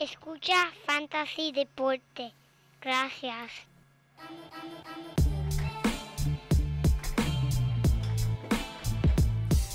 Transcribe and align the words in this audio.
Escucha 0.00 0.72
Fantasy 0.86 1.52
Deporte. 1.52 2.32
Gracias. 2.80 3.50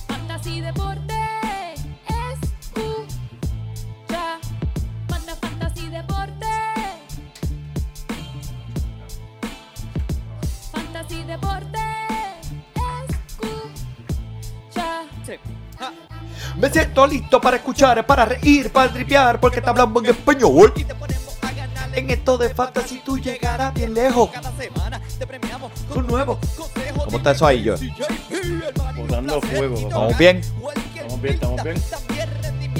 Fantasy 0.07 0.61
Deporte. 0.61 1.04
Me 16.65 16.71
siento 16.71 17.05
listo 17.05 17.39
para 17.39 17.57
escuchar, 17.57 18.03
para 18.07 18.25
reír, 18.25 18.71
para 18.71 18.91
tripear, 18.91 19.39
porque 19.39 19.61
te 19.61 19.69
hablamos 19.69 20.03
en 20.03 20.09
español. 20.09 20.73
Y 20.75 20.83
te 20.83 20.95
ponemos 20.95 21.37
a 21.43 21.51
ganar 21.51 21.89
En 21.95 22.09
esto 22.09 22.39
de 22.39 22.49
fantasy 22.55 23.03
tú 23.05 23.19
llegarás 23.19 23.71
bien 23.75 23.93
lejos. 23.93 24.31
Cada 24.31 24.51
semana 24.57 24.99
te 25.19 25.27
premiamos 25.27 25.71
Con 25.93 26.07
nuevo. 26.07 26.39
consejos. 26.57 27.05
¿Cómo 27.05 27.17
está 27.17 27.31
eso 27.33 27.45
ahí, 27.45 27.61
yo? 27.61 27.75
Botando 28.95 29.41
fuego, 29.41 29.75
¿Estamos 29.75 30.17
bien? 30.17 30.37
Estamos 30.37 31.21
bien, 31.21 31.33
estamos 31.35 31.63
bien. 31.63 31.77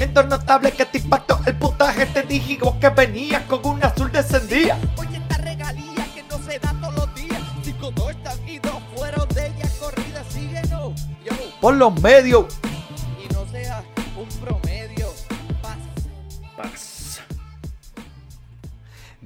Entorno 0.00 0.36
notable 0.36 0.72
que 0.72 0.84
te 0.84 0.98
impactó 0.98 1.40
el 1.46 1.56
putaje. 1.56 2.06
Te 2.06 2.24
dije 2.24 2.58
vos 2.60 2.74
que 2.80 2.88
venías 2.88 3.42
con 3.42 3.64
un 3.64 3.84
azul 3.84 4.10
descendía. 4.10 4.76
Oye, 4.96 5.18
esta 5.18 5.36
regalía 5.36 6.04
que 6.12 6.24
no 6.28 6.38
se 6.38 6.58
da 6.58 6.74
todos 6.80 6.94
los 6.96 7.14
días. 7.14 7.40
Cinco 7.62 7.92
dos 7.92 8.10
están 8.10 8.48
y 8.48 8.58
dos 8.58 8.82
fueron 8.96 9.28
de 9.28 9.46
ellas 9.46 9.72
corridas. 9.78 10.26
Síguenos. 10.32 10.92
Por 11.60 11.76
los 11.76 12.02
medios. 12.02 12.46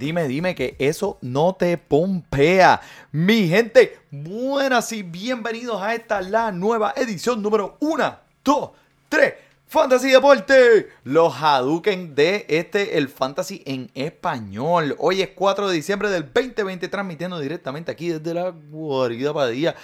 Dime, 0.01 0.29
dime 0.29 0.55
que 0.55 0.77
eso 0.79 1.19
no 1.20 1.56
te 1.56 1.77
pompea. 1.77 2.81
Mi 3.12 3.48
gente, 3.48 3.98
buenas 4.11 4.93
y 4.93 5.03
bienvenidos 5.03 5.83
a 5.83 5.95
esta 5.95 6.23
la 6.23 6.53
nueva 6.53 6.95
edición 6.97 7.43
número 7.43 7.77
1, 7.81 8.19
2, 8.43 8.71
3. 9.11 9.34
Fantasy 9.67 10.11
Deporte, 10.11 10.89
los 11.05 11.34
Hadouken 11.34 12.15
de 12.15 12.47
este, 12.48 12.97
el 12.97 13.11
Fantasy 13.11 13.62
en 13.67 13.91
español. 13.93 14.97
Hoy 14.98 15.21
es 15.21 15.28
4 15.34 15.69
de 15.69 15.75
diciembre 15.75 16.09
del 16.09 16.23
2020, 16.33 16.89
transmitiendo 16.89 17.39
directamente 17.39 17.93
aquí 17.93 18.09
desde 18.09 18.33
la 18.33 18.48
guarida 18.48 19.34
Padilla. 19.34 19.77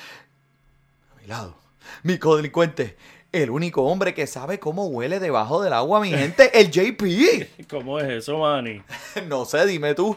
A 1.15 1.21
mi 1.21 1.27
lado, 1.27 1.59
mi 2.05 2.17
codelincuente, 2.17 2.97
el 3.33 3.51
único 3.51 3.83
hombre 3.83 4.15
que 4.15 4.27
sabe 4.27 4.59
cómo 4.59 4.87
huele 4.87 5.21
debajo 5.21 5.63
del 5.63 5.73
agua, 5.73 6.01
mi 6.01 6.11
gente, 6.11 6.59
el 6.59 6.71
JP. 6.71 7.67
¿Cómo 7.71 7.99
es 7.99 8.09
eso, 8.09 8.39
Manny? 8.39 8.83
No 9.29 9.45
sé, 9.45 9.67
dime 9.67 9.95
tú. 9.95 10.17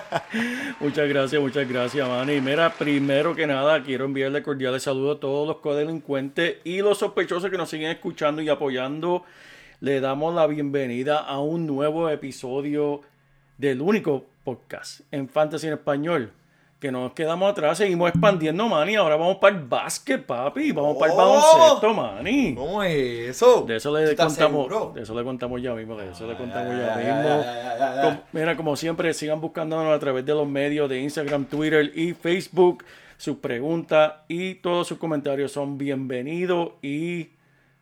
Muchas 0.80 1.08
gracias, 1.08 1.40
muchas 1.40 1.68
gracias, 1.68 2.08
Manny. 2.08 2.40
Mira, 2.40 2.72
primero 2.72 3.34
que 3.34 3.46
nada, 3.46 3.82
quiero 3.82 4.04
enviarle 4.04 4.42
cordiales 4.42 4.82
saludos 4.82 5.18
a 5.18 5.20
todos 5.20 5.46
los 5.46 5.56
codelincuentes 5.58 6.56
y 6.64 6.80
los 6.80 6.98
sospechosos 6.98 7.50
que 7.50 7.56
nos 7.56 7.70
siguen 7.70 7.90
escuchando 7.90 8.42
y 8.42 8.48
apoyando. 8.48 9.24
Le 9.80 10.00
damos 10.00 10.34
la 10.34 10.46
bienvenida 10.46 11.18
a 11.18 11.40
un 11.40 11.66
nuevo 11.66 12.08
episodio 12.10 13.02
del 13.58 13.80
único 13.80 14.26
podcast 14.44 15.00
en 15.10 15.28
Fantasy 15.28 15.66
en 15.66 15.74
Español. 15.74 16.32
Que 16.80 16.90
nos 16.90 17.12
quedamos 17.12 17.52
atrás, 17.52 17.76
seguimos 17.76 18.08
expandiendo, 18.08 18.66
Manny. 18.66 18.94
Ahora 18.96 19.16
vamos 19.16 19.36
para 19.36 19.54
el 19.54 19.62
básquet, 19.64 20.24
papi. 20.24 20.72
Vamos 20.72 20.96
para 20.96 21.12
el 21.12 21.18
Oh. 21.18 21.22
baloncesto, 21.22 21.92
Manny. 21.92 22.54
¿Cómo 22.54 22.82
es 22.82 23.28
eso? 23.28 23.62
De 23.68 23.76
eso 23.76 23.90
¿Tú 23.90 23.96
le 23.96 24.16
contamos. 24.16 24.34
seguro? 24.66 24.92
De 24.94 25.02
eso 25.02 25.14
le 25.14 25.22
contamos 25.22 25.60
ya 25.60 25.74
mismo. 25.74 25.94
De 25.98 26.10
eso 26.10 26.26
le 26.26 26.34
contamos 26.36 26.72
ya, 26.74 26.96
mismo. 26.96 28.22
mira, 28.32 28.56
como 28.56 28.76
siempre, 28.76 29.12
sigan 29.12 29.42
buscándonos 29.42 29.94
a 29.94 29.98
través 29.98 30.24
de 30.24 30.32
los 30.32 30.48
medios 30.48 30.88
de 30.88 31.00
Instagram, 31.02 31.44
Twitter 31.44 31.92
y 31.94 32.14
Facebook. 32.14 32.82
Sus 33.18 33.36
preguntas 33.36 34.14
y 34.28 34.54
todos 34.54 34.88
sus 34.88 34.96
comentarios 34.96 35.52
son 35.52 35.76
bienvenidos. 35.76 36.70
Y 36.80 37.28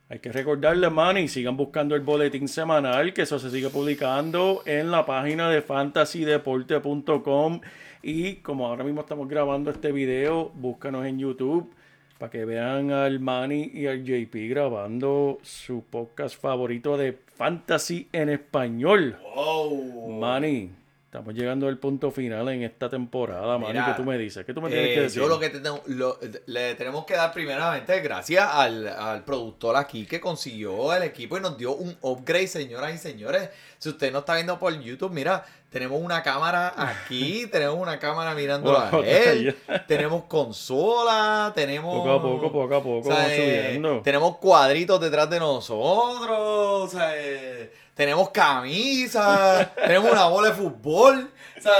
hay 0.08 0.18
que 0.20 0.32
recordarles, 0.32 0.90
Manny, 0.90 1.28
sigan 1.28 1.56
buscando 1.56 1.94
el 1.94 2.00
boletín 2.00 2.48
semanal, 2.48 3.12
que 3.14 3.22
eso 3.22 3.38
se 3.38 3.48
sigue 3.48 3.68
publicando 3.70 4.62
en 4.66 4.90
la 4.90 5.06
página 5.06 5.48
de 5.48 5.62
fantasydeporte.com. 5.62 7.60
Y 8.08 8.36
como 8.36 8.66
ahora 8.66 8.84
mismo 8.84 9.02
estamos 9.02 9.28
grabando 9.28 9.70
este 9.70 9.92
video, 9.92 10.50
búscanos 10.54 11.04
en 11.04 11.18
YouTube 11.18 11.70
para 12.16 12.30
que 12.30 12.46
vean 12.46 12.90
al 12.90 13.20
Manny 13.20 13.70
y 13.74 13.86
al 13.86 14.02
JP 14.02 14.34
grabando 14.48 15.38
su 15.42 15.84
podcast 15.84 16.40
favorito 16.40 16.96
de 16.96 17.12
fantasy 17.12 18.08
en 18.12 18.30
español. 18.30 19.18
Wow. 19.36 20.18
Manny, 20.18 20.70
estamos 21.08 21.32
llegando 21.32 21.68
al 21.68 21.78
punto 21.78 22.10
final 22.10 22.46
en 22.50 22.64
esta 22.64 22.90
temporada, 22.90 23.56
Manny. 23.56 23.72
Mira, 23.72 23.86
¿Qué 23.86 23.94
tú 23.94 24.04
me 24.04 24.18
dices? 24.18 24.44
¿Qué 24.44 24.52
tú 24.52 24.60
me 24.60 24.68
tienes 24.68 24.90
Eh, 24.90 24.94
que 24.94 25.00
decir? 25.00 25.22
yo 25.22 25.26
lo 25.28 25.40
que 25.40 25.48
te 25.48 25.60
tengo- 25.60 25.82
lo- 25.86 26.18
le 26.44 26.74
tenemos 26.74 27.06
que 27.06 27.14
dar 27.14 27.32
primeramente 27.32 27.98
gracias 28.00 28.46
al, 28.52 28.86
al 28.86 29.24
productor 29.24 29.76
aquí 29.76 30.04
que 30.04 30.20
consiguió 30.20 30.92
el 30.94 31.02
equipo 31.04 31.38
y 31.38 31.40
nos 31.40 31.56
dio 31.56 31.74
un 31.74 31.96
upgrade, 32.02 32.46
señoras 32.46 32.94
y 32.94 32.98
señores. 32.98 33.48
Si 33.78 33.88
usted 33.88 34.12
no 34.12 34.18
está 34.18 34.34
viendo 34.34 34.58
por 34.58 34.78
YouTube, 34.78 35.10
mira, 35.10 35.46
tenemos 35.70 35.98
una 35.98 36.22
cámara 36.22 36.74
aquí, 36.76 37.46
tenemos 37.50 37.76
una 37.80 37.98
cámara 37.98 38.34
mirando 38.34 38.76
a 38.76 38.90
Wow, 38.90 39.02
él, 39.02 39.56
tenemos 39.88 40.24
consola, 40.24 41.52
tenemos... 41.54 41.96
Poco 41.96 42.10
a 42.12 42.20
poco, 42.22 42.52
poco 42.52 42.74
a 42.76 42.82
poco, 42.82 42.98
o 42.98 43.02
sea, 43.04 43.14
vamos 43.14 43.30
eh, 43.32 43.62
subiendo. 43.64 44.00
Tenemos 44.02 44.36
cuadritos 44.36 45.00
detrás 45.00 45.30
de 45.30 45.38
nosotros, 45.38 46.38
o 46.38 46.88
sea, 46.88 47.12
eh, 47.16 47.72
tenemos 47.98 48.30
camisas, 48.30 49.74
tenemos 49.84 50.12
una 50.12 50.28
bola 50.28 50.50
de 50.50 50.54
fútbol, 50.54 51.30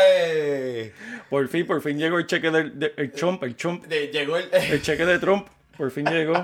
eh, 0.04 0.92
Por 1.30 1.46
fin, 1.46 1.64
por 1.64 1.80
fin 1.80 1.96
llegó 1.96 2.18
el 2.18 2.26
cheque 2.26 2.50
del 2.50 2.76
de- 2.76 2.92
el 2.96 3.12
Trump, 3.12 3.40
el 3.44 3.54
Trump, 3.54 3.84
de- 3.86 4.08
llegó 4.08 4.36
el... 4.36 4.48
el 4.52 4.82
cheque 4.82 5.06
de 5.06 5.20
Trump. 5.20 5.46
Por 5.76 5.92
fin 5.92 6.04
llegó. 6.06 6.34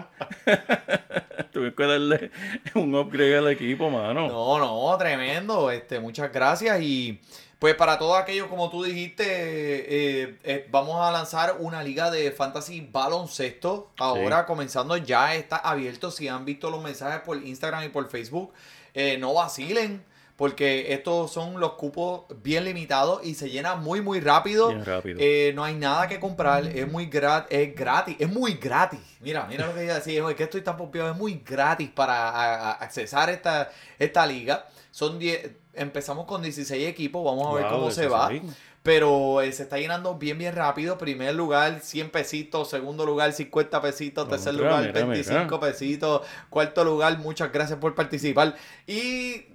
Tuve 1.53 1.75
que 1.75 1.83
darle 1.85 2.31
un 2.75 2.95
upgrade 2.95 3.37
al 3.39 3.49
equipo, 3.49 3.91
mano. 3.91 4.29
No, 4.29 4.59
no, 4.61 4.97
tremendo. 4.97 5.73
Este, 5.73 5.99
muchas 5.99 6.33
gracias. 6.33 6.81
Y 6.81 7.21
pues 7.59 7.75
para 7.75 7.99
todos 7.99 8.17
aquellos, 8.17 8.47
como 8.47 8.71
tú 8.71 8.85
dijiste, 8.85 9.25
eh, 9.27 10.37
eh, 10.45 10.69
vamos 10.71 11.01
a 11.05 11.11
lanzar 11.11 11.57
una 11.59 11.83
liga 11.83 12.13
de 12.13 12.31
fantasy 12.31 12.89
baloncesto. 12.93 13.91
Ahora 13.99 14.47
comenzando 14.47 14.97
ya 14.99 15.35
está 15.35 15.57
abierto. 15.57 16.13
Si 16.13 16.29
han 16.29 16.45
visto 16.45 16.71
los 16.71 16.81
mensajes 16.81 17.23
por 17.23 17.37
Instagram 17.37 17.83
y 17.85 17.89
por 17.89 18.09
Facebook, 18.09 18.53
eh, 18.95 19.19
no 19.19 19.35
vacilen. 19.35 20.05
Porque 20.37 20.93
estos 20.93 21.33
son 21.33 21.61
los 21.61 21.75
cupos 21.75 22.25
bien 22.43 22.65
limitados 22.65 23.25
y 23.25 23.37
se 23.37 23.51
llenan 23.51 23.85
muy, 23.85 24.01
muy 24.01 24.19
rápido. 24.19 24.67
Bien 24.71 24.85
rápido. 24.85 25.17
Eh, 25.21 25.53
no 25.55 25.63
hay 25.63 25.75
nada 25.77 26.09
que 26.09 26.19
comprar. 26.19 26.67
Es 26.67 26.91
muy 26.91 27.07
grat 27.07 27.47
es 27.53 27.73
gratis. 27.73 28.17
Es 28.19 28.29
muy 28.29 28.55
gratis. 28.55 28.99
Mira, 29.21 29.47
mira 29.49 29.65
lo 29.69 29.75
que 29.77 29.85
iba 29.85 29.93
a 29.93 29.99
decir. 30.01 30.21
Es 30.29 30.35
que 30.35 30.43
estoy 30.43 30.63
tan 30.63 30.77
pompeado. 30.77 31.09
Es 31.13 31.17
muy 31.17 31.41
gratis 31.47 31.89
para 31.91 32.31
a- 32.31 32.55
a- 32.55 32.73
accesar 32.73 33.31
esta, 33.31 33.71
esta 33.97 34.27
liga. 34.27 34.67
Son 34.91 35.21
10. 35.21 35.53
Empezamos 35.73 36.27
con 36.27 36.43
16 36.43 36.89
equipos. 36.89 37.25
Vamos 37.25 37.47
a 37.53 37.55
ver 37.55 37.67
cómo 37.71 37.93
se 37.93 38.09
va. 38.09 38.29
16. 38.29 38.57
Pero 38.85 39.41
eh, 39.41 39.51
se 39.51 39.63
está 39.65 39.79
llenando 39.79 40.15
bien, 40.17 40.37
bien 40.39 40.55
rápido. 40.55 40.99
Primer 40.99 41.35
lugar, 41.35 41.81
100 41.81 42.11
pesitos. 42.11 42.69
Segundo 42.69 43.07
lugar, 43.07 43.33
50 43.33 43.81
pesitos. 43.81 44.29
Tercer 44.29 44.55
lugar, 44.55 44.83
mira, 44.87 45.07
25 45.07 45.59
pesitos. 45.59 46.21
Cuarto 46.51 46.85
lugar, 46.85 47.19
muchas 47.19 47.51
gracias 47.51 47.79
por 47.79 47.95
participar. 47.95 48.55
Y 48.87 49.47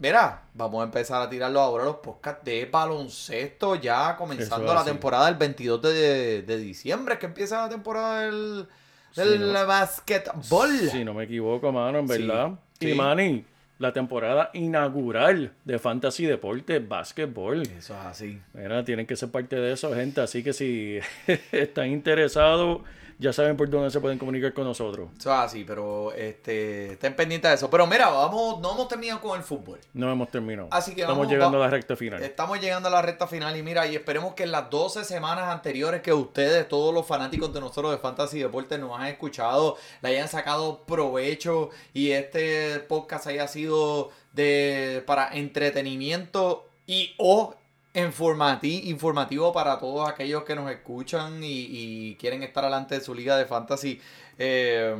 Mira, 0.00 0.44
vamos 0.54 0.80
a 0.80 0.84
empezar 0.84 1.20
a 1.22 1.28
tirarlo 1.28 1.60
ahora 1.60 1.84
los 1.86 1.96
podcasts 1.96 2.44
de 2.44 2.66
baloncesto 2.66 3.74
ya 3.74 4.14
comenzando 4.16 4.72
la 4.72 4.84
temporada 4.84 5.28
el 5.28 5.34
22 5.34 5.82
de, 5.82 6.42
de 6.42 6.58
diciembre, 6.58 7.18
que 7.18 7.26
empieza 7.26 7.62
la 7.62 7.68
temporada 7.68 8.20
del, 8.20 8.68
del 9.16 9.32
Sí, 9.32 9.38
¿no? 9.40 9.66
basquetbol. 9.66 10.90
Si 10.92 11.04
no 11.04 11.14
me 11.14 11.24
equivoco, 11.24 11.72
mano, 11.72 11.98
en 11.98 12.06
verdad. 12.06 12.50
sí. 12.78 12.90
Y 12.90 12.94
Manny, 12.94 13.44
la 13.78 13.92
temporada 13.92 14.50
inaugural 14.54 15.52
de 15.64 15.78
Fantasy 15.78 16.26
Deporte 16.26 16.80
Básquetbol. 16.80 17.62
Eso 17.62 17.94
es 17.94 18.06
así. 18.06 18.40
Mira, 18.54 18.84
tienen 18.84 19.06
que 19.06 19.16
ser 19.16 19.30
parte 19.30 19.56
de 19.56 19.72
eso, 19.72 19.94
gente. 19.94 20.20
Así 20.20 20.42
que 20.42 20.52
si 20.52 20.98
están 21.52 21.90
interesados, 21.90 22.80
ya 23.18 23.32
saben 23.32 23.56
por 23.56 23.68
dónde 23.68 23.90
se 23.90 24.00
pueden 24.00 24.18
comunicar 24.18 24.52
con 24.52 24.64
nosotros. 24.64 25.08
Eso 25.18 25.32
es 25.32 25.38
así, 25.38 25.64
pero 25.64 26.12
este, 26.12 26.92
estén 26.92 27.16
pendientes 27.16 27.50
de 27.50 27.54
eso. 27.56 27.68
Pero 27.70 27.86
mira, 27.86 28.08
vamos, 28.10 28.60
no 28.60 28.72
hemos 28.72 28.86
terminado 28.88 29.20
con 29.20 29.36
el 29.36 29.44
fútbol. 29.44 29.80
No 29.92 30.10
hemos 30.10 30.30
terminado. 30.30 30.68
Así 30.70 30.94
que 30.94 31.00
Estamos 31.00 31.18
vamos- 31.18 31.32
llegando 31.32 31.58
va- 31.58 31.64
a 31.64 31.68
la 31.68 31.70
recta 31.76 31.96
final. 31.96 32.22
Estamos 32.22 32.60
llegando 32.60 32.88
a 32.88 32.92
la 32.92 33.02
recta 33.02 33.26
final 33.26 33.56
y 33.56 33.62
mira, 33.62 33.86
y 33.86 33.96
esperemos 33.96 34.34
que 34.34 34.44
en 34.44 34.52
las 34.52 34.70
12 34.70 35.04
semanas 35.04 35.48
anteriores 35.48 36.00
que 36.00 36.12
ustedes, 36.12 36.68
todos 36.68 36.94
los 36.94 37.06
fanáticos 37.06 37.52
de 37.52 37.60
nosotros 37.60 37.90
de 37.92 37.98
Fantasy 37.98 38.38
Deportes 38.40 38.78
nos 38.78 38.98
han 38.98 39.06
escuchado, 39.06 39.76
le 40.00 40.10
hayan 40.10 40.28
sacado 40.28 40.84
provecho 40.84 41.70
y 41.92 42.10
este 42.12 42.78
podcast 42.80 43.26
haya 43.26 43.48
sido 43.48 44.10
de 44.32 45.02
para 45.06 45.28
entretenimiento 45.32 46.68
y 46.86 47.14
o 47.18 47.54
informati- 47.94 48.84
informativo 48.84 49.52
para 49.52 49.78
todos 49.78 50.08
aquellos 50.08 50.44
que 50.44 50.54
nos 50.54 50.70
escuchan 50.70 51.42
y, 51.42 51.66
y 51.70 52.14
quieren 52.16 52.42
estar 52.42 52.64
delante 52.64 52.96
de 52.96 53.00
su 53.00 53.14
liga 53.14 53.36
de 53.36 53.46
fantasy. 53.46 54.00
Eh, 54.38 54.96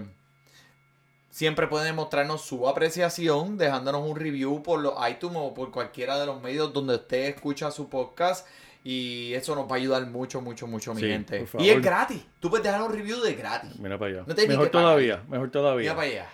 siempre 1.30 1.68
pueden 1.68 1.94
mostrarnos 1.94 2.42
su 2.42 2.68
apreciación 2.68 3.58
dejándonos 3.58 4.02
un 4.08 4.16
review 4.16 4.62
por 4.62 4.80
los 4.80 4.94
iTunes 5.08 5.38
o 5.40 5.54
por 5.54 5.70
cualquiera 5.70 6.18
de 6.18 6.26
los 6.26 6.42
medios 6.42 6.72
donde 6.72 6.96
usted 6.96 7.26
escucha 7.26 7.70
su 7.70 7.88
podcast. 7.88 8.46
Y 8.84 9.34
eso 9.34 9.54
nos 9.54 9.66
va 9.66 9.72
a 9.72 9.74
ayudar 9.74 10.06
mucho, 10.06 10.40
mucho, 10.40 10.66
mucho, 10.66 10.94
mi 10.94 11.02
Sí, 11.02 11.08
gente. 11.08 11.46
Y 11.58 11.68
es 11.68 11.82
gratis. 11.82 12.24
Tú 12.40 12.48
puedes 12.48 12.64
dejar 12.64 12.80
un 12.80 12.92
review 12.92 13.20
de 13.20 13.34
gratis. 13.34 13.76
Mira 13.78 13.98
para 13.98 14.12
allá. 14.12 14.24
No 14.26 14.34
mejor 14.34 14.70
todavía, 14.70 15.22
mejor 15.28 15.50
todavía. 15.50 15.92
Mira 15.92 15.96
para 15.96 16.08
allá. 16.08 16.26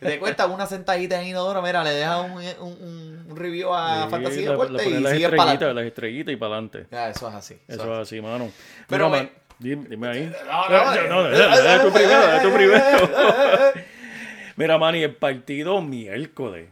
Te 0.00 0.18
cuesta 0.18 0.46
una 0.46 0.66
sentadita 0.66 1.22
en 1.22 1.28
Inodoro, 1.28 1.62
mira, 1.62 1.82
le 1.84 1.90
dejas 1.92 2.26
un, 2.28 2.32
un, 2.66 2.82
un 2.82 3.15
review 3.36 3.72
a 3.74 4.04
Sí, 4.04 4.10
Fantasía 4.10 4.42
le- 4.42 4.50
Deporte 4.50 4.88
y 4.88 5.00
las 5.00 5.12
estrellitas, 5.12 5.74
las 5.74 5.84
estrellitas 5.84 6.32
y 6.32 6.36
para 6.36 6.52
adelante. 6.54 6.86
Ya, 6.90 7.10
eso 7.10 7.28
es 7.28 7.34
así. 7.34 7.56
Eso 7.68 7.92
es 7.94 7.98
así, 8.00 8.20
mano. 8.20 8.50
Pero 8.88 9.08
Mira, 9.08 9.22
me- 9.22 9.26
man, 9.28 9.34
dime, 9.58 9.86
dime 9.88 10.08
ahí. 10.08 10.32
No, 10.46 10.68
No, 10.68 10.94
no, 10.94 11.08
no, 11.22 11.28
eh, 11.28 11.38
dale, 11.38 11.62
dale 11.62 11.84
tú 11.84 11.92
primero, 11.92 12.20
dale 12.20 12.42
tú 12.42 12.48
eh, 12.48 12.52
primero. 12.54 13.86
Mira, 14.56 14.78
Manny, 14.78 15.02
el 15.02 15.14
partido 15.14 15.80
miércoles. 15.82 16.68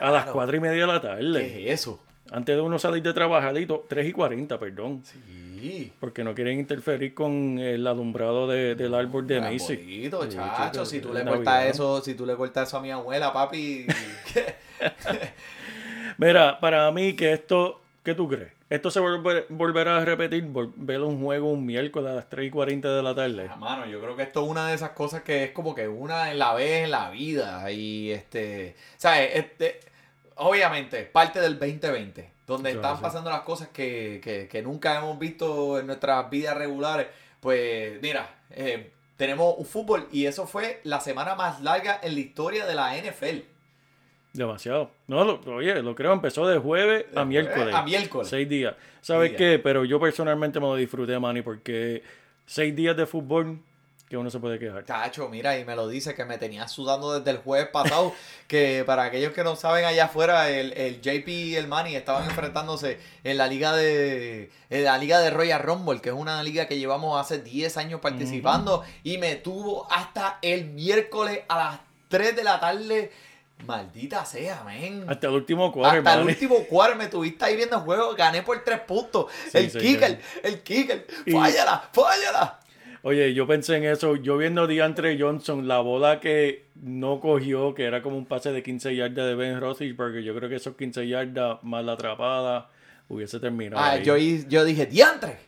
A 0.00 0.10
las 0.10 0.26
cuatro 0.26 0.56
y 0.56 0.60
media 0.60 0.82
de 0.82 0.86
la 0.92 1.00
tarde. 1.00 1.40
¿Qué 1.48 1.72
es 1.72 1.80
eso? 1.80 2.00
Antes 2.30 2.54
de 2.56 2.60
uno 2.60 2.78
salir 2.78 3.02
de 3.02 3.12
trabajadito, 3.14 3.86
3 3.88 4.06
y 4.06 4.12
40, 4.12 4.58
perdón. 4.58 5.02
Sí. 5.04 5.92
Porque 5.98 6.22
no 6.22 6.34
quieren 6.34 6.58
interferir 6.58 7.14
con 7.14 7.58
el 7.58 7.84
alumbrado 7.86 8.46
de- 8.46 8.74
del 8.76 8.94
árbol 8.94 9.26
de 9.26 9.40
Tan 9.40 9.52
Macy. 9.52 9.76
bonito, 9.76 10.30
Sí, 10.30 10.36
chacho. 10.36 10.84
Si 10.84 11.00
tú 11.00 11.12
de 11.12 11.24
le 11.24 11.30
cortas 11.30 11.64
eso, 11.66 12.00
si 12.02 12.14
tú 12.14 12.26
le 12.26 12.36
cortas 12.36 12.68
eso 12.68 12.76
a 12.76 12.80
mi 12.80 12.90
abuela, 12.92 13.32
papi. 13.32 13.86
Mira, 16.18 16.60
para 16.60 16.90
mí 16.92 17.14
que 17.16 17.32
esto, 17.32 17.80
¿qué 18.04 18.14
tú 18.14 18.28
crees? 18.28 18.52
¿Esto 18.70 18.90
se 18.90 19.00
volver- 19.00 19.46
volverá 19.48 19.96
a 19.96 20.04
repetir? 20.04 20.44
Vol- 20.44 20.72
¿Ver 20.76 21.00
un 21.00 21.22
juego 21.24 21.50
un 21.50 21.64
miércoles 21.64 22.10
a 22.10 22.14
las 22.14 22.28
3 22.28 22.48
y 22.48 22.50
40 22.50 22.94
de 22.94 23.02
la 23.02 23.14
tarde? 23.14 23.48
Mano, 23.58 23.86
yo 23.86 23.98
creo 24.00 24.14
que 24.14 24.24
esto 24.24 24.44
es 24.44 24.50
una 24.50 24.68
de 24.68 24.74
esas 24.74 24.90
cosas 24.90 25.22
que 25.22 25.44
es 25.44 25.50
como 25.52 25.74
que 25.74 25.88
una 25.88 26.30
en 26.30 26.38
la 26.38 26.52
vez 26.52 26.84
en 26.84 26.90
la 26.90 27.08
vida. 27.08 27.70
Y 27.72 28.10
este, 28.10 28.76
¿sabes? 28.98 29.30
Este, 29.34 29.80
obviamente, 30.36 31.04
parte 31.04 31.40
del 31.40 31.58
2020, 31.58 32.30
donde 32.46 32.70
están 32.72 32.92
pasando 33.02 33.30
las 33.30 33.40
cosas 33.42 33.68
que, 33.68 34.20
que- 34.22 34.48
que 34.48 34.62
nunca 34.62 34.98
hemos 34.98 35.18
visto 35.18 35.78
en 35.78 35.86
nuestras 35.86 36.28
vidas 36.28 36.56
regulares. 36.56 37.06
Pues, 37.40 38.02
mira, 38.02 38.28
eh, 38.50 38.90
tenemos 39.16 39.54
un 39.56 39.64
fútbol 39.64 40.08
y 40.12 40.26
eso 40.26 40.46
fue 40.46 40.80
la 40.84 41.00
semana 41.00 41.34
más 41.36 41.62
larga 41.62 42.00
en 42.02 42.14
la 42.14 42.20
historia 42.20 42.66
de 42.66 42.74
la 42.74 42.96
NFL. 42.98 43.44
Demasiado. 44.32 44.90
No, 45.06 45.24
lo- 45.24 45.40
oye, 45.54 45.82
lo 45.82 45.94
creo, 45.94 46.12
empezó 46.12 46.46
de 46.46 46.58
jueves 46.58 47.06
a 47.14 47.24
miércoles. 47.24 47.74
a 47.74 47.82
miércoles. 47.82 48.28
Seis 48.28 48.48
días. 48.48 48.74
¿Sabes 49.00 49.32
qué? 49.32 49.58
Pero 49.58 49.84
yo 49.84 49.98
personalmente 49.98 50.60
me 50.60 50.66
lo 50.66 50.76
disfruté, 50.76 51.18
Manny, 51.18 51.42
porque 51.42 52.02
seis 52.46 52.74
días 52.76 52.96
de 52.96 53.06
fútbol 53.06 53.58
que 54.08 54.16
uno 54.16 54.30
se 54.30 54.38
puede 54.38 54.58
quejar. 54.58 54.86
Chacho, 54.86 55.28
mira, 55.28 55.58
y 55.58 55.66
me 55.66 55.76
lo 55.76 55.86
dice 55.86 56.14
que 56.14 56.24
me 56.24 56.38
tenía 56.38 56.66
sudando 56.66 57.18
desde 57.18 57.30
el 57.30 57.38
jueves 57.38 57.68
pasado. 57.70 58.14
que 58.48 58.82
para 58.86 59.04
aquellos 59.04 59.32
que 59.32 59.44
no 59.44 59.54
saben, 59.56 59.84
allá 59.84 60.06
afuera, 60.06 60.48
el, 60.48 60.72
el 60.74 61.00
JP 61.02 61.28
y 61.28 61.56
el 61.56 61.66
Manny 61.68 61.94
estaban 61.94 62.24
enfrentándose 62.24 62.98
en 63.24 63.36
la 63.36 63.46
liga 63.48 63.74
de 63.76 64.50
en 64.70 64.84
la 64.84 64.96
liga 64.98 65.20
de 65.20 65.30
Royal 65.30 65.60
Rumble, 65.62 66.00
que 66.00 66.08
es 66.10 66.14
una 66.14 66.42
liga 66.42 66.66
que 66.66 66.78
llevamos 66.78 67.20
hace 67.20 67.42
10 67.42 67.76
años 67.76 68.00
participando. 68.00 68.82
Y 69.04 69.18
me 69.18 69.36
tuvo 69.36 69.90
hasta 69.90 70.38
el 70.42 70.66
miércoles 70.66 71.40
a 71.48 71.58
las 71.58 71.80
3 72.08 72.34
de 72.36 72.44
la 72.44 72.60
tarde. 72.60 73.10
Maldita 73.66 74.24
sea, 74.24 74.62
men. 74.64 75.04
Hasta 75.08 75.26
el 75.26 75.34
último 75.34 75.70
cuadro, 75.72 75.98
Hasta 75.98 76.14
el 76.20 76.26
último 76.26 76.56
cuarto 76.68 76.96
me 76.96 77.08
tuviste 77.08 77.44
ahí 77.44 77.56
viendo 77.56 77.76
el 77.76 77.82
juego, 77.82 78.14
gané 78.14 78.42
por 78.42 78.62
tres 78.64 78.80
puntos. 78.80 79.26
Sí, 79.50 79.58
el 79.58 79.72
kicker, 79.72 80.20
el 80.42 80.62
kicker, 80.62 81.06
Y- 81.26 81.32
fállala, 81.32 81.88
fállala. 81.92 82.60
Oye, 83.02 83.32
yo 83.32 83.46
pensé 83.46 83.76
en 83.76 83.84
eso, 83.84 84.16
yo 84.16 84.36
viendo 84.36 84.62
a 84.62 84.66
DeAndre 84.66 85.16
Johnson, 85.20 85.68
la 85.68 85.78
bola 85.78 86.18
que 86.18 86.66
no 86.74 87.20
cogió, 87.20 87.74
que 87.74 87.84
era 87.84 88.02
como 88.02 88.16
un 88.16 88.26
pase 88.26 88.50
de 88.52 88.62
15 88.62 88.96
yardas 88.96 89.26
de 89.26 89.34
Ben 89.34 89.60
Roethlisberger, 89.60 90.22
yo 90.22 90.34
creo 90.34 90.48
que 90.48 90.56
esos 90.56 90.74
15 90.76 91.06
yardas 91.06 91.58
más 91.62 91.84
la 91.84 91.92
atrapada 91.92 92.68
hubiese 93.08 93.38
terminado. 93.38 93.82
Ah, 93.82 93.92
ahí. 93.92 94.02
yo, 94.04 94.16
yo 94.16 94.64
dije, 94.64 94.86
diantre. 94.86 95.38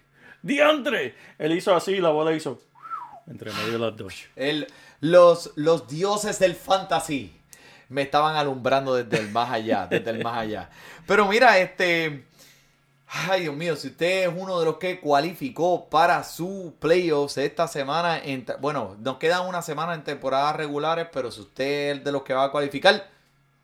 ¡Diantre! 0.43 1.15
Él 1.39 1.53
hizo 1.53 1.75
así, 1.75 1.99
la 2.01 2.11
bola 2.11 2.33
hizo 2.35 2.63
entre 3.27 3.53
medio 3.53 3.73
de 3.73 3.79
las 3.79 3.97
dos. 3.97 4.15
El, 4.37 4.67
los, 5.01 5.53
los 5.57 5.87
dioses 5.89 6.39
del 6.39 6.55
fantasy 6.55 7.40
me 7.91 8.03
estaban 8.03 8.37
alumbrando 8.37 8.95
desde 8.95 9.23
el 9.23 9.31
más 9.31 9.51
allá, 9.51 9.87
desde 9.87 10.11
el 10.11 10.25
más 10.25 10.39
allá. 10.39 10.71
Pero 11.07 11.27
mira, 11.27 11.59
este... 11.59 12.25
Ay, 13.13 13.41
Dios 13.43 13.57
mío, 13.57 13.75
si 13.75 13.89
usted 13.89 14.29
es 14.29 14.35
uno 14.35 14.61
de 14.61 14.65
los 14.65 14.77
que 14.77 15.01
cualificó 15.01 15.89
para 15.91 16.23
su 16.23 16.77
playoffs 16.79 17.39
esta 17.39 17.67
semana, 17.67 18.23
en, 18.23 18.47
bueno, 18.61 18.97
nos 19.01 19.17
quedan 19.19 19.49
una 19.49 19.63
semana 19.63 19.95
en 19.95 20.05
temporadas 20.05 20.55
regulares, 20.55 21.09
pero 21.13 21.33
si 21.33 21.41
usted 21.41 21.97
es 21.97 22.05
de 22.05 22.13
los 22.13 22.23
que 22.23 22.35
va 22.35 22.45
a 22.45 22.53
cualificar, 22.53 23.09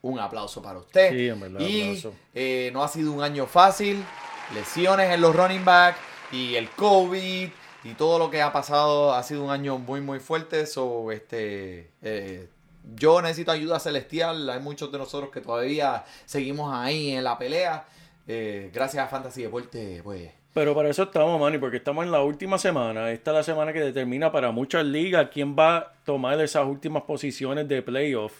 un 0.03 0.19
aplauso 0.19 0.61
para 0.61 0.81
usted. 0.81 1.11
Sí, 1.13 1.29
en 1.29 1.39
verdad, 1.39 1.61
y 1.61 1.83
aplauso. 1.83 2.15
eh, 2.35 2.71
no 2.73 2.83
ha 2.83 2.89
sido 2.89 3.13
un 3.13 3.23
año 3.23 3.47
fácil, 3.47 4.05
lesiones 4.53 5.13
en 5.13 5.21
los 5.21 5.35
running 5.37 5.65
backs 5.65 5.99
y 6.33 6.57
el 6.57 6.69
COVID 6.71 7.49
y 7.85 7.95
todo 7.95 8.19
lo 8.19 8.31
que 8.31 8.43
ha 8.43 8.53
pasado 8.53 9.15
ha 9.15 9.23
sido 9.23 9.45
un 9.45 9.51
año 9.51 9.79
muy 9.79 10.01
muy 10.01 10.19
fuerte. 10.19 10.67
So, 10.67 11.13
este, 11.13 11.93
eh, 12.03 12.49
yo 12.95 13.21
necesito 13.21 13.51
ayuda 13.51 13.81
celestial. 13.81 14.49
Hay 14.49 14.61
muchos 14.61 14.93
de 14.93 14.99
nosotros 14.99 15.31
que 15.31 15.41
todavía 15.41 16.05
seguimos 16.25 16.73
ahí 16.75 17.13
en 17.13 17.25
la 17.25 17.39
pelea. 17.39 17.87
Eh, 18.29 18.71
gracias 18.73 19.05
a 19.05 19.09
Fantasy 19.09 19.43
Deporte, 19.43 20.01
pues. 20.03 20.31
Pero 20.53 20.75
para 20.75 20.89
eso 20.89 21.03
estamos, 21.03 21.39
Manny, 21.39 21.59
porque 21.59 21.77
estamos 21.77 22.05
en 22.05 22.11
la 22.11 22.23
última 22.23 22.57
semana. 22.57 23.11
Esta 23.11 23.31
es 23.33 23.37
la 23.37 23.43
semana 23.43 23.73
que 23.73 23.81
determina 23.81 24.33
para 24.33 24.53
muchas 24.53 24.87
ligas 24.87 25.29
quién 25.33 25.55
va 25.55 25.77
a 25.77 25.93
tomar 26.05 26.41
esas 26.41 26.67
últimas 26.67 27.03
posiciones 27.03 27.69
de 27.69 27.83
playoff 27.83 28.33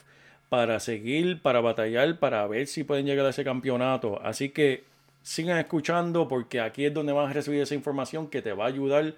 para 0.49 0.81
seguir, 0.81 1.43
para 1.43 1.61
batallar, 1.61 2.19
para 2.19 2.47
ver 2.47 2.69
si 2.69 2.85
pueden 2.85 3.05
llegar 3.05 3.27
a 3.27 3.31
ese 3.31 3.45
campeonato. 3.45 4.19
Así 4.23 4.49
que 4.49 4.85
sigan 5.23 5.59
escuchando 5.59 6.29
porque 6.29 6.61
aquí 6.61 6.87
es 6.87 6.95
donde 6.95 7.13
vas 7.13 7.29
a 7.31 7.33
recibir 7.35 7.61
esa 7.61 7.75
información 7.75 8.29
que 8.29 8.41
te 8.41 8.53
va 8.53 8.65
a 8.65 8.69
ayudar 8.69 9.13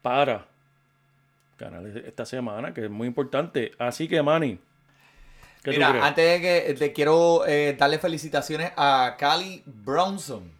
para 0.00 0.46
ganar 1.62 1.86
esta 1.86 2.24
semana, 2.26 2.72
que 2.74 2.84
es 2.84 2.90
muy 2.90 3.06
importante. 3.08 3.72
Así 3.78 4.08
que, 4.08 4.22
Manny, 4.22 4.58
¿qué 5.62 5.70
tú 5.70 5.76
Mira, 5.76 5.90
crees? 5.90 6.04
antes 6.04 6.24
de 6.26 6.40
que 6.68 6.74
te 6.74 6.92
quiero 6.92 7.46
eh, 7.46 7.74
darle 7.78 7.98
felicitaciones 7.98 8.72
a 8.76 9.16
Cali 9.18 9.62
Bronson, 9.66 10.50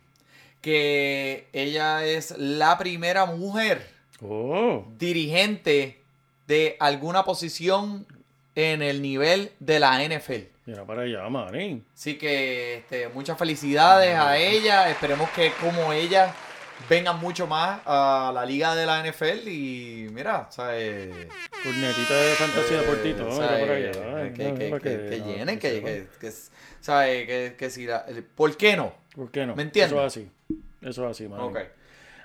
que 0.61 1.49
ella 1.53 2.05
es 2.05 2.37
la 2.39 2.79
primera 2.79 3.27
mujer 3.27 3.91
Oh, 4.25 4.87
dirigente 4.99 5.99
de 6.47 6.77
alguna 6.79 7.25
posición 7.25 8.07
en 8.55 8.81
el 8.83 9.03
nivel 9.03 9.51
de 9.59 9.81
la 9.81 9.99
NFL. 10.05 10.45
mira 10.67 10.85
para 10.87 11.03
allá, 11.03 11.29
Manny. 11.29 11.83
Así 11.93 12.17
que 12.19 12.77
este, 12.77 13.09
muchas 13.09 13.37
felicidades 13.37 14.17
a 14.17 14.37
ella. 14.37 14.89
Esperemos 14.91 15.29
que 15.31 15.51
como 15.61 15.93
ella 15.93 16.33
vengan 16.89 17.19
mucho 17.21 17.47
más 17.47 17.81
a 17.87 18.31
la 18.35 18.45
liga 18.47 18.75
de 18.75 18.87
la 18.87 19.01
NFL 19.05 19.49
y 19.49 20.09
mira, 20.13 20.47
¿sabes? 20.51 21.09
Cornetita 21.63 22.15
de 22.15 22.35
fantasía 22.35 22.81
deportito, 22.81 23.25
que, 25.11 25.23
llenen, 25.25 25.59
que 25.59 26.07
que, 26.21 26.33
¿sabes? 26.81 27.27
Que, 27.27 27.55
que 27.59 27.71
si 27.71 27.87
la- 27.87 28.07
¿Por 28.35 28.57
qué 28.57 28.77
no? 28.77 28.95
¿Por 29.15 29.31
qué 29.31 29.47
no? 29.47 29.55
¿Me 29.57 29.63
entiendes? 29.63 29.93
Eso 29.93 30.01
es 30.07 30.07
así. 30.17 30.31
Eso 30.83 31.05
es 31.05 31.11
así, 31.11 31.29
mano. 31.29 31.47
Ok. 31.47 31.59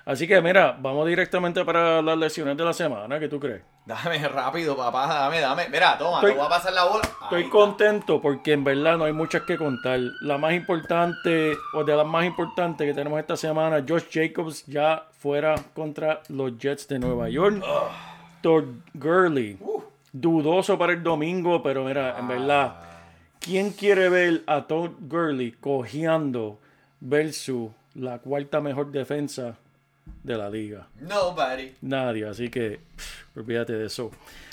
Así 0.08 0.26
que 0.26 0.40
mira, 0.40 0.74
vamos 0.80 1.06
directamente 1.06 1.62
para 1.66 2.00
las 2.00 2.16
lesiones 2.16 2.56
de 2.56 2.64
la 2.64 2.72
semana. 2.72 3.20
¿Qué 3.20 3.28
tú 3.28 3.38
crees? 3.38 3.60
Dame 3.84 4.26
rápido, 4.26 4.74
papá, 4.74 5.06
dame, 5.06 5.38
dame. 5.38 5.68
Mira, 5.68 5.98
toma, 5.98 6.16
Estoy- 6.16 6.32
te 6.32 6.38
voy 6.38 6.46
a 6.46 6.48
pasar 6.48 6.72
la 6.72 6.84
bola. 6.84 7.02
Estoy 7.24 7.40
está. 7.42 7.52
contento 7.52 8.18
porque 8.22 8.54
en 8.54 8.64
verdad 8.64 8.96
no 8.96 9.04
hay 9.04 9.12
muchas 9.12 9.42
que 9.42 9.58
contar. 9.58 10.00
La 10.22 10.38
más 10.38 10.54
importante, 10.54 11.58
o 11.74 11.84
de 11.84 11.94
las 11.94 12.06
más 12.06 12.24
importantes 12.24 12.86
que 12.86 12.94
tenemos 12.94 13.20
esta 13.20 13.36
semana, 13.36 13.84
Josh 13.86 14.04
Jacobs 14.10 14.64
ya 14.64 15.04
fuera 15.18 15.56
contra 15.74 16.22
los 16.30 16.56
Jets 16.56 16.88
de 16.88 16.98
Nueva 16.98 17.28
York. 17.28 17.62
Todd 18.40 18.64
Gurley, 18.94 19.58
dudoso 20.10 20.78
para 20.78 20.94
el 20.94 21.02
domingo, 21.02 21.62
pero 21.62 21.84
mira, 21.84 22.18
en 22.18 22.28
verdad, 22.28 22.76
¿quién 23.40 23.72
quiere 23.72 24.08
ver 24.08 24.42
a 24.46 24.62
Todd 24.62 24.92
Gurley 25.00 25.52
cojeando 25.52 26.58
versus 26.98 27.72
la 27.94 28.20
cuarta 28.20 28.62
mejor 28.62 28.90
defensa 28.90 29.58
de 30.22 30.36
la 30.36 30.48
liga? 30.50 30.88
Nobody. 31.00 31.74
Nadie, 31.82 32.26
así 32.26 32.48
que 32.48 32.80
pff, 32.96 33.36
olvídate 33.36 33.72
de 33.74 33.86
eso. 33.86 34.10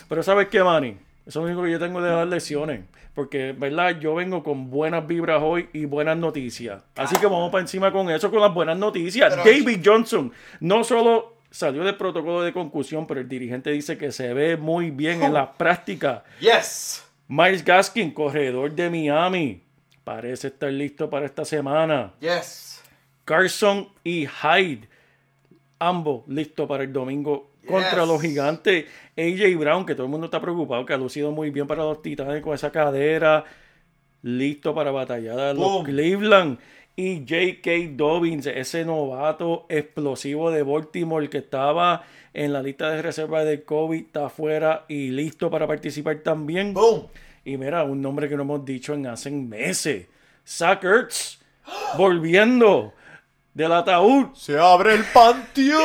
Pero 0.07 0.21
¿sabes 0.23 0.47
qué, 0.49 0.63
Manny? 0.63 0.97
Eso 1.25 1.27
es 1.27 1.35
lo 1.37 1.41
único 1.43 1.63
que 1.63 1.71
yo 1.71 1.79
tengo 1.79 2.01
de 2.01 2.09
dar 2.09 2.27
lesiones. 2.27 2.81
Porque, 3.13 3.53
¿verdad? 3.57 3.97
Yo 3.99 4.13
vengo 4.15 4.43
con 4.43 4.69
buenas 4.69 5.07
vibras 5.07 5.41
hoy 5.41 5.69
y 5.73 5.85
buenas 5.85 6.17
noticias. 6.17 6.81
Así 6.95 7.15
que 7.15 7.25
vamos 7.27 7.49
para 7.49 7.61
encima 7.61 7.91
con 7.91 8.09
eso, 8.09 8.29
con 8.29 8.41
las 8.41 8.53
buenas 8.53 8.77
noticias. 8.77 9.33
Pero- 9.33 9.43
David 9.45 9.79
Johnson 9.83 10.31
no 10.59 10.83
solo 10.83 11.37
salió 11.49 11.83
del 11.85 11.95
protocolo 11.95 12.41
de 12.41 12.51
concusión, 12.51 13.07
pero 13.07 13.21
el 13.21 13.29
dirigente 13.29 13.71
dice 13.71 13.97
que 13.97 14.11
se 14.11 14.33
ve 14.33 14.57
muy 14.57 14.91
bien 14.91 15.23
en 15.23 15.33
la 15.33 15.53
práctica. 15.53 16.25
Yes. 16.41 17.05
Miles 17.29 17.63
Gaskin, 17.63 18.11
corredor 18.11 18.73
de 18.73 18.89
Miami, 18.89 19.63
parece 20.03 20.47
estar 20.49 20.71
listo 20.71 21.09
para 21.09 21.25
esta 21.25 21.45
semana. 21.45 22.11
Yes. 22.19 22.83
Carson 23.23 23.87
y 24.03 24.27
Hyde, 24.27 24.87
ambos 25.79 26.23
listos 26.27 26.67
para 26.67 26.83
el 26.83 26.93
domingo 26.93 27.51
contra 27.67 28.01
Yes. 28.01 28.07
los 28.07 28.21
gigantes. 28.21 28.85
AJ 29.17 29.57
Brown, 29.57 29.85
que 29.85 29.95
todo 29.95 30.05
el 30.05 30.11
mundo 30.11 30.25
está 30.25 30.39
preocupado, 30.41 30.85
que 30.85 30.93
ha 30.93 30.97
lucido 30.97 31.31
muy 31.31 31.49
bien 31.49 31.67
para 31.67 31.83
los 31.83 32.01
titanes 32.01 32.41
con 32.41 32.53
esa 32.53 32.71
cadera. 32.71 33.43
Listo 34.21 34.73
para 34.73 34.91
batallar 34.91 35.39
a 35.39 35.53
los 35.53 35.63
Boom. 35.63 35.83
Cleveland. 35.85 36.59
Y 36.97 37.19
J.K. 37.27 37.71
Dobbins, 37.95 38.45
ese 38.47 38.85
novato 38.85 39.65
explosivo 39.67 40.49
de 40.49 40.63
Baltimore 40.63 41.29
que 41.29 41.39
estaba 41.39 42.03
en 42.33 42.53
la 42.53 42.61
lista 42.61 42.89
de 42.89 43.01
reserva 43.01 43.43
de 43.43 43.63
COVID, 43.63 44.05
está 44.05 44.27
afuera 44.27 44.85
y 44.87 45.09
listo 45.11 45.49
para 45.51 45.67
participar 45.67 46.17
también. 46.19 46.73
¡Boom! 46.73 47.07
Y 47.43 47.57
mira, 47.57 47.83
un 47.83 48.01
nombre 48.01 48.29
que 48.29 48.35
no 48.37 48.43
hemos 48.43 48.63
dicho 48.65 48.93
en 48.93 49.07
hace 49.07 49.29
meses. 49.29 50.07
Zach 50.47 50.83
Ertz, 50.85 51.39
volviendo 51.97 52.93
del 53.55 53.71
ataúd. 53.71 54.35
¡Se 54.35 54.59
abre 54.59 54.93
el 54.93 55.03
panteón! 55.05 55.79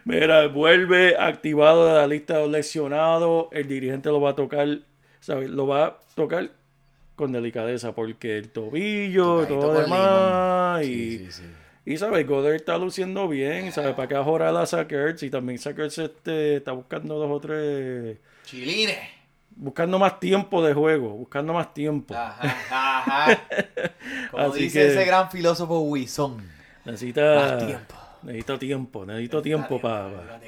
Mira, 0.06 0.46
vuelve 0.48 1.16
activado 1.18 1.86
de 1.86 1.94
la 1.94 2.06
lista 2.06 2.36
de 2.36 2.40
los 2.42 2.50
lesionados. 2.50 3.48
El 3.52 3.68
dirigente 3.68 4.08
lo 4.08 4.20
va 4.20 4.30
a 4.30 4.34
tocar, 4.34 4.78
¿sabes? 5.20 5.50
Lo 5.50 5.66
va 5.66 5.84
a 5.86 5.98
tocar 6.14 6.50
con 7.16 7.32
delicadeza 7.32 7.94
porque 7.94 8.38
el 8.38 8.48
tobillo, 8.50 9.42
Tocadito 9.42 9.60
todo 9.60 9.74
lo 9.74 9.80
demás. 9.82 10.84
Y, 10.84 11.30
Sí, 11.30 11.42
y 11.84 11.96
¿sabes? 11.96 12.26
Goddard 12.26 12.54
está 12.54 12.78
luciendo 12.78 13.28
bien, 13.28 13.72
¿sabes? 13.72 13.94
Para 13.94 14.08
que 14.08 14.14
ahora 14.14 14.48
a 14.48 14.66
Zach 14.66 14.90
Ertz. 14.90 15.24
Y 15.24 15.30
también 15.30 15.58
Zach 15.58 15.78
Ertz 15.78 15.98
este, 15.98 16.56
está 16.56 16.72
buscando 16.72 17.18
dos 17.18 17.30
o 17.30 17.40
tres... 17.40 18.18
Chilines. 18.44 19.19
Buscando 19.56 19.98
más 19.98 20.20
tiempo 20.20 20.64
de 20.64 20.72
juego, 20.72 21.10
buscando 21.10 21.52
más 21.52 21.74
tiempo. 21.74 22.14
Ajá, 22.14 22.56
ajá. 22.70 23.40
Como 24.30 24.52
Así 24.52 24.62
dice 24.64 24.78
que- 24.80 24.88
ese 24.92 25.04
gran 25.04 25.30
filósofo 25.30 25.80
Wilson. 25.80 26.42
Necesita 26.84 27.34
Más 27.34 27.58
tiempo. 27.66 27.94
Necesito 28.22 28.58
tiempo, 28.58 29.06
necesito 29.06 29.42
tiempo 29.42 29.80
para. 29.80 30.10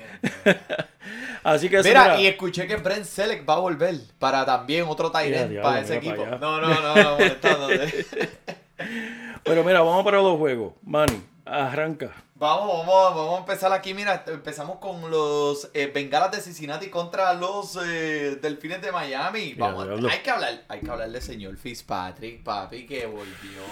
Así 1.43 1.69
que 1.69 1.83
Mira, 1.83 2.03
mira, 2.03 2.21
y 2.21 2.27
escuché 2.27 2.67
que 2.67 2.77
Brent 2.77 3.05
Selleck 3.05 3.49
va 3.49 3.55
a 3.55 3.59
volver 3.59 3.97
para 4.19 4.45
también 4.47 4.85
otro 4.87 5.11
Tyrant 5.11 5.61
para 5.61 5.81
ese 5.81 5.97
equipo. 5.97 6.25
para. 6.25 6.39
No, 6.39 6.61
no, 6.61 6.69
no, 6.69 6.95
no. 6.95 7.19
Pero 9.45 9.65
mira, 9.65 9.81
vamos 9.81 10.05
para 10.05 10.19
los 10.19 10.39
juegos. 10.39 10.75
Manny, 10.85 11.21
arranca. 11.45 12.13
Vamos, 12.43 12.85
vamos, 12.85 13.15
vamos 13.15 13.35
a 13.37 13.39
empezar 13.39 13.73
aquí. 13.73 13.95
Mira, 13.95 14.25
empezamos 14.27 14.79
con 14.79 15.09
los 15.13 15.71
eh, 15.75 15.87
Bengalas 15.95 16.33
de 16.33 16.41
Cincinnati 16.41 16.91
contra 16.91 17.35
los 17.35 17.79
eh, 17.81 18.37
Delfines 18.43 18.83
de 18.83 18.91
Miami. 18.91 19.53
Mira, 19.55 19.67
Vamos, 19.67 19.85
diablo. 19.87 20.09
hay 20.11 20.19
que 20.19 20.31
hablar, 20.33 20.65
hay 20.67 20.81
que 20.81 20.91
hablar 20.91 21.09
del 21.09 21.23
señor 21.23 21.57
Fitzpatrick, 21.57 22.43
papi, 22.43 22.85
que 22.85 23.07
volvió. 23.07 23.63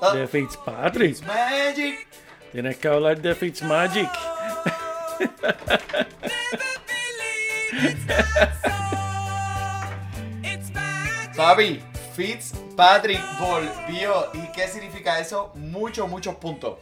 Ah, 0.00 0.14
De 0.14 0.26
Fitzpatrick. 0.26 1.20
Magic. 1.26 2.08
Tienes 2.50 2.78
que 2.78 2.88
hablar 2.88 3.20
de 3.20 3.34
Fitzmagic. 3.34 4.08
Papi, 11.36 11.82
Fitzpatrick 12.14 13.20
volvió. 13.38 14.30
¿Y 14.32 14.52
qué 14.52 14.68
significa 14.68 15.18
eso? 15.18 15.52
Muchos, 15.56 16.08
muchos 16.08 16.36
puntos. 16.36 16.78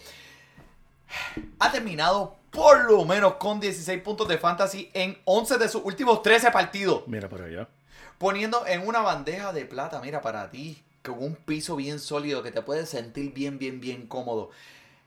Ha 1.59 1.73
terminado 1.73 2.37
por 2.51 2.85
lo 2.85 3.05
menos 3.05 3.35
con 3.35 3.61
16 3.61 4.03
puntos 4.03 4.29
de 4.29 4.39
fantasy 4.39 4.91
en 4.93 5.19
11 5.25 5.59
de 5.59 5.69
sus 5.69 5.83
últimos 5.85 6.23
13 6.23 6.51
partidos. 6.51 7.03
Mira 7.07 7.29
para 7.29 7.47
allá. 7.47 7.69
Poniendo 8.19 8.67
en 8.67 8.87
una 8.87 9.01
bandeja 9.01 9.53
de 9.53 9.65
plata, 9.65 10.01
mira, 10.01 10.21
para 10.21 10.51
ti, 10.51 10.83
con 11.03 11.23
un 11.23 11.35
piso 11.35 11.77
bien 11.77 11.99
sólido 11.99 12.43
que 12.43 12.53
te 12.53 12.63
puedes 12.63 12.89
sentir 12.89 13.33
bien, 13.33 13.59
bien, 13.59 13.81
bien 13.81 14.07
cómodo. 14.07 14.51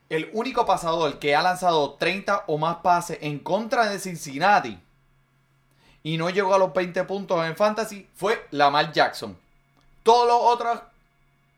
El 0.10 0.30
único 0.34 0.66
pasador 0.66 1.20
que 1.20 1.36
ha 1.36 1.42
lanzado 1.42 1.94
30 1.94 2.46
o 2.48 2.58
más 2.58 2.78
pases 2.78 3.20
en 3.22 3.40
contra 3.40 3.90
de 3.90 4.00
Cincinnati 4.00 4.80
y 6.04 6.18
no 6.18 6.30
llegó 6.30 6.54
a 6.54 6.60
los 6.60 6.74
20 6.74 7.04
puntos 7.06 7.44
en 7.46 7.56
fantasy 7.56 8.08
fue 8.16 8.46
Lamar 8.52 8.92
Jackson. 8.92 9.38
Todos 10.04 10.28
los 10.28 10.38
otros 10.40 10.80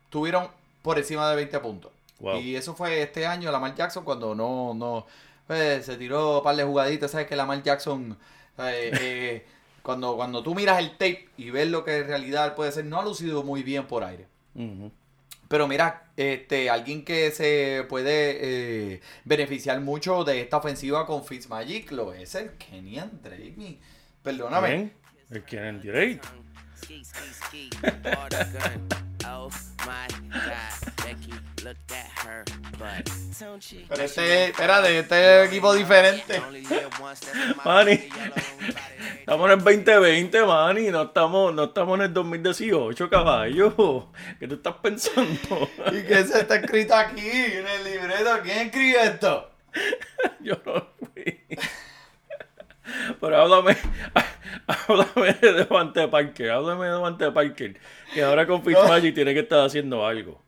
tuvieron 0.08 0.48
por 0.80 0.98
encima 0.98 1.28
de 1.28 1.36
20 1.36 1.58
puntos. 1.60 1.92
Wow. 2.20 2.40
Y 2.40 2.56
eso 2.56 2.74
fue 2.74 3.02
este 3.02 3.26
año, 3.26 3.52
Lamar 3.52 3.74
Jackson, 3.74 4.04
cuando 4.04 4.34
no, 4.34 4.74
no, 4.74 5.06
pues, 5.46 5.86
se 5.86 5.96
tiró 5.96 6.38
un 6.38 6.44
par 6.44 6.56
de 6.56 6.64
jugaditas. 6.64 7.10
Sabes 7.10 7.26
que 7.26 7.36
Lamar 7.36 7.62
Jackson, 7.62 8.16
eh, 8.58 8.90
eh, 9.00 9.46
cuando, 9.82 10.16
cuando 10.16 10.42
tú 10.42 10.54
miras 10.54 10.78
el 10.78 10.92
tape 10.92 11.28
y 11.36 11.50
ves 11.50 11.68
lo 11.68 11.84
que 11.84 11.98
en 11.98 12.06
realidad 12.06 12.54
puede 12.54 12.72
ser, 12.72 12.84
no 12.84 13.00
ha 13.00 13.04
lucido 13.04 13.42
muy 13.42 13.62
bien 13.62 13.86
por 13.86 14.04
aire. 14.04 14.26
Pero 15.48 15.66
mira, 15.66 16.10
este, 16.16 16.68
alguien 16.68 17.04
que 17.04 17.30
se 17.30 17.86
puede 17.88 18.94
eh, 18.94 19.00
beneficiar 19.24 19.80
mucho 19.80 20.24
de 20.24 20.40
esta 20.40 20.58
ofensiva 20.58 21.06
con 21.06 21.24
Fitzmagic 21.24 21.92
lo 21.92 22.12
es 22.12 22.34
el 22.34 22.50
Kenyan 22.58 23.22
Drake. 23.22 23.78
Perdóname. 24.22 24.92
¿Quién? 25.46 25.64
El 25.64 25.64
en 25.64 25.80
Drake. 25.82 26.20
Pero 33.88 34.02
este, 34.02 34.44
espérate, 34.46 34.98
este 34.98 35.42
es 35.42 35.48
equipo 35.48 35.74
diferente. 35.74 36.40
Manny. 37.64 38.08
Estamos 39.20 39.46
en 39.46 39.58
el 39.58 39.64
2020, 39.64 40.44
Manny. 40.44 40.90
No 40.90 41.02
estamos, 41.02 41.54
no 41.54 41.64
estamos 41.64 41.98
en 41.98 42.06
el 42.06 42.14
2018, 42.14 43.10
caballo. 43.10 44.08
¿Qué 44.38 44.48
tú 44.48 44.54
estás 44.54 44.76
pensando? 44.82 45.68
¿Y 45.92 46.02
qué 46.04 46.24
se 46.24 46.40
está 46.40 46.56
escrito 46.56 46.94
aquí 46.94 47.28
en 47.28 47.66
el 47.66 47.84
libreto? 47.84 48.30
¿Quién 48.42 48.58
escribe 48.68 49.02
esto? 49.04 49.50
Yo 50.40 50.54
no 50.64 50.86
fui. 51.12 51.44
Pero 53.20 53.36
háblame, 53.36 53.76
háblame 54.66 55.34
de 55.34 55.52
Devante 55.52 56.08
Parker, 56.08 56.50
háblame 56.50 56.86
de 56.86 56.92
Devante 56.92 57.30
Parker, 57.30 57.78
que 58.14 58.22
ahora 58.22 58.46
con 58.46 58.64
Fitzmagic 58.64 59.14
tiene 59.14 59.34
que 59.34 59.40
estar 59.40 59.60
haciendo 59.60 60.06
algo. 60.06 60.47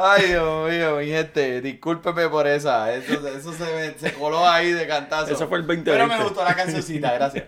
Ay, 0.00 0.28
Dios 0.28 0.70
mío, 0.70 0.96
mi 0.96 1.06
gente, 1.06 1.60
discúlpeme 1.60 2.28
por 2.28 2.46
esa. 2.46 2.94
Eso, 2.94 3.26
eso 3.28 3.52
se, 3.52 3.64
me- 3.64 3.98
se 3.98 4.12
coló 4.14 4.46
ahí 4.48 4.72
de 4.72 4.86
cantazo. 4.86 5.32
Eso 5.32 5.48
fue 5.48 5.58
el 5.58 5.66
2020. 5.66 5.90
Pero 5.90 6.06
me 6.06 6.22
gustó 6.22 6.44
la 6.44 6.54
cancioncita, 6.54 7.12
gracias. 7.14 7.44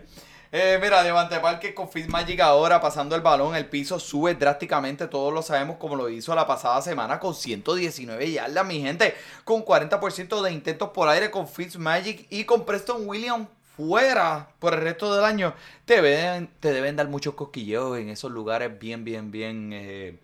Eh, 0.53 0.81
mira, 0.83 1.05
Devante 1.05 1.39
Parker 1.39 1.73
con 1.75 1.89
Fitzmagic 1.89 2.41
ahora 2.41 2.81
pasando 2.81 3.15
el 3.15 3.21
balón, 3.23 3.55
el 3.55 3.67
piso 3.67 4.01
sube 4.01 4.35
drásticamente, 4.35 5.07
todos 5.07 5.33
lo 5.33 5.43
sabemos 5.43 5.77
como 5.77 5.95
lo 5.95 6.09
hizo 6.09 6.35
la 6.35 6.45
pasada 6.45 6.83
semana 6.83 7.21
con 7.21 7.37
119 7.37 8.33
yardas, 8.33 8.67
mi 8.67 8.81
gente, 8.81 9.15
con 9.45 9.65
40% 9.65 10.43
de 10.43 10.51
intentos 10.51 10.89
por 10.91 11.09
aire 11.09 11.31
con 11.31 11.47
Fitzmagic 11.47 12.27
y 12.31 12.43
con 12.47 12.67
Preston 12.67 13.07
Williams 13.09 13.47
fuera 13.77 14.49
por 14.59 14.75
el 14.75 14.81
resto 14.81 15.15
del 15.15 15.25
año, 15.25 15.55
te 15.85 16.03
deben, 16.03 16.51
te 16.59 16.73
deben 16.73 16.97
dar 16.97 17.07
muchos 17.07 17.35
cosquilleos 17.35 17.97
en 17.99 18.09
esos 18.09 18.33
lugares 18.33 18.77
bien, 18.77 19.05
bien, 19.05 19.31
bien 19.31 19.71
eh, 19.73 20.19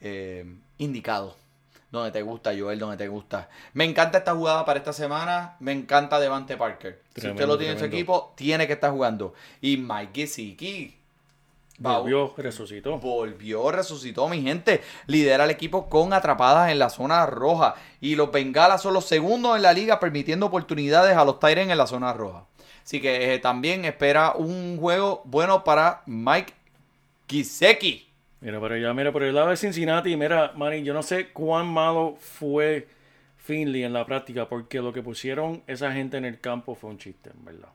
eh, 0.00 0.44
indicados. 0.78 1.36
Donde 1.90 2.10
te 2.10 2.22
gusta, 2.22 2.52
Joel, 2.58 2.78
donde 2.78 2.98
te 2.98 3.08
gusta. 3.08 3.48
Me 3.72 3.84
encanta 3.84 4.18
esta 4.18 4.34
jugada 4.34 4.64
para 4.64 4.78
esta 4.78 4.92
semana. 4.92 5.56
Me 5.60 5.72
encanta 5.72 6.20
Devante 6.20 6.56
Parker. 6.56 7.00
si 7.16 7.28
usted 7.28 7.46
lo 7.46 7.56
tiene 7.56 7.72
en 7.74 7.78
su 7.78 7.86
equipo, 7.86 8.34
tiene 8.36 8.66
que 8.66 8.74
estar 8.74 8.90
jugando. 8.90 9.32
Y 9.60 9.78
Mike 9.78 10.10
Gesicki 10.14 10.98
Volvió, 11.78 12.34
resucitó. 12.36 12.98
volvió, 12.98 13.70
resucitó, 13.70 14.28
mi 14.28 14.42
gente. 14.42 14.82
Lidera 15.06 15.44
el 15.44 15.50
equipo 15.50 15.88
con 15.88 16.12
atrapadas 16.12 16.70
en 16.70 16.78
la 16.78 16.90
zona 16.90 17.24
roja. 17.26 17.76
Y 18.00 18.16
los 18.16 18.32
Bengalas 18.32 18.82
son 18.82 18.94
los 18.94 19.04
segundos 19.04 19.56
en 19.56 19.62
la 19.62 19.72
liga, 19.72 20.00
permitiendo 20.00 20.46
oportunidades 20.46 21.16
a 21.16 21.24
los 21.24 21.38
Tyrens 21.38 21.70
en 21.70 21.78
la 21.78 21.86
zona 21.86 22.12
roja. 22.12 22.46
Así 22.84 23.00
que 23.00 23.34
eh, 23.34 23.38
también 23.38 23.84
espera 23.84 24.32
un 24.32 24.76
juego 24.78 25.22
bueno 25.24 25.62
para 25.62 26.02
Mike 26.06 26.52
Gesicki. 27.28 28.07
Mira 28.40 28.60
por 28.60 28.72
allá, 28.72 28.94
mira 28.94 29.10
por 29.10 29.24
el 29.24 29.34
lado 29.34 29.50
de 29.50 29.56
Cincinnati, 29.56 30.16
mira, 30.16 30.52
Manny, 30.54 30.84
yo 30.84 30.94
no 30.94 31.02
sé 31.02 31.30
cuán 31.30 31.66
malo 31.66 32.16
fue 32.20 32.86
Finley 33.36 33.82
en 33.82 33.92
la 33.92 34.06
práctica, 34.06 34.48
porque 34.48 34.80
lo 34.80 34.92
que 34.92 35.02
pusieron 35.02 35.62
esa 35.66 35.92
gente 35.92 36.18
en 36.18 36.24
el 36.24 36.38
campo 36.38 36.76
fue 36.76 36.90
un 36.90 36.98
chiste, 36.98 37.30
en 37.30 37.44
verdad. 37.44 37.70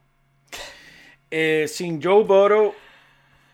Eh, 1.30 1.66
sin 1.68 2.02
Joe 2.02 2.24
Burrow, 2.24 2.74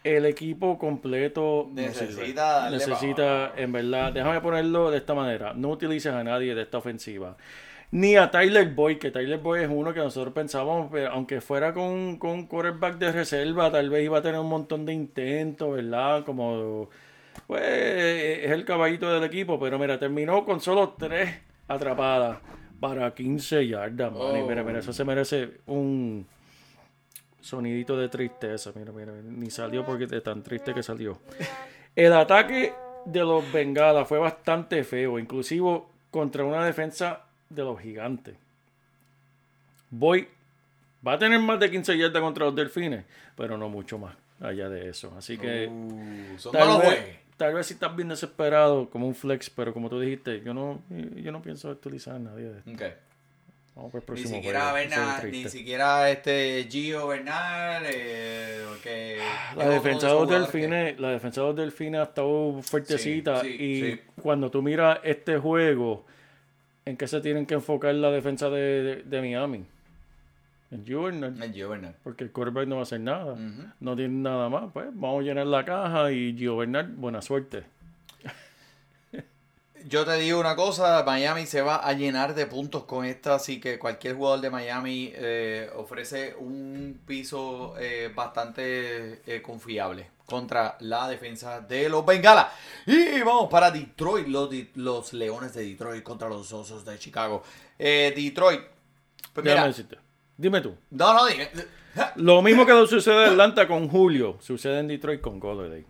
el 0.03 0.25
equipo 0.25 0.77
completo 0.77 1.69
Necesita 1.71 2.69
necesita, 2.69 3.53
en 3.55 3.71
verdad, 3.71 4.13
déjame 4.13 4.39
ponerlo 4.41 4.91
de 4.91 4.97
esta 4.97 5.15
manera, 5.15 5.53
no 5.53 5.69
utilices 5.69 6.13
a 6.13 6.23
nadie 6.23 6.53
de 6.53 6.61
esta 6.61 6.77
ofensiva. 6.77 7.35
Ni 7.91 8.15
a 8.15 8.29
Tyler 8.29 8.69
Boyd, 8.69 8.99
que 8.99 9.09
Tyler 9.09 9.39
Boyd 9.39 9.61
es 9.61 9.69
uno 9.69 9.93
que 9.93 9.99
nosotros 9.99 10.33
pensábamos, 10.33 10.89
pero 10.91 11.09
aunque 11.11 11.41
fuera 11.41 11.73
con, 11.73 12.17
con 12.17 12.31
un 12.31 12.45
quarterback 12.45 12.97
de 12.99 13.11
reserva, 13.11 13.71
tal 13.71 13.89
vez 13.89 14.05
iba 14.05 14.19
a 14.19 14.21
tener 14.21 14.39
un 14.39 14.49
montón 14.49 14.85
de 14.85 14.93
intentos, 14.93 15.75
¿verdad? 15.75 16.23
Como, 16.23 16.87
pues, 17.47 17.63
es 17.63 18.51
el 18.51 18.63
caballito 18.63 19.11
del 19.11 19.23
equipo, 19.23 19.59
pero 19.59 19.79
mira, 19.79 19.97
terminó 19.97 20.45
con 20.45 20.61
solo 20.61 20.95
tres 20.99 21.31
atrapadas 21.67 22.37
para 22.79 23.13
15 23.13 23.67
yardas, 23.67 24.13
man. 24.13 24.37
Y 24.37 24.43
mira, 24.43 24.63
mira, 24.63 24.79
eso 24.79 24.93
se 24.93 25.03
merece 25.03 25.49
un 25.65 26.27
sonidito 27.41 27.97
de 27.97 28.07
tristeza. 28.07 28.71
Mira, 28.75 28.91
mira, 28.91 29.13
ni 29.23 29.49
salió 29.49 29.83
porque 29.83 30.05
de 30.05 30.21
tan 30.21 30.43
triste 30.43 30.75
que 30.75 30.83
salió. 30.83 31.17
El 31.95 32.13
ataque 32.13 32.71
de 33.05 33.19
los 33.21 33.51
Bengalas 33.51 34.07
fue 34.07 34.19
bastante 34.19 34.83
feo, 34.83 35.17
inclusive 35.17 35.81
contra 36.11 36.43
una 36.43 36.63
defensa 36.63 37.25
de 37.49 37.63
los 37.63 37.79
gigantes. 37.79 38.35
voy, 39.89 40.27
va 41.05 41.13
a 41.13 41.19
tener 41.19 41.39
más 41.39 41.59
de 41.59 41.69
15 41.71 41.97
yardas 41.97 42.21
contra 42.21 42.45
los 42.45 42.55
delfines, 42.55 43.03
pero 43.35 43.57
no 43.57 43.69
mucho 43.69 43.97
más 43.97 44.15
allá 44.39 44.69
de 44.69 44.89
eso. 44.89 45.13
Así 45.17 45.37
que 45.37 45.67
Uh, 45.67 46.51
tal, 46.51 46.79
vez, 46.81 47.15
tal 47.37 47.53
vez 47.53 47.67
si 47.67 47.73
estás 47.73 47.95
bien 47.95 48.09
desesperado 48.09 48.89
como 48.89 49.07
un 49.07 49.15
flex, 49.15 49.49
pero 49.49 49.73
como 49.73 49.89
tú 49.89 49.99
dijiste, 49.99 50.41
yo 50.41 50.53
no, 50.53 50.81
yo 51.15 51.31
no 51.31 51.41
pienso 51.41 51.69
utilizar 51.69 52.15
a 52.15 52.19
nadie 52.19 52.45
de 52.49 52.59
esto. 52.59 52.71
Ok. 52.71 52.81
Vamos 53.75 53.91
por 53.91 54.01
el 54.01 54.03
Ni 54.03 54.05
próximo 54.07 54.35
siquiera. 54.35 54.59
Eso 54.59 54.77
es 54.77 54.89
Bernal, 54.89 55.31
ni 55.31 55.49
siquiera 55.49 56.09
este 56.11 56.67
Gio 56.69 57.07
Bernal, 57.07 57.83
eh, 57.85 58.65
que 58.83 59.19
La 59.55 59.69
defensa 59.69 60.07
de 60.07 60.13
los 60.13 60.27
que- 60.27 60.33
delfines, 60.35 60.99
la 60.99 61.11
defensa 61.11 61.41
de 61.41 61.47
los 61.47 61.55
delfines 61.55 61.99
ha 62.01 62.03
estado 62.03 62.61
fuertecita 62.61 63.41
Sí, 63.41 63.57
sí, 63.57 63.63
y 63.63 63.81
sí. 63.93 64.01
cuando 64.21 64.51
tú 64.51 64.61
miras 64.61 64.99
este 65.03 65.37
juego, 65.37 66.05
¿en 66.89 66.97
qué 66.97 67.07
se 67.07 67.21
tienen 67.21 67.45
que 67.45 67.53
enfocar 67.55 67.93
la 67.95 68.11
defensa 68.11 68.49
de, 68.49 68.83
de- 68.83 69.03
de 69.03 69.21
Miami? 69.21 69.65
En 70.71 70.83
Es 71.41 71.51
Gio 71.53 71.69
Bernal. 71.69 71.95
porque 72.03 72.23
el 72.23 72.31
quarterback 72.31 72.67
no 72.67 72.75
va 72.75 72.81
a 72.81 72.83
hacer 72.83 72.99
nada, 72.99 73.35
no 73.79 73.95
tiene 73.95 74.13
nada 74.15 74.49
más, 74.49 74.71
pues 74.71 74.87
vamos 74.93 75.21
a 75.21 75.23
llenar 75.23 75.47
la 75.47 75.65
caja 75.65 76.11
y 76.11 76.33
Bernal, 76.57 76.87
buena 76.95 77.21
suerte. 77.23 77.63
Yo 79.87 80.05
te 80.05 80.13
digo 80.17 80.39
una 80.39 80.55
cosa, 80.55 81.03
Miami 81.05 81.45
se 81.45 81.61
va 81.61 81.77
a 81.77 81.93
llenar 81.93 82.35
de 82.35 82.45
puntos 82.45 82.83
con 82.83 83.05
esta, 83.05 83.35
así 83.35 83.59
que 83.61 83.79
cualquier 83.79 84.15
jugador 84.15 84.41
de 84.41 84.49
Miami 84.49 85.11
eh, 85.15 85.69
ofrece 85.75 86.35
un 86.37 86.99
piso 87.07 87.75
eh, 87.79 88.11
bastante 88.13 89.21
eh, 89.25 89.41
confiable 89.41 90.07
contra 90.29 90.77
la 90.79 91.09
defensa 91.09 91.59
de 91.61 91.89
los 91.89 92.05
Bengalas. 92.05 92.47
Y 92.85 93.19
vamos 93.21 93.49
para 93.49 93.71
Detroit, 93.71 94.27
los, 94.27 94.49
los 94.75 95.13
Leones 95.13 95.53
de 95.53 95.65
Detroit 95.65 96.03
contra 96.03 96.29
los 96.29 96.51
Osos 96.53 96.85
de 96.85 96.97
Chicago. 96.97 97.43
Eh, 97.77 98.13
Detroit, 98.15 98.61
pues 99.33 99.43
Déjame 99.43 99.61
mira, 99.61 99.67
decirte. 99.67 99.97
Dime 100.37 100.61
tú. 100.61 100.75
no, 100.91 101.13
no, 101.13 101.25
dime. 101.25 101.49
Lo 102.15 102.41
mismo 102.41 102.65
que 102.65 102.71
sucede 102.87 103.25
en 103.25 103.31
Atlanta 103.31 103.67
con 103.67 103.89
Julio, 103.89 104.37
sucede 104.39 104.79
en 104.79 104.87
Detroit 104.87 105.21
con 105.21 105.39
Golladay. 105.39 105.85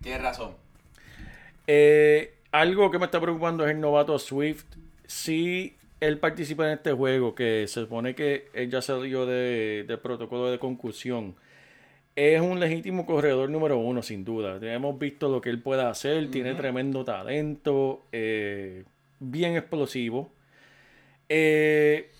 Tienes 0.00 0.22
razón. 0.22 0.54
Eh, 1.66 2.34
algo 2.52 2.90
que 2.90 2.98
me 2.98 3.06
está 3.06 3.20
preocupando 3.20 3.64
es 3.64 3.72
el 3.72 3.80
novato 3.80 4.18
Swift. 4.18 4.66
Si 5.06 5.76
él 6.00 6.18
participa 6.18 6.66
en 6.66 6.74
este 6.74 6.92
juego, 6.92 7.34
que 7.34 7.66
se 7.66 7.80
supone 7.80 8.14
que 8.14 8.48
él 8.52 8.70
ya 8.70 8.82
salió 8.82 9.26
de, 9.26 9.84
del 9.88 9.98
protocolo 9.98 10.50
de 10.50 10.58
concusión, 10.58 11.36
es 12.16 12.40
un 12.40 12.60
legítimo 12.60 13.06
corredor 13.06 13.50
número 13.50 13.78
uno, 13.78 14.02
sin 14.02 14.24
duda. 14.24 14.58
Hemos 14.62 14.98
visto 14.98 15.28
lo 15.28 15.40
que 15.40 15.50
él 15.50 15.60
puede 15.60 15.82
hacer, 15.82 16.30
tiene 16.30 16.54
tremendo 16.54 17.04
talento, 17.04 18.02
eh, 18.12 18.84
bien 19.18 19.56
explosivo. 19.56 20.30
Eh, 21.28 22.10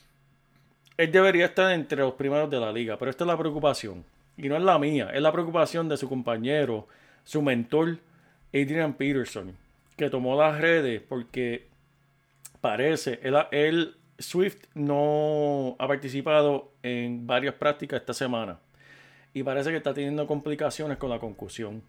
él 0.97 1.13
debería 1.13 1.47
estar 1.47 1.73
entre 1.73 1.99
los 1.99 2.15
primeros 2.15 2.51
de 2.51 2.59
la 2.61 2.73
liga, 2.73 2.97
pero 2.99 3.11
esta 3.11 3.25
es 3.25 3.29
la 3.29 3.39
preocupación. 3.39 4.05
Y 4.37 4.49
no 4.49 4.57
es 4.57 4.63
la 4.63 4.79
mía, 4.79 5.11
es 5.15 5.23
la 5.23 5.31
preocupación 5.33 5.89
de 5.89 5.97
su 5.97 6.09
compañero, 6.09 6.89
su 7.23 7.41
mentor, 7.43 7.99
Adrian 8.53 8.95
Peterson, 8.95 9.57
que 9.97 10.11
tomó 10.11 10.37
las 10.41 10.61
redes 10.61 11.03
porque 11.09 11.67
parece, 12.61 13.21
él, 13.23 13.37
él- 13.53 13.95
Swift 14.17 14.65
no 14.75 15.75
ha 15.79 15.89
participado 15.89 16.71
en 16.85 17.27
varias 17.27 17.55
prácticas 17.55 18.01
esta 18.01 18.15
semana 18.15 18.59
y 19.35 19.43
parece 19.43 19.71
que 19.71 19.77
está 19.77 19.93
teniendo 19.93 20.27
complicaciones 20.27 20.97
con 20.97 21.11
la 21.11 21.19
concusión. 21.19 21.83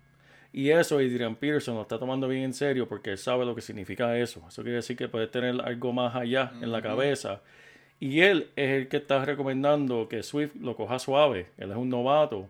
Y 0.51 0.69
eso 0.69 0.97
Adrian 0.97 1.35
Peterson 1.35 1.75
lo 1.75 1.81
está 1.83 1.99
tomando 1.99 2.27
bien 2.27 2.43
en 2.43 2.53
serio 2.53 2.87
porque 2.87 3.11
él 3.11 3.17
sabe 3.17 3.45
lo 3.45 3.53
que 3.53 3.61
significa 3.61 4.17
eso. 4.17 4.43
Eso 4.47 4.63
quiere 4.63 4.77
decir 4.77 4.97
que 4.97 5.07
puede 5.07 5.27
tener 5.27 5.59
algo 5.61 5.93
más 5.93 6.15
allá 6.15 6.53
en 6.61 6.71
la 6.71 6.81
cabeza. 6.81 7.41
Y 7.99 8.21
él 8.21 8.49
es 8.55 8.71
el 8.71 8.87
que 8.87 8.97
está 8.97 9.23
recomendando 9.23 10.07
que 10.07 10.23
Swift 10.23 10.55
lo 10.59 10.75
coja 10.75 10.97
suave. 10.97 11.47
Él 11.57 11.71
es 11.71 11.77
un 11.77 11.89
novato, 11.89 12.49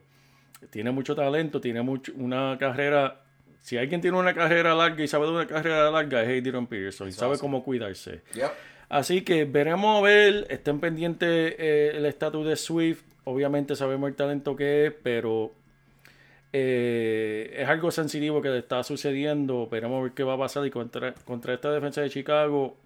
tiene 0.70 0.92
mucho 0.92 1.16
talento, 1.16 1.60
tiene 1.60 1.82
mucho, 1.82 2.12
una 2.16 2.58
carrera. 2.60 3.22
Si 3.62 3.78
alguien 3.78 4.02
tiene 4.02 4.18
una 4.18 4.34
carrera 4.34 4.76
larga 4.76 5.04
y 5.04 5.08
sabe 5.08 5.26
de 5.26 5.32
una 5.32 5.48
carrera 5.48 5.90
larga, 5.92 6.24
es 6.24 6.28
Adrian 6.28 6.68
Peterson 6.68 7.10
y 7.10 7.12
sabe 7.12 7.38
cómo 7.38 7.64
cuidarse. 7.64 8.22
Yep. 8.36 8.52
Así 8.88 9.22
que 9.22 9.46
veremos 9.46 9.98
a 9.98 10.02
ver, 10.02 10.46
estén 10.50 10.80
pendientes 10.80 11.56
eh, 11.58 11.94
el 11.96 12.06
estatus 12.06 12.46
de 12.46 12.56
Swift. 12.56 13.04
Obviamente 13.26 13.76
sabemos 13.76 14.10
el 14.10 14.16
talento 14.16 14.56
que 14.56 14.88
es, 14.88 14.94
pero 15.04 15.52
eh, 16.54 17.54
es 17.58 17.68
algo 17.68 17.92
sensitivo 17.92 18.42
que 18.42 18.50
le 18.50 18.60
está 18.60 18.82
sucediendo. 18.84 19.68
A 19.70 19.76
ver 19.76 20.12
qué 20.14 20.24
va 20.24 20.34
a 20.36 20.38
pasar 20.38 20.66
y 20.66 20.72
contra, 20.72 21.14
contra 21.14 21.54
esta 21.54 21.72
defensa 21.72 22.02
de 22.02 22.10
Chicago 22.10 22.78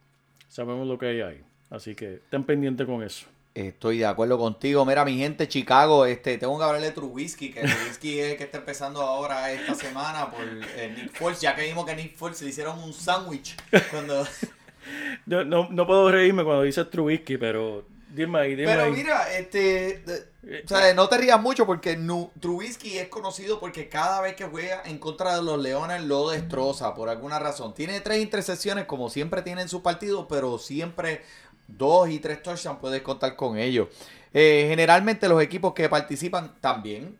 sabemos 0.48 0.88
lo 0.88 0.98
que 0.98 1.06
hay 1.06 1.22
ahí. 1.22 1.42
Así 1.70 1.96
que 1.96 2.16
estén 2.16 2.44
pendientes 2.44 2.86
con 2.88 3.04
eso. 3.04 3.28
Estoy 3.54 4.00
de 4.00 4.06
acuerdo 4.06 4.38
contigo. 4.38 4.86
Mira, 4.86 5.06
mi 5.06 5.18
gente, 5.18 5.48
Chicago, 5.48 6.06
este, 6.06 6.38
tengo 6.38 6.58
que 6.58 6.64
hablarle 6.64 6.88
de 6.88 6.94
Trubisky, 6.94 7.52
que 7.52 7.62
Trubisky 7.62 8.20
es 8.20 8.32
el 8.32 8.38
que 8.38 8.44
está 8.46 8.60
empezando 8.60 9.02
ahora 9.02 9.52
esta 9.52 9.76
semana 9.76 10.32
por 10.32 10.42
eh, 10.78 10.94
Nick 10.96 11.14
Foles, 11.14 11.42
ya 11.42 11.56
que 11.56 11.64
vimos 11.64 11.86
que 11.86 11.96
Nick 11.96 12.16
Foles 12.16 12.42
le 12.42 12.50
hicieron 12.50 12.80
un 12.80 12.94
sándwich 12.94 13.56
cuando... 13.92 14.26
Yo 15.26 15.44
no, 15.46 15.68
no 15.70 15.86
puedo 15.86 16.12
reírme 16.12 16.44
cuando 16.44 16.64
dices 16.64 16.90
Trubisky, 16.90 17.38
pero 17.38 17.86
dime 18.14 18.40
ahí, 18.40 18.56
dime 18.56 18.68
Pero 18.72 18.84
ahí. 18.84 18.92
mira, 18.92 19.34
este, 19.38 20.00
de- 20.00 20.62
o 20.64 20.68
sea, 20.68 20.94
no 20.94 21.08
te 21.10 21.18
rías 21.18 21.40
mucho 21.42 21.66
porque 21.66 21.96
Nu- 21.98 22.32
Trubisky 22.40 22.98
es 22.98 23.08
conocido 23.10 23.60
porque 23.60 23.90
cada 23.90 24.22
vez 24.22 24.36
que 24.36 24.46
juega 24.46 24.82
en 24.86 24.98
contra 24.98 25.36
de 25.36 25.44
los 25.44 25.60
Leones 25.62 26.04
lo 26.04 26.30
destroza 26.30 26.94
por 26.96 27.10
alguna 27.10 27.40
razón. 27.40 27.74
Tiene 27.74 28.00
tres 28.02 28.22
intercepciones 28.22 28.86
como 28.86 29.10
siempre 29.10 29.42
tiene 29.42 29.62
en 29.62 29.70
su 29.70 29.82
partido, 29.84 30.28
pero 30.28 30.58
siempre 30.58 31.22
dos 31.68 32.10
y 32.10 32.20
tres 32.20 32.42
touchdowns 32.42 32.80
puedes 32.80 33.02
contar 33.02 33.36
con 33.36 33.58
ellos. 33.58 33.88
Eh, 34.34 34.66
generalmente 34.70 35.28
los 35.30 35.42
equipos 35.42 35.74
que 35.74 35.90
participan 35.90 36.56
también, 36.62 37.18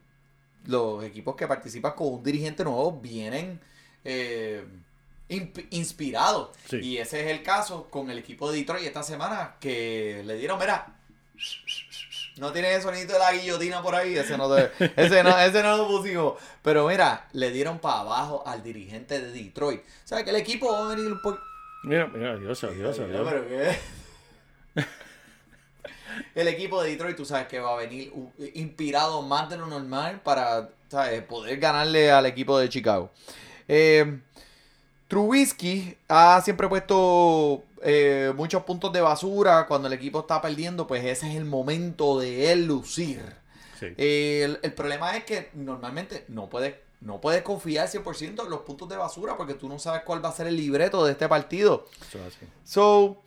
los 0.66 1.04
equipos 1.04 1.36
que 1.36 1.48
participan 1.48 1.94
con 1.94 2.14
un 2.14 2.24
dirigente 2.24 2.64
nuevo 2.64 2.92
vienen 3.00 3.60
eh, 4.06 4.64
Sí. 6.70 6.78
Y 6.78 6.98
ese 6.98 7.22
es 7.22 7.28
el 7.28 7.44
caso 7.44 7.88
con 7.90 8.10
el 8.10 8.18
equipo 8.18 8.52
de 8.52 8.58
Detroit 8.58 8.86
esta 8.86 9.04
semana 9.04 9.56
que 9.60 10.24
le 10.26 10.36
dieron, 10.38 10.58
mira, 10.60 10.96
no 12.38 12.52
tiene 12.52 12.74
el 12.74 12.82
sonido 12.82 13.14
de 13.14 13.20
la 13.20 13.32
guillotina 13.34 13.82
por 13.82 13.96
ahí, 13.96 14.16
ese 14.18 14.38
no, 14.38 14.54
te- 14.54 14.72
ese 14.98 15.24
no, 15.24 15.38
ese 15.40 15.62
no 15.62 15.78
lo 15.78 15.88
pusimos. 15.88 16.34
Pero 16.64 16.88
mira, 16.88 17.28
le 17.34 17.52
dieron 17.52 17.80
para 17.80 18.00
abajo 18.00 18.44
al 18.46 18.64
dirigente 18.64 19.22
de 19.22 19.32
Detroit. 19.32 19.82
O 19.82 20.08
sea 20.08 20.24
que 20.24 20.30
el 20.32 20.36
equipo 20.38 20.72
va 20.72 20.86
a 20.92 20.96
venir 20.96 21.12
un 21.12 21.22
poco... 21.22 21.40
Mira, 21.84 22.08
mira, 22.08 22.36
Dios, 22.38 22.60
Dios, 22.62 22.98
Dios. 22.98 23.28
El 26.36 26.48
equipo 26.48 26.82
de 26.82 26.90
Detroit, 26.92 27.16
tú 27.16 27.26
sabes 27.26 27.48
que 27.48 27.60
va 27.60 27.74
a 27.74 27.78
venir 27.78 28.12
inspirado 28.54 29.22
más 29.22 29.50
de 29.50 29.58
lo 29.58 29.68
normal 29.68 30.22
para 30.22 30.70
¿sabes? 30.90 31.22
poder 31.24 31.58
ganarle 31.60 32.12
al 32.12 32.26
equipo 32.26 32.58
de 32.60 32.68
Chicago. 32.70 33.12
Eh, 33.68 34.20
Trubisky 35.10 35.98
ha 36.08 36.40
siempre 36.42 36.70
puesto 36.70 37.64
eh, 37.82 38.32
muchos 38.36 38.64
puntos 38.64 38.94
de 38.94 39.02
basura 39.02 39.66
cuando 39.68 39.88
el 39.88 39.94
equipo 39.96 40.20
está 40.20 40.40
perdiendo, 40.40 40.86
pues 40.86 41.04
ese 41.04 41.28
es 41.32 41.36
el 41.36 41.46
momento 41.46 42.20
de 42.20 42.52
él 42.52 42.68
lucir. 42.68 43.20
Sí. 43.80 43.88
Eh, 43.98 44.42
el, 44.46 44.60
el 44.62 44.74
problema 44.74 45.18
es 45.18 45.24
que 45.24 45.50
normalmente 45.56 46.26
no 46.28 46.48
puedes, 46.48 46.76
no 47.02 47.20
puedes 47.20 47.42
confiar 47.42 47.90
100% 47.90 48.44
en 48.44 48.50
los 48.52 48.60
puntos 48.60 48.88
de 48.88 48.98
basura 48.98 49.36
porque 49.36 49.56
tú 49.56 49.68
no 49.68 49.80
sabes 49.80 50.04
cuál 50.04 50.24
va 50.24 50.30
a 50.30 50.34
ser 50.34 50.46
el 50.46 50.56
libreto 50.56 51.04
de 51.04 51.14
este 51.14 51.28
partido. 51.28 51.88
Eso 52.08 52.20
es 52.20 52.36
así. 52.36 52.46
So, 52.64 53.24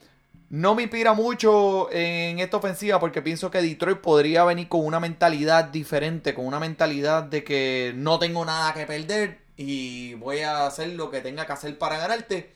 no 0.51 0.77
me 0.77 0.85
inspira 0.85 1.14
mucho 1.14 1.90
en 1.90 2.38
esta 2.38 2.59
ofensiva 2.59 3.01
porque 3.01 3.23
pienso 3.23 3.51
que 3.51 3.61
Detroit 3.61 3.99
podría 3.99 4.45
venir 4.45 4.68
con 4.68 4.87
una 4.87 5.01
mentalidad 5.01 5.64
diferente, 5.64 6.33
con 6.33 6.47
una 6.47 6.61
mentalidad 6.61 7.25
de 7.25 7.42
que 7.42 7.92
no 7.97 8.21
tengo 8.21 8.45
nada 8.45 8.73
que 8.73 8.87
perder 8.87 9.40
y 9.57 10.15
voy 10.15 10.41
a 10.41 10.67
hacer 10.67 10.88
lo 10.91 11.11
que 11.11 11.21
tenga 11.21 11.47
que 11.47 11.53
hacer 11.53 11.79
para 11.79 11.99
ganarte. 11.99 12.53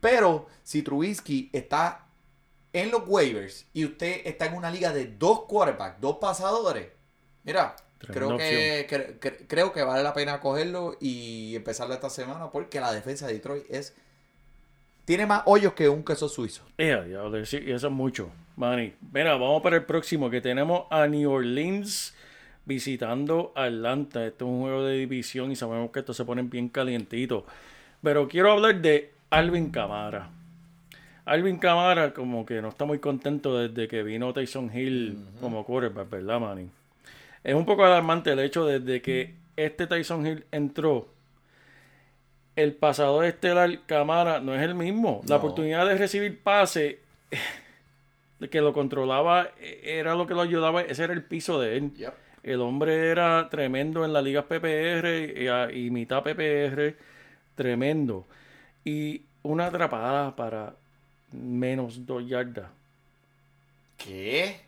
Pero 0.00 0.46
si 0.62 0.82
Trubisky 0.82 1.50
está 1.52 2.06
en 2.72 2.90
los 2.90 3.02
waivers 3.06 3.66
y 3.72 3.84
usted 3.84 4.22
está 4.24 4.46
en 4.46 4.54
una 4.54 4.70
liga 4.70 4.92
de 4.92 5.06
dos 5.06 5.42
quarterbacks, 5.46 6.00
dos 6.00 6.16
pasadores, 6.18 6.88
mira, 7.44 7.76
creo 7.98 8.28
que, 8.38 8.86
cre- 8.88 9.18
cre- 9.20 9.44
creo 9.46 9.72
que 9.72 9.82
vale 9.82 10.02
la 10.02 10.14
pena 10.14 10.40
cogerlo 10.40 10.96
y 11.00 11.54
empezarlo 11.56 11.92
esta 11.94 12.08
semana 12.10 12.50
porque 12.50 12.80
la 12.80 12.92
defensa 12.92 13.26
de 13.26 13.34
Detroit 13.34 13.64
es 13.68 13.94
tiene 15.04 15.26
más 15.26 15.42
hoyos 15.46 15.72
que 15.72 15.88
un 15.88 16.04
queso 16.04 16.28
suizo. 16.28 16.62
Y 16.78 17.72
eso 17.72 17.86
es 17.88 17.92
mucho, 17.92 18.30
Manny. 18.56 18.94
Mira, 19.12 19.32
vamos 19.32 19.60
para 19.62 19.76
el 19.76 19.84
próximo, 19.84 20.30
que 20.30 20.40
tenemos 20.40 20.84
a 20.90 21.06
New 21.08 21.30
Orleans 21.30 22.14
visitando 22.70 23.52
a 23.56 23.64
Atlanta. 23.64 24.24
Este 24.24 24.44
es 24.44 24.48
un 24.48 24.60
juego 24.60 24.84
de 24.84 24.96
división 24.96 25.50
y 25.50 25.56
sabemos 25.56 25.90
que 25.90 25.98
estos 25.98 26.16
se 26.16 26.24
ponen 26.24 26.48
bien 26.48 26.68
calientitos. 26.68 27.42
Pero 28.00 28.28
quiero 28.28 28.52
hablar 28.52 28.80
de 28.80 29.10
Alvin 29.28 29.70
Camara. 29.70 30.30
Alvin 31.24 31.58
Camara 31.58 32.14
como 32.14 32.46
que 32.46 32.62
no 32.62 32.68
está 32.68 32.84
muy 32.84 33.00
contento 33.00 33.58
desde 33.58 33.88
que 33.88 34.04
vino 34.04 34.32
Tyson 34.32 34.70
Hill 34.72 35.18
como 35.40 35.64
quarterback, 35.64 36.10
¿verdad, 36.10 36.38
Manny? 36.38 36.70
Es 37.42 37.56
un 37.56 37.66
poco 37.66 37.84
alarmante 37.84 38.30
el 38.30 38.38
hecho 38.38 38.64
desde 38.64 39.02
que 39.02 39.34
este 39.56 39.88
Tyson 39.88 40.24
Hill 40.24 40.44
entró. 40.52 41.08
El 42.54 42.74
pasador 42.74 43.24
estelar 43.24 43.80
Camara 43.86 44.38
no 44.38 44.54
es 44.54 44.62
el 44.62 44.76
mismo. 44.76 45.22
La 45.26 45.36
oportunidad 45.36 45.88
de 45.88 45.96
recibir 45.96 46.40
pase 46.40 47.00
que 48.48 48.60
lo 48.60 48.72
controlaba, 48.72 49.50
eh, 49.58 49.80
era 49.82 50.14
lo 50.14 50.28
que 50.28 50.34
lo 50.34 50.42
ayudaba, 50.42 50.82
ese 50.82 51.02
era 51.02 51.12
el 51.12 51.24
piso 51.24 51.60
de 51.60 51.76
él. 51.76 51.94
Yep. 51.94 52.29
El 52.42 52.60
hombre 52.60 53.10
era 53.10 53.48
tremendo 53.50 54.04
en 54.04 54.12
la 54.12 54.22
liga 54.22 54.42
PPR 54.46 55.72
y, 55.76 55.90
mitad 55.90 56.22
PPR, 56.22 56.96
tremendo. 57.54 58.26
Y 58.84 59.22
una 59.42 59.66
atrapada 59.66 60.34
para 60.34 60.74
menos 61.32 62.06
dos 62.06 62.26
yardas. 62.26 62.70
¿Qué? 63.96 64.60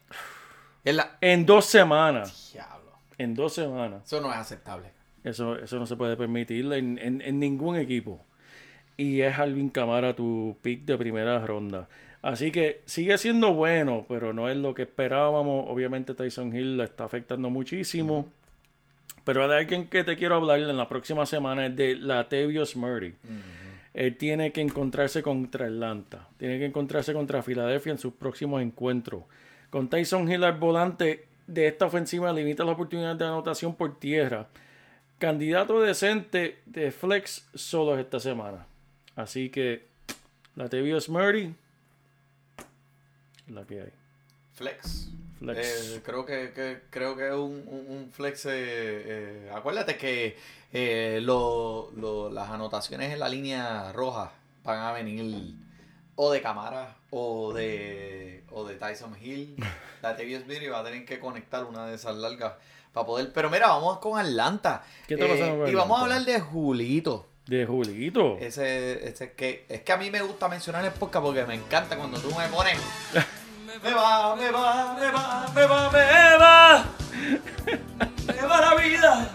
Es 0.84 0.94
la... 0.94 1.16
En 1.20 1.46
dos 1.46 1.64
semanas. 1.66 2.50
Diablo. 2.52 2.92
En 3.18 3.34
dos 3.34 3.54
semanas. 3.54 4.02
Eso 4.04 4.20
no 4.20 4.30
es 4.30 4.36
aceptable. 4.38 4.88
Eso, 5.24 5.56
eso 5.56 5.78
no 5.78 5.86
se 5.86 5.96
puede 5.96 6.16
permitir 6.16 6.70
en, 6.72 6.98
en- 6.98 7.22
en 7.22 7.38
ningún 7.38 7.76
equipo. 7.76 8.20
Y 8.96 9.20
es 9.22 9.38
Alvin 9.38 9.70
Camara 9.70 10.14
tu 10.14 10.56
pick 10.60 10.84
de 10.84 10.98
primera 10.98 11.38
ronda. 11.46 11.88
Así 12.22 12.52
que 12.52 12.82
sigue 12.86 13.18
siendo 13.18 13.52
bueno, 13.52 14.06
pero 14.08 14.32
no 14.32 14.48
es 14.48 14.56
lo 14.56 14.74
que 14.74 14.82
esperábamos. 14.82 15.66
Obviamente 15.68 16.14
Tyson 16.14 16.56
Hill 16.56 16.76
le 16.76 16.84
está 16.84 17.04
afectando 17.04 17.50
muchísimo. 17.50 18.30
Pero 19.24 19.46
de 19.48 19.56
alguien 19.56 19.88
que 19.88 20.04
te 20.04 20.16
quiero 20.16 20.36
hablar 20.36 20.60
en 20.60 20.76
la 20.76 20.88
próxima 20.88 21.26
semana 21.26 21.66
es 21.66 21.76
de 21.76 21.96
Latavius 21.96 22.76
Murray. 22.76 23.14
Él 23.92 24.16
tiene 24.16 24.52
que 24.52 24.60
encontrarse 24.60 25.22
contra 25.22 25.66
Atlanta. 25.66 26.28
Tiene 26.38 26.58
que 26.58 26.66
encontrarse 26.66 27.12
contra 27.12 27.42
Filadelfia 27.42 27.92
en 27.92 27.98
sus 27.98 28.14
próximos 28.14 28.62
encuentros. 28.62 29.24
Con 29.70 29.88
Tyson 29.88 30.30
Hill 30.30 30.44
al 30.44 30.58
volante 30.58 31.26
de 31.46 31.66
esta 31.66 31.86
ofensiva 31.86 32.32
limita 32.32 32.64
las 32.64 32.74
oportunidades 32.74 33.18
de 33.18 33.24
anotación 33.24 33.74
por 33.74 33.98
tierra. 33.98 34.48
Candidato 35.18 35.80
decente 35.80 36.58
de 36.66 36.90
flex 36.90 37.48
solo 37.54 37.98
esta 37.98 38.18
semana. 38.20 38.66
Así 39.14 39.50
que 39.50 39.86
Latavius 40.56 41.08
Murray 41.08 41.54
la 43.48 43.64
que 43.64 43.80
hay. 43.82 43.92
Flex. 44.54 45.08
Flex. 45.38 45.58
Eh, 45.96 46.02
creo 46.04 46.24
que, 46.24 46.52
que- 46.52 46.82
creo 46.90 47.16
que 47.16 47.28
es 47.28 47.34
un, 47.34 47.64
un- 47.66 48.10
flex. 48.12 48.46
eh, 48.46 48.50
eh, 48.54 49.50
acuérdate 49.54 49.96
que 49.96 50.36
lo- 51.20 51.90
lo- 51.96 52.30
las 52.30 52.48
anotaciones 52.50 53.12
en 53.12 53.18
la 53.18 53.28
línea 53.28 53.92
roja 53.92 54.32
van 54.64 54.78
a 54.78 54.92
venir 54.92 55.54
o 56.14 56.30
de 56.30 56.40
Camara 56.42 56.96
o 57.10 57.52
de 57.52 58.44
o 58.50 58.64
de 58.64 58.74
Tyson 58.76 59.16
Hill. 59.20 59.56
La 60.02 60.16
Tevius 60.16 60.46
Miri 60.46 60.66
va 60.68 60.80
a 60.80 60.84
tener 60.84 61.04
que 61.04 61.18
conectar 61.20 61.64
una 61.64 61.86
de 61.86 61.94
esas 61.94 62.16
largas 62.16 62.54
para 62.92 63.06
poder. 63.06 63.32
Pero 63.32 63.48
mira, 63.50 63.68
vamos 63.68 63.98
con 63.98 64.18
Atlanta. 64.18 64.84
¿Qué 65.06 65.14
está 65.14 65.26
pasando 65.28 65.58
con 65.62 65.70
Y 65.70 65.74
vamos 65.74 65.98
a 65.98 66.02
Atlanta? 66.04 66.20
hablar 66.22 66.24
de 66.24 66.40
Julito. 66.40 67.28
De 67.46 67.66
Julito. 67.66 68.36
Ese, 68.38 69.08
ese 69.08 69.32
que 69.32 69.66
es 69.68 69.80
que 69.82 69.92
a 69.92 69.96
mí 69.96 70.10
me 70.10 70.22
gusta 70.22 70.48
mencionar 70.48 70.84
el 70.84 70.92
podcast 70.92 71.24
porque 71.24 71.44
me 71.44 71.54
encanta 71.54 71.96
cuando 71.96 72.18
tú 72.20 72.28
me 72.34 72.46
pones. 72.48 72.78
Me 73.82 73.90
va, 73.94 74.36
me 74.36 74.50
va, 74.50 74.94
me 75.00 75.10
va, 75.10 75.46
me 75.54 75.64
va, 75.66 75.90
me 75.90 76.36
va. 76.38 76.84
Me 78.26 78.46
va 78.46 78.60
la 78.60 78.74
vida. 78.74 79.34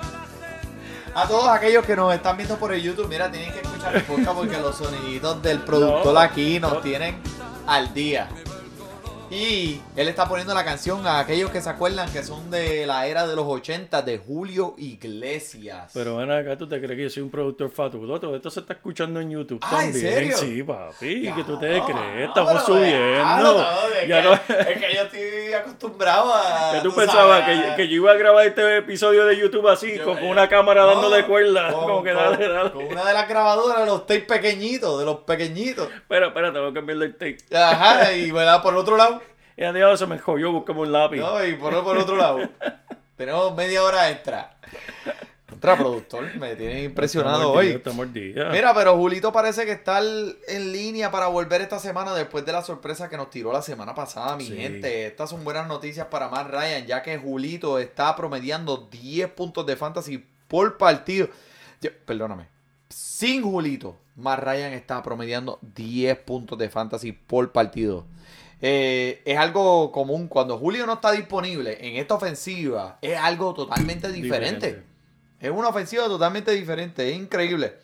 A 1.15 1.27
todos 1.27 1.47
aquellos 1.49 1.83
que 1.83 1.95
nos 1.95 2.13
están 2.13 2.37
viendo 2.37 2.55
por 2.57 2.71
el 2.71 2.81
YouTube, 2.81 3.07
mira, 3.09 3.31
tienen 3.31 3.51
que 3.51 3.61
escuchar 3.61 3.95
el 3.95 4.03
podcast 4.03 4.37
porque 4.37 4.57
los 4.59 4.77
soniditos 4.77 5.41
del 5.41 5.59
productor 5.61 6.13
No, 6.13 6.19
aquí 6.19 6.59
nos 6.59 6.73
no. 6.73 6.79
tienen 6.81 7.17
al 7.65 7.91
día. 7.95 8.29
Y 9.29 9.81
él 9.95 10.07
está 10.07 10.27
poniendo 10.27 10.53
la 10.53 10.63
canción 10.63 11.05
a 11.05 11.19
aquellos 11.19 11.51
que 11.51 11.61
se 11.61 11.69
acuerdan 11.69 12.09
que 12.11 12.23
son 12.23 12.49
de 12.49 12.85
la 12.85 13.07
era 13.07 13.27
de 13.27 13.35
los 13.35 13.45
80 13.45 14.01
de 14.01 14.17
Julio 14.19 14.73
Iglesias. 14.77 15.91
Pero 15.93 16.17
ven 16.17 16.31
acá, 16.31 16.57
¿tú 16.57 16.67
te 16.67 16.77
crees 16.79 16.95
que 16.97 17.03
yo 17.03 17.09
soy 17.09 17.23
un 17.23 17.29
productor 17.29 17.69
fatulo? 17.69 18.19
Todo 18.19 18.35
esto 18.35 18.49
se 18.49 18.61
está 18.61 18.73
escuchando 18.73 19.19
en 19.19 19.31
YouTube 19.31 19.59
Ah, 19.63 19.83
¿en 19.83 19.91
también. 19.91 20.13
serio? 20.13 20.37
Sí, 20.37 20.63
papi. 20.63 21.21
Ya, 21.23 21.35
¿Qué 21.35 21.43
tú 21.43 21.59
te 21.59 21.67
crees? 21.67 21.83
no, 21.89 22.23
Estamos 22.23 22.53
pero 22.53 22.65
subiendo. 22.65 23.43
no, 23.43 23.61
es, 24.01 24.07
Ya 24.07 24.21
que, 24.21 24.27
no- 24.27 24.33
es 24.33 24.79
que 24.79 24.95
yo 24.95 25.01
estoy 25.01 25.53
acostumbrado 25.53 26.33
a. 26.33 26.71
que 26.75 26.81
tú 26.81 26.89
tú 26.89 26.95
pensabas 26.95 27.43
que, 27.45 27.73
que 27.75 27.87
yo 27.89 27.95
iba 27.95 28.11
a 28.11 28.15
grabar 28.15 28.45
este 28.47 28.77
episodio 28.77 29.25
de 29.25 29.37
YouTube 29.37 29.67
así, 29.67 29.97
yo- 29.97 30.05
con, 30.05 30.23
una 30.23 30.47
cámara 30.47 30.81
no, 30.83 30.87
dándole 30.93 31.25
cuerda. 31.25 31.71
con- 31.73 31.81
como 31.81 32.03
que 32.03 32.13
dale, 32.13 32.47
dale. 32.47 32.71
Con 32.71 32.85
una 32.85 33.03
de 33.03 33.13
las 33.13 33.27
grabadoras 33.27 33.79
de 33.79 33.85
los 33.87 34.05
tapes 34.07 34.23
pequeñitos, 34.23 34.99
de 34.99 35.05
los 35.05 35.17
pequeñitos. 35.17 35.89
Espera, 35.93 36.27
espera, 36.27 36.53
tengo 36.53 36.67
que 36.69 36.73
cambiarle 36.75 37.05
el 37.07 37.13
tape. 37.13 37.37
Ajá, 37.55 38.13
y 38.13 38.31
¿verdad? 38.31 38.61
por 38.61 38.75
otro 38.75 38.95
lado. 38.95 39.16
Ya 39.57 39.73
diablo, 39.73 39.97
se 39.97 40.05
me 40.05 40.19
jodió, 40.19 40.51
buscamos 40.51 40.85
un 40.85 40.91
lápiz. 40.93 41.17
No, 41.17 41.43
y 41.45 41.55
por, 41.55 41.83
por 41.83 41.97
otro 41.97 42.15
lado. 42.15 42.39
Tenemos 43.15 43.55
media 43.55 43.83
hora 43.83 44.09
extra. 44.11 44.55
Contra 45.49 45.75
productor, 45.77 46.35
me 46.35 46.55
tiene 46.55 46.83
impresionado 46.83 47.51
hoy. 47.53 47.81
Mira, 48.51 48.73
pero 48.75 48.95
Julito 48.95 49.31
parece 49.31 49.65
que 49.65 49.71
está 49.71 49.99
en 49.99 50.71
línea 50.71 51.09
para 51.09 51.27
volver 51.27 51.61
esta 51.61 51.79
semana 51.79 52.13
después 52.13 52.45
de 52.45 52.51
la 52.51 52.61
sorpresa 52.61 53.09
que 53.09 53.17
nos 53.17 53.29
tiró 53.31 53.51
la 53.51 53.61
semana 53.63 53.95
pasada, 53.95 54.35
mi 54.35 54.45
Sí. 54.45 54.55
gente. 54.57 55.07
Estas 55.07 55.29
son 55.31 55.43
buenas 55.43 55.67
noticias 55.67 56.05
para 56.07 56.27
Matt 56.29 56.49
Ryan, 56.51 56.85
ya 56.85 57.01
que 57.01 57.17
Julito 57.17 57.79
está 57.79 58.15
promediando 58.15 58.87
10 58.91 59.29
puntos 59.31 59.65
de 59.65 59.75
fantasy 59.77 60.23
por 60.47 60.77
partido. 60.77 61.29
Yo- 61.81 61.89
perdóname. 62.05 62.47
Sin 62.89 63.41
Julito, 63.41 63.97
Matt 64.15 64.39
Ryan 64.43 64.73
está 64.73 65.01
promediando 65.01 65.57
10 65.61 66.17
puntos 66.19 66.57
de 66.59 66.69
fantasy 66.69 67.13
por 67.13 67.51
partido. 67.51 68.05
Eh, 68.61 69.21
es 69.25 69.37
algo 69.37 69.91
común. 69.91 70.27
Cuando 70.27 70.57
Julio 70.57 70.85
no 70.85 70.93
está 70.93 71.11
disponible 71.11 71.77
en 71.79 71.97
esta 71.97 72.15
ofensiva, 72.15 72.97
es 73.01 73.17
algo 73.17 73.53
totalmente 73.53 74.11
diferente. 74.11 74.67
Diferente. 74.67 74.87
Es 75.39 75.51
una 75.51 75.69
ofensiva 75.69 76.05
totalmente 76.05 76.51
diferente. 76.51 77.09
Es 77.09 77.17
increíble. 77.17 77.75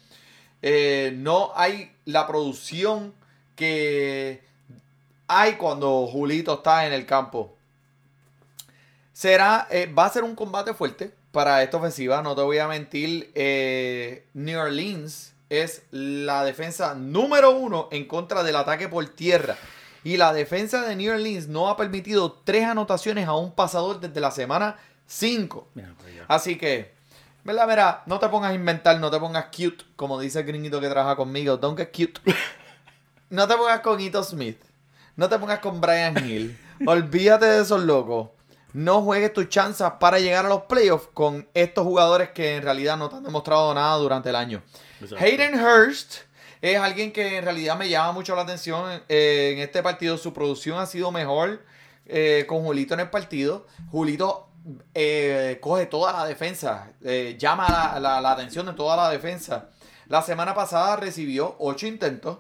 Eh, 0.62 1.14
no 1.16 1.52
hay 1.56 1.92
la 2.06 2.26
producción 2.26 3.14
que 3.56 4.42
hay 5.28 5.54
cuando 5.54 6.08
Julito 6.08 6.56
está 6.56 6.88
en 6.88 6.94
el 6.94 7.06
campo. 7.06 7.56
Será, 9.12 9.68
eh, 9.70 9.86
va 9.86 10.06
a 10.06 10.10
ser 10.10 10.24
un 10.24 10.36
combate 10.36 10.74
fuerte 10.74 11.12
para 11.32 11.62
esta 11.62 11.78
ofensiva, 11.78 12.22
no 12.22 12.36
te 12.36 12.42
voy 12.42 12.58
a 12.58 12.68
mentir. 12.68 13.32
New 14.34 14.60
Orleans 14.60 15.34
es 15.50 15.84
la 15.92 16.44
defensa 16.44 16.96
número 16.96 17.52
uno 17.52 17.88
en 17.92 18.06
contra 18.06 18.44
del 18.44 18.56
ataque 18.56 18.88
por 18.88 19.06
tierra. 19.10 19.56
Y 20.04 20.18
la 20.18 20.34
defensa 20.34 20.82
de 20.82 20.96
New 20.96 21.14
Orleans 21.14 21.48
no 21.48 21.70
ha 21.70 21.78
permitido 21.78 22.32
tres 22.44 22.66
anotaciones 22.66 23.28
a 23.28 23.36
un 23.36 23.54
pasador 23.54 24.00
desde 24.00 24.20
la 24.20 24.32
semana 24.32 24.78
5. 25.08 25.70
Mira, 25.76 25.94
pues. 25.98 26.14
Así 26.28 26.58
que, 26.58 26.94
¿verdad? 27.44 27.68
Mira, 27.68 28.04
no 28.06 28.20
te 28.20 28.28
pongas 28.30 28.52
a 28.52 28.56
inventar, 28.56 29.00
no 29.00 29.10
te 29.10 29.20
pongas 29.20 29.46
cute, 29.46 29.86
como 29.96 30.20
dice 30.20 30.40
el 30.40 30.46
gringuito 30.46 30.82
que 30.82 30.90
trabaja 30.90 31.16
conmigo. 31.16 31.58
Don't 31.58 31.78
get 31.78 31.92
cute. 31.92 32.22
No 33.30 33.48
te 33.48 33.56
pongas 33.56 33.80
con 33.80 34.00
Ito 34.00 34.24
Smith. 34.24 34.62
No 35.16 35.28
te 35.28 35.40
pongas 35.40 35.58
con 35.58 35.82
Brian 35.82 36.16
Hill. 36.24 36.56
Olvídate 36.86 37.48
de 37.48 37.64
esos 37.64 37.82
locos. 37.82 38.30
No 38.74 39.02
juegues 39.02 39.34
tus 39.34 39.50
chances 39.50 39.88
para 40.00 40.20
llegar 40.20 40.46
a 40.46 40.50
los 40.50 40.64
playoffs 40.64 41.10
con 41.16 41.48
estos 41.56 41.84
jugadores 41.84 42.30
que 42.30 42.58
en 42.58 42.62
realidad 42.62 42.96
no 42.96 43.10
te 43.10 43.16
han 43.16 43.24
demostrado 43.24 43.74
nada 43.74 43.96
durante 43.98 44.30
el 44.30 44.36
año. 44.36 44.62
Hayden 45.18 45.60
Hurst 45.60 46.18
es 46.72 46.80
alguien 46.80 47.12
que 47.12 47.38
en 47.38 47.44
realidad 47.44 47.78
me 47.78 47.90
llama 47.90 48.14
mucho 48.14 48.36
la 48.36 48.44
atención 48.44 49.02
eh, 49.10 49.52
en 49.54 49.60
este 49.60 49.84
partido. 49.84 50.18
Su 50.18 50.34
producción 50.34 50.80
ha 50.80 50.86
sido 50.86 51.12
mejor 51.12 51.64
eh, 52.06 52.46
con 52.48 52.64
Julito 52.64 52.94
en 52.94 53.02
el 53.02 53.10
partido. 53.10 53.68
Julito 53.92 54.48
eh, 54.94 55.58
coge 55.62 55.86
toda 55.88 56.14
la 56.14 56.26
defensa, 56.26 56.94
llama 57.38 57.68
la, 57.70 58.00
la- 58.00 58.22
la 58.22 58.32
atención 58.32 58.66
de 58.66 58.74
toda 58.74 58.96
la 58.96 59.10
defensa. 59.10 59.70
La 60.08 60.22
semana 60.22 60.54
pasada 60.54 60.96
recibió 60.96 61.56
8 61.60 61.86
intentos. 61.88 62.38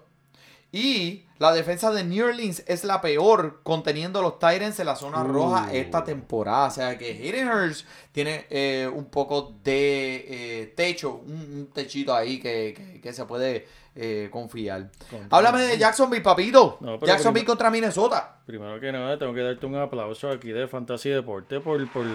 Y 0.72 1.26
la 1.38 1.54
defensa 1.54 1.92
de 1.92 2.04
New 2.04 2.26
Orleans 2.26 2.64
es 2.66 2.84
la 2.84 3.00
peor 3.00 3.60
conteniendo 3.62 4.24
los 4.24 4.40
Titans 4.40 4.80
en 4.80 4.88
la 4.88 4.96
zona 4.96 5.22
Uh. 5.24 5.28
roja 5.28 5.72
esta 5.74 6.04
temporada. 6.04 6.68
O 6.68 6.72
sea 6.72 6.98
que 6.98 7.12
Hayden 7.12 7.48
Hurst 7.48 7.86
tiene 8.12 8.48
eh, 8.50 8.90
un 8.92 9.06
poco 9.06 9.54
de 9.64 10.26
eh, 10.62 10.74
techo, 10.76 11.22
un, 11.28 11.34
un 11.36 11.70
techito 11.74 12.16
ahí 12.16 12.40
que, 12.40 12.74
que- 12.76 13.02
que 13.02 13.14
se 13.14 13.26
puede 13.26 13.68
eh, 13.96 14.30
confiar. 14.32 14.90
Contra- 15.10 15.38
Háblame 15.38 15.62
de 15.64 15.78
Jacksonville, 15.78 16.22
papito. 16.24 16.78
No, 16.82 17.00
Jacksonville 17.00 17.46
contra 17.46 17.70
Minnesota. 17.70 18.38
Primero 18.46 18.80
que 18.80 18.92
nada, 18.92 19.18
tengo 19.18 19.34
que 19.34 19.42
darte 19.42 19.66
un 19.66 19.76
aplauso 19.76 20.30
aquí 20.32 20.52
de 20.52 20.68
Fantasy 20.68 21.10
Deporte 21.10 21.60
por, 21.60 21.88
por 21.92 22.06
eh, 22.06 22.10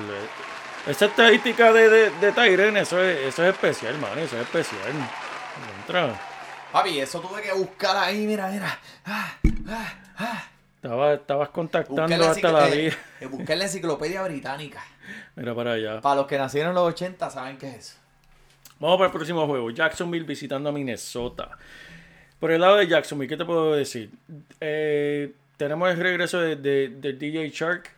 esa 0.89 1.07
estadística 1.07 1.73
de, 1.73 1.89
de, 1.89 2.11
de 2.11 2.33
Tyren. 2.33 2.77
Eso 2.77 3.03
es, 3.03 3.19
eso 3.29 3.43
es 3.45 3.51
especial, 3.55 3.97
man. 3.99 4.19
Eso 4.19 4.37
es 4.37 4.43
especial. 4.43 4.93
Contra. 5.87 6.21
Papi, 6.73 6.99
eso 7.01 7.21
tuve 7.21 7.41
que 7.43 7.53
buscar 7.53 7.97
ahí, 7.97 8.27
mira, 8.27 8.49
mira. 8.49 8.79
Ah, 9.07 9.33
ah, 9.69 9.93
ah. 10.19 10.43
Estaba, 10.77 11.15
estabas 11.15 11.49
contactando 11.49 12.17
la, 12.17 12.31
hasta 12.31 12.53
la 12.53 12.69
encicl- 12.69 12.77
vida. 12.77 12.97
eh, 13.21 13.27
busqué 13.27 13.57
la 13.57 13.65
enciclopedia 13.65 14.23
británica. 14.23 14.81
Mira 15.35 15.55
para 15.55 15.73
allá. 15.73 16.01
Para 16.01 16.17
los 16.17 16.27
que 16.27 16.39
nacieron 16.39 16.71
en 16.71 16.75
los 16.77 16.85
80 16.89 17.31
saben 17.31 17.57
qué 17.59 17.69
es 17.71 17.77
eso. 17.77 17.95
Vamos 18.81 18.97
para 18.97 19.07
el 19.07 19.13
próximo 19.13 19.47
juego. 19.47 19.71
Jacksonville 19.71 20.25
visitando 20.27 20.69
a 20.69 20.73
Minnesota. 20.73 21.57
Por 22.39 22.53
el 22.53 22.61
lado 22.61 22.77
de 22.77 22.87
Jacksonville, 22.87 23.29
¿qué 23.29 23.37
te 23.37 23.45
puedo 23.45 23.75
decir? 23.75 24.11
Eh, 24.61 25.33
tenemos 25.57 25.91
el 25.91 25.99
regreso 25.99 26.41
de, 26.41 26.55
de- 26.57 27.13
DJ 27.13 27.51
Shark, 27.51 27.91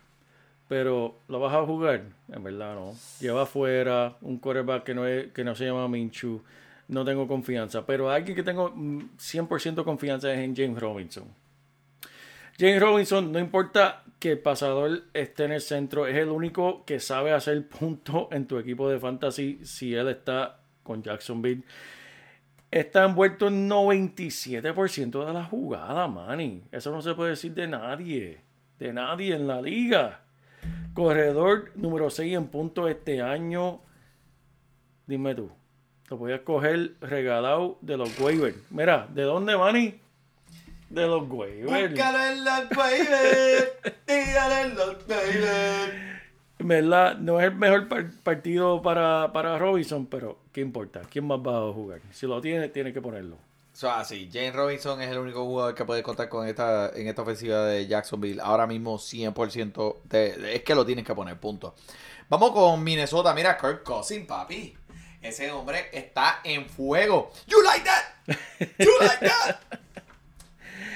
pero 0.67 1.19
¿lo 1.27 1.39
vas 1.39 1.53
a 1.53 1.63
jugar? 1.63 2.01
En 2.31 2.43
verdad 2.43 2.73
no. 2.73 2.95
Lleva 3.19 3.43
afuera 3.43 4.15
un 4.21 4.39
quarterback 4.39 4.83
que 4.83 4.93
no, 4.95 5.05
es, 5.05 5.31
que 5.31 5.43
no 5.43 5.53
se 5.53 5.65
llama 5.65 5.87
Minchu. 5.87 6.41
No 6.87 7.05
tengo 7.05 7.27
confianza. 7.27 7.85
Pero 7.85 8.09
alguien 8.09 8.35
que 8.35 8.43
tengo 8.43 8.71
mm, 8.73 9.11
100% 9.19 9.83
confianza 9.83 10.33
es 10.33 10.39
en 10.39 10.55
James 10.55 10.79
Robinson. 10.79 11.25
James 12.59 12.81
Robinson, 12.81 13.31
no 13.31 13.39
importa 13.39 14.03
que 14.19 14.31
el 14.33 14.39
pasador 14.39 15.03
esté 15.13 15.45
en 15.45 15.51
el 15.53 15.61
centro, 15.61 16.05
es 16.05 16.15
el 16.15 16.29
único 16.29 16.83
que 16.85 16.99
sabe 16.99 17.31
hacer 17.31 17.67
punto 17.67 18.27
en 18.31 18.45
tu 18.47 18.57
equipo 18.57 18.89
de 18.89 18.99
fantasy 18.99 19.59
si 19.63 19.95
él 19.95 20.09
está 20.09 20.57
con 20.83 21.01
Jacksonville. 21.03 21.63
Está 22.69 23.03
envuelto 23.03 23.47
en 23.49 23.69
97% 23.69 25.25
de 25.25 25.33
la 25.33 25.43
jugada, 25.43 26.07
Manny. 26.07 26.63
Eso 26.71 26.91
no 26.91 27.01
se 27.01 27.13
puede 27.13 27.31
decir 27.31 27.53
de 27.53 27.67
nadie. 27.67 28.41
De 28.79 28.93
nadie 28.93 29.35
en 29.35 29.47
la 29.47 29.61
liga. 29.61 30.21
Corredor 30.93 31.71
número 31.75 32.09
6 32.09 32.33
en 32.35 32.47
punto 32.47 32.87
este 32.87 33.21
año. 33.21 33.81
Dime 35.05 35.35
tú. 35.35 35.51
Lo 36.09 36.17
voy 36.17 36.33
a 36.33 36.43
coger 36.43 36.95
regalado 37.01 37.77
de 37.81 37.97
los 37.97 38.17
waivers. 38.19 38.57
Mira, 38.69 39.07
¿de 39.13 39.23
dónde, 39.23 39.57
Manny? 39.57 39.99
De 40.89 41.07
los 41.07 41.29
waivers. 41.29 41.91
Búscalo 41.91 42.23
en 42.25 42.43
los 42.45 42.77
waivers. 42.77 43.71
Dígalo 44.07 44.55
en 44.55 44.75
los 44.75 45.07
waivers. 45.07 45.93
Verdad, 46.59 47.17
no 47.17 47.39
es 47.39 47.47
el 47.47 47.55
mejor 47.55 47.87
par- 47.87 48.11
partido 48.23 48.81
para, 48.81 49.31
para 49.33 49.57
Robinson, 49.57 50.05
pero 50.05 50.37
¿qué 50.51 50.61
importa? 50.61 51.01
¿Quién 51.09 51.25
más 51.25 51.39
va 51.39 51.57
a 51.69 51.73
jugar? 51.73 52.01
Si 52.11 52.25
lo 52.27 52.41
tiene, 52.41 52.69
tiene 52.69 52.93
que 52.93 53.01
ponerlo. 53.01 53.37
So, 53.73 53.89
así, 53.89 54.29
James 54.31 54.53
Robinson 54.53 55.01
es 55.01 55.09
el 55.09 55.17
único 55.17 55.45
jugador 55.45 55.73
que 55.73 55.85
puede 55.85 56.03
contar 56.03 56.27
con 56.27 56.45
esta 56.47 56.89
en 56.93 57.07
esta 57.07 57.21
ofensiva 57.21 57.65
de 57.65 57.87
Jacksonville. 57.87 58.41
Ahora 58.41 58.67
mismo 58.67 58.97
100% 58.97 59.95
de, 60.03 60.33
de- 60.35 60.55
es 60.55 60.63
que 60.63 60.75
lo 60.75 60.85
tienes 60.85 61.05
que 61.05 61.15
poner, 61.15 61.39
punto. 61.39 61.73
Vamos 62.29 62.51
con 62.51 62.83
Minnesota. 62.83 63.33
Mira, 63.33 63.57
Kirk 63.57 63.83
Cousins, 63.83 64.25
papi. 64.27 64.75
Ese 65.21 65.51
hombre 65.51 65.85
está 65.93 66.41
en 66.43 66.67
fuego. 66.67 67.31
You 67.47 67.61
like 67.63 67.85
that? 67.85 68.35
You 68.79 68.91
like 69.01 69.25
that? 69.25 69.59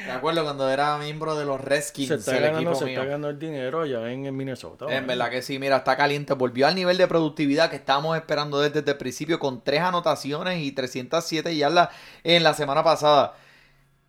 Me 0.06 0.12
acuerdo 0.12 0.44
cuando 0.44 0.70
era 0.70 0.98
miembro 0.98 1.36
de 1.36 1.46
los 1.46 1.60
Redskins, 1.60 2.08
Se 2.08 2.16
está, 2.16 2.38
el 2.38 2.44
ganando, 2.44 2.60
equipo 2.60 2.76
se 2.76 2.86
mío. 2.86 2.94
está 2.94 3.06
ganando 3.06 3.30
el 3.30 3.40
dinero 3.40 3.82
allá 3.82 4.12
en, 4.12 4.26
en 4.26 4.36
Minnesota. 4.36 4.86
En 4.90 5.08
verdad 5.08 5.30
que 5.30 5.42
sí, 5.42 5.60
mira, 5.60 5.78
está 5.78 5.98
caliente. 5.98 6.34
Volvió 6.34 6.68
al 6.68 6.76
nivel 6.76 6.98
de 6.98 7.08
productividad 7.08 7.70
que 7.70 7.76
estábamos 7.76 8.16
esperando 8.18 8.60
desde, 8.60 8.80
el 8.90 8.98
principio 8.98 9.40
con 9.40 9.64
tres 9.64 9.82
anotaciones 9.82 10.62
y 10.62 10.72
307 10.72 11.56
yardas 11.56 11.90
en 12.24 12.44
la 12.44 12.54
semana 12.54 12.84
pasada. 12.84 13.36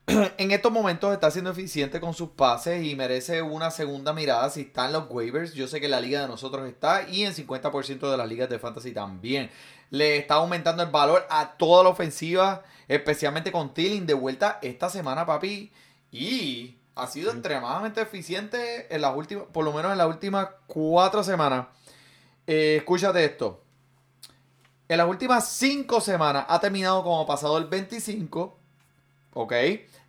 en 0.39 0.53
estos 0.53 0.71
momentos 0.71 1.13
está 1.13 1.31
siendo 1.33 1.51
eficiente 1.51 2.01
con 2.01 2.15
sus 2.15 2.31
pases 2.31 2.85
y 2.85 2.95
merece 2.95 3.43
una 3.43 3.73
segunda 3.73 4.13
mirada 4.13 4.49
si 4.51 4.61
está 4.63 4.87
en 4.87 4.93
los 4.93 5.11
waivers. 5.11 5.55
Yo 5.55 5.67
sé 5.67 5.81
que 5.81 5.89
la 5.89 6.01
liga 6.01 6.23
de 6.23 6.29
nosotros 6.29 6.69
está 6.69 7.09
y 7.09 7.25
en 7.25 7.35
50% 7.35 8.11
de 8.11 8.17
las 8.17 8.29
ligas 8.29 8.49
de 8.49 8.59
fantasy 8.59 8.93
también. 8.93 9.51
Le 9.91 10.17
está 10.17 10.35
aumentando 10.35 10.83
el 10.83 10.91
valor 10.91 11.27
a 11.29 11.57
toda 11.57 11.83
la 11.83 11.91
ofensiva, 11.91 12.63
especialmente 12.87 13.51
con 13.51 13.75
Tilling 13.75 14.07
de 14.07 14.15
vuelta 14.15 14.59
esta 14.63 14.89
semana, 14.91 15.27
papi. 15.27 15.73
Y 16.17 16.79
ha 16.95 17.07
sido 17.07 17.31
extremadamente 17.31 18.01
eficiente 18.01 18.95
en 18.95 19.03
las 19.03 19.15
últimas, 19.15 19.45
por 19.53 19.65
lo 19.65 19.73
menos 19.73 19.93
en 19.93 19.99
las 19.99 20.07
últimas 20.07 20.49
cuatro 20.67 21.23
semanas. 21.23 21.67
Eh, 22.47 22.77
escúchate 22.79 23.25
esto. 23.25 23.63
En 24.89 24.99
las 24.99 25.09
últimas 25.09 25.49
cinco 25.49 26.01
semanas 26.01 26.47
ha 26.49 26.59
terminado 26.59 27.03
como 27.03 27.27
pasador 27.27 27.69
25. 27.69 28.59
¿Ok? 29.35 29.53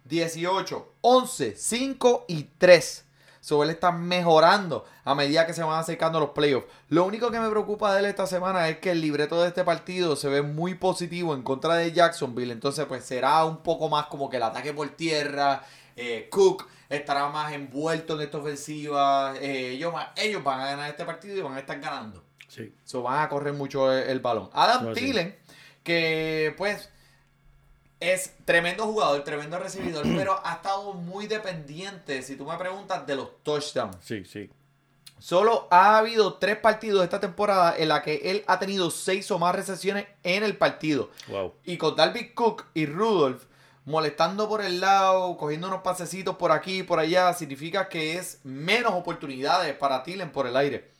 18, 0.06 0.94
11, 1.02 1.56
5 1.58 2.26
y 2.30 2.44
3. 2.58 3.04
So, 3.42 3.64
él 3.64 3.70
está 3.70 3.92
mejorando 3.92 4.84
a 5.06 5.16
medida 5.16 5.46
que 5.46 5.54
se 5.54 5.64
van 5.64 5.80
acercando 5.80 6.20
los 6.20 6.32
playoffs. 6.32 6.68
Lo 6.90 7.06
único 7.06 7.32
que 7.32 7.40
me 7.40 7.50
preocupa 7.50 7.94
de 7.94 8.00
él 8.00 8.06
esta 8.08 8.28
semana 8.28 8.68
es 8.68 8.80
que 8.80 8.92
el 8.92 9.00
libreto 9.00 9.42
de 9.42 9.48
este 9.48 9.64
partido 9.64 10.16
se 10.16 10.28
ve 10.28 10.42
muy 10.42 10.76
positivo 10.76 11.34
en 11.34 11.44
contra 11.44 11.76
de 11.76 11.92
Jacksonville. 11.94 12.52
Entonces, 12.52 12.86
pues 12.88 13.06
será 13.06 13.46
un 13.46 13.58
poco 13.58 13.88
más 13.88 14.08
como 14.08 14.30
que 14.30 14.38
el 14.38 14.44
ataque 14.44 14.74
por 14.74 14.90
tierra. 14.90 15.64
Eh, 15.98 16.30
Cook 16.32 16.66
estará 16.88 17.28
más 17.28 17.52
envuelto 17.52 18.16
en 18.16 18.22
esta 18.22 18.38
ofensiva. 18.38 19.36
eh, 19.42 19.72
ellos, 19.72 19.94
ellos 20.16 20.42
van 20.44 20.62
a 20.62 20.66
ganar 20.68 20.90
este 20.90 21.04
partido 21.04 21.36
y 21.36 21.42
van 21.42 21.56
a 21.56 21.60
estar 21.60 21.78
ganando. 21.80 22.24
Sí. 22.48 22.74
So, 22.86 23.02
van 23.02 23.24
a 23.24 23.28
correr 23.30 23.54
mucho 23.54 23.92
el, 23.92 24.10
el 24.10 24.20
balón. 24.22 24.50
Adam 24.54 24.86
No, 24.86 24.96
sí. 24.96 25.02
Thielen, 25.02 25.36
que 25.84 26.54
pues 26.58 26.90
es 28.00 28.36
tremendo 28.46 28.86
jugador, 28.86 29.24
tremendo 29.24 29.60
recibidor, 29.60 30.06
pero 30.16 30.40
ha 30.44 30.54
estado 30.54 30.94
muy 30.94 31.28
dependiente, 31.28 32.22
si 32.22 32.36
tú 32.36 32.46
me 32.46 32.56
preguntas, 32.58 33.06
de 33.06 33.16
los 33.16 33.44
touchdowns. 33.44 33.98
Sí, 34.02 34.24
sí. 34.24 34.50
Solo 35.20 35.68
ha 35.72 35.98
habido 35.98 36.36
tres 36.36 36.58
partidos 36.58 37.04
esta 37.04 37.20
temporada 37.20 37.76
en 37.76 37.90
la 37.90 38.04
que 38.04 38.22
él 38.24 38.44
ha 38.46 38.60
tenido 38.60 38.92
seis 38.92 39.30
o 39.32 39.40
más 39.40 39.56
recepciones 39.56 40.06
en 40.24 40.44
el 40.44 40.56
partido. 40.58 41.10
Wow. 41.28 41.56
Y 41.66 41.78
con 41.78 41.96
Dalvin 41.96 42.34
Cook 42.36 42.66
y 42.76 42.86
Rudolph 42.86 43.44
molestando 43.88 44.50
por 44.50 44.62
el 44.62 44.82
lado, 44.82 45.38
cogiendo 45.38 45.70
unos 45.70 45.82
pasecitos 45.82 46.36
por 46.36 46.52
aquí 46.52 46.80
y 46.80 46.84
por 46.84 47.00
allá, 47.00 47.34
significa 47.34 47.88
que 47.88 48.18
es 48.18 48.42
menos 48.44 48.92
oportunidades 48.94 49.74
para 49.76 50.04
Thielen 50.04 50.34
por 50.34 50.46
el 50.46 50.58
aire. 50.58 50.92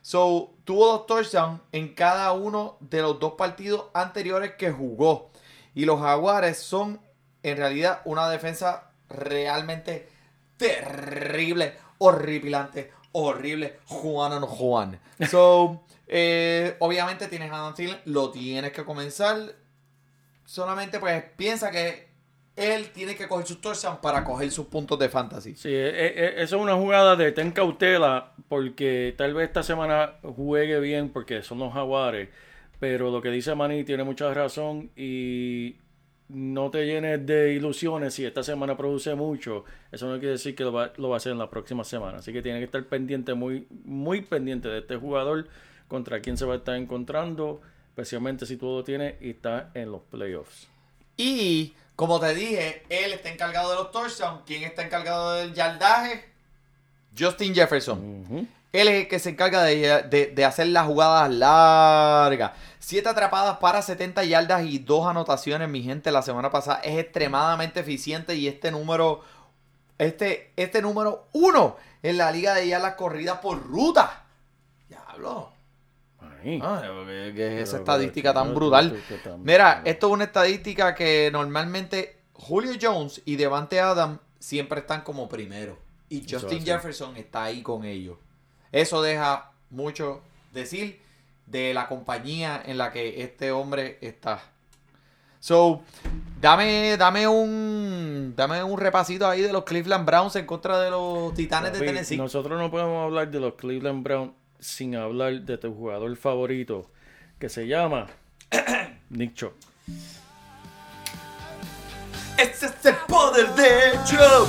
So, 0.00 0.54
tuvo 0.62 0.86
dos 0.86 1.06
touchdowns 1.06 1.60
en 1.72 1.92
cada 1.92 2.32
uno 2.32 2.76
de 2.78 3.02
los 3.02 3.18
dos 3.18 3.32
partidos 3.32 3.86
anteriores 3.94 4.52
que 4.54 4.70
jugó. 4.70 5.32
Y 5.74 5.86
los 5.86 6.00
Jaguares 6.00 6.58
son 6.58 7.00
en 7.42 7.56
realidad 7.56 8.00
una 8.04 8.30
defensa 8.30 8.92
realmente 9.08 10.08
terrible, 10.56 11.76
horripilante, 11.98 12.92
horrible. 13.10 13.80
Juan 13.86 14.34
o 14.34 14.40
no 14.40 14.46
Juan. 14.46 15.00
So, 15.28 15.82
eh, 16.06 16.76
obviamente 16.78 17.26
tienes 17.26 17.50
a 17.50 17.56
Adam 17.56 17.74
Thielen, 17.74 18.00
lo 18.04 18.30
tienes 18.30 18.70
que 18.70 18.84
comenzar. 18.84 19.56
Solamente 20.44 21.00
pues 21.00 21.24
piensa 21.36 21.72
que 21.72 22.05
él 22.56 22.88
tiene 22.90 23.14
que 23.14 23.28
coger 23.28 23.46
sus 23.46 23.60
touchdowns 23.60 23.98
para 23.98 24.24
coger 24.24 24.50
sus 24.50 24.66
puntos 24.66 24.98
de 24.98 25.10
fantasy. 25.10 25.54
Sí, 25.54 25.68
eh, 25.68 25.90
eh, 25.94 26.34
eso 26.38 26.56
es 26.56 26.62
una 26.62 26.74
jugada 26.74 27.14
de 27.14 27.30
ten 27.32 27.52
cautela 27.52 28.32
porque 28.48 29.14
tal 29.16 29.34
vez 29.34 29.48
esta 29.48 29.62
semana 29.62 30.14
juegue 30.22 30.80
bien 30.80 31.10
porque 31.10 31.42
son 31.42 31.58
los 31.58 31.72
jaguares, 31.72 32.30
pero 32.80 33.10
lo 33.10 33.20
que 33.20 33.30
dice 33.30 33.54
Manny 33.54 33.84
tiene 33.84 34.04
mucha 34.04 34.32
razón 34.32 34.90
y 34.96 35.76
no 36.28 36.70
te 36.70 36.86
llenes 36.86 37.24
de 37.26 37.52
ilusiones 37.52 38.14
si 38.14 38.24
esta 38.24 38.42
semana 38.42 38.76
produce 38.76 39.14
mucho, 39.14 39.64
eso 39.92 40.10
no 40.10 40.18
quiere 40.18 40.32
decir 40.32 40.54
que 40.54 40.64
lo 40.64 40.72
va, 40.72 40.92
lo 40.96 41.10
va 41.10 41.16
a 41.16 41.18
hacer 41.18 41.32
en 41.32 41.38
la 41.38 41.50
próxima 41.50 41.84
semana, 41.84 42.18
así 42.18 42.32
que 42.32 42.42
tiene 42.42 42.58
que 42.58 42.64
estar 42.64 42.82
pendiente, 42.84 43.34
muy, 43.34 43.66
muy 43.84 44.22
pendiente 44.22 44.68
de 44.68 44.78
este 44.78 44.96
jugador 44.96 45.46
contra 45.88 46.20
quién 46.20 46.36
se 46.36 46.44
va 46.44 46.54
a 46.54 46.56
estar 46.56 46.74
encontrando, 46.74 47.60
especialmente 47.90 48.46
si 48.46 48.56
tú 48.56 48.66
lo 48.66 48.82
tienes 48.82 49.14
y 49.20 49.30
está 49.30 49.70
en 49.74 49.92
los 49.92 50.02
playoffs. 50.02 50.68
Y 51.16 51.74
como 51.96 52.20
te 52.20 52.34
dije, 52.34 52.84
él 52.90 53.12
está 53.14 53.30
encargado 53.30 53.70
de 53.70 53.76
los 53.76 53.90
touchdowns. 53.90 54.42
¿Quién 54.46 54.62
está 54.64 54.82
encargado 54.84 55.34
del 55.34 55.54
yardaje? 55.54 56.30
Justin 57.18 57.54
Jefferson. 57.54 58.48
Él 58.72 58.88
es 58.88 58.94
el 59.02 59.08
que 59.08 59.18
se 59.18 59.30
encarga 59.30 59.62
de, 59.62 60.02
de- 60.02 60.26
de 60.26 60.44
hacer 60.44 60.66
las 60.66 60.86
jugadas 60.86 61.30
largas. 61.30 62.52
Siete 62.78 63.08
atrapadas 63.08 63.56
para 63.58 63.80
70 63.80 64.22
yardas 64.24 64.64
y 64.64 64.78
dos 64.78 65.06
anotaciones, 65.06 65.68
mi 65.68 65.82
gente, 65.82 66.10
la 66.12 66.20
semana 66.22 66.50
pasada. 66.50 66.80
Es 66.84 66.98
extremadamente 66.98 67.80
eficiente 67.80 68.34
y 68.34 68.46
este 68.46 68.70
número, 68.70 69.22
este, 69.98 70.52
este 70.56 70.82
número 70.82 71.26
uno 71.32 71.76
en 72.02 72.18
la 72.18 72.30
liga 72.30 72.54
de 72.54 72.68
yardas 72.68 72.94
corridas 72.96 73.38
por 73.38 73.62
ruta. 73.66 74.24
Diablo. 74.90 75.52
Ah, 76.62 76.82
que 77.34 77.60
es 77.60 77.68
esa 77.68 77.78
estadística 77.78 78.32
tan 78.32 78.54
brutal. 78.54 79.00
Mira, 79.42 79.82
esto 79.84 80.08
es 80.08 80.12
una 80.12 80.24
estadística 80.24 80.94
que 80.94 81.30
normalmente 81.32 82.16
Julio 82.32 82.72
Jones 82.80 83.22
y 83.24 83.36
Devante 83.36 83.80
Adam 83.80 84.18
siempre 84.38 84.80
están 84.80 85.02
como 85.02 85.28
primero. 85.28 85.78
Y 86.08 86.24
Justin. 86.28 86.64
Jefferson 86.64 87.16
está 87.16 87.44
ahí 87.44 87.62
con 87.62 87.84
ellos. 87.84 88.16
Eso 88.70 89.02
deja 89.02 89.50
mucho 89.70 90.22
decir 90.52 91.00
de 91.46 91.74
la 91.74 91.88
compañía 91.88 92.62
en 92.64 92.78
la 92.78 92.92
que 92.92 93.22
este 93.22 93.50
hombre 93.50 93.98
está. 94.00 94.42
So, 95.40 95.82
dame, 96.40 96.96
dame 96.96 97.28
un 97.28 98.34
dame 98.36 98.62
un 98.62 98.78
repasito 98.78 99.28
ahí 99.28 99.42
de 99.42 99.52
los 99.52 99.64
Cleveland 99.64 100.04
Browns 100.04 100.34
en 100.36 100.46
contra 100.46 100.80
de 100.80 100.90
los 100.90 101.34
Titanes 101.34 101.72
de 101.72 101.86
Tennessee. 101.86 102.16
Nosotros 102.16 102.58
no 102.58 102.70
podemos 102.70 103.04
hablar 103.04 103.30
de 103.30 103.40
los 103.40 103.54
Cleveland 103.54 104.02
Browns 104.02 104.32
sin 104.60 104.96
hablar 104.96 105.42
de 105.42 105.58
tu 105.58 105.74
jugador 105.74 106.16
favorito, 106.16 106.90
que 107.38 107.48
se 107.48 107.66
llama 107.66 108.06
Nick 109.10 109.34
Chubb. 109.34 109.52
Ese 112.38 112.66
es 112.66 112.84
el 112.84 112.96
poder 113.08 113.48
de 113.54 113.98
Joe. 114.06 114.48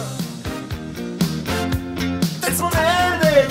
El 2.45 2.53
poder 2.55 3.19
de. 3.21 3.47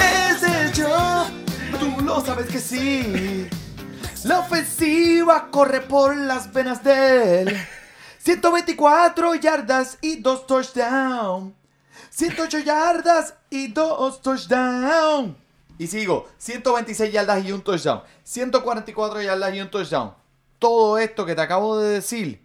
Ese 0.00 0.64
es 0.64 0.78
Joe. 0.78 1.26
Tú 1.78 2.04
lo 2.04 2.20
sabes 2.20 2.46
que 2.46 2.58
sí. 2.58 3.48
La 4.24 4.40
ofensiva 4.40 5.48
corre 5.50 5.80
por 5.80 6.16
las 6.16 6.52
venas 6.52 6.82
de 6.82 7.42
él. 7.42 7.56
124 8.18 9.34
yardas 9.36 9.98
y 10.00 10.16
dos 10.16 10.46
touchdowns. 10.46 11.57
108 12.18 12.58
yardas 12.64 13.34
y 13.48 13.68
dos 13.68 14.20
touchdowns. 14.20 15.36
Y 15.78 15.86
sigo, 15.86 16.26
126 16.38 17.12
yardas 17.12 17.44
y 17.44 17.52
un 17.52 17.62
touchdown. 17.62 18.02
144 18.24 19.22
yardas 19.22 19.54
y 19.54 19.60
un 19.60 19.70
touchdown. 19.70 20.14
Todo 20.58 20.98
esto 20.98 21.24
que 21.24 21.36
te 21.36 21.42
acabo 21.42 21.78
de 21.78 21.90
decir, 21.90 22.44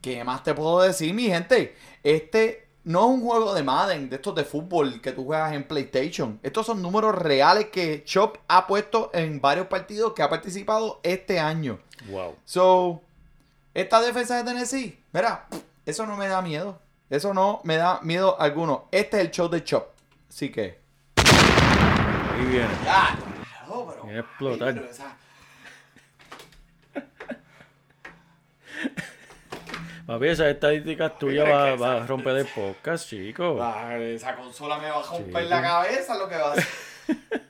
¿qué 0.00 0.24
más 0.24 0.42
te 0.42 0.54
puedo 0.54 0.80
decir, 0.80 1.12
mi 1.12 1.24
gente? 1.24 1.76
Este 2.02 2.70
no 2.84 3.00
es 3.00 3.06
un 3.06 3.20
juego 3.20 3.52
de 3.52 3.62
Madden, 3.62 4.08
de 4.08 4.16
estos 4.16 4.34
de 4.34 4.44
fútbol 4.44 5.02
que 5.02 5.12
tú 5.12 5.26
juegas 5.26 5.52
en 5.52 5.68
PlayStation. 5.68 6.40
Estos 6.42 6.64
son 6.64 6.80
números 6.80 7.14
reales 7.14 7.66
que 7.66 8.02
Chop 8.04 8.38
ha 8.48 8.66
puesto 8.66 9.10
en 9.12 9.42
varios 9.42 9.66
partidos 9.66 10.14
que 10.14 10.22
ha 10.22 10.30
participado 10.30 11.00
este 11.02 11.38
año. 11.38 11.80
Wow. 12.08 12.36
So, 12.46 13.02
esta 13.74 14.00
defensa 14.00 14.38
de 14.38 14.44
Tennessee, 14.44 14.98
mira, 15.12 15.48
eso 15.84 16.06
no 16.06 16.16
me 16.16 16.28
da 16.28 16.40
miedo. 16.40 16.85
Eso 17.08 17.32
no 17.32 17.60
me 17.64 17.76
da 17.76 18.00
miedo 18.02 18.40
alguno. 18.40 18.88
Este 18.90 19.18
es 19.18 19.24
el 19.26 19.30
show 19.30 19.48
de 19.48 19.62
Chop. 19.64 19.86
Así 20.28 20.50
que. 20.50 20.78
Ahí 21.16 22.44
viene. 22.46 22.68
¡Ah! 22.88 23.16
no, 23.68 23.86
pero- 23.86 24.02
Viene 24.04 24.18
a 24.18 24.22
explotar. 24.22 24.74
pero 24.74 24.90
esa- 24.90 25.16
Papi, 30.06 30.26
esas 30.28 30.46
estadísticas 30.48 31.18
tuyas 31.18 31.48
va, 31.48 31.74
va 31.74 31.96
a 32.02 32.06
romper 32.06 32.36
el 32.36 32.46
podcast, 32.46 33.08
chico. 33.08 33.58
Ah, 33.60 33.96
esa 33.98 34.36
consola 34.36 34.78
me 34.78 34.88
va 34.88 35.00
a 35.00 35.02
romper 35.02 35.42
Sí. 35.42 35.48
la 35.48 35.62
cabeza 35.62 36.16
lo 36.16 36.28
que 36.28 36.36
va 36.36 36.50
a 36.50 36.52
hacer. 36.52 36.66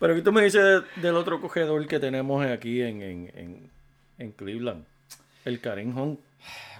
Pero 0.00 0.14
¿qué 0.14 0.22
tú 0.22 0.32
me 0.32 0.42
dices 0.42 0.62
de- 0.62 1.02
del 1.02 1.16
otro 1.16 1.38
cogedor 1.40 1.86
que 1.86 1.98
tenemos 2.00 2.44
aquí 2.46 2.80
en, 2.80 3.02
en, 3.02 3.32
en, 3.34 3.70
en 4.18 4.32
Cleveland? 4.32 4.86
El 5.44 5.60
Karim 5.60 5.96
Hunt. 5.98 6.20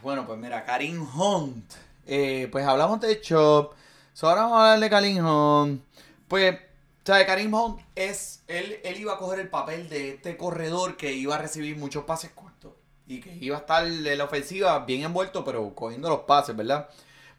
Bueno, 0.02 0.26
pues 0.26 0.38
mira, 0.38 0.64
Karim 0.64 1.06
Hunt. 1.14 1.72
Eh, 2.06 2.48
pues 2.50 2.66
hablamos 2.66 3.00
de 3.00 3.20
Chop. 3.20 3.74
So, 4.14 4.28
ahora 4.28 4.42
vamos 4.42 4.58
a 4.58 4.72
hablar 4.72 4.80
de 4.80 4.90
Karim 4.90 5.26
Hunt. 5.26 5.82
Pues, 6.26 6.58
¿sabes? 7.04 7.26
Karim 7.26 7.52
Hunt 7.52 7.80
es. 7.94 8.42
Él, 8.48 8.80
él 8.82 8.96
iba 8.98 9.14
a 9.14 9.18
coger 9.18 9.40
el 9.40 9.48
papel 9.48 9.88
de 9.90 10.14
este 10.14 10.36
corredor 10.38 10.96
que 10.96 11.12
iba 11.12 11.34
a 11.34 11.38
recibir 11.38 11.76
muchos 11.76 12.04
pases 12.04 12.30
cortos. 12.30 12.72
Y 13.06 13.20
que 13.20 13.34
iba 13.40 13.56
a 13.56 13.60
estar 13.60 13.86
en 13.86 14.18
la 14.18 14.24
ofensiva 14.24 14.78
bien 14.80 15.02
envuelto, 15.02 15.44
pero 15.44 15.74
cogiendo 15.74 16.08
los 16.08 16.20
pases, 16.20 16.56
¿verdad? 16.56 16.88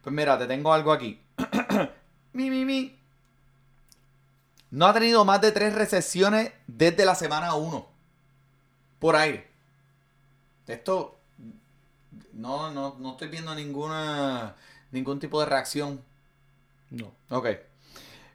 Pues 0.03 0.13
mira, 0.13 0.37
te 0.37 0.45
tengo 0.45 0.71
algo 0.71 0.91
aquí. 0.91 1.19
mi, 2.33 2.49
mi, 2.49 2.65
mi. 2.65 2.99
No 4.69 4.85
ha 4.85 4.93
tenido 4.93 5.25
más 5.25 5.41
de 5.41 5.51
tres 5.51 5.73
recesiones 5.73 6.51
desde 6.67 7.05
la 7.05 7.15
semana 7.15 7.55
1. 7.55 7.87
Por 8.99 9.15
aire. 9.15 9.49
Esto 10.67 11.20
no, 12.33 12.71
no, 12.71 12.95
no 12.99 13.11
estoy 13.11 13.27
viendo 13.29 13.53
ninguna 13.55 14.55
ningún 14.91 15.19
tipo 15.19 15.39
de 15.39 15.45
reacción. 15.45 16.01
No. 16.89 17.11
Ok. 17.29 17.47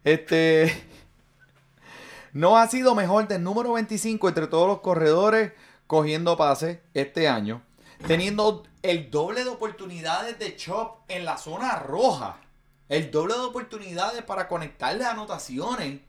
Este 0.04 0.72
no 2.32 2.58
ha 2.58 2.68
sido 2.68 2.94
mejor 2.94 3.28
del 3.28 3.42
número 3.42 3.72
25 3.72 4.28
entre 4.28 4.46
todos 4.46 4.68
los 4.68 4.80
corredores 4.80 5.52
cogiendo 5.86 6.36
pases 6.36 6.78
este 6.94 7.28
año, 7.28 7.62
teniendo 8.06 8.64
el 8.82 9.10
doble 9.10 9.44
de 9.44 9.50
oportunidades 9.50 10.38
de 10.38 10.56
Chop 10.56 11.00
en 11.08 11.24
la 11.24 11.38
zona 11.38 11.78
roja. 11.78 12.40
El 12.88 13.10
doble 13.10 13.34
de 13.34 13.40
oportunidades 13.40 14.22
para 14.22 14.46
conectarle 14.46 15.04
anotaciones. 15.04 16.00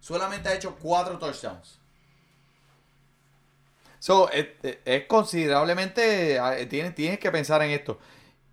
Solamente 0.00 0.48
ha 0.48 0.54
hecho 0.54 0.76
cuatro 0.80 1.18
touchdowns. 1.18 1.78
So, 3.98 4.30
es, 4.30 5.06
considerablemente. 5.06 6.36
eh, 6.36 6.66
Tienes, 6.66 6.94
tienes 6.94 7.18
que 7.18 7.30
pensar 7.30 7.62
en 7.62 7.70
esto. 7.70 7.98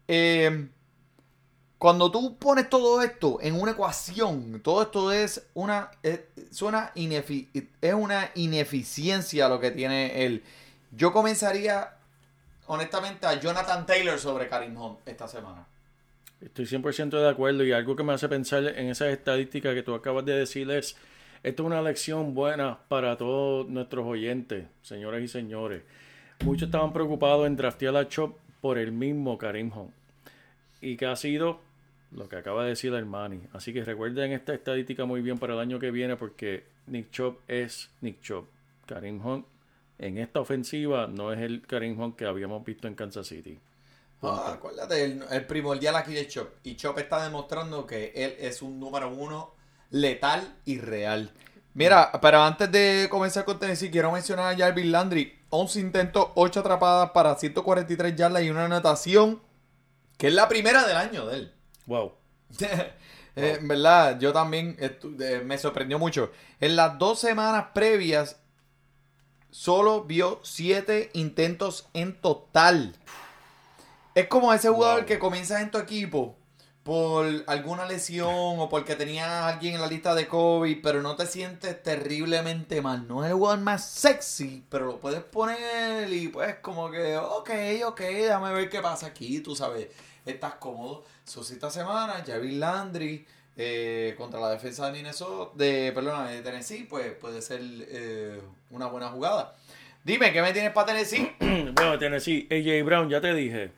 Eh, 0.07 0.67
cuando 1.77 2.09
tú 2.11 2.37
pones 2.37 2.69
todo 2.69 3.01
esto 3.01 3.37
en 3.41 3.59
una 3.59 3.71
ecuación, 3.71 4.61
todo 4.61 4.81
esto 4.81 5.11
es 5.11 5.45
una. 5.53 5.91
Es, 6.03 6.21
suena 6.51 6.91
inefi- 6.95 7.47
es 7.81 7.93
una 7.93 8.31
ineficiencia 8.35 9.47
lo 9.49 9.59
que 9.59 9.71
tiene 9.71 10.25
él. 10.25 10.43
Yo 10.91 11.11
comenzaría, 11.11 11.91
honestamente, 12.67 13.27
a 13.27 13.39
Jonathan 13.39 13.85
Taylor 13.85 14.17
sobre 14.17 14.47
Karim 14.47 14.75
Hunt 14.77 14.99
esta 15.05 15.27
semana. 15.27 15.67
Estoy 16.41 16.65
100% 16.65 17.09
de 17.21 17.29
acuerdo 17.29 17.63
y 17.63 17.71
algo 17.71 17.95
que 17.95 18.03
me 18.03 18.13
hace 18.13 18.29
pensar 18.29 18.63
en 18.65 18.89
esas 18.89 19.09
estadísticas 19.09 19.73
que 19.73 19.83
tú 19.83 19.93
acabas 19.93 20.25
de 20.25 20.33
decir 20.33 20.69
es, 20.71 20.95
esto 21.45 21.61
es 21.61 21.67
una 21.67 21.81
lección 21.83 22.33
buena 22.33 22.79
para 22.87 23.17
todos 23.17 23.69
nuestros 23.69 24.03
oyentes, 24.07 24.65
señoras 24.81 25.21
y 25.21 25.27
señores. 25.27 25.83
Muchos 26.43 26.69
estaban 26.69 26.91
preocupados 26.91 27.45
en 27.45 27.55
draftear 27.55 27.95
a 27.97 28.07
Chop 28.07 28.35
por 28.61 28.79
el 28.79 28.91
mismo 28.91 29.37
Karim 29.37 29.71
Hunt. 29.71 29.93
Y 30.81 30.97
que 30.97 31.05
ha 31.05 31.15
sido 31.15 31.59
lo 32.11 32.27
que 32.27 32.37
acaba 32.37 32.63
de 32.63 32.69
decir 32.69 32.93
Manny. 33.05 33.43
Así 33.53 33.73
que 33.73 33.83
recuerden 33.83 34.31
esta 34.31 34.55
estadística 34.55 35.05
muy 35.05 35.21
bien 35.21 35.37
para 35.37 35.53
el 35.53 35.59
año 35.59 35.77
que 35.77 35.91
viene 35.91 36.15
porque 36.15 36.63
Nick 36.87 37.11
Chop 37.11 37.41
es 37.47 37.91
Nick 38.01 38.21
Chop. 38.23 38.47
Karim 38.87 39.23
Hunt 39.23 39.45
en 39.99 40.17
esta 40.17 40.39
ofensiva 40.39 41.05
no 41.05 41.31
es 41.31 41.39
el 41.41 41.61
Karim 41.61 42.01
Hunt 42.01 42.15
que 42.15 42.25
habíamos 42.25 42.65
visto 42.65 42.87
en 42.87 42.95
Kansas 42.95 43.27
City. 43.27 43.59
Ah, 44.23 44.53
acuérdate, 44.55 45.05
el, 45.05 45.23
el 45.29 45.45
primordial 45.45 45.95
aquí 45.95 46.13
de 46.13 46.27
Chop. 46.27 46.49
Y 46.63 46.75
Chop 46.75 46.97
está 46.97 47.23
demostrando 47.23 47.85
que 47.85 48.11
él 48.15 48.33
es 48.39 48.63
un 48.63 48.79
número 48.79 49.13
uno 49.13 49.54
letal 49.89 50.55
y 50.65 50.79
real. 50.79 51.31
Mira, 51.73 52.11
pero 52.21 52.41
antes 52.41 52.71
de 52.71 53.07
comenzar 53.09 53.43
con 53.45 53.59
Tennessee, 53.59 53.91
quiero 53.91 54.11
mencionar 54.11 54.53
a 54.53 54.57
Jarvis 54.57 54.85
Landry. 54.85 55.37
11 55.49 55.79
intentos, 55.79 56.29
8 56.35 56.59
atrapadas 56.61 57.11
para 57.11 57.35
143 57.35 58.15
yardas 58.15 58.43
y 58.43 58.49
una 58.49 58.65
anotación, 58.65 59.41
que 60.17 60.27
es 60.27 60.33
la 60.33 60.47
primera 60.49 60.85
del 60.85 60.97
año 60.97 61.25
de 61.27 61.35
él. 61.37 61.53
Wow. 61.85 62.13
Eh, 63.37 63.57
En 63.59 63.67
verdad, 63.67 64.17
yo 64.17 64.31
también 64.31 64.77
eh, 64.79 65.41
me 65.43 65.57
sorprendió 65.57 65.99
mucho. 65.99 66.31
En 66.61 66.77
las 66.77 66.97
dos 66.97 67.19
semanas 67.19 67.65
previas, 67.73 68.37
solo 69.51 70.05
vio 70.05 70.39
siete 70.41 71.09
intentos 71.11 71.89
en 71.93 72.15
total. 72.21 72.95
Es 74.13 74.27
como 74.29 74.53
ese 74.53 74.69
jugador 74.69 74.99
Wow. 74.99 75.05
que 75.07 75.19
comienza 75.19 75.59
en 75.59 75.69
tu 75.69 75.77
equipo 75.79 76.37
por 76.85 77.25
alguna 77.47 77.87
lesión 77.87 78.59
o 78.59 78.69
porque 78.69 78.95
tenía 78.95 79.25
a 79.25 79.47
alguien 79.47 79.73
en 79.73 79.81
la 79.81 79.87
lista 79.87 80.13
de 80.13 80.27
COVID, 80.27 80.83
pero 80.83 81.01
no 81.01 81.15
te 81.15 81.25
sientes 81.25 81.81
terriblemente 81.81 82.79
mal. 82.79 83.07
No 83.07 83.25
es 83.25 83.31
el 83.31 83.61
más 83.61 83.89
sexy, 83.89 84.63
pero 84.69 84.85
lo 84.85 84.99
puedes 84.99 85.23
poner 85.23 86.13
y 86.13 86.27
pues 86.27 86.57
como 86.61 86.91
que, 86.91 87.17
ok, 87.17 87.49
ok, 87.87 87.99
déjame 88.01 88.53
ver 88.53 88.69
qué 88.69 88.81
pasa 88.81 89.07
aquí, 89.07 89.39
tú 89.39 89.55
sabes, 89.55 89.87
estás 90.27 90.53
cómodo. 90.55 91.03
So, 91.23 91.43
si 91.43 91.55
esta 91.55 91.71
semana, 91.71 92.23
Javier 92.23 92.53
Landry 92.53 93.25
eh, 93.57 94.13
contra 94.15 94.39
la 94.39 94.51
defensa 94.51 94.85
de 94.85 94.91
Minnesota, 94.91 95.53
de, 95.55 95.91
perdón, 95.91 96.27
de 96.27 96.43
Tennessee, 96.43 96.83
pues 96.87 97.13
puede 97.13 97.41
ser 97.41 97.61
eh, 97.63 98.39
una 98.69 98.85
buena 98.85 99.09
jugada. 99.09 99.55
Dime, 100.03 100.31
¿qué 100.31 100.39
me 100.39 100.53
tienes 100.53 100.71
para 100.71 100.93
Tennessee? 100.93 101.35
Bueno, 101.73 101.97
Tennessee, 101.97 102.47
AJ 102.51 102.85
Brown, 102.85 103.09
ya 103.09 103.21
te 103.21 103.33
dije. 103.33 103.71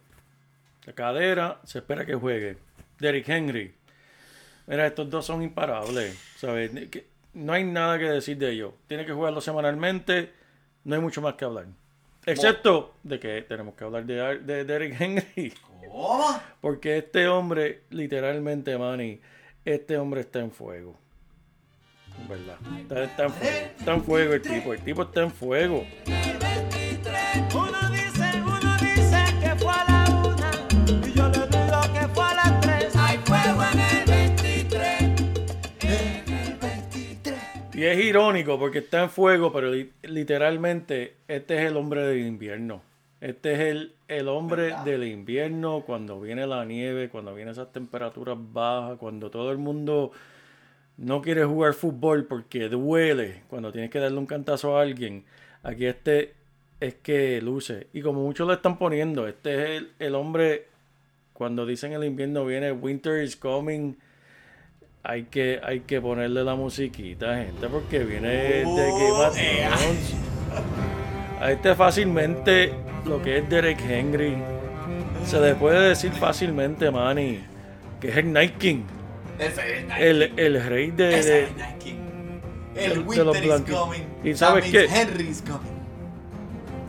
La 0.83 0.91
cadera, 0.91 1.61
se 1.63 1.79
espera 1.79 2.05
que 2.05 2.13
juegue. 2.13 2.66
Derrick 2.99 3.27
Henry. 3.29 3.73
Mira, 4.67 4.87
estos 4.87 5.09
dos 5.09 5.25
son 5.25 5.41
imparables. 5.41 6.17
¿sabes? 6.37 6.71
No 7.33 7.53
hay 7.53 7.63
nada 7.63 7.97
que 7.97 8.05
decir 8.05 8.37
de 8.37 8.51
ellos. 8.51 8.73
Tiene 8.87 9.05
que 9.05 9.13
jugarlo 9.13 9.41
semanalmente. 9.41 10.31
No 10.83 10.95
hay 10.95 11.01
mucho 11.01 11.21
más 11.21 11.35
que 11.35 11.45
hablar. 11.45 11.65
Excepto 12.25 12.95
de 13.03 13.19
que 13.19 13.41
tenemos 13.43 13.75
que 13.75 13.83
hablar 13.85 14.05
de, 14.05 14.39
de 14.39 14.65
Derrick 14.65 14.99
Henry. 14.99 15.53
¿Cómo? 15.89 16.41
Porque 16.61 16.97
este 16.97 17.27
hombre, 17.27 17.83
literalmente, 17.89 18.77
Manny, 18.77 19.21
este 19.63 19.97
hombre 19.97 20.21
está 20.21 20.39
en 20.39 20.51
fuego. 20.51 20.97
¿Verdad? 22.27 22.57
Está, 22.81 23.03
está 23.03 23.23
en 23.25 23.31
fuego. 23.31 23.57
Está 23.79 23.93
en 23.93 24.03
fuego 24.03 24.33
el 24.33 24.41
tipo. 24.41 24.73
El 24.73 24.81
tipo 24.81 25.03
está 25.03 25.21
en 25.21 25.31
fuego. 25.31 25.85
Y 37.77 37.83
es 37.85 38.03
irónico 38.03 38.57
porque 38.57 38.79
está 38.79 39.03
en 39.03 39.09
fuego, 39.11 39.53
pero 39.53 39.71
li- 39.71 39.91
literalmente 40.01 41.13
este 41.27 41.57
es 41.57 41.69
el 41.69 41.77
hombre 41.77 42.01
del 42.07 42.25
invierno. 42.25 42.81
Este 43.21 43.53
es 43.53 43.59
el, 43.59 43.93
el 44.07 44.27
hombre 44.27 44.63
¿Verdad? 44.63 44.83
del 44.85 45.03
invierno 45.03 45.83
cuando 45.85 46.19
viene 46.19 46.47
la 46.47 46.65
nieve, 46.65 47.09
cuando 47.09 47.35
vienen 47.35 47.51
esas 47.51 47.71
temperaturas 47.71 48.35
bajas, 48.51 48.97
cuando 48.97 49.29
todo 49.29 49.51
el 49.51 49.59
mundo 49.59 50.11
no 50.97 51.21
quiere 51.21 51.45
jugar 51.45 51.73
fútbol 51.73 52.25
porque 52.25 52.67
duele, 52.67 53.43
cuando 53.47 53.71
tienes 53.71 53.91
que 53.91 53.99
darle 53.99 54.17
un 54.17 54.25
cantazo 54.25 54.75
a 54.75 54.81
alguien. 54.81 55.23
Aquí 55.61 55.85
este 55.85 56.33
es 56.79 56.95
que 56.95 57.39
luce. 57.41 57.87
Y 57.93 58.01
como 58.01 58.23
muchos 58.23 58.47
lo 58.47 58.53
están 58.53 58.79
poniendo, 58.79 59.27
este 59.27 59.53
es 59.53 59.69
el, 59.81 59.91
el 59.99 60.15
hombre, 60.15 60.65
cuando 61.33 61.65
dicen 61.65 61.93
el 61.93 62.03
invierno 62.03 62.43
viene, 62.43 62.71
winter 62.71 63.21
is 63.23 63.35
coming 63.35 63.95
hay 65.03 65.23
que, 65.23 65.59
hay 65.63 65.81
que 65.81 66.01
ponerle 66.01 66.43
la 66.43 66.55
musiquita, 66.55 67.37
gente, 67.37 67.67
porque 67.67 67.99
viene 67.99 68.29
de 68.29 68.63
Game 68.63 69.11
of 69.11 69.35
Thrones. 69.35 70.13
A 71.39 71.51
este 71.51 71.75
fácilmente, 71.75 72.73
lo 73.05 73.21
que 73.21 73.37
es 73.37 73.49
Derek 73.49 73.79
Henry, 73.81 74.37
se 75.25 75.39
le 75.39 75.55
puede 75.55 75.89
decir 75.89 76.11
fácilmente, 76.11 76.89
Manny, 76.91 77.39
que 78.01 78.09
es 78.09 78.17
el 78.17 78.33
Night 78.33 78.57
King, 78.57 78.83
Night 79.37 79.99
el, 79.99 80.27
King. 80.27 80.33
el 80.37 80.63
rey 80.63 80.91
de... 80.91 81.49
Night 81.57 81.77
King. 81.77 81.93
El 82.75 82.89
de 83.07 83.23
los 83.23 83.35
winter 83.35 83.45
is 83.45 83.75
coming. 83.75 84.03
¿Y 84.23 84.33
sabes 84.35 84.65
qué? 84.71 84.85
Henry 84.85 85.27
is 85.29 85.41
coming. 85.41 85.77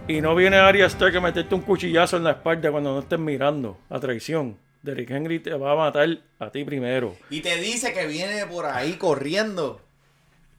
Y 0.06 0.20
no 0.22 0.34
viene 0.34 0.56
Arya 0.56 0.86
Stark 0.86 1.16
a 1.16 1.20
meterte 1.20 1.54
un 1.54 1.60
cuchillazo 1.60 2.16
en 2.16 2.24
la 2.24 2.30
espalda 2.32 2.70
cuando 2.70 2.94
no 2.94 3.00
estés 3.00 3.18
mirando 3.18 3.76
a 3.90 4.00
traición. 4.00 4.56
Derrick 4.82 5.10
Henry 5.10 5.40
te 5.40 5.52
va 5.54 5.72
a 5.72 5.76
matar 5.76 6.18
a 6.38 6.50
ti 6.50 6.64
primero. 6.64 7.16
Y 7.30 7.40
te 7.40 7.56
dice 7.56 7.92
que 7.92 8.06
viene 8.06 8.46
por 8.46 8.66
ahí 8.66 8.94
corriendo. 8.94 9.80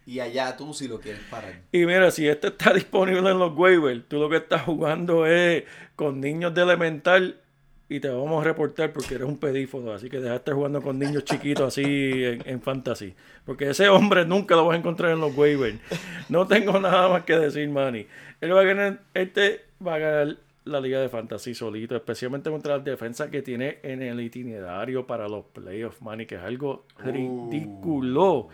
Y 0.05 0.19
allá 0.19 0.57
tú 0.57 0.73
si 0.73 0.87
lo 0.87 0.99
quieres 0.99 1.21
parar. 1.29 1.61
Y 1.71 1.85
mira, 1.85 2.09
si 2.11 2.27
este 2.27 2.47
está 2.47 2.73
disponible 2.73 3.29
en 3.29 3.39
los 3.39 3.55
waivers, 3.55 4.03
tú 4.07 4.17
lo 4.17 4.29
que 4.29 4.37
estás 4.37 4.63
jugando 4.63 5.25
es 5.25 5.63
con 5.95 6.19
niños 6.19 6.53
de 6.53 6.63
elemental 6.63 7.39
y 7.87 7.99
te 7.99 8.09
vamos 8.09 8.41
a 8.41 8.43
reportar 8.43 8.91
porque 8.93 9.15
eres 9.15 9.27
un 9.27 9.37
pedífono. 9.37 9.93
Así 9.93 10.09
que 10.09 10.17
deja 10.17 10.31
de 10.31 10.37
estar 10.37 10.53
jugando 10.53 10.81
con 10.81 10.99
niños 10.99 11.25
chiquitos 11.25 11.67
así 11.67 11.83
en, 12.23 12.41
en 12.45 12.61
fantasy. 12.61 13.13
Porque 13.45 13.69
ese 13.69 13.89
hombre 13.89 14.25
nunca 14.25 14.55
lo 14.55 14.65
vas 14.65 14.75
a 14.75 14.79
encontrar 14.79 15.11
en 15.11 15.19
los 15.19 15.35
waivers. 15.35 15.79
No 16.27 16.45
tengo 16.47 16.79
nada 16.79 17.07
más 17.09 17.23
que 17.23 17.37
decir, 17.37 17.67
Manny. 17.69 18.07
Él 18.41 18.55
va 18.55 18.61
a 18.61 18.63
ganar, 18.63 18.99
este 19.13 19.65
va 19.85 19.95
a 19.95 19.99
ganar 19.99 20.37
la 20.69 20.79
liga 20.79 20.99
de 20.99 21.09
fantasy 21.09 21.53
solito, 21.53 21.95
especialmente 21.95 22.49
contra 22.49 22.77
las 22.77 22.85
defensas 22.85 23.29
que 23.29 23.41
tiene 23.41 23.79
en 23.83 24.01
el 24.01 24.19
itinerario 24.19 25.05
para 25.05 25.27
los 25.27 25.45
playoffs, 25.45 26.01
Manny, 26.01 26.25
que 26.25 26.35
es 26.35 26.41
algo 26.41 26.85
ridículo. 26.97 28.49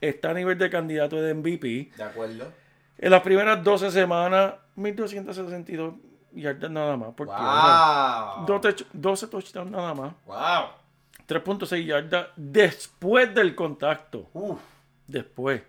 Está 0.00 0.30
a 0.30 0.34
nivel 0.34 0.56
de 0.58 0.70
candidato 0.70 1.20
de 1.20 1.34
MVP. 1.34 1.92
¿De 1.96 2.02
acuerdo? 2.02 2.52
En 2.98 3.10
las 3.10 3.22
primeras 3.22 3.62
12 3.62 3.90
semanas, 3.90 4.54
1262 4.76 5.94
yardas 6.32 6.70
nada 6.70 6.96
más. 6.96 7.14
Por. 7.14 7.26
¡Wow! 7.26 8.46
12, 8.46 8.86
12 8.92 9.26
touchdowns 9.28 9.70
nada 9.70 9.94
más. 9.94 10.14
¡Wow! 10.26 10.80
3.6 11.26 11.84
yardas 11.84 12.28
después 12.36 13.34
del 13.34 13.54
contacto. 13.54 14.28
Uf. 14.32 14.60
Después. 15.06 15.62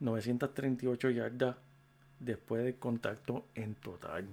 938 0.00 1.10
yardas 1.10 1.56
después 2.18 2.64
del 2.64 2.76
contacto 2.76 3.46
en 3.54 3.74
total. 3.74 4.26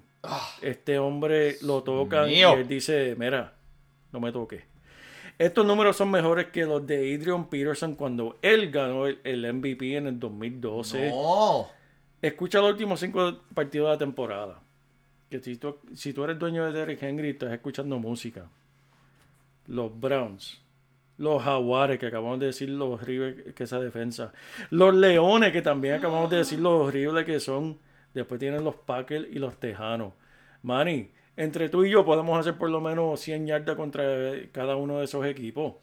Este 0.61 0.99
hombre 0.99 1.57
lo 1.61 1.83
toca 1.83 2.29
y 2.29 2.41
él 2.41 2.67
dice, 2.67 3.15
mira, 3.17 3.53
no 4.11 4.19
me 4.19 4.31
toques. 4.31 4.63
Estos 5.39 5.65
números 5.65 5.97
son 5.97 6.11
mejores 6.11 6.47
que 6.47 6.65
los 6.65 6.85
de 6.85 7.15
Adrian 7.15 7.49
Peterson 7.49 7.95
cuando 7.95 8.37
él 8.43 8.69
ganó 8.69 9.07
el, 9.07 9.19
el 9.23 9.51
MVP 9.51 9.97
en 9.97 10.07
el 10.07 10.19
2012. 10.19 11.09
No. 11.09 11.67
Escucha 12.21 12.59
los 12.59 12.71
últimos 12.71 12.99
cinco 12.99 13.39
partidos 13.55 13.87
de 13.87 13.93
la 13.93 13.97
temporada. 13.97 14.59
Que 15.31 15.39
si 15.39 15.55
tú, 15.57 15.77
si 15.95 16.13
tú 16.13 16.23
eres 16.23 16.37
dueño 16.37 16.65
de 16.65 16.71
Derrick 16.73 17.01
Henry, 17.01 17.29
estás 17.29 17.51
escuchando 17.53 17.97
música. 17.97 18.45
Los 19.65 19.99
Browns. 19.99 20.61
Los 21.17 21.41
Jaguares, 21.41 21.97
que 21.97 22.07
acabamos 22.07 22.39
de 22.39 22.47
decir 22.47 22.69
lo 22.69 22.91
horrible 22.91 23.53
que 23.55 23.63
esa 23.63 23.79
defensa. 23.79 24.33
Los 24.69 24.93
Leones, 24.93 25.51
que 25.51 25.61
también 25.61 25.95
acabamos 25.95 26.29
de 26.29 26.37
decir 26.37 26.59
lo 26.59 26.79
horrible 26.79 27.25
que 27.25 27.39
son. 27.39 27.79
Después 28.13 28.39
tienen 28.39 28.63
los 28.63 28.75
Packers 28.75 29.27
y 29.31 29.39
los 29.39 29.59
Tejanos. 29.59 30.13
Manny, 30.63 31.11
entre 31.37 31.69
tú 31.69 31.85
y 31.85 31.91
yo 31.91 32.03
podemos 32.05 32.37
hacer 32.39 32.57
por 32.57 32.69
lo 32.69 32.81
menos 32.81 33.19
100 33.21 33.47
yardas 33.47 33.75
contra 33.75 34.03
cada 34.51 34.75
uno 34.75 34.99
de 34.99 35.05
esos 35.05 35.25
equipos. 35.25 35.75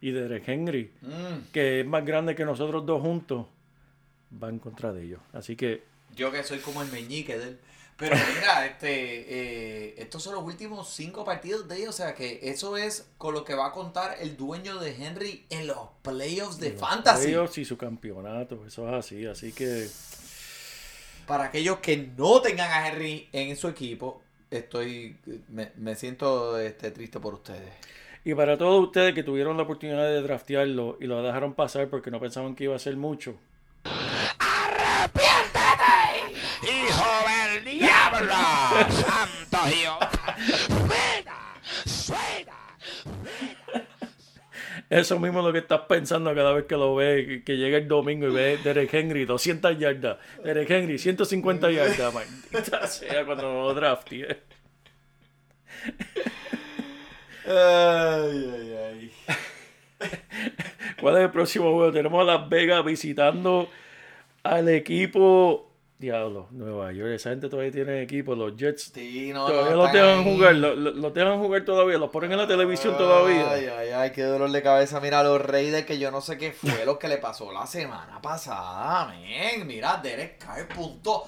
Y 0.00 0.12
Derrick 0.12 0.48
Henry, 0.48 0.92
Mm. 1.02 1.50
que 1.52 1.80
es 1.80 1.86
más 1.86 2.04
grande 2.06 2.34
que 2.34 2.44
nosotros 2.44 2.86
dos 2.86 3.02
juntos, 3.02 3.46
va 4.42 4.48
en 4.48 4.58
contra 4.58 4.92
de 4.92 5.02
ellos. 5.04 5.20
Así 5.32 5.56
que 5.56 5.82
Yo 6.16 6.32
que 6.32 6.42
soy 6.42 6.58
como 6.58 6.80
el 6.82 6.90
meñique 6.90 7.36
de 7.38 7.48
él. 7.48 7.58
Pero 7.96 8.16
mira, 8.16 8.64
este, 8.66 8.88
eh, 9.90 9.94
estos 9.98 10.22
son 10.22 10.34
los 10.34 10.42
últimos 10.44 10.88
cinco 10.88 11.22
partidos 11.24 11.68
de 11.68 11.76
ellos. 11.76 11.90
O 11.90 11.92
sea 11.92 12.14
que 12.14 12.40
eso 12.44 12.76
es 12.78 13.10
con 13.18 13.34
lo 13.34 13.44
que 13.44 13.54
va 13.54 13.66
a 13.66 13.72
contar 13.72 14.16
el 14.20 14.36
dueño 14.38 14.78
de 14.78 14.94
Henry 14.96 15.44
en 15.50 15.66
los 15.66 15.76
playoffs 16.02 16.58
de 16.58 16.70
fantasy. 16.72 17.28
ellos 17.28 17.58
y 17.58 17.64
su 17.66 17.76
campeonato, 17.76 18.64
eso 18.66 18.88
es 18.88 18.94
así. 18.94 19.26
Así 19.26 19.52
que 19.52 19.86
Para 21.30 21.44
aquellos 21.44 21.78
que 21.78 21.96
no 22.18 22.42
tengan 22.42 22.72
a 22.72 22.88
Henry 22.88 23.28
en 23.30 23.54
su 23.54 23.68
equipo, 23.68 24.20
estoy, 24.50 25.16
me, 25.48 25.70
me 25.76 25.94
siento 25.94 26.58
este, 26.58 26.90
triste 26.90 27.20
por 27.20 27.34
ustedes. 27.34 27.72
Y 28.24 28.34
para 28.34 28.58
todos 28.58 28.82
ustedes 28.82 29.14
que 29.14 29.22
tuvieron 29.22 29.56
la 29.56 29.62
oportunidad 29.62 30.08
de 30.08 30.22
draftearlo 30.22 30.96
y 30.98 31.06
lo 31.06 31.22
dejaron 31.22 31.54
pasar 31.54 31.88
porque 31.88 32.10
no 32.10 32.18
pensaban 32.18 32.56
que 32.56 32.64
iba 32.64 32.74
a 32.74 32.80
ser 32.80 32.96
mucho. 32.96 33.36
Eso 44.90 45.20
mismo 45.20 45.38
es 45.38 45.46
lo 45.46 45.52
que 45.52 45.60
estás 45.60 45.82
pensando 45.88 46.34
cada 46.34 46.52
vez 46.52 46.64
que 46.66 46.76
lo 46.76 46.96
ves, 46.96 47.44
que- 47.44 47.56
llega 47.56 47.78
el 47.78 47.86
domingo 47.86 48.26
y 48.26 48.32
ves 48.32 48.64
Derek 48.64 48.92
Henry 48.92 49.24
200 49.24 49.78
yardas, 49.78 50.18
Derek 50.44 50.68
Henry 50.68 50.98
150 50.98 51.70
yardas, 51.70 52.12
maldita 52.12 52.86
sea 52.88 53.24
cuando 53.24 53.44
lo 53.52 53.72
drafté. 53.72 54.40
Ay, 57.46 58.50
ay, 58.54 58.76
ay. 58.76 59.12
¿Cuál 61.00 61.16
es 61.16 61.22
el 61.22 61.30
próximo 61.30 61.72
juego? 61.72 61.92
Tenemos 61.92 62.20
a 62.20 62.24
Las 62.24 62.48
Vegas 62.48 62.84
visitando 62.84 63.68
al 64.42 64.68
equipo. 64.68 65.69
Diablo, 66.00 66.48
Nueva 66.50 66.92
York. 66.92 67.10
Esa 67.10 67.28
gente 67.30 67.50
todavía 67.50 67.70
tiene 67.70 68.00
equipo. 68.02 68.34
Los 68.34 68.56
Jets 68.56 68.90
Sí, 68.94 69.32
no, 69.34 69.46
todavía 69.46 69.72
no, 69.72 69.76
los 69.76 69.92
dejan 69.92 70.18
ahí. 70.20 70.24
jugar. 70.34 70.54
Los 70.54 70.78
lo, 70.78 70.90
lo 70.92 71.10
dejan 71.10 71.38
jugar 71.38 71.64
todavía. 71.66 71.98
Los 71.98 72.08
ponen 72.10 72.32
en 72.32 72.38
la 72.38 72.48
televisión 72.48 72.96
todavía. 72.96 73.50
Ay, 73.52 73.66
ay, 73.66 73.88
ay, 73.90 74.10
qué 74.12 74.22
dolor 74.22 74.50
de 74.50 74.62
cabeza. 74.62 74.98
Mira, 74.98 75.22
los 75.22 75.40
Raiders 75.42 75.84
que 75.84 75.98
yo 75.98 76.10
no 76.10 76.22
sé 76.22 76.38
qué 76.38 76.52
fue 76.52 76.86
lo 76.86 76.98
que 76.98 77.06
le 77.06 77.18
pasó 77.18 77.52
la 77.52 77.66
semana 77.66 78.20
pasada, 78.22 79.08
men. 79.08 79.66
Mira, 79.66 80.00
Derek 80.02 80.38
Carr, 80.38 80.66
punto. 80.68 81.24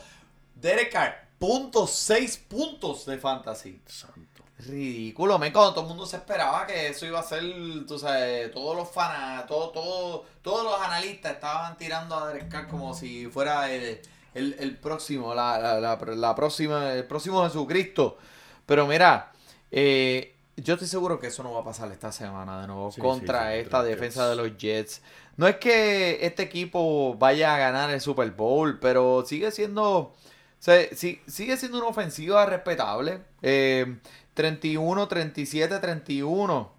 Derek 0.54 0.90
Carr, 0.90 1.28
punto 1.38 1.86
seis 1.86 2.38
puntos 2.38 3.04
de 3.04 3.18
fantasy. 3.18 3.78
Santo. 3.86 4.42
Ridículo, 4.58 5.38
men, 5.38 5.52
cuando 5.52 5.72
todo 5.74 5.82
el 5.82 5.88
mundo 5.88 6.06
se 6.06 6.16
esperaba 6.16 6.66
que 6.66 6.86
eso 6.88 7.04
iba 7.04 7.18
a 7.18 7.22
ser, 7.24 7.42
tú 7.86 7.98
sabes, 7.98 8.50
todos 8.52 8.76
los 8.76 8.88
fanas, 8.88 9.44
todo, 9.46 9.70
todo, 9.70 10.24
todos 10.40 10.64
los 10.64 10.80
analistas 10.80 11.32
estaban 11.32 11.76
tirando 11.76 12.14
a 12.14 12.28
Derek 12.28 12.48
Carr 12.48 12.68
como 12.68 12.94
si 12.94 13.26
fuera 13.26 13.70
el, 13.72 14.00
el, 14.34 14.56
el 14.58 14.76
próximo, 14.78 15.34
la, 15.34 15.58
la, 15.58 15.80
la, 15.80 15.96
la 16.16 16.34
próxima, 16.34 16.92
el 16.94 17.04
próximo 17.04 17.44
Jesucristo. 17.44 18.18
Pero 18.66 18.86
mira, 18.86 19.32
eh, 19.70 20.34
yo 20.56 20.74
estoy 20.74 20.88
seguro 20.88 21.18
que 21.18 21.28
eso 21.28 21.42
no 21.42 21.52
va 21.52 21.60
a 21.60 21.64
pasar 21.64 21.90
esta 21.92 22.12
semana 22.12 22.60
de 22.60 22.66
nuevo 22.68 22.90
Sí, 22.92 23.00
contra 23.00 23.48
sí, 23.50 23.54
sí, 23.54 23.60
esta 23.60 23.82
defensa 23.82 24.28
de 24.28 24.36
los 24.36 24.56
Jets. 24.56 25.02
No 25.36 25.46
es 25.48 25.56
que 25.56 26.18
este 26.26 26.42
equipo 26.42 27.14
vaya 27.14 27.54
a 27.54 27.58
ganar 27.58 27.90
el 27.90 28.00
Super 28.00 28.30
Bowl, 28.32 28.78
pero 28.78 29.24
sigue 29.26 29.50
siendo, 29.50 30.12
sí- 30.58 31.20
sigue 31.26 31.56
siendo 31.56 31.78
una 31.78 31.88
ofensiva 31.88 32.44
respetable. 32.46 33.22
Eh, 33.42 33.98
31, 34.34 35.08
37, 35.08 35.78
31. 35.78 36.72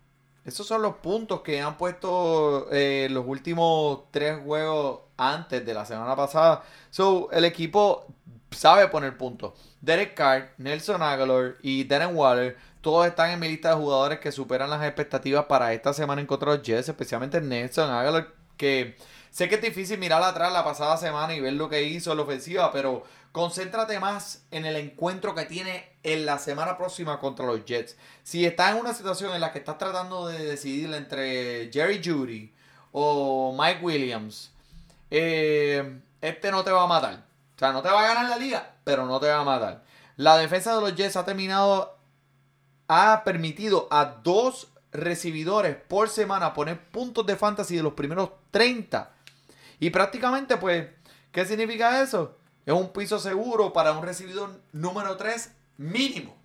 Esos 0.45 0.67
son 0.67 0.81
los 0.81 0.95
puntos 0.97 1.41
que 1.41 1.61
han 1.61 1.77
puesto 1.77 2.67
eh, 2.71 3.07
los 3.11 3.25
últimos 3.27 4.11
tres 4.11 4.39
juegos 4.43 5.01
antes 5.17 5.65
de 5.65 5.73
la 5.73 5.85
semana 5.85 6.15
pasada. 6.15 6.63
So, 6.89 7.29
el 7.31 7.45
equipo 7.45 8.07
sabe 8.51 8.87
poner 8.87 9.17
puntos. 9.17 9.53
Derek 9.81 10.13
Carr, 10.13 10.53
Nelson 10.57 11.01
Aguilar 11.01 11.55
y 11.61 11.83
Darren 11.83 12.15
Waller, 12.15 12.57
todos 12.81 13.07
están 13.07 13.31
en 13.31 13.39
mi 13.39 13.47
lista 13.47 13.69
de 13.69 13.75
jugadores 13.75 14.19
que 14.19 14.31
superan 14.31 14.69
las 14.69 14.83
expectativas 14.83 15.45
para 15.45 15.73
esta 15.73 15.93
semana 15.93 16.21
en 16.21 16.27
contra 16.27 16.51
de 16.51 16.57
los 16.57 16.65
Jets, 16.65 16.89
especialmente 16.89 17.41
Nelson 17.41 17.89
Aguilar, 17.89 18.29
que 18.57 18.97
sé 19.31 19.49
que 19.49 19.55
es 19.55 19.61
difícil 19.61 19.97
mirar 19.97 20.21
atrás 20.23 20.53
la 20.53 20.63
pasada 20.63 20.97
semana 20.97 21.33
y 21.33 21.39
ver 21.41 21.53
lo 21.53 21.69
que 21.69 21.83
hizo 21.83 22.11
en 22.11 22.17
la 22.17 22.23
ofensiva, 22.23 22.71
pero 22.71 23.03
concéntrate 23.31 23.99
más 23.99 24.43
en 24.51 24.65
el 24.65 24.75
encuentro 24.75 25.33
que 25.33 25.45
tiene 25.45 25.89
en 26.03 26.25
la 26.25 26.37
semana 26.37 26.77
próxima 26.77 27.19
contra 27.19 27.45
los 27.45 27.65
Jets. 27.65 27.97
Si 28.23 28.45
estás 28.45 28.73
en 28.73 28.81
una 28.81 28.93
situación 28.93 29.33
en 29.33 29.41
la 29.41 29.51
que 29.51 29.59
estás 29.59 29.77
tratando 29.77 30.27
de 30.27 30.45
decidir 30.45 30.93
entre 30.93 31.71
Jerry 31.73 32.01
Judy 32.03 32.53
o 32.91 33.55
Mike 33.57 33.83
Williams, 33.83 34.51
eh, 35.15 36.01
este 36.21 36.49
no 36.49 36.63
te 36.63 36.71
va 36.71 36.83
a 36.83 36.87
matar. 36.87 37.23
O 37.55 37.59
sea, 37.59 37.71
no 37.71 37.83
te 37.83 37.89
va 37.89 38.03
a 38.03 38.07
ganar 38.15 38.29
la 38.29 38.37
liga, 38.37 38.77
pero 38.83 39.05
no 39.05 39.19
te 39.19 39.27
va 39.27 39.41
a 39.41 39.43
matar. 39.43 39.83
La 40.15 40.37
defensa 40.37 40.73
de 40.73 40.81
los 40.81 40.95
Jets 40.95 41.15
ha 41.17 41.23
terminado, 41.23 41.99
ha 42.87 43.23
permitido 43.23 43.87
a 43.91 44.05
dos 44.05 44.69
recibidores 44.91 45.75
por 45.75 46.09
semana 46.09 46.55
poner 46.55 46.89
puntos 46.89 47.27
de 47.27 47.35
fantasy 47.35 47.75
de 47.75 47.83
los 47.83 47.93
primeros 47.93 48.31
30. 48.49 49.11
Y 49.79 49.91
prácticamente, 49.91 50.57
pues, 50.57 50.89
¿qué 51.31 51.45
significa 51.45 52.01
eso? 52.01 52.35
Es 52.65 52.73
un 52.73 52.91
piso 52.91 53.19
seguro 53.19 53.71
para 53.71 53.91
un 53.91 54.03
recibidor 54.03 54.61
número 54.71 55.15
3 55.15 55.51
mínimo. 55.77 56.35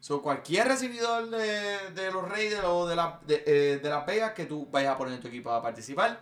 So, 0.00 0.22
cualquier 0.22 0.66
recibidor 0.66 1.30
de, 1.30 2.10
los 2.12 2.28
Raiders 2.28 2.64
o 2.64 2.86
de 2.88 2.96
la, 2.96 3.20
de, 3.24 3.44
eh, 3.46 3.78
de 3.80 3.88
la 3.88 4.00
Vegas 4.00 4.32
que 4.32 4.44
tú 4.44 4.68
vayas 4.72 4.94
a 4.94 4.98
poner 4.98 5.14
en 5.14 5.20
tu 5.20 5.28
equipo 5.28 5.52
a 5.52 5.62
participar, 5.62 6.20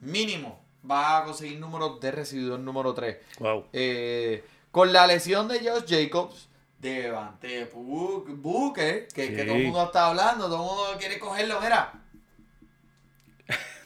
mínimo 0.00 0.61
va 0.88 1.18
a 1.18 1.24
conseguir 1.24 1.58
números 1.58 2.00
de 2.00 2.10
recibidor 2.10 2.58
número 2.58 2.94
3. 2.94 3.16
Wow. 3.38 3.66
Eh, 3.72 4.44
con 4.70 4.92
la 4.92 5.06
lesión 5.06 5.48
de 5.48 5.60
Josh 5.60 5.84
Jacobs, 5.86 6.48
Devante 6.78 7.66
Booker, 7.74 9.06
que, 9.08 9.34
que 9.34 9.44
todo 9.44 9.56
el 9.56 9.64
mundo 9.64 9.84
está 9.84 10.08
hablando, 10.08 10.46
todo 10.46 10.56
el 10.56 10.62
mundo 10.62 10.98
quiere 10.98 11.18
cogerlo, 11.18 11.60
mira. 11.60 11.92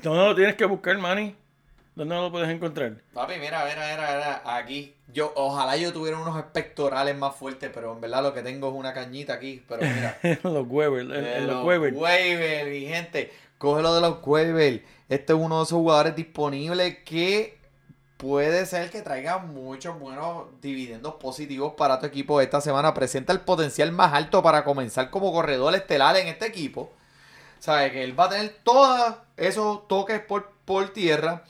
No, 0.03 0.15
no, 0.15 0.35
tienes 0.35 0.55
que 0.55 0.67
buscar, 0.67 0.97
Manny. 0.99 1.35
¿Dónde 1.97 2.15
lo 2.15 2.31
puedes 2.31 2.51
encontrar? 2.51 2.93
Papi, 3.15 3.41
mira, 3.41 3.65
mira, 3.65 3.89
mira, 3.91 4.13
mira, 4.15 4.43
aquí. 4.45 4.95
Yo, 5.13 5.33
ojalá 5.35 5.79
yo 5.79 5.95
tuviera 5.95 6.19
unos 6.19 6.41
pectorales 6.53 7.17
más 7.17 7.35
fuertes, 7.35 7.71
pero 7.73 7.95
en 7.95 8.03
verdad 8.03 8.23
lo 8.23 8.35
que 8.35 8.43
tengo 8.43 8.69
es 8.69 8.75
una 8.75 8.93
cañita 8.93 9.33
aquí. 9.33 9.65
Pero 9.67 9.81
mira, 9.81 10.19
los 10.43 10.67
Weber, 10.69 11.11
en 11.11 11.47
los 11.47 11.65
Weber. 11.65 11.95
waivers, 11.95 12.69
mi 12.69 12.87
gente. 12.87 13.33
Cógelo 13.59 13.95
de 13.95 14.01
los 14.03 14.19
waivers. 14.23 14.83
Este 15.09 15.33
es 15.33 15.39
uno 15.39 15.59
de 15.59 15.65
esos 15.65 15.79
jugadores 15.79 16.15
disponibles 16.15 16.99
que 17.05 17.59
puede 18.17 18.67
ser 18.67 18.91
que 18.91 19.03
traiga 19.03 19.39
muchos 19.39 19.99
buenos 19.99 20.45
dividendos 20.61 21.15
positivos 21.15 21.75
para 21.75 21.99
tu 21.99 22.07
equipo 22.07 22.41
esta 22.41 22.61
semana. 22.61 22.93
Presenta 22.93 23.33
el 23.33 23.41
potencial 23.41 23.93
más 23.93 24.13
alto 24.13 24.43
para 24.43 24.65
comenzar 24.65 25.11
como 25.11 25.33
corredor 25.33 25.75
estelar 25.75 26.17
en 26.17 26.29
este 26.29 26.47
equipo. 26.47 26.93
Sabe 27.59 27.93
que 27.93 28.05
él 28.05 28.19
va 28.19 28.25
a 28.25 28.31
tener 28.31 28.57
todos 28.63 29.15
esos 29.37 29.89
toques 29.89 30.21
por, 30.21 30.51
por 30.65 30.91
tierra. 30.91 31.45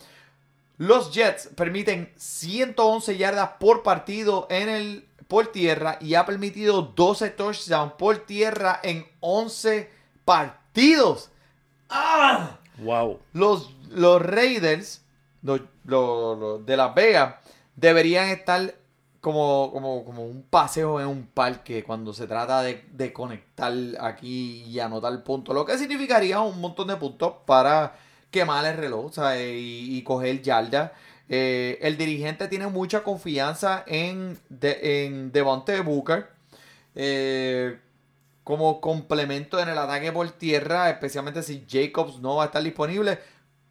Los 0.78 1.12
Jets 1.12 1.48
permiten 1.56 2.12
111 2.16 3.16
yardas 3.16 3.50
por 3.58 3.82
partido 3.82 4.46
en 4.50 4.68
el 4.68 5.08
por 5.26 5.48
tierra 5.48 5.98
y 6.00 6.14
ha 6.14 6.24
permitido 6.24 6.82
12 6.82 7.30
touchdowns 7.30 7.94
por 7.94 8.18
tierra 8.18 8.78
en 8.82 9.08
11 9.20 9.90
partidos. 10.24 11.30
¡Ah! 11.88 12.58
Wow. 12.78 13.20
Los, 13.32 13.70
los 13.90 14.20
Raiders 14.22 15.02
los, 15.42 15.60
los- 15.84 16.38
los 16.38 16.66
de 16.66 16.76
Las 16.76 16.94
Vegas 16.94 17.36
deberían 17.76 18.28
estar 18.28 18.74
como, 19.20 19.70
como, 19.72 20.04
como 20.04 20.24
un 20.24 20.42
paseo 20.42 21.00
en 21.00 21.06
un 21.08 21.26
parque 21.26 21.82
cuando 21.84 22.12
se 22.12 22.26
trata 22.26 22.62
de, 22.62 22.84
de 22.92 23.12
conectar 23.12 23.72
aquí 24.00 24.62
y 24.64 24.78
anotar 24.80 25.22
puntos. 25.24 25.54
Lo 25.54 25.64
que 25.64 25.78
significaría 25.78 26.40
un 26.40 26.60
montón 26.60 26.88
de 26.88 26.96
puntos 26.96 27.32
para 27.44 27.96
quemar 28.30 28.64
el 28.66 28.76
reloj 28.76 29.06
o 29.06 29.12
sea, 29.12 29.40
y, 29.42 29.96
y 29.96 30.02
coger 30.02 30.42
yarda. 30.42 30.92
Eh, 31.28 31.78
el 31.82 31.96
dirigente 31.96 32.46
tiene 32.46 32.68
mucha 32.68 33.02
confianza 33.02 33.82
en, 33.86 34.38
de, 34.48 35.06
en 35.06 35.32
Booker. 35.84 36.28
eh, 36.94 37.78
como 38.46 38.80
complemento 38.80 39.58
en 39.58 39.68
el 39.68 39.76
ataque 39.76 40.12
por 40.12 40.30
tierra, 40.30 40.88
especialmente 40.88 41.42
si 41.42 41.66
Jacobs 41.68 42.20
no 42.20 42.36
va 42.36 42.44
a 42.44 42.46
estar 42.46 42.62
disponible, 42.62 43.18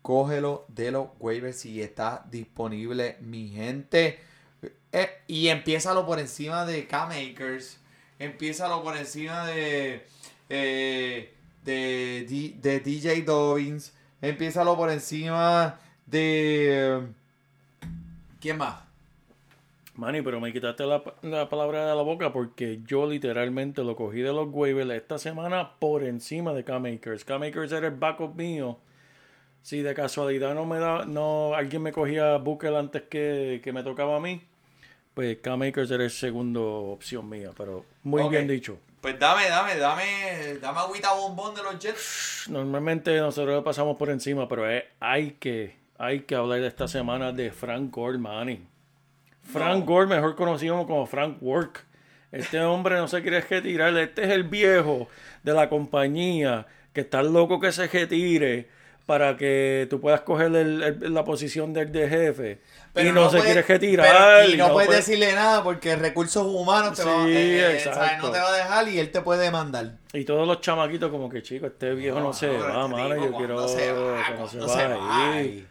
cógelo 0.02 0.66
de 0.68 0.92
los 0.92 1.08
waivers 1.18 1.60
si 1.62 1.82
está 1.82 2.26
disponible, 2.30 3.16
mi 3.22 3.48
gente. 3.48 4.20
Eh, 4.92 5.10
y 5.28 5.48
empiézalo 5.48 6.06
por 6.06 6.20
encima 6.20 6.66
de 6.66 6.88
K-Makers, 6.88 7.78
empiézalo 8.20 8.84
por 8.84 8.98
encima 8.98 9.46
de, 9.48 10.06
eh, 10.50 11.34
de, 11.64 12.26
D- 12.28 12.56
de 12.62 12.80
DJ 12.82 13.22
Dobbins, 13.22 13.94
empiézalo 14.22 14.76
por 14.76 14.92
encima 14.92 15.80
de... 16.06 17.02
¿Quién 18.42 18.58
más? 18.58 18.85
Manny, 19.98 20.22
pero 20.22 20.40
me 20.40 20.52
quitaste 20.52 20.86
la, 20.86 21.02
la 21.22 21.50
palabra 21.50 21.88
de 21.90 21.96
la 21.96 22.02
boca 22.02 22.32
porque 22.34 22.80
yo 22.86 23.08
literalmente 23.08 23.84
lo 23.84 23.96
cogí 23.96 24.20
de 24.22 24.34
los 24.34 24.48
waivers 24.52 24.90
esta 24.92 25.18
semana 25.18 25.72
por 25.80 26.04
encima 26.04 26.54
de 26.54 26.64
K-Makers. 26.64 27.24
K-Makers 27.26 27.72
era 27.72 27.88
el 27.88 27.96
backup 27.96 28.36
mío. 28.36 28.78
Si 29.62 29.82
de 29.82 29.94
casualidad 29.96 30.54
no 30.54 30.66
me 30.66 30.78
da, 30.80 31.06
no, 31.06 31.56
alguien 31.56 31.82
me 31.82 31.92
cogía 31.92 32.38
Booker 32.38 32.76
antes 32.76 33.04
que, 33.04 33.62
que 33.64 33.74
me 33.74 33.82
tocaba 33.84 34.18
a 34.18 34.20
mí, 34.20 34.42
pues 35.14 35.38
K-Makers 35.38 35.90
era 35.92 36.04
el 36.04 36.12
segundo 36.12 36.64
opción 36.92 37.28
mía, 37.30 37.50
pero 37.58 37.86
muy 38.04 38.22
bien 38.30 38.48
dicho. 38.48 38.78
Pues 39.02 39.18
dame, 39.20 39.48
dame, 39.48 39.78
dame, 39.78 40.58
dame 40.62 40.80
agüita 40.80 41.14
bombón 41.14 41.56
de 41.56 41.64
los 41.64 41.80
Jets. 41.80 42.48
Normalmente 42.50 43.16
nosotros 43.20 43.56
lo 43.56 43.64
pasamos 43.64 43.98
por 43.98 44.10
encima, 44.10 44.48
pero 44.48 44.70
es- 44.70 44.84
hay 45.00 45.32
que, 45.40 45.76
hay 45.98 46.22
que 46.22 46.36
hablar 46.36 46.60
de 46.60 46.68
esta 46.68 46.88
semana 46.88 47.32
de 47.32 47.52
Frank 47.52 47.92
Gore, 47.94 48.18
Manny. 48.18 48.68
Frank 49.46 49.86
Gore, 49.86 50.08
mejor 50.08 50.36
conocido 50.36 50.86
como 50.88 51.06
Frank 51.06 51.38
Work. 51.42 51.86
Este 52.32 52.60
hombre 52.62 52.96
no 52.98 53.08
se 53.08 53.22
quiere 53.22 53.40
retirar. 53.42 53.96
Este 53.98 54.24
es 54.24 54.30
el 54.32 54.44
viejo 54.44 55.08
de 55.44 55.54
la 55.54 55.70
compañía 55.70 56.66
que 56.94 57.02
está 57.02 57.24
loco 57.24 57.60
que 57.60 57.72
se 57.72 57.88
retire 57.88 58.68
para 59.06 59.38
que 59.38 59.86
tú 59.90 60.02
puedas 60.02 60.22
coger 60.22 60.48
el- 60.56 60.82
el- 60.82 61.14
la 61.14 61.24
posición 61.24 61.72
del 61.74 61.92
de 61.92 62.10
jefe. 62.10 62.60
y 62.98 63.12
no, 63.12 63.26
se 63.30 63.38
puede- 63.40 63.44
quiere 63.52 63.62
retirar. 63.62 64.08
pero- 64.10 64.50
y 64.50 64.54
y 64.54 64.58
no, 64.58 64.72
puedes 64.72 64.88
puede- 64.88 65.00
decirle 65.00 65.34
nada 65.34 65.62
porque 65.64 65.96
recursos 65.98 66.46
humanos 66.48 66.96
te 66.96 67.04
Sí, 67.04 67.08
va, 67.10 67.28
eh, 67.30 67.76
eh. 67.76 67.80
¿sabes? 67.84 68.12
no 68.22 68.32
te 68.32 68.40
va 68.40 68.48
a 68.48 68.56
dejar 68.56 68.88
y 68.88 69.00
él 69.00 69.12
te 69.12 69.20
puede 69.22 69.44
demandar. 69.44 69.98
Y 70.14 70.24
todos 70.24 70.48
los 70.48 70.62
chamaquitos 70.62 71.12
como 71.12 71.30
que, 71.30 71.44
chico, 71.44 71.68
este 71.68 71.94
viejo 71.94 72.20
no, 72.20 72.28
No, 72.28 72.34
se 72.34 72.48
va, 72.48 72.54
este 72.86 72.96
mano, 72.96 73.16
yo 73.18 73.34
quiero 73.36 73.68
se 73.68 73.92
va, 73.92 74.24
que 74.28 74.34
no 74.40 74.48
se 74.48 74.62
se 74.62 74.88
va 74.88 75.34
ahí. 75.36 75.68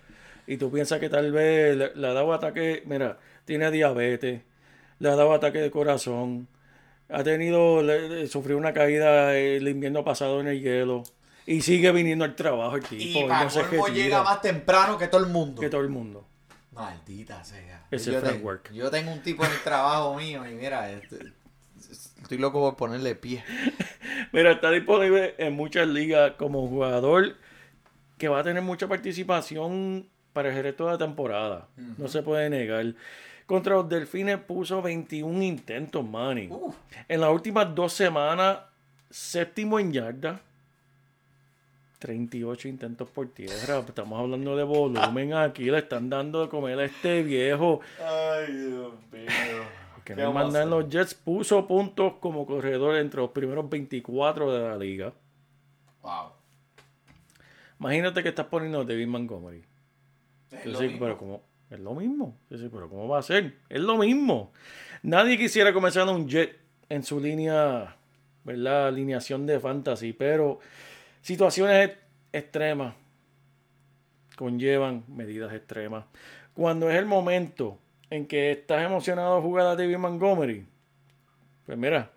Y 0.47 0.59
tú 0.59 0.71
piensas 0.71 1.01
que 1.01 1.09
tal 1.09 1.33
vez 1.33 1.77
le 1.97 2.07
ha 2.07 2.13
dado 2.13 2.33
ataque, 2.35 2.83
mira, 2.85 3.17
tiene 3.45 3.71
diabetes, 3.71 4.43
le 4.99 5.09
ha 5.09 5.17
dado 5.17 5.33
ataque 5.33 5.59
de 5.59 5.71
corazón, 5.71 6.49
ha 7.09 7.23
tenido, 7.23 7.83
le- 7.83 8.27
sufrió 8.29 8.57
una 8.57 8.73
caída 8.73 9.37
el 9.37 9.67
invierno 9.69 10.05
pasado 10.05 10.41
en 10.41 10.49
el 10.49 10.61
hielo 10.63 11.03
y 11.47 11.61
sigue 11.61 11.93
viniendo 11.93 12.25
al 12.25 12.35
trabajo 12.37 12.77
el 12.77 12.83
tipo. 12.85 13.21
Y 13.21 13.25
para 13.29 13.45
no 13.45 13.51
colmo 13.51 13.89
llega 13.89 14.23
más 14.23 14.41
temprano 14.41 14.97
que 14.97 15.09
todo 15.09 15.23
el 15.23 15.31
mundo. 15.31 15.61
que 15.61 15.69
todo 15.69 15.83
el 15.83 15.91
mundo. 15.91 16.27
Maldita 16.73 17.45
sea. 17.45 17.87
Ese 17.91 18.13
yo, 18.13 18.21
Frank 18.21 18.33
tengo, 18.35 18.47
Work. 18.47 18.73
yo 18.73 18.91
tengo 18.91 19.13
un 19.13 19.21
tipo 19.23 19.45
en 19.45 19.53
el 19.53 19.59
trabajo 19.63 20.17
mío 20.17 20.45
y 20.49 20.55
mira, 20.55 20.91
este, 20.91 21.19
estoy 22.23 22.39
loco 22.39 22.61
por 22.61 22.77
ponerle 22.77 23.15
pie. 23.15 23.45
Mira, 24.33 24.53
está 24.53 24.71
disponible 24.71 25.35
en 25.39 25.53
muchas 25.53 25.87
ligas 25.87 26.33
como 26.39 26.67
jugador 26.67 27.37
que 28.19 28.27
va 28.29 28.41
a 28.41 28.43
tener 28.43 28.63
mucha 28.63 28.89
participación 28.89 30.09
para 30.33 30.49
el 30.57 30.61
resto 30.63 30.87
de 30.87 30.93
la 30.93 30.99
temporada. 30.99 31.69
No 31.99 32.09
se 32.09 32.23
puede 32.23 32.51
negar. 32.51 32.95
Contra 33.47 33.75
los 33.75 33.89
Delfines 33.89 34.39
puso 34.39 34.81
21 34.81 35.43
intentos, 35.43 36.05
Manny. 36.05 36.49
En 37.09 37.21
las 37.21 37.31
últimas 37.31 37.75
dos 37.75 37.93
semanas, 37.93 38.59
séptimo 39.11 39.79
en 39.79 39.93
yarda. 39.93 40.41
38 41.99 42.69
intentos 42.69 43.09
por 43.09 43.29
tierra. 43.29 43.79
Estamos 43.79 44.19
hablando 44.19 44.57
de 44.57 44.63
volumen 44.63 45.35
aquí. 45.35 45.65
Le 45.65 45.79
están 45.79 46.11
dando 46.11 46.43
de 46.43 46.49
comer 46.49 46.79
a 46.79 46.85
este 46.85 47.23
viejo. 47.23 47.81
Ay, 47.99 48.53
Dios 48.53 48.93
mío. 49.11 49.85
Que 50.05 50.15
¿Qué 50.15 50.17
no 50.17 50.33
vamos 50.33 50.41
a 50.41 50.45
mandan 50.45 50.71
los 50.71 50.89
Jets. 50.89 51.15
Puso 51.15 51.67
puntos 51.67 52.15
como 52.21 52.47
corredor 52.47 52.97
entre 52.97 53.21
los 53.21 53.31
primeros 53.31 53.69
24 53.71 54.53
de 54.53 54.69
la 54.69 54.77
liga. 54.77 55.13
Wow. 56.03 56.33
Imagínate 57.81 58.23
que 58.23 58.29
estás 58.29 58.47
poniendo 58.47 58.81
a 58.81 58.85
David 58.85 59.07
Montgomery. 59.07 59.65
Es 60.51 60.65
Yo 60.65 60.79
sí, 60.79 60.97
pero 60.99 61.17
¿cómo? 61.17 61.43
Es 61.71 61.81
lo 61.81 61.95
mismo. 61.95 62.39
Pero 62.49 62.89
¿cómo 62.89 63.09
va 63.09 63.19
a 63.19 63.23
ser? 63.23 63.57
Es 63.69 63.81
lo 63.81 63.97
mismo. 63.99 64.53
Nadie 65.03 65.37
quisiera 65.37 65.73
comenzar 65.73 66.09
a 66.09 66.13
un 66.13 66.29
Jet 66.29 66.57
en 66.89 67.03
su 67.03 67.21
línea, 67.21 67.97
¿verdad? 68.45 68.89
Alineación 68.89 69.47
de 69.47 69.59
fantasy, 69.61 70.13
pero 70.13 70.61
situaciones 71.23 71.91
e- 71.91 71.99
extremas 72.33 72.95
conllevan 74.37 75.05
medidas 75.09 75.53
extremas. 75.53 76.05
Cuando 76.55 76.91
es 76.91 76.97
el 76.97 77.07
momento 77.07 77.79
en 78.11 78.27
que 78.27 78.51
estás 78.53 78.85
emocionado 78.85 79.37
de 79.37 79.43
jugar 79.43 79.67
a 79.67 79.77
David 79.77 79.97
Montgomery, 79.99 80.67
pues 81.67 81.79
mira, 81.79 82.11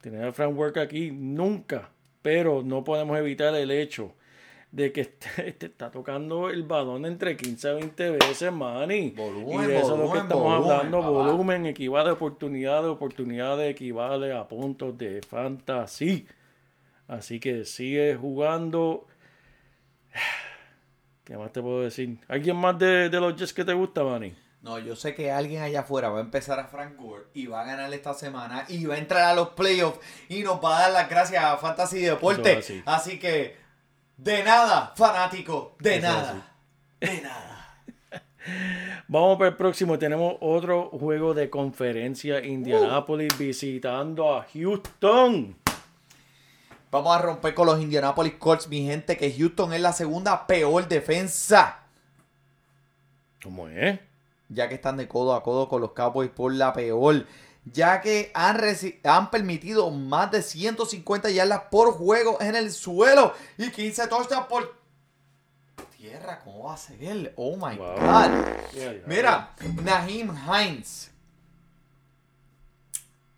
tener 0.00 0.24
a 0.24 0.32
Frank 0.32 0.56
Work 0.56 0.78
aquí 0.78 1.10
nunca, 1.10 1.90
pero 2.22 2.62
no 2.62 2.84
podemos 2.84 3.18
evitar 3.18 3.54
el 3.54 3.70
hecho 3.70 4.14
de 4.72 4.90
que 4.90 5.02
este, 5.02 5.52
te 5.58 5.66
está 5.66 5.90
tocando 5.90 6.48
el 6.48 6.64
balón 6.64 7.04
entre 7.06 7.36
15 7.36 7.68
a 7.68 7.72
20 7.74 8.10
veces, 8.10 8.52
Manny. 8.52 9.10
Volumen, 9.10 9.64
y 9.64 9.66
de 9.66 9.78
eso 9.78 9.94
es 9.94 10.00
lo 10.00 10.12
que 10.12 10.18
estamos 10.18 10.44
volumen, 10.44 10.70
hablando. 10.72 10.98
papá. 10.98 11.10
Volumen 11.10 11.66
equivale 11.66 12.08
a 12.10 12.14
oportunidades, 12.14 12.90
oportunidades 12.90 13.70
equivale 13.70 14.32
a 14.32 14.48
puntos 14.48 14.96
de 14.98 15.20
fantasy. 15.22 16.26
Así 17.06 17.38
que 17.38 17.64
sigue 17.64 18.16
jugando. 18.16 19.06
¿Qué 21.24 21.36
más 21.36 21.52
te 21.52 21.62
puedo 21.62 21.82
decir? 21.82 22.18
¿Alguien 22.26 22.56
más 22.56 22.76
de, 22.78 23.08
de 23.08 23.20
los 23.20 23.36
Jets 23.36 23.52
que 23.52 23.64
te 23.64 23.74
gusta, 23.74 24.02
Manny? 24.02 24.34
No, 24.62 24.78
yo 24.78 24.94
sé 24.94 25.12
que 25.12 25.30
alguien 25.30 25.60
allá 25.62 25.80
afuera 25.80 26.08
va 26.08 26.18
a 26.18 26.22
empezar 26.22 26.60
a 26.60 26.68
Frank 26.68 26.96
Gore 26.96 27.24
y 27.34 27.46
va 27.46 27.62
a 27.62 27.64
ganar 27.64 27.92
esta 27.92 28.14
semana 28.14 28.64
y 28.68 28.86
va 28.86 28.94
a 28.94 28.98
entrar 28.98 29.24
a 29.24 29.34
los 29.34 29.50
playoffs 29.50 29.98
y 30.28 30.42
nos 30.42 30.64
va 30.64 30.78
a 30.78 30.80
dar 30.82 30.92
las 30.92 31.10
gracias 31.10 31.42
a 31.42 31.56
Fantasy 31.56 32.00
Deporte. 32.00 32.58
Así. 32.58 32.82
así. 32.86 33.18
que, 33.18 33.56
de 34.22 34.42
nada, 34.44 34.92
fanático, 34.96 35.74
de 35.78 35.96
Eso 35.96 36.06
nada. 36.06 36.52
De 37.00 37.20
nada. 37.20 37.82
Vamos 39.08 39.38
para 39.38 39.50
el 39.50 39.56
próximo. 39.56 39.98
Tenemos 39.98 40.36
otro 40.40 40.90
juego 40.90 41.34
de 41.34 41.50
conferencia. 41.50 42.44
Indianapolis 42.44 43.36
visitando 43.38 44.34
a 44.34 44.46
Houston. 44.52 45.56
Vamos 46.90 47.16
a 47.16 47.22
romper 47.22 47.54
con 47.54 47.66
los 47.66 47.80
Indianapolis 47.80 48.34
Colts, 48.34 48.68
mi 48.68 48.86
gente, 48.86 49.16
que 49.16 49.32
Houston 49.32 49.72
es 49.72 49.80
la 49.80 49.92
segunda 49.92 50.46
peor 50.46 50.86
defensa. 50.88 51.80
¿Cómo 53.42 53.68
es? 53.68 53.98
ya 54.54 54.68
que 54.68 54.74
están 54.74 54.96
de 54.96 55.08
codo 55.08 55.34
a 55.34 55.42
codo 55.42 55.68
con 55.68 55.80
los 55.80 55.92
Cowboys 55.92 56.30
por 56.30 56.52
la 56.54 56.72
peor, 56.72 57.26
ya 57.64 58.00
que 58.00 58.30
han, 58.34 58.60
han 59.04 59.30
permitido 59.30 59.90
más 59.90 60.30
de 60.30 60.42
150 60.42 61.30
yardas 61.30 61.62
por 61.70 61.92
juego 61.92 62.38
en 62.40 62.56
el 62.56 62.72
suelo 62.72 63.32
y 63.56 63.70
15 63.70 64.08
touchdowns 64.08 64.46
por 64.46 64.82
tierra, 65.96 66.40
¿cómo 66.42 66.64
va 66.64 66.74
a 66.74 66.76
ser? 66.76 67.32
Oh 67.36 67.56
my 67.56 67.76
Wow. 67.76 67.94
God. 67.96 69.06
Mira, 69.06 69.54
Naheem 69.84 70.34
Hines. 70.46 71.11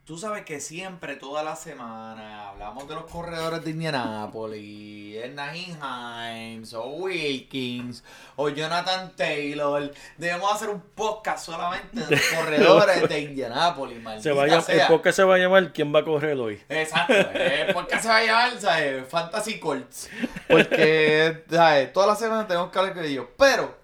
Tú 0.04 0.18
sabes 0.18 0.44
que 0.44 0.60
siempre, 0.60 1.16
toda 1.16 1.42
la 1.42 1.56
semana, 1.56 2.50
hablamos 2.50 2.86
de 2.86 2.94
los 2.94 3.04
corredores 3.04 3.64
de 3.64 3.70
Indianapolis, 3.70 5.16
el 5.16 5.34
Naheem 5.34 5.78
Hines, 5.80 6.74
o 6.74 6.88
Wilkins, 6.88 8.04
o 8.36 8.50
Jonathan 8.50 9.16
Taylor. 9.16 9.90
Debemos 10.18 10.52
hacer 10.52 10.68
un 10.68 10.82
podcast 10.94 11.46
solamente 11.46 12.00
de 12.00 12.10
los 12.10 12.20
corredores 12.36 13.08
de 13.08 13.18
Indianapolis, 13.18 13.96
Se 14.22 14.32
va 14.32 14.42
a 14.42 14.46
llamar, 14.46 14.70
el 14.70 14.86
podcast 14.88 15.16
se 15.16 15.24
va 15.24 15.36
a 15.36 15.38
llamar 15.38 15.72
¿Quién 15.72 15.94
va 15.94 16.00
a 16.00 16.04
correr 16.04 16.38
hoy? 16.38 16.62
Exacto, 16.68 17.14
eh, 17.16 17.70
porque 17.72 17.98
se 17.98 18.08
va 18.08 18.18
a 18.18 18.24
llamar 18.26 18.60
¿sabes? 18.60 19.08
Fantasy 19.08 19.58
Colts. 19.58 20.10
Porque 20.46 21.44
¿sabes? 21.48 21.94
toda 21.94 22.08
la 22.08 22.16
semana 22.16 22.46
tenemos 22.46 22.70
que 22.70 22.78
hablar 22.78 22.94
de 22.94 23.08
ellos. 23.08 23.26
Pero, 23.38 23.74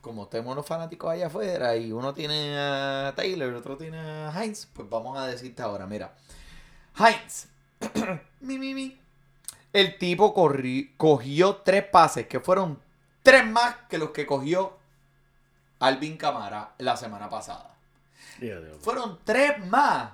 como 0.00 0.28
tenemos 0.28 0.52
unos 0.52 0.66
fanáticos 0.66 1.10
allá 1.10 1.26
afuera 1.26 1.76
y 1.76 1.92
uno 1.92 2.14
tiene 2.14 2.56
a 2.58 3.12
Taylor 3.16 3.52
y 3.52 3.56
otro 3.56 3.76
tiene 3.76 3.98
a 3.98 4.32
Heinz, 4.42 4.66
pues 4.66 4.88
vamos 4.88 5.18
a 5.18 5.26
decirte 5.26 5.62
ahora, 5.62 5.86
mira. 5.86 6.14
Heinz, 6.98 7.46
mi, 8.40 8.58
mi, 8.58 8.74
mi. 8.74 9.00
El 9.72 9.98
tipo 9.98 10.34
corri- 10.34 10.94
cogió 10.96 11.56
tres 11.56 11.84
pases, 11.84 12.26
que 12.26 12.40
fueron 12.40 12.80
tres 13.22 13.46
más 13.46 13.76
que 13.88 13.98
los 13.98 14.10
que 14.10 14.26
cogió 14.26 14.76
Alvin 15.78 16.16
Camara 16.16 16.74
la 16.78 16.96
semana 16.96 17.28
pasada 17.30 17.74
fueron 18.80 19.18
tres 19.24 19.64
más 19.66 20.12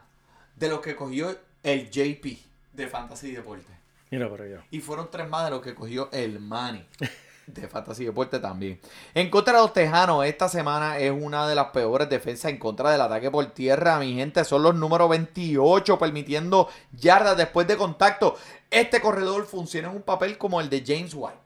de 0.57 0.68
los 0.68 0.80
que 0.80 0.95
cogió 0.97 1.37
el 1.62 1.91
JP 1.91 2.26
de 2.72 2.87
Fantasy 2.89 3.32
Deporte. 3.32 3.66
Mira 4.11 4.28
para 4.30 4.45
allá. 4.45 4.64
Y 4.70 4.80
fueron 4.80 5.11
tres 5.11 5.28
más 5.28 5.45
de 5.45 5.51
los 5.51 5.61
que 5.62 5.74
cogió 5.74 6.09
el 6.12 6.39
Manny 6.41 6.84
de 7.47 7.68
Fantasy 7.68 8.05
Deporte 8.05 8.38
también. 8.40 8.80
En 9.14 9.30
contra 9.30 9.55
de 9.55 9.61
los 9.61 9.72
Tejanos, 9.72 10.24
esta 10.24 10.49
semana 10.49 10.99
es 10.99 11.11
una 11.11 11.47
de 11.49 11.55
las 11.55 11.66
peores 11.66 12.09
defensas 12.09 12.51
en 12.51 12.59
contra 12.59 12.90
del 12.90 13.01
ataque 13.01 13.30
por 13.30 13.44
tierra. 13.47 13.99
Mi 13.99 14.14
gente, 14.14 14.44
son 14.44 14.62
los 14.62 14.74
números 14.74 15.09
28 15.09 15.99
permitiendo 15.99 16.68
yardas 16.92 17.36
después 17.36 17.66
de 17.66 17.76
contacto. 17.76 18.36
Este 18.70 19.01
corredor 19.01 19.47
funciona 19.47 19.88
en 19.88 19.97
un 19.97 20.03
papel 20.03 20.38
como 20.38 20.61
el 20.61 20.68
de 20.68 20.82
James 20.86 21.14
White. 21.14 21.38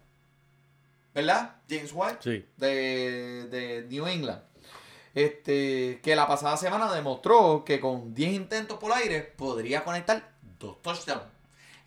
¿Verdad? 1.15 1.57
James 1.69 1.91
White 1.93 2.19
Sí. 2.21 2.47
de, 2.57 3.47
de 3.51 3.87
New 3.91 4.07
England. 4.07 4.43
Este, 5.15 6.01
que 6.03 6.15
la 6.15 6.27
pasada 6.29 6.57
semana 6.57 6.93
demostró 6.93 7.65
que 7.65 7.81
con 7.81 8.15
10 8.15 8.33
intentos 8.33 8.79
por 8.79 8.93
aire 8.93 9.21
podría 9.21 9.83
conectar 9.85 10.31
dos 10.59 10.81
touchdowns. 10.83 11.25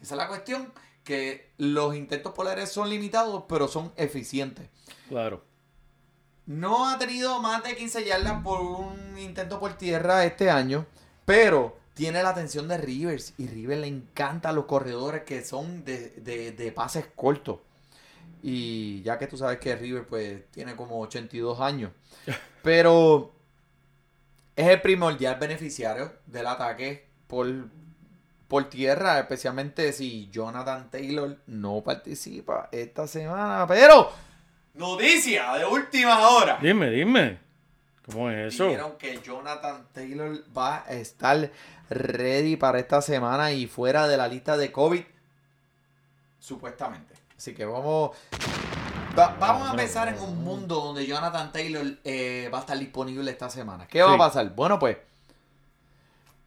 Esa 0.01 0.15
es 0.15 0.17
la 0.17 0.27
cuestión, 0.27 0.73
que 1.03 1.51
los 1.57 1.95
intentos 1.95 2.33
por 2.33 2.47
aire 2.47 2.65
son 2.67 2.89
limitados, 2.89 3.43
pero 3.49 3.67
son 3.67 3.91
eficientes. 3.97 4.69
Claro. 5.09 5.43
No 6.45 6.89
ha 6.89 6.97
tenido 6.99 7.41
más 7.41 7.63
de 7.63 7.75
15 7.75 8.03
yardas 8.05 8.43
por 8.43 8.61
un 8.61 9.17
intento 9.17 9.59
por 9.59 9.73
tierra 9.77 10.25
este 10.25 10.49
año, 10.49 10.85
pero 11.25 11.77
tiene 11.93 12.21
la 12.23 12.29
atención 12.29 12.67
de 12.67 12.77
Rivers 12.77 13.33
y 13.37 13.47
Rivers 13.47 13.81
le 13.81 13.87
encantan 13.87 14.55
los 14.55 14.65
corredores 14.65 15.23
que 15.23 15.43
son 15.45 15.85
de, 15.85 16.09
de- 16.17 16.51
de 16.51 16.71
pases 16.71 17.05
cortos. 17.15 17.59
Y 18.41 19.01
ya 19.03 19.17
que 19.17 19.27
tú 19.27 19.37
sabes 19.37 19.59
que 19.59 19.75
River 19.75 20.05
pues 20.05 20.49
tiene 20.51 20.75
como 20.75 20.99
82 20.99 21.61
años, 21.61 21.91
pero 22.63 23.31
es 24.55 24.67
el 24.67 24.81
primordial 24.81 25.37
beneficiario 25.39 26.11
del 26.25 26.47
ataque 26.47 27.07
por, 27.27 27.47
por 28.47 28.69
tierra, 28.69 29.19
especialmente 29.19 29.91
si 29.93 30.29
Jonathan 30.29 30.89
Taylor 30.91 31.37
no 31.47 31.81
participa 31.81 32.69
esta 32.71 33.07
semana, 33.07 33.65
pero 33.67 34.11
noticia 34.75 35.53
de 35.53 35.65
última 35.65 36.29
hora. 36.29 36.59
Dime, 36.61 36.89
dime. 36.89 37.39
¿Cómo 38.05 38.29
es 38.29 38.53
eso? 38.53 38.65
Dijeron 38.65 38.97
que 38.97 39.19
Jonathan 39.21 39.87
Taylor 39.93 40.43
va 40.55 40.83
a 40.85 40.91
estar 40.91 41.49
ready 41.89 42.57
para 42.57 42.79
esta 42.79 43.01
semana 43.01 43.51
y 43.53 43.65
fuera 43.67 44.07
de 44.07 44.17
la 44.17 44.27
lista 44.27 44.57
de 44.57 44.71
COVID, 44.71 45.03
supuestamente. 46.39 47.13
Así 47.37 47.53
que 47.53 47.65
vamos, 47.65 48.11
va- 49.17 49.35
vamos 49.39 49.67
a 49.69 49.71
no, 49.71 49.75
pensar 49.77 50.07
en 50.09 50.19
un 50.19 50.43
mundo 50.43 50.75
donde 50.81 51.05
Jonathan 51.05 51.51
Taylor 51.51 51.85
eh, 52.03 52.49
va 52.53 52.57
a 52.59 52.61
estar 52.61 52.77
disponible 52.77 53.29
esta 53.31 53.49
semana. 53.49 53.87
¿Qué 53.87 54.01
va 54.01 54.09
Sí. 54.09 54.15
a 54.15 54.17
pasar? 54.17 54.49
Bueno, 54.53 54.77
pues 54.79 54.97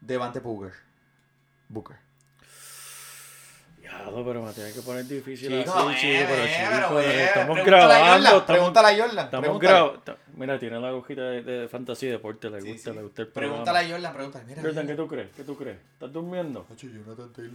Devante 0.01 0.39
Booker. 0.39 0.73
Booker. 1.67 1.97
Diablo, 3.79 4.23
pero 4.25 4.43
me 4.43 4.53
tiene 4.53 4.71
que 4.71 4.81
poner 4.81 5.05
difícil 5.05 5.49
Chico, 5.63 5.73
así, 5.73 6.07
eh, 6.07 6.19
chico, 6.19 6.29
pero 6.29 6.43
eh, 6.43 6.47
chico, 6.55 6.69
pero, 6.89 6.99
eh, 7.01 7.23
estamos 7.25 7.65
grabando, 7.65 8.45
Pregúntale 8.45 8.87
a 8.87 9.05
Jordan. 9.05 9.25
estamos 9.25 9.59
grabando. 9.59 10.17
Mira, 10.35 10.59
tiene 10.59 10.79
la 10.79 10.87
agujita 10.89 11.21
de, 11.21 11.41
de 11.43 11.67
fantasía 11.67 12.09
y 12.09 12.11
deporte, 12.13 12.49
le 12.49 12.61
Sí, 12.61 12.71
gusta, 12.73 12.91
sí. 12.91 12.95
le 12.97 13.03
gusta 13.03 13.21
el 13.23 13.27
programa. 13.29 13.55
Pregúntale 13.63 13.79
a 13.79 13.91
Jordan, 13.91 14.13
pregúntale. 14.13 14.45
Mira, 14.45 14.61
Jordan, 14.61 14.85
mira. 14.85 14.95
¿qué 14.95 15.01
tú 15.01 15.07
crees? 15.07 15.29
¿Qué 15.35 15.43
tú 15.43 15.57
crees? 15.57 15.77
¿Estás 15.93 16.13
durmiendo? 16.13 16.67
Jonathan 16.77 17.33
Taylor. 17.33 17.53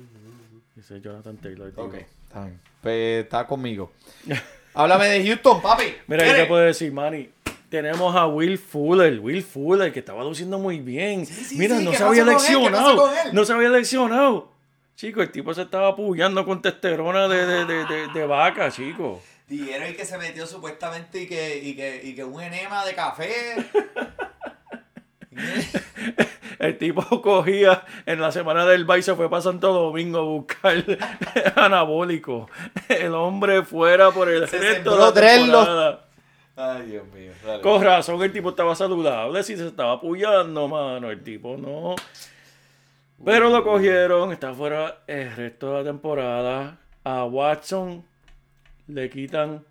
Dice 0.75 1.01
Jonathan 1.01 1.37
Taylor. 1.39 1.73
Ok, 1.77 1.95
está 1.95 2.45
bien. 2.45 2.61
Pues 2.83 3.25
está 3.25 3.47
conmigo. 3.47 3.93
Háblame 4.75 5.07
de 5.09 5.27
Houston, 5.27 5.63
papi. 5.63 5.85
Mira, 6.07 6.27
yo 6.27 6.35
te 6.35 6.47
puedo 6.47 6.63
decir, 6.65 6.93
Manny. 6.93 7.31
Tenemos 7.69 8.15
a 8.15 8.27
Will 8.27 8.59
Fuller, 8.59 9.19
Will 9.21 9.43
Fuller, 9.43 9.93
que 9.93 10.01
estaba 10.01 10.23
luciendo 10.23 10.59
muy 10.59 10.79
bien. 10.81 11.27
sí, 11.27 11.57
Mira, 11.57 11.79
sí, 11.79 11.85
no 11.85 11.91
¿qué 11.93 11.97
se 11.97 12.05
había 12.05 12.25
leccionado. 12.25 13.11
No 13.33 13.45
se 13.45 13.53
había 13.53 13.69
leccionado. 13.69 14.53
Chico, 14.97 15.23
el 15.23 15.31
tipo 15.33 15.53
se 15.55 15.63
estaba 15.63 15.89
apoyando 15.89 16.45
con 16.45 16.63
testosterona 16.63 17.27
de, 17.27 17.47
de, 17.47 17.65
de, 17.65 17.85
de, 17.87 18.09
de 18.15 18.27
vaca, 18.27 18.71
chico. 18.71 19.21
Dijeron 19.49 19.93
que 19.95 20.05
se 20.05 20.17
metió 20.19 20.47
supuestamente 20.47 21.23
y 21.23 21.27
que, 21.27 21.59
y 21.59 21.75
que, 21.75 22.01
y 22.05 22.15
que 22.15 22.25
un 22.25 22.41
enema 22.41 22.85
de 22.85 22.95
café. 22.95 23.57
El 26.59 26.79
tipo 26.79 27.03
cogía 27.23 27.85
en 28.07 28.21
la 28.21 28.33
semana 28.33 28.65
del 28.67 28.85
baile 28.85 29.03
se 29.03 29.15
fue 29.15 29.29
para 29.31 29.43
Santo 29.43 29.73
Domingo 29.73 30.19
a 30.19 30.23
buscar 30.23 30.85
anabólico. 31.57 32.49
El 32.89 33.15
hombre 33.15 33.63
fuera 33.63 34.11
por 34.11 34.29
el 34.29 34.49
Se 34.49 34.59
resto 34.59 34.93
de 34.97 34.99
la 34.99 35.13
temporada. 35.13 36.01
Ay, 36.57 36.87
Dios 36.87 37.07
mío. 37.13 37.33
dale. 37.45 37.63
Con 37.63 37.83
razón, 37.83 38.23
el 38.23 38.33
tipo 38.33 38.51
estaba 38.51 38.75
saludable, 38.77 39.43
si 39.43 39.57
se 39.57 39.67
estaba 39.67 39.93
apoyando, 39.93 40.69
mano. 40.69 41.11
El 41.11 41.23
tipo 41.23 41.57
no. 41.57 41.97
Pero 43.25 43.49
lo 43.51 43.65
cogieron, 43.65 44.33
está 44.33 44.53
fuera 44.53 45.03
el 45.07 45.35
resto 45.35 45.73
de 45.73 45.79
la 45.79 45.85
temporada. 45.85 46.79
A 47.05 47.25
Watson 47.25 48.05
le 48.87 49.11
quitan 49.11 49.65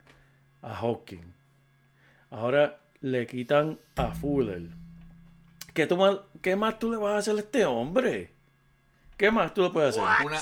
a 0.61 0.75
Hawkins. 0.75 1.25
Ahora 2.31 2.79
le 3.01 3.27
quitan 3.27 3.79
a 3.95 4.07
Fuller. 4.13 4.63
¿Qué, 5.73 5.87
tú 5.87 5.97
más, 5.97 6.17
¿Qué 6.41 6.55
más 6.55 6.77
tú 6.79 6.91
le 6.91 6.97
vas 6.97 7.13
a 7.13 7.17
hacer 7.17 7.35
a 7.35 7.39
este 7.39 7.65
hombre? 7.65 8.29
¿Qué 9.17 9.31
más 9.31 9.53
tú 9.53 9.63
le 9.63 9.69
puedes 9.71 9.97
hacer? 9.97 10.25
Una, 10.25 10.39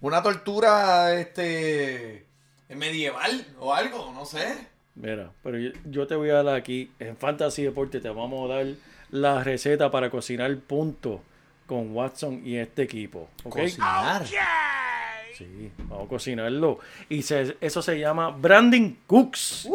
una 0.00 0.22
tortura 0.22 1.14
este 1.18 2.26
medieval 2.68 3.46
o 3.58 3.74
algo, 3.74 4.12
no 4.14 4.24
sé. 4.24 4.68
Mira, 4.94 5.30
pero 5.42 5.58
yo, 5.58 5.70
yo 5.86 6.06
te 6.06 6.14
voy 6.14 6.30
a 6.30 6.42
dar 6.42 6.54
aquí, 6.54 6.90
en 6.98 7.16
Fantasy 7.16 7.62
Deporte 7.62 8.00
te 8.00 8.08
vamos 8.10 8.50
a 8.50 8.54
dar 8.54 8.66
la 9.10 9.42
receta 9.42 9.90
para 9.90 10.10
cocinar 10.10 10.54
punto 10.58 11.22
con 11.66 11.94
Watson 11.94 12.42
y 12.44 12.56
este 12.56 12.82
equipo. 12.82 13.28
Cocinar. 13.42 14.24
Sí, 15.36 15.70
vamos 15.88 16.06
a 16.06 16.08
cocinarlo. 16.08 16.78
Y 17.08 17.22
se- 17.22 17.56
eso 17.60 17.80
se 17.80 17.98
llama 17.98 18.30
Brandon 18.30 18.98
Cooks. 19.06 19.68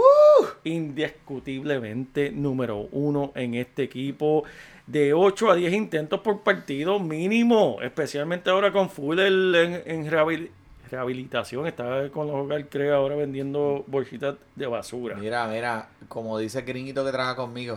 Indiscutiblemente 0.64 2.32
número 2.32 2.88
uno 2.91 3.32
en 3.36 3.56
este 3.56 3.84
equipo. 3.84 4.43
De 4.88 5.14
8 5.14 5.50
a 5.52 5.56
10 5.56 5.74
intentos 5.74 6.20
por 6.20 6.42
partido 6.42 7.00
mínimo. 7.00 7.78
Especialmente 7.82 8.50
ahora 8.50 8.72
con 8.72 8.90
Fuller 8.90 9.28
en, 9.28 9.82
en 9.86 10.12
rehabil- 10.12 10.50
rehabilitación. 10.92 11.66
Está 11.68 12.10
con 12.12 12.28
los 12.28 12.36
hogar 12.36 12.68
Crea 12.70 12.96
ahora 12.96 13.16
vendiendo 13.16 13.84
bolsitas 13.88 14.36
de 14.56 14.68
basura. 14.68 15.16
Mira, 15.16 15.48
mira, 15.48 15.90
como 16.08 16.38
dice 16.38 16.60
el 16.60 16.66
gringuito 16.66 17.04
que 17.04 17.12
trabaja 17.12 17.36
conmigo. 17.36 17.76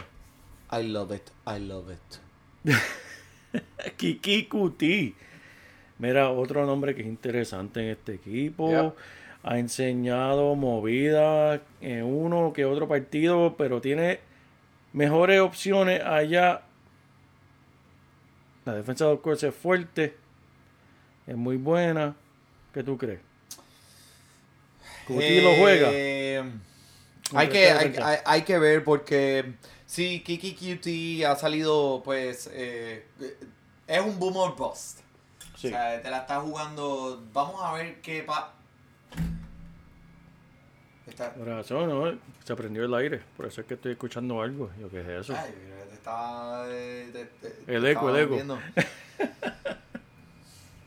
I 0.70 0.82
love 0.82 1.12
it, 1.14 1.22
I 1.46 1.58
love 1.60 1.90
it. 1.90 2.74
Kiki 3.96 4.44
Kuti. 4.46 5.14
Mira, 5.98 6.30
otro 6.30 6.66
nombre 6.66 6.94
que 6.94 7.00
es 7.00 7.06
interesante 7.08 7.80
en 7.80 7.88
este 7.90 8.14
equipo. 8.14 8.94
Ha 9.42 9.58
enseñado 9.58 10.54
movida 10.56 11.62
en 11.80 12.04
uno 12.04 12.52
que 12.52 12.64
otro 12.66 12.86
partido, 12.86 13.54
pero 13.56 13.80
tiene 13.80 14.20
mejores 14.92 15.40
opciones 15.40 16.02
allá. 16.04 16.62
La 18.68 18.74
defensa 18.74 19.06
de 19.06 19.12
los 19.12 19.20
Colts 19.20 19.42
es 19.44 19.54
fuerte. 19.54 20.14
Es 21.26 21.36
muy 21.36 21.56
buena. 21.56 22.14
¿Qué 22.74 22.82
tú 22.82 22.98
crees? 22.98 23.20
Kuti 25.06 25.40
lo 25.40 25.54
juega. 25.56 25.88
Eh, 25.90 26.44
hay, 27.34 27.48
que, 27.48 27.70
hay, 27.70 27.88
defensa. 27.88 28.08
hay- 28.08 28.18
hay 28.26 28.42
que 28.42 28.58
ver 28.58 28.84
porque 28.84 29.54
sí, 29.86 30.22
Kiki 30.22 30.54
QT 30.54 31.24
ha 31.24 31.34
salido, 31.36 32.02
pues, 32.04 32.50
eh, 32.52 33.06
es 33.86 34.00
un 34.02 34.18
boom 34.18 34.36
or 34.36 34.54
bust. 34.54 35.00
Sí. 35.56 35.68
O 35.68 35.70
sea, 35.70 36.02
te 36.02 36.10
la 36.10 36.18
está 36.18 36.38
jugando. 36.42 37.24
Vamos 37.32 37.62
a 37.64 37.72
ver 37.72 38.02
qué 38.02 38.22
pa. 38.22 38.54
Está... 41.06 41.30
Razón, 41.42 41.88
¿no? 41.88 42.18
Se 42.44 42.54
prendió 42.54 42.84
el 42.84 42.92
aire. 42.94 43.22
Por 43.34 43.46
eso 43.46 43.62
es 43.62 43.66
que 43.66 43.74
estoy 43.74 43.92
escuchando 43.92 44.42
algo. 44.42 44.70
Yo, 44.78 44.90
¿qué 44.90 45.00
es 45.00 45.08
eso? 45.08 45.34
Ay, 45.34 45.52
te 45.52 45.77
estaba. 46.08 46.66
El 47.66 47.86
eco, 47.86 48.14
el 48.14 48.22
eco. 48.22 48.58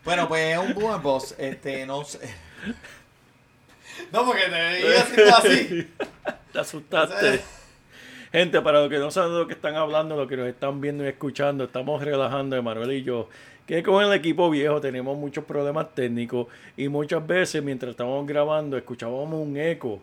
bueno, 0.04 0.28
pues 0.28 0.54
es 0.54 0.58
un 0.58 0.74
boom 0.74 0.92
or 0.92 1.02
bust. 1.02 1.40
Este, 1.40 1.86
no 1.86 2.04
sé. 2.04 2.20
No, 4.12 4.26
porque 4.26 4.42
te 4.50 4.82
iba 4.82 5.02
haciendo 5.02 5.36
así. 5.36 5.88
Te 6.54 6.60
asustaste. 6.60 7.42
Gente, 8.32 8.62
para 8.62 8.80
los 8.80 8.90
que 8.90 8.98
no 8.98 9.12
saben 9.12 9.34
de 9.34 9.40
lo 9.40 9.48
que 9.48 9.54
están 9.54 9.76
hablando, 9.76 10.16
lo 10.16 10.28
que 10.28 10.38
nos 10.38 10.48
están 10.48 10.82
viendo 10.82 11.04
y 11.04 11.08
escuchando, 11.08 11.66
estamos 11.66 12.02
relajando, 12.02 12.56
Emanuel 12.56 12.92
y 12.94 13.04
yo, 13.04 13.30
que 13.68 13.84
con 13.84 14.04
el 14.04 14.12
equipo 14.14 14.50
viejo 14.50 14.82
tenemos 14.82 15.18
muchos 15.18 15.46
problemas 15.46 15.94
técnicos 15.94 16.48
y 16.78 16.88
muchas 16.88 17.26
veces 17.28 17.62
mientras 17.62 17.92
estábamos 17.92 18.26
grabando 18.26 18.76
escuchábamos 18.78 19.40
un 19.46 19.58
eco 19.58 20.02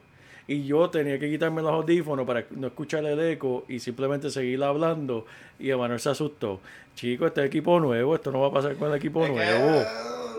y 0.49 0.65
yo 0.65 0.89
tenía 0.91 1.19
que 1.19 1.29
quitarme 1.31 1.63
los 1.63 1.71
audífonos 1.71 2.27
para 2.27 2.45
no 2.51 2.67
escuchar 2.69 3.05
el 3.05 3.21
eco 3.21 3.65
y 3.69 3.79
simplemente 3.79 4.31
seguir 4.31 4.63
hablando 4.65 5.27
y 5.59 5.71
Emanuel 5.71 6.01
se 6.01 6.09
asustó. 6.11 6.61
Chicos, 6.95 7.29
este 7.29 7.43
es 7.43 7.47
equipo 7.47 7.79
nuevo, 7.79 8.15
esto 8.17 8.33
no 8.33 8.41
va 8.41 8.49
a 8.49 8.53
pasar 8.53 8.75
con 8.77 8.91
el 8.91 8.97
equipo 8.97 9.25
Es 9.25 9.31
nuevo. 9.31 9.81
eh, 9.81 9.87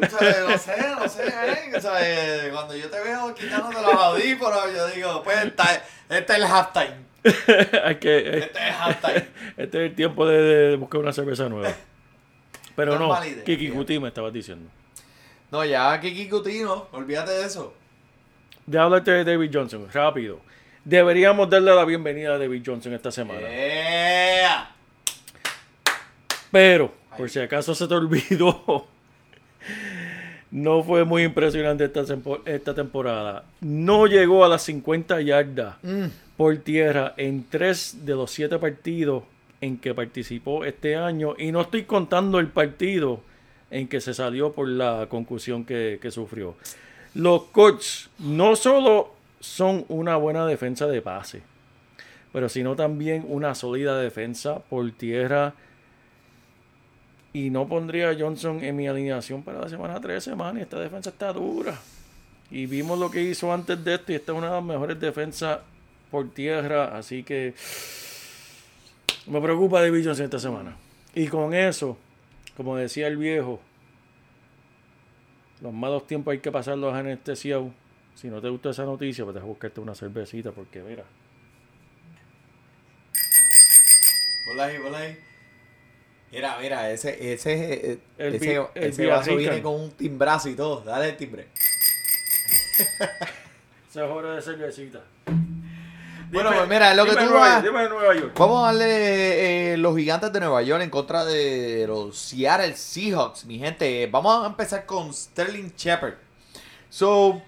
o 0.02 0.08
sea, 0.10 0.46
no 0.50 0.58
sé, 0.58 0.76
no 1.00 1.08
sé, 1.08 1.28
eh, 1.28 1.78
o 1.78 1.80
sea, 1.80 1.94
eh, 2.02 2.50
cuando 2.52 2.76
yo 2.76 2.90
te 2.90 3.00
veo 3.00 3.34
quitándote 3.36 3.82
los 3.82 3.94
audífonos, 3.94 4.74
yo 4.76 4.88
digo, 4.88 5.24
pues 5.24 5.38
este 5.46 5.64
es 6.10 6.30
el 6.30 6.44
halftime. 6.44 7.10
Que, 8.00 8.40
Este 8.40 8.60
es 8.70 8.76
halftime. 8.76 9.28
este 9.58 9.86
es 9.86 9.90
el 9.92 9.96
tiempo 9.96 10.26
de, 10.28 10.38
de 10.42 10.76
buscar 10.78 11.02
una 11.02 11.14
cerveza 11.14 11.48
nueva. 11.50 11.72
Pero 12.76 12.98
No 12.98 13.10
no, 13.10 13.22
Kiki. 13.46 13.70
Kuti 13.70 14.00
me 14.00 14.08
estabas 14.08 14.34
diciendo. 14.34 14.70
No, 15.52 15.66
ya 15.66 16.00
Kiki 16.00 16.30
Cutino, 16.30 16.88
olvídate 16.94 17.32
de 17.32 17.46
eso. 17.46 17.74
De 18.70 18.78
hablarte 18.78 19.10
de 19.10 19.24
David 19.24 19.50
Johnson, 19.52 19.88
rápido. 19.92 20.42
Deberíamos 20.86 21.50
darle 21.50 21.74
la 21.74 21.86
bienvenida 21.86 22.36
a 22.36 22.38
David 22.38 22.62
Johnson 22.64 22.94
esta 22.94 23.12
semana. 23.12 23.42
¡Ea! 23.50 24.70
Pero, 26.52 26.94
por 27.18 27.28
si 27.32 27.40
acaso 27.40 27.74
se 27.74 27.88
te 27.88 27.96
olvidó, 27.96 28.86
no 30.52 30.84
fue 30.84 31.04
muy 31.04 31.24
impresionante 31.24 31.86
esta, 31.86 32.04
esta 32.46 32.76
temporada. 32.76 33.44
No 33.62 34.06
llegó 34.06 34.46
a 34.46 34.48
las 34.48 34.62
50 34.62 35.20
yardas 35.22 35.78
por 36.38 36.56
tierra 36.58 37.16
en 37.18 37.48
tres 37.50 38.06
de 38.06 38.14
los 38.14 38.30
siete 38.30 38.60
partidos 38.60 39.24
en 39.62 39.80
que 39.80 39.96
participó 39.96 40.64
este 40.64 40.96
año. 40.96 41.34
Y 41.40 41.52
no 41.52 41.62
estoy 41.62 41.86
contando 41.86 42.38
el 42.38 42.50
partido 42.50 43.22
en 43.72 43.88
que 43.88 44.00
se 44.00 44.14
salió 44.14 44.52
por 44.52 44.68
la 44.68 45.08
concusión 45.10 45.66
que, 45.66 45.98
que 46.00 46.12
sufrió. 46.12 46.56
Los 47.14 47.44
Colts 47.46 48.10
no 48.20 48.56
solo 48.56 49.14
son 49.40 49.86
una 49.88 50.16
buena 50.16 50.46
defensa 50.46 50.86
de 50.88 51.02
pase, 51.02 51.42
pero 52.32 52.50
sino 52.50 52.76
también 52.76 53.26
una 53.28 53.56
sólida 53.56 53.98
defensa 54.00 54.60
por 54.60 54.92
tierra. 54.92 55.54
Y 57.32 57.52
no 57.52 57.68
pondría 57.68 58.10
a 58.10 58.16
Johnson 58.18 58.64
en 58.64 58.76
mi 58.76 58.88
alineación 58.88 59.44
para 59.44 59.60
la 59.62 59.70
semana 59.70 60.02
13, 60.02 60.36
man. 60.36 60.58
Esta 60.58 60.80
defensa 60.80 61.12
está 61.12 61.32
dura. 61.32 61.78
Y 62.50 62.66
vimos 62.66 62.98
lo 62.98 63.12
que 63.12 63.22
hizo 63.22 63.54
antes 63.54 63.84
de 63.84 63.96
esto. 63.96 64.12
Y 64.12 64.16
esta 64.16 64.32
es 64.32 64.38
una 64.38 64.48
de 64.48 64.54
las 64.54 64.64
mejores 64.64 65.00
defensas 65.00 65.60
por 66.10 66.30
tierra. 66.32 66.98
Así 66.98 67.22
que 67.22 67.54
me 69.28 69.40
preocupa 69.42 69.82
David 69.82 70.06
Johnson 70.06 70.26
esta 70.26 70.40
semana. 70.40 70.76
Y 71.14 71.28
con 71.28 71.54
eso, 71.54 71.98
como 72.58 72.76
decía 72.76 73.06
el 73.08 73.18
viejo, 73.18 73.60
los 75.62 75.74
malos 75.74 76.08
tiempos 76.08 76.32
hay 76.32 76.40
que 76.40 76.52
pasarlos 76.52 76.94
anestesiados. 76.94 77.72
Si 78.16 78.28
no 78.28 78.42
te 78.42 78.50
gusta 78.50 78.72
esa 78.72 78.86
noticia, 78.86 79.24
pues 79.24 79.36
deja 79.36 79.46
buscarte 79.46 79.80
una 79.80 79.96
cervecita. 79.96 80.52
Porque 80.52 80.82
mira, 80.82 81.06
Ponla 84.50 84.66
ahí, 84.66 84.80
ponla 84.80 84.98
ahí. 84.98 85.18
Mira, 86.32 86.58
mira, 86.60 86.92
ese, 86.92 87.34
ese, 87.34 88.00
El 88.18 88.36
ese, 88.36 88.56
el 88.56 88.84
ese 88.84 89.06
vaso 89.06 89.36
viene 89.36 89.62
con 89.62 89.76
un 89.76 89.92
timbrazo 89.92 90.50
y 90.50 90.56
todo. 90.56 90.82
Dale 90.82 91.10
el 91.10 91.18
timbre. 91.18 91.48
esa 93.90 94.06
es 94.06 94.12
hora 94.12 94.34
de 94.36 94.42
cervecita. 94.42 95.04
Bueno, 96.32 96.52
pues 96.54 96.68
mira, 96.70 96.94
lo 96.94 97.06
que 97.06 97.12
tú 97.12 97.18
Nueva- 97.26 97.40
vas-. 97.40 97.64
Vamos 98.36 98.64
a 98.64 98.66
darle 98.68 99.74
eh, 99.74 99.78
los 99.78 99.96
gigantes 99.98 100.32
de 100.32 100.40
Nueva 100.40 100.62
York 100.62 100.84
en 100.84 100.90
contra 100.90 101.26
de 101.26 101.86
los 101.88 102.18
Seattle 102.18 102.76
Seahawks, 102.76 103.46
mi 103.46 103.58
gente. 103.60 104.08
Vamos 104.12 104.44
a 104.44 104.48
empezar 104.48 104.86
con 104.86 105.14
Sterling 105.14 105.72
Shepard. 105.76 106.14
So, 106.90 107.42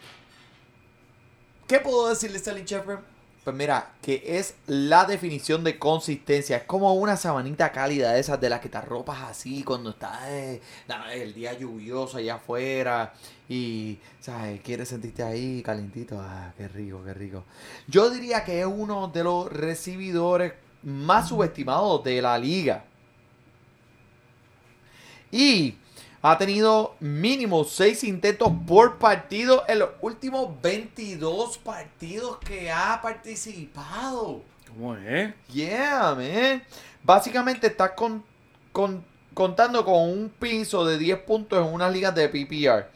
¿qué 1.68 1.80
puedo 1.80 2.10
decir 2.10 2.32
de 2.32 2.40
Sterling 2.40 2.66
Shepard? 2.66 3.00
Pues 3.44 3.56
mira, 3.56 3.94
que 4.04 4.22
es 4.38 4.54
la 4.68 5.06
definición 5.06 5.64
de 5.64 5.80
consistencia. 5.80 6.58
Es 6.58 6.64
como 6.64 6.94
una 6.94 7.18
sabanita 7.18 7.72
cálida 7.72 8.12
de 8.12 8.20
esas 8.20 8.40
de 8.40 8.50
las 8.50 8.60
que 8.60 8.70
te 8.70 8.78
arropas 8.78 9.22
así 9.24 9.64
cuando 9.64 9.90
está 9.90 10.32
eh, 10.32 10.62
el 11.12 11.34
día 11.34 11.58
lluvioso 11.58 12.18
allá 12.18 12.36
afuera 12.36 13.14
y, 13.50 13.98
¿sabes? 14.20 14.62
Quieres 14.62 14.90
sentirte 14.90 15.24
ahí 15.24 15.64
calentito. 15.64 16.20
Ah, 16.22 16.54
qué 16.56 16.68
rico, 16.68 17.02
qué 17.04 17.16
rico. 17.16 17.44
Yo 17.88 18.12
diría 18.12 18.44
que 18.46 18.60
es 18.60 18.68
uno 18.68 19.08
de 19.08 19.24
los 19.24 19.52
recibidores 19.52 20.54
más 20.84 21.30
subestimados 21.30 22.04
de 22.04 22.22
la 22.22 22.38
liga. 22.38 22.86
Y 25.32 25.78
ha 26.24 26.38
tenido 26.38 26.96
mínimo 27.00 27.64
6 27.64 28.04
intentos 28.04 28.52
por 28.68 28.98
partido 29.00 29.64
en 29.68 29.80
los 29.80 29.90
últimos 30.02 30.62
22 30.62 31.58
partidos 31.58 32.38
que 32.40 32.72
ha 32.72 33.00
participado. 33.02 34.42
¿Cómo 34.68 34.96
es? 34.96 35.34
Yeah, 35.52 36.16
man. 36.16 36.64
Básicamente 37.04 37.68
estás 37.68 37.92
con, 37.92 38.24
con- 38.72 39.04
contando 39.34 39.84
con 39.84 39.96
un 40.10 40.30
piso 40.30 40.86
de 40.86 40.98
10 40.98 41.20
puntos 41.20 41.66
en 41.66 41.74
unas 41.74 41.92
ligas 41.92 42.14
de 42.16 42.30
PPR. 42.30 42.88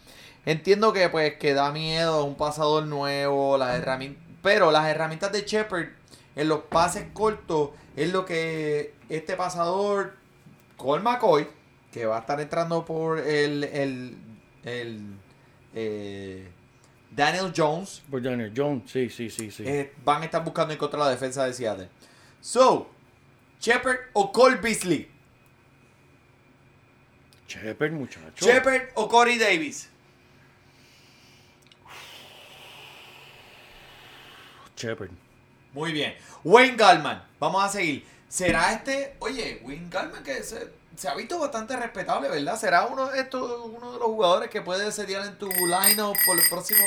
Entiendo 0.46 0.94
que 0.94 1.10
pues 1.10 1.34
que 1.38 1.54
da 1.56 1.72
miedo, 1.72 2.24
un 2.24 2.36
pasador 2.36 2.86
nuevo, 2.86 3.58
las 3.58 3.76
herramientas, 3.80 4.24
pero 4.44 4.72
las 4.72 4.86
herramientas 4.88 5.32
de 5.32 5.42
Shepard 5.42 5.88
en 6.36 6.48
los 6.48 6.60
pases 6.66 7.06
cortos 7.14 7.72
es 7.96 8.12
lo 8.14 8.26
que 8.26 8.94
este 9.10 9.36
pasador 9.36 10.14
Cole 10.78 11.02
McCoy, 11.02 11.48
que 11.96 12.06
va 12.06 12.18
a 12.18 12.20
estar 12.20 12.42
entrando 12.42 12.84
por 12.84 13.20
el, 13.20 13.64
el, 13.64 14.18
el, 14.66 15.18
eh, 15.74 16.46
Daniel 17.10 17.54
Jones, 17.56 18.04
Por 18.12 18.22
Daniel 18.22 18.52
Jones, 18.54 18.92
sí, 18.92 19.10
sí, 19.10 19.30
sí, 19.30 19.50
sí. 19.50 19.64
eh, 19.66 19.94
van 20.04 20.22
a 20.22 20.26
estar 20.26 20.44
buscando 20.44 20.74
en 20.74 20.78
contra 20.78 21.00
de 21.00 21.06
la 21.06 21.12
defensa 21.12 21.46
de 21.46 21.54
Seattle. 21.54 21.90
So, 22.42 22.90
Shepard 23.62 24.10
o 24.12 24.30
Cole 24.34 24.58
Beasley. 24.58 25.10
Shepard, 27.48 27.94
muchacho. 27.94 28.46
Shepard 28.46 28.90
o 28.96 29.08
Corey 29.08 29.38
Davis. 29.38 29.88
Shepard. 34.76 35.12
Muy 35.72 35.94
bien. 35.94 36.14
Wayne 36.44 36.76
Gallman. 36.76 37.24
Vamos 37.40 37.64
a 37.64 37.70
seguir. 37.70 38.06
¿Será 38.28 38.74
este, 38.74 39.16
oye, 39.20 39.62
Win 39.64 39.90
Gallman 39.90 40.24
que 40.24 40.44
se, 40.44 40.68
se 40.96 41.08
ha 41.08 41.16
visto 41.16 41.40
bastante 41.40 41.76
respetable, 41.76 42.30
¿verdad? 42.30 42.58
¿Será 42.58 42.86
uno 42.86 43.08
de 43.08 43.20
estos, 43.20 43.42
uno 43.66 43.94
de 43.94 44.00
los 44.00 44.08
jugadores 44.08 44.50
que 44.50 44.62
puede 44.62 44.92
setear 44.92 45.26
en 45.26 45.38
tu 45.38 45.50
lineup 45.50 46.16
por 46.26 46.38
el 46.40 46.48
próximo 46.50 46.80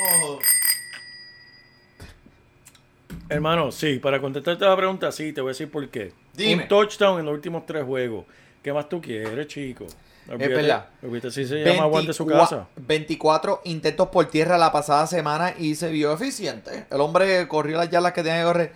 Hermano, 3.28 3.70
sí, 3.72 3.98
para 3.98 4.20
contestarte 4.20 4.64
la 4.64 4.76
pregunta, 4.76 5.12
sí, 5.12 5.32
te 5.32 5.40
voy 5.40 5.50
a 5.50 5.52
decir 5.52 5.70
por 5.70 5.86
qué. 5.90 6.12
Dime. 6.32 6.62
Un 6.62 6.68
touchdown 6.68 7.20
en 7.20 7.26
los 7.26 7.34
últimos 7.34 7.66
tres 7.66 7.84
juegos. 7.84 8.24
¿Qué 8.62 8.72
más 8.72 8.88
tú 8.88 9.00
quieres, 9.00 9.46
chico? 9.48 9.86
Olvídate- 10.28 10.54
verdad. 10.54 10.88
olvídate 11.02 11.30
si 11.30 11.46
se 11.46 11.64
llama 11.64 11.88
Juan 11.88 12.06
de 12.06 12.12
su 12.12 12.24
24 12.24 12.58
casa. 12.58 12.68
24 12.76 13.60
intentos 13.64 14.08
por 14.08 14.26
tierra 14.26 14.58
la 14.58 14.70
pasada 14.72 15.06
semana 15.06 15.54
y 15.58 15.74
se 15.74 15.90
vio 15.90 16.12
eficiente. 16.12 16.86
El 16.90 17.00
hombre 17.00 17.46
corrió 17.48 17.76
las 17.78 17.90
yardas 17.90 18.12
que 18.12 18.22
tenía 18.22 18.40
que 18.40 18.44
correr. 18.44 18.72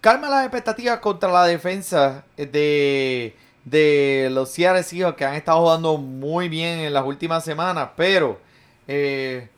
Calma 0.00 0.28
las 0.28 0.44
expectativas 0.44 0.98
contra 1.00 1.30
la 1.30 1.44
defensa 1.44 2.24
de, 2.36 3.34
de 3.70 4.28
los 4.30 4.50
Seattle 4.50 4.82
Seahawks 4.82 5.16
que 5.16 5.24
han 5.24 5.34
estado 5.34 5.60
jugando 5.60 5.96
muy 5.96 6.48
bien 6.48 6.80
en 6.80 6.92
las 6.92 7.04
últimas 7.04 7.44
semanas. 7.44 7.90
Pero, 7.96 8.40
eh, 8.86 9.48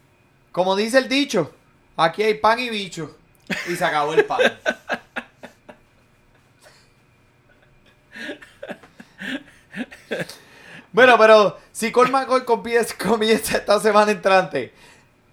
como 0.53 0.77
dice 0.77 0.99
el 0.99 1.09
dicho, 1.09 1.53
aquí 1.97 2.23
hay 2.23 2.35
pan 2.35 2.59
y 2.59 2.71
bicho. 2.71 3.17
Y 3.69 3.77
se 3.77 3.85
acabó 3.85 4.15
el 4.15 4.25
pan. 4.25 4.41
Bueno, 10.93 11.17
pero 11.19 11.57
si 11.71 11.93
Colt 11.93 12.11
McCoy 12.11 12.45
comienza, 12.45 12.97
comienza 12.99 13.59
esta 13.59 13.79
semana 13.79 14.11
entrante, 14.11 14.73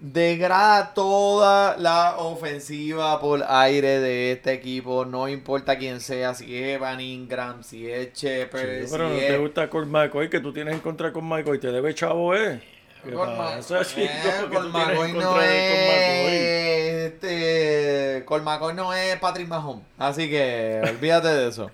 degrada 0.00 0.94
toda 0.94 1.76
la 1.76 2.16
ofensiva 2.18 3.20
por 3.20 3.44
aire 3.48 3.98
de 4.00 4.32
este 4.32 4.52
equipo, 4.52 5.04
no 5.04 5.28
importa 5.28 5.76
quién 5.76 6.00
sea, 6.00 6.34
si 6.34 6.56
es 6.56 6.76
Evan 6.76 7.00
Ingram, 7.00 7.62
si 7.64 7.90
es 7.90 8.10
Sí, 8.12 8.28
pero 8.50 8.86
si 8.86 8.92
no 8.96 9.08
es... 9.12 9.26
te 9.26 9.38
gusta 9.38 9.68
Colt 9.68 9.88
McCoy, 9.88 10.30
que 10.30 10.40
tú 10.40 10.52
tienes 10.52 10.74
en 10.74 10.80
contra 10.80 11.12
con 11.12 11.24
McCoy, 11.24 11.58
te 11.58 11.72
debe 11.72 11.94
chavo, 11.94 12.34
¿eh? 12.34 12.60
¿Qué 13.04 13.10
Colt 13.12 13.30
Ma- 13.30 13.36
pasa, 13.56 13.84
chico? 13.84 14.00
eh, 14.02 14.10
¿Qué 14.22 14.54
Colt 14.54 14.66
tú 14.66 14.72
tienes 14.72 14.90
en 14.90 14.96
McCoy 14.96 15.12
no 15.14 15.40
es... 15.40 17.12
Este, 17.12 18.22
Colt 18.24 18.44
McCoy 18.44 18.74
no 18.74 18.92
es 18.92 19.16
Patrick 19.18 19.48
Mahomes, 19.48 19.84
así 19.98 20.28
que 20.28 20.80
olvídate 20.88 21.28
de 21.28 21.48
eso. 21.48 21.70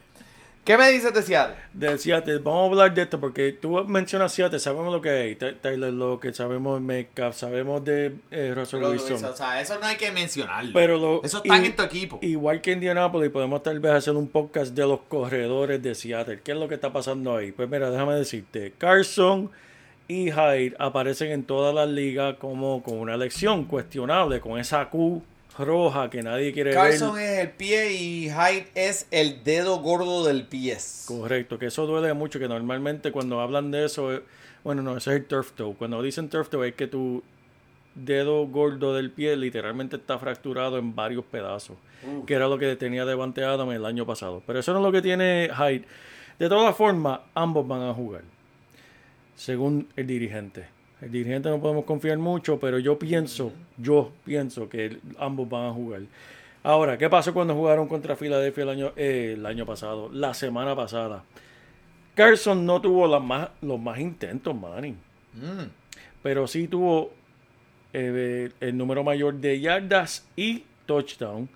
¿Qué 0.65 0.79
me 0.79 0.91
dices 0.91 1.13
de 1.13 1.23
Seattle? 1.23 1.57
de 1.75 1.99
Seattle, 1.99 2.39
vamos 2.39 2.63
a 2.63 2.71
hablar 2.71 2.95
de 2.95 3.03
esto 3.03 3.21
porque 3.21 3.53
tú 3.53 3.85
mencionas 3.85 4.33
Seattle, 4.33 4.59
sabemos 4.59 4.91
lo 4.95 5.03
que 5.03 5.33
es 5.33 5.61
Tyler 5.61 5.93
Lockett, 5.93 6.33
sabemos 6.35 6.81
de 6.81 6.87
Metcalf, 6.87 7.37
sabemos 7.37 7.85
de 7.85 8.15
eh, 8.31 8.53
Russell 8.55 8.83
Wilson. 8.83 9.23
o 9.27 9.37
sea, 9.37 9.61
eso 9.61 9.79
no 9.79 9.85
hay 9.87 9.97
que 9.97 10.11
mencionarlo. 10.11 10.71
Pero 10.73 10.97
lo- 10.97 11.23
eso 11.23 11.43
está 11.45 11.59
y- 11.59 11.67
en 11.67 11.77
tu 11.77 11.83
equipo. 11.83 12.19
Igual 12.23 12.63
que 12.63 12.73
Indianapolis, 12.73 13.31
podemos 13.31 13.63
tal 13.63 13.79
vez 13.79 13.93
hacer 13.93 14.15
un 14.15 14.27
podcast 14.29 14.73
de 14.75 14.87
los 14.87 15.01
corredores 15.01 15.83
de 15.83 15.95
Seattle. 15.95 16.41
¿Qué 16.43 16.53
es 16.53 16.59
lo 16.59 16.67
que 16.67 16.77
está 16.77 16.91
pasando 16.91 17.37
ahí? 17.37 17.53
Pues 17.53 17.69
mira, 17.69 17.91
déjame 17.91 18.15
decirte, 18.15 18.73
Carson 18.79 19.51
y 20.09 20.31
Hyde 20.31 20.75
aparecen 20.79 21.31
en 21.33 21.45
todas 21.45 21.75
las 21.75 21.89
ligas 21.91 22.37
como 22.39 22.83
con 22.83 22.99
una 22.99 23.15
elección 23.17 23.65
cuestionable, 23.67 24.41
con 24.41 24.59
esa 24.59 24.89
Q 24.89 25.23
roja 25.59 26.11
que 26.11 26.23
nadie 26.23 26.53
quiere 26.53 26.73
Carson 26.73 27.15
ver. 27.15 27.25
es 27.25 27.39
el 27.41 27.51
pie 27.51 27.93
y 27.93 28.29
Hyde 28.31 28.67
es 28.75 29.07
el 29.11 29.45
dedo 29.45 29.79
gordo 29.79 30.25
del 30.25 30.47
pie. 30.47 30.77
Correcto, 31.07 31.59
que 31.59 31.67
eso 31.67 31.87
duele 31.87 32.13
mucho, 32.15 32.39
que 32.39 32.49
normalmente 32.49 33.13
cuando 33.13 33.41
hablan 33.41 33.71
de 33.71 33.85
eso, 33.85 34.13
eh, 34.13 34.23
bueno, 34.65 34.83
no, 34.83 34.97
ese 34.97 35.11
es 35.11 35.17
el 35.17 35.27
turf 35.27 35.53
toe. 35.53 35.75
Cuando 35.75 36.03
dicen 36.03 36.29
turf 36.29 36.49
toe 36.49 36.69
es 36.69 36.75
que 36.75 36.87
tu 36.87 37.23
dedo 37.95 38.47
gordo 38.47 38.95
del 38.95 39.11
pie 39.11 39.37
literalmente 39.37 39.97
está 39.97 40.19
fracturado 40.19 40.79
en 40.79 40.95
varios 40.95 41.25
pedazos, 41.25 41.77
que 42.27 42.35
era 42.35 42.49
lo 42.49 42.59
que 42.59 42.75
tenía 42.77 43.05
Devante 43.05 43.45
Adams 43.45 43.75
el 43.75 43.85
año 43.85 44.05
pasado. 44.05 44.43
Pero 44.47 44.59
eso 44.59 44.73
no 44.73 44.81
es 44.81 44.85
lo 44.85 44.93
que 44.93 45.03
tiene 45.03 45.51
Hyde. 45.57 45.85
De 46.39 46.49
todas 46.49 46.77
formas, 46.77 47.21
ambos 47.35 47.67
van 47.69 47.83
a 47.83 47.95
jugar, 47.95 48.23
según 49.37 49.89
el 49.95 50.07
dirigente. 50.07 50.74
El 51.01 51.11
dirigente 51.11 51.49
no 51.49 51.61
podemos 51.61 51.85
confiar 51.85 52.19
mucho, 52.19 52.59
pero 52.59 52.79
yo 52.79 52.99
pienso, 52.99 53.53
yo 53.77 54.13
pienso 54.25 54.69
que 54.69 54.99
ambos 55.19 55.49
van 55.49 55.67
a 55.67 55.73
jugar. 55.73 56.03
Ahora, 56.63 56.97
¿qué 56.97 57.11
pasó 57.11 57.35
cuando 57.35 57.55
jugaron 57.55 57.89
contra 57.89 58.17
Filadelfia 58.17 58.63
el 58.63 58.69
año, 58.71 58.93
eh, 58.97 59.35
el 59.37 59.45
año 59.45 59.67
pasado? 59.67 60.09
La 60.11 60.33
semana 60.33 60.75
pasada. 60.75 61.25
Carson 62.15 62.65
no 62.65 62.81
tuvo 62.81 63.07
las 63.07 63.23
más, 63.23 63.51
los 63.61 63.79
más 63.79 63.99
intentos, 63.99 64.55
Manny. 64.55 64.93
Mm. 65.35 65.69
Pero 66.23 66.47
sí 66.47 66.69
tuvo 66.69 67.13
eh, 67.93 68.51
el 68.61 68.77
número 68.77 69.05
mayor 69.05 69.35
de 69.35 69.61
yardas 69.61 70.27
y 70.37 70.65
touchdown. 70.87 71.49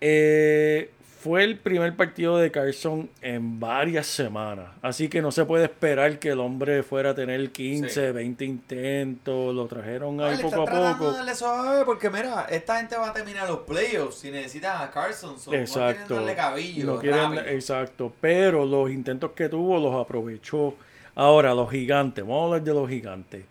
Eh, 0.00 0.90
fue 1.24 1.42
el 1.42 1.56
primer 1.58 1.96
partido 1.96 2.36
de 2.36 2.50
Carson 2.50 3.08
en 3.22 3.58
varias 3.58 4.06
semanas. 4.06 4.66
Así 4.82 5.08
que 5.08 5.22
no 5.22 5.32
se 5.32 5.46
puede 5.46 5.64
esperar 5.64 6.18
que 6.18 6.28
el 6.28 6.38
hombre 6.40 6.82
fuera 6.82 7.10
a 7.10 7.14
tener 7.14 7.50
15, 7.50 7.88
Sí. 8.08 8.12
20 8.12 8.44
intentos. 8.44 9.54
Lo 9.54 9.66
trajeron 9.66 10.20
ahí 10.20 10.36
poco 10.36 10.62
a 10.68 10.92
poco. 10.98 11.10
de 11.12 11.16
darle 11.16 11.34
suave 11.34 11.84
porque 11.86 12.10
mira, 12.10 12.46
esta 12.50 12.76
gente 12.76 12.96
va 12.98 13.08
a 13.08 13.12
terminar 13.14 13.48
los 13.48 13.60
playoffs 13.60 14.16
si 14.18 14.30
necesitan 14.30 14.82
a 14.82 14.90
Carson. 14.90 15.38
so, 15.40 15.50
No 15.50 15.56
Exacto. 15.56 16.08
quieren 16.08 16.26
darle 16.26 16.36
cabillo. 16.36 16.84
No 16.86 16.98
quieren- 17.00 17.20
rápido. 17.36 17.44
exacto. 17.46 18.12
Pero 18.20 18.66
los 18.66 18.90
intentos 18.90 19.30
que 19.32 19.48
tuvo 19.48 19.78
los 19.80 19.94
aprovechó. 19.98 20.74
Ahora, 21.14 21.54
los 21.54 21.70
gigantes. 21.70 22.22
Vamos 22.22 22.42
a 22.42 22.44
hablar 22.46 22.62
de 22.64 22.74
los 22.74 22.88
gigantes. 22.90 23.44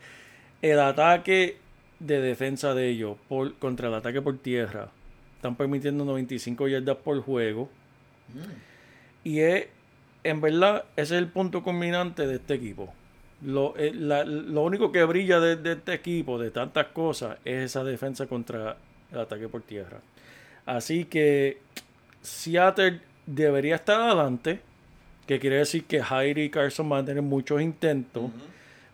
El 0.62 0.80
ataque 0.80 1.58
de 2.00 2.22
defensa 2.22 2.74
de 2.76 2.90
ellos 2.90 3.18
por, 3.28 3.56
contra 3.56 3.88
el 3.88 3.96
ataque 3.96 4.22
por 4.22 4.38
tierra. 4.38 4.90
Están 5.44 5.58
permitiendo 5.58 6.06
95 6.06 6.70
yardas 6.70 6.96
por 7.04 7.20
juego. 7.22 7.70
Y 9.26 9.40
es, 9.42 9.68
en 10.24 10.40
verdad, 10.40 10.86
ese 10.96 11.16
es 11.16 11.20
el 11.22 11.28
punto 11.28 11.62
culminante 11.64 12.26
de 12.26 12.36
este 12.36 12.54
equipo. 12.54 12.94
Lo, 13.42 13.76
eh, 13.76 13.92
la- 13.94 14.24
lo 14.24 14.64
único 14.64 14.94
que 14.94 15.04
brilla 15.04 15.42
de, 15.42 15.58
de 15.58 15.74
este 15.74 15.96
equipo, 15.96 16.40
de 16.40 16.50
tantas 16.50 16.88
cosas, 16.88 17.40
es 17.44 17.66
esa 17.66 17.84
defensa 17.84 18.26
contra 18.26 18.78
el 19.12 19.20
ataque 19.20 19.50
por 19.50 19.64
tierra. 19.64 20.00
Así 20.66 21.04
que 21.04 21.58
Seattle 22.22 23.02
debería 23.26 23.76
estar 23.76 24.00
adelante, 24.00 24.62
que 25.28 25.40
quiere 25.40 25.58
decir 25.58 25.84
que 25.84 26.02
Jairi 26.02 26.44
y 26.44 26.50
Carson 26.52 26.88
van 26.88 27.02
a 27.04 27.06
tener 27.06 27.22
muchos 27.22 27.62
intentos, 27.62 28.32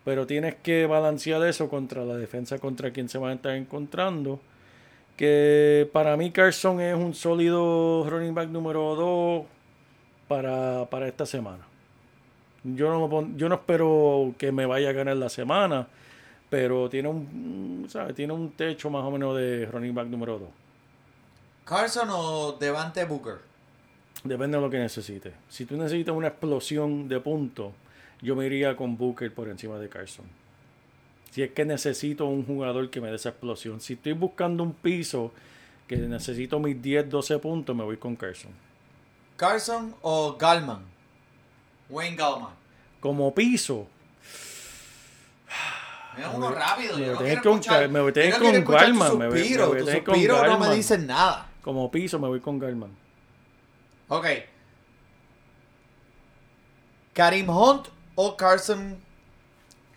pero 0.04 0.26
tienes 0.26 0.56
que 0.56 0.88
balancear 0.88 1.46
eso 1.46 1.70
contra 1.70 2.04
la 2.06 2.16
defensa 2.18 2.58
contra 2.58 2.90
quien 2.90 3.08
se 3.08 3.20
van 3.20 3.30
a 3.30 3.34
estar 3.36 3.54
encontrando. 3.56 4.40
Que 5.20 5.90
para 5.92 6.16
mí 6.16 6.32
Carson 6.32 6.80
es 6.80 6.96
un 6.96 7.14
sólido 7.14 8.10
running 8.10 8.34
back 8.34 8.48
número 8.48 8.96
2 8.96 9.46
para, 10.30 10.86
para 10.90 11.10
esta 11.10 11.26
semana. 11.26 11.66
Yo 12.64 12.88
no, 12.90 13.00
lo 13.02 13.10
pon- 13.10 13.38
yo 13.38 13.50
no 13.50 13.56
espero 13.56 14.34
que 14.38 14.54
me 14.54 14.66
vaya 14.66 14.92
a 14.92 14.94
ganar 14.94 15.18
la 15.18 15.28
semana, 15.28 15.86
pero 16.50 16.90
tiene 16.90 17.10
un, 17.10 17.86
¿sabes? 17.90 18.16
Tiene 18.16 18.32
un 18.32 18.52
techo 18.52 18.90
más 18.90 19.04
o 19.04 19.12
menos 19.12 19.36
de 19.36 19.66
running 19.66 19.94
back 19.94 20.08
número 20.08 20.40
2. 20.40 20.50
Carson 21.66 22.08
o 22.12 22.54
Devante 22.54 23.04
Booker. 23.04 23.40
Depende 24.24 24.56
de 24.58 24.64
lo 24.64 24.70
que 24.70 24.80
necesites. 24.80 25.34
Si 25.50 25.66
tú 25.66 25.76
necesitas 25.76 26.16
una 26.16 26.30
explosión 26.30 27.10
de 27.10 27.20
puntos, 27.20 27.74
yo 28.22 28.38
me 28.38 28.46
iría 28.46 28.74
con 28.78 28.98
Booker 28.98 29.34
por 29.34 29.50
encima 29.50 29.78
de 29.80 29.90
Carson. 29.90 30.26
Si 31.32 31.44
es 31.44 31.52
que 31.52 31.64
necesito 31.66 32.26
un 32.26 32.46
jugador 32.46 32.90
que 32.90 33.02
me 33.02 33.10
dé 33.10 33.16
esa 33.16 33.30
explosión. 33.30 33.80
Si 33.82 33.94
estoy 33.94 34.14
buscando 34.14 34.64
un 34.64 34.74
piso 34.74 35.32
que 35.88 35.98
necesito 35.98 36.60
mis 36.60 36.82
10, 36.82 37.10
12 37.10 37.38
puntos, 37.40 37.76
me 37.76 37.84
voy 37.84 37.98
con 37.98 38.16
Carson. 38.16 38.52
Carson 39.38 39.96
o 40.02 40.36
Gallman. 40.38 40.84
Wayne 41.90 42.16
Gallman. 42.16 42.54
Como 43.00 43.34
piso, 43.34 43.88
Mira 46.18 46.32
uno 46.32 46.52
rápido. 46.52 46.98
me 46.98 47.14
voy 47.14 47.30
a 47.32 47.42
con- 47.42 47.60
me 47.92 48.00
voy 48.02 48.12
a 48.12 48.38
con 48.38 48.64
tus 48.64 48.64
me 49.18 49.30
voy- 49.30 49.50
me 49.58 49.64
a 49.64 50.04
con 50.04 50.16
suspiros 50.16 50.48
no 50.48 50.60
me 50.60 50.76
dicen 50.76 51.08
nada. 51.08 51.50
como 51.62 51.90
piso 51.90 52.20
me 52.20 52.28
voy 52.28 52.42
con 52.42 52.60
Garman. 52.60 52.90
Ok. 54.10 54.26
Karim 57.14 57.50
Hunt 57.50 57.88
o 58.16 58.36
Carson 58.36 58.98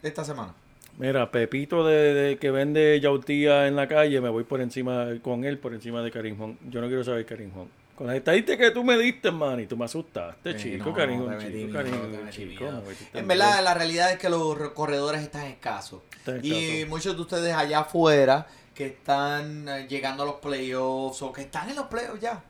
esta 0.02 0.24
semana. 0.24 0.54
Mira, 1.02 1.32
Pepito 1.32 1.84
de, 1.84 2.14
de 2.14 2.36
que 2.38 2.52
vende 2.52 3.00
yautía 3.00 3.66
en 3.66 3.74
la 3.74 3.88
calle, 3.88 4.20
me 4.20 4.28
voy 4.28 4.44
por 4.44 4.60
encima 4.60 5.08
con 5.20 5.44
él, 5.44 5.58
por 5.58 5.74
encima 5.74 6.00
de 6.00 6.12
Hunt. 6.32 6.60
Yo 6.70 6.80
no 6.80 6.86
quiero 6.86 7.02
saber 7.02 7.26
Hunt. 7.28 7.70
Con 7.96 8.06
las 8.06 8.14
estadísticas 8.14 8.68
que 8.68 8.70
tú 8.70 8.84
me 8.84 8.96
diste, 8.96 9.32
man, 9.32 9.58
y 9.58 9.66
tú 9.66 9.76
me 9.76 9.84
asustaste, 9.84 10.56
Sí, 10.56 10.78
chico, 10.78 10.90
no, 10.90 11.38
chico, 11.40 12.64
miedo, 12.64 12.82
En 13.14 13.26
verdad, 13.26 13.64
la 13.64 13.74
realidad 13.74 14.12
es 14.12 14.18
que 14.18 14.28
los 14.28 14.56
re- 14.56 14.72
corredores 14.72 15.22
están 15.22 15.46
escasos. 15.46 16.02
Y 16.40 16.84
muchos 16.88 17.16
de 17.16 17.22
ustedes 17.22 17.52
allá 17.52 17.80
afuera 17.80 18.46
que 18.72 18.86
están 18.86 19.68
eh, 19.68 19.86
llegando 19.88 20.22
a 20.22 20.26
los 20.26 20.36
playoffs 20.36 21.20
o 21.22 21.32
que 21.32 21.40
están 21.42 21.68
en 21.68 21.74
los 21.76 21.86
playoffs 21.88 22.20
ya, 22.20 22.40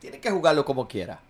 tienen 0.00 0.20
que 0.20 0.30
jugarlo 0.32 0.64
como 0.64 0.88
quiera. 0.88 1.20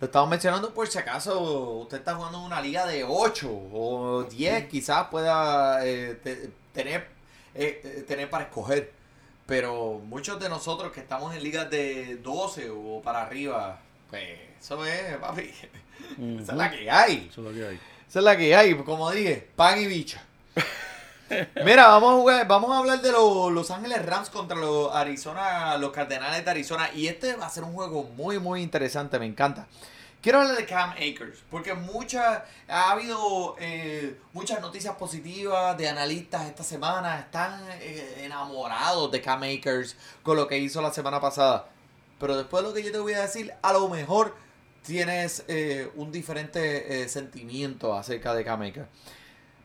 Lo 0.00 0.06
estamos 0.06 0.28
mencionando 0.28 0.74
por 0.74 0.88
si 0.88 0.98
acaso 0.98 1.40
usted 1.82 1.98
está 1.98 2.14
jugando 2.14 2.38
en 2.38 2.44
una 2.44 2.60
liga 2.60 2.84
de 2.86 3.04
8 3.04 3.48
o 3.50 4.24
10, 4.24 4.68
quizás 4.68 5.06
pueda 5.08 5.86
eh, 5.86 6.18
te- 6.22 6.50
tener, 6.72 7.08
eh, 7.54 7.80
eh, 7.84 8.04
tener 8.06 8.28
para 8.28 8.44
escoger. 8.44 8.92
Pero 9.46 10.00
muchos 10.04 10.40
de 10.40 10.48
nosotros 10.48 10.90
que 10.92 11.00
estamos 11.00 11.34
en 11.34 11.42
ligas 11.42 11.70
de 11.70 12.16
12 12.16 12.70
o 12.70 13.00
para 13.02 13.22
arriba, 13.22 13.78
pues 14.10 14.24
eso 14.60 14.84
es, 14.84 15.16
papi. 15.18 15.42
Esa 16.40 16.52
es 16.52 16.58
la 16.58 16.70
que 16.70 16.90
hay. 16.90 17.28
Eso 17.30 17.40
es 17.40 17.46
lo 17.46 17.52
que 17.52 17.66
hay. 17.68 17.80
Esa 18.08 18.18
es 18.18 18.24
la 18.24 18.36
que 18.36 18.56
hay, 18.56 18.74
como 18.74 19.10
dije, 19.10 19.48
pan 19.56 19.80
y 19.80 19.86
bicho. 19.86 20.18
Mira, 21.64 21.88
vamos 21.88 22.10
a 22.10 22.16
jugar, 22.16 22.48
vamos 22.48 22.70
a 22.72 22.78
hablar 22.78 23.00
de 23.00 23.12
los 23.12 23.52
Los 23.52 23.70
Ángeles 23.70 24.04
Rams 24.04 24.30
contra 24.30 24.56
los 24.56 24.94
Arizona, 24.94 25.76
los 25.78 25.90
Cardenales 25.92 26.44
de 26.44 26.50
Arizona. 26.50 26.90
Y 26.94 27.06
este 27.06 27.34
va 27.36 27.46
a 27.46 27.50
ser 27.50 27.64
un 27.64 27.72
juego 27.72 28.04
muy, 28.16 28.38
muy 28.38 28.62
interesante, 28.62 29.18
me 29.18 29.26
encanta. 29.26 29.66
Quiero 30.20 30.40
hablar 30.40 30.56
de 30.56 30.64
Cam 30.64 30.92
Akers, 30.92 31.44
porque 31.50 31.74
mucha, 31.74 32.46
ha 32.66 32.92
habido 32.92 33.56
eh, 33.58 34.18
muchas 34.32 34.60
noticias 34.62 34.94
positivas 34.96 35.76
de 35.76 35.86
analistas 35.86 36.46
esta 36.46 36.62
semana. 36.62 37.18
Están 37.18 37.60
eh, 37.80 38.22
enamorados 38.24 39.10
de 39.10 39.20
Cam 39.20 39.42
Akers 39.42 39.96
con 40.22 40.36
lo 40.36 40.48
que 40.48 40.56
hizo 40.56 40.80
la 40.80 40.92
semana 40.92 41.20
pasada. 41.20 41.66
Pero 42.18 42.38
después 42.38 42.62
de 42.62 42.68
lo 42.70 42.74
que 42.74 42.82
yo 42.82 42.90
te 42.90 42.98
voy 42.98 43.12
a 43.12 43.20
decir, 43.20 43.52
a 43.60 43.74
lo 43.74 43.86
mejor 43.90 44.34
tienes 44.84 45.44
eh, 45.48 45.90
un 45.96 46.12
diferente 46.12 47.02
eh, 47.02 47.08
sentimiento 47.08 47.94
acerca 47.94 48.34
de 48.34 48.44
Cam 48.44 48.62
Akers. 48.62 48.88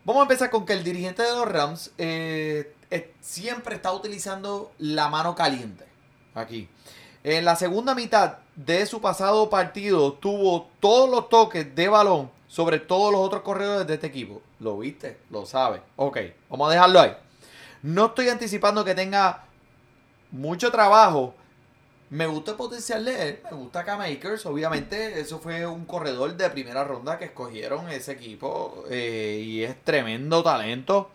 Vamos 0.04 0.20
a 0.20 0.24
empezar 0.24 0.50
con 0.50 0.64
que 0.64 0.72
el 0.72 0.82
dirigente 0.82 1.22
de 1.22 1.32
los 1.32 1.46
Rams 1.46 1.92
eh, 1.98 2.74
siempre 3.20 3.74
está 3.74 3.92
utilizando 3.92 4.72
la 4.78 5.08
mano 5.08 5.34
caliente. 5.34 5.84
Aquí. 6.34 6.68
En 7.22 7.44
la 7.44 7.54
segunda 7.54 7.94
mitad 7.94 8.38
de 8.56 8.86
su 8.86 9.02
pasado 9.02 9.50
partido 9.50 10.14
tuvo 10.14 10.68
todos 10.80 11.10
los 11.10 11.28
toques 11.28 11.74
de 11.74 11.88
balón 11.88 12.30
sobre 12.48 12.78
todos 12.78 13.12
los 13.12 13.20
otros 13.20 13.42
corredores 13.42 13.86
de 13.86 13.94
este 13.94 14.06
equipo. 14.06 14.40
¿Lo 14.58 14.78
viste? 14.78 15.18
Lo 15.30 15.44
sabes. 15.44 15.82
Ok, 15.96 16.18
vamos 16.48 16.68
a 16.68 16.72
dejarlo 16.72 17.00
ahí. 17.00 17.14
No 17.82 18.06
estoy 18.06 18.30
anticipando 18.30 18.84
que 18.84 18.94
tenga 18.94 19.44
mucho 20.30 20.70
trabajo. 20.70 21.34
Me 22.10 22.26
gusta 22.26 22.56
potencial 22.56 23.06
él, 23.06 23.38
me 23.50 23.56
gusta 23.56 23.84
Cam 23.84 24.00
Akers, 24.00 24.44
obviamente 24.44 25.20
eso 25.20 25.38
fue 25.38 25.64
un 25.64 25.84
corredor 25.84 26.36
de 26.36 26.50
primera 26.50 26.82
ronda 26.82 27.18
que 27.18 27.26
escogieron 27.26 27.88
ese 27.88 28.12
equipo 28.12 28.84
eh, 28.90 29.40
y 29.44 29.62
es 29.62 29.76
tremendo 29.84 30.42
talento. 30.42 31.10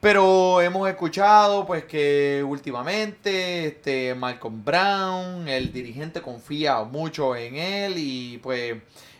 Pero 0.00 0.60
hemos 0.60 0.88
escuchado 0.88 1.66
pues 1.66 1.84
que 1.84 2.44
últimamente 2.46 3.66
este 3.66 4.14
Malcolm 4.14 4.64
Brown, 4.64 5.48
el 5.48 5.72
dirigente 5.72 6.20
confía 6.22 6.82
mucho 6.84 7.34
en 7.34 7.56
él 7.56 7.94
y 7.96 8.38
pues 8.38 8.76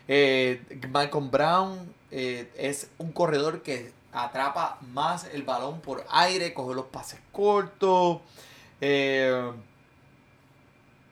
eh, 0.07 0.61
Malcolm 0.91 1.31
Brown 1.31 1.91
eh, 2.11 2.51
es 2.55 2.89
un 2.99 3.11
corredor 3.11 3.63
que 3.63 3.91
atrapa 4.11 4.77
más 4.91 5.27
el 5.33 5.43
balón 5.43 5.81
por 5.81 6.05
aire, 6.11 6.53
coge 6.53 6.75
los 6.75 6.85
pases 6.85 7.19
cortos. 7.31 8.19
Eh, 8.79 9.51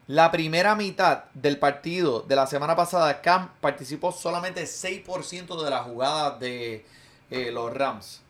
la 0.10 0.32
primera 0.32 0.74
mitad 0.74 1.26
del 1.36 1.60
partido 1.60 2.22
de 2.22 2.36
la 2.36 2.48
semana 2.48 2.76
pasada, 2.76 3.22
Cam 3.22 3.52
participó 3.62 4.12
solamente 4.12 4.64
6% 4.64 5.64
de 5.64 5.70
las 5.70 5.84
jugadas 5.84 6.40
de 6.40 6.84
eh, 7.30 7.52
los 7.52 7.72
Rams. 7.72 8.24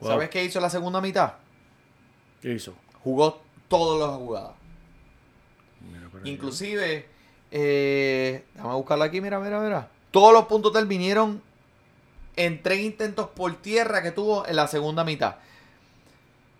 Wow. 0.00 0.10
¿Sabes 0.10 0.28
qué 0.28 0.44
hizo 0.44 0.58
en 0.58 0.64
la 0.64 0.70
segunda 0.70 1.00
mitad? 1.00 1.32
¿Qué 2.42 2.52
hizo? 2.52 2.74
Jugó 3.02 3.40
todas 3.68 4.06
las 4.06 4.18
jugadas. 4.18 4.52
Mira. 5.80 6.28
Inclusive, 6.28 7.08
eh, 7.52 8.44
déjame 8.52 8.74
buscarlo 8.74 9.04
aquí, 9.04 9.22
mira, 9.22 9.40
mira, 9.40 9.60
mira. 9.60 9.88
Todos 10.10 10.34
los 10.34 10.44
puntos 10.44 10.86
vinieron 10.86 11.40
en 12.36 12.62
tres 12.62 12.80
intentos 12.80 13.30
por 13.30 13.56
tierra 13.62 14.02
que 14.02 14.10
tuvo 14.10 14.46
en 14.46 14.56
la 14.56 14.68
segunda 14.68 15.04
mitad. 15.04 15.36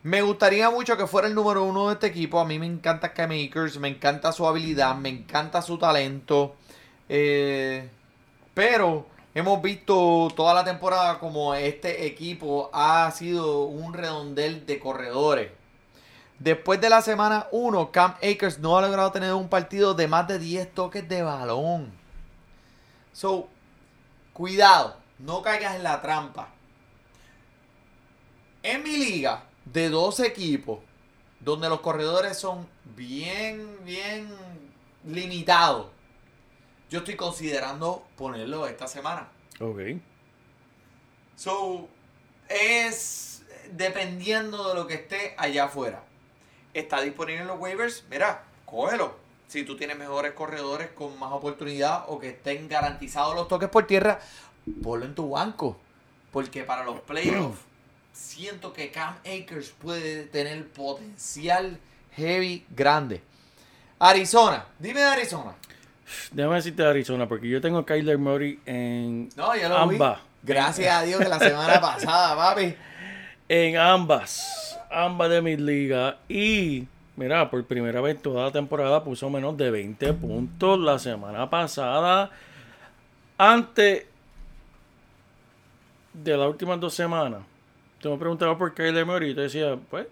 Me 0.04 0.22
gustaría 0.22 0.70
mucho 0.70 0.96
que 0.96 1.08
fuera 1.08 1.26
el 1.26 1.34
número 1.34 1.64
uno 1.64 1.88
de 1.88 1.94
este 1.94 2.06
equipo. 2.06 2.38
A 2.38 2.44
mí 2.44 2.58
me 2.58 2.66
encanta 2.66 3.12
Cam 3.12 3.32
Akers, 3.32 3.78
me 3.78 3.88
encanta 3.88 4.30
su 4.32 4.46
habilidad, 4.46 4.94
me 4.94 5.08
encanta 5.08 5.60
su 5.60 5.76
talento. 5.76 6.54
Eh, 7.08 7.90
pero 8.54 9.06
hemos 9.34 9.60
visto 9.60 10.28
toda 10.36 10.54
la 10.54 10.64
temporada 10.64 11.18
como 11.18 11.52
este 11.54 12.06
equipo 12.06 12.70
ha 12.72 13.10
sido 13.10 13.64
un 13.64 13.92
redondel 13.92 14.66
de 14.66 14.78
corredores. 14.78 15.50
Después 16.38 16.80
de 16.80 16.90
la 16.90 17.02
semana 17.02 17.48
1, 17.50 17.90
Cam 17.90 18.14
Akers 18.22 18.60
no 18.60 18.78
ha 18.78 18.82
logrado 18.82 19.10
tener 19.10 19.34
un 19.34 19.48
partido 19.48 19.94
de 19.94 20.06
más 20.06 20.28
de 20.28 20.38
10 20.38 20.74
toques 20.74 21.08
de 21.08 21.22
balón. 21.22 21.92
So, 23.12 23.48
cuidado, 24.32 24.96
no 25.18 25.42
caigas 25.42 25.74
en 25.74 25.82
la 25.82 26.00
trampa. 26.00 26.50
En 28.62 28.84
mi 28.84 28.96
liga 28.96 29.47
de 29.72 29.88
dos 29.90 30.20
equipos, 30.20 30.80
donde 31.40 31.68
los 31.68 31.80
corredores 31.80 32.38
son 32.38 32.66
bien, 32.96 33.78
bien 33.84 34.28
limitados, 35.04 35.88
yo 36.90 37.00
estoy 37.00 37.16
considerando 37.16 38.06
ponerlo 38.16 38.66
esta 38.66 38.86
semana. 38.86 39.28
Ok. 39.60 39.80
So, 41.36 41.88
es 42.48 43.44
dependiendo 43.72 44.68
de 44.68 44.74
lo 44.74 44.86
que 44.86 44.94
esté 44.94 45.34
allá 45.36 45.64
afuera. 45.64 46.02
Está 46.72 47.00
disponible 47.00 47.42
en 47.42 47.46
los 47.48 47.60
waivers, 47.60 48.04
mira, 48.10 48.44
cógelo. 48.64 49.16
Si 49.48 49.64
tú 49.64 49.76
tienes 49.76 49.98
mejores 49.98 50.32
corredores 50.32 50.90
con 50.90 51.18
más 51.18 51.32
oportunidad 51.32 52.04
o 52.08 52.18
que 52.18 52.30
estén 52.30 52.68
garantizados 52.68 53.34
los 53.34 53.48
toques 53.48 53.68
por 53.68 53.86
tierra, 53.86 54.20
ponlo 54.82 55.06
en 55.06 55.14
tu 55.14 55.30
banco. 55.30 55.78
Porque 56.32 56.64
para 56.64 56.84
los 56.84 57.00
playoffs, 57.00 57.60
siento 58.18 58.72
que 58.72 58.90
Cam 58.90 59.14
Akers 59.20 59.70
puede 59.70 60.24
tener 60.24 60.66
potencial 60.68 61.78
heavy 62.16 62.64
grande. 62.70 63.22
Arizona, 63.98 64.66
dime 64.78 65.00
de 65.00 65.06
Arizona. 65.06 65.54
Déjame 66.32 66.56
decirte 66.56 66.82
de 66.82 66.88
Arizona, 66.88 67.28
porque 67.28 67.48
yo 67.48 67.60
tengo 67.60 67.78
a 67.78 67.86
Kyler 67.86 68.18
Murray 68.18 68.58
en 68.66 69.28
No, 69.36 69.54
yo 69.56 69.68
lo 69.68 69.76
ambas. 69.78 70.18
vi. 70.18 70.24
Gracias 70.42 70.92
a 70.94 71.02
Dios 71.02 71.20
que 71.20 71.28
la 71.28 71.38
semana 71.38 71.80
pasada, 71.80 72.34
papi. 72.36 72.74
En 73.48 73.76
ambas. 73.76 74.78
Ambas 74.90 75.30
de 75.30 75.42
mis 75.42 75.60
ligas. 75.60 76.16
Y, 76.28 76.86
mira, 77.16 77.50
por 77.50 77.64
primera 77.66 78.00
vez 78.00 78.20
toda 78.22 78.44
la 78.46 78.50
temporada 78.52 79.04
puso 79.04 79.28
menos 79.30 79.56
de 79.56 79.70
20 79.70 80.12
puntos 80.14 80.78
la 80.78 80.98
semana 80.98 81.48
pasada. 81.50 82.30
Antes 83.36 84.06
de 86.14 86.36
las 86.36 86.48
últimas 86.48 86.80
dos 86.80 86.94
semanas, 86.94 87.42
tú 88.00 88.10
me 88.10 88.18
preguntabas 88.18 88.56
por 88.56 88.74
Kyler 88.74 89.06
Murray 89.06 89.30
y 89.30 89.34
te 89.34 89.42
decía, 89.42 89.78
pues, 89.90 90.06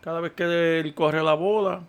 cada 0.00 0.20
vez 0.20 0.32
que 0.32 0.80
él 0.80 0.94
corre 0.94 1.22
la 1.22 1.34
bola, 1.34 1.82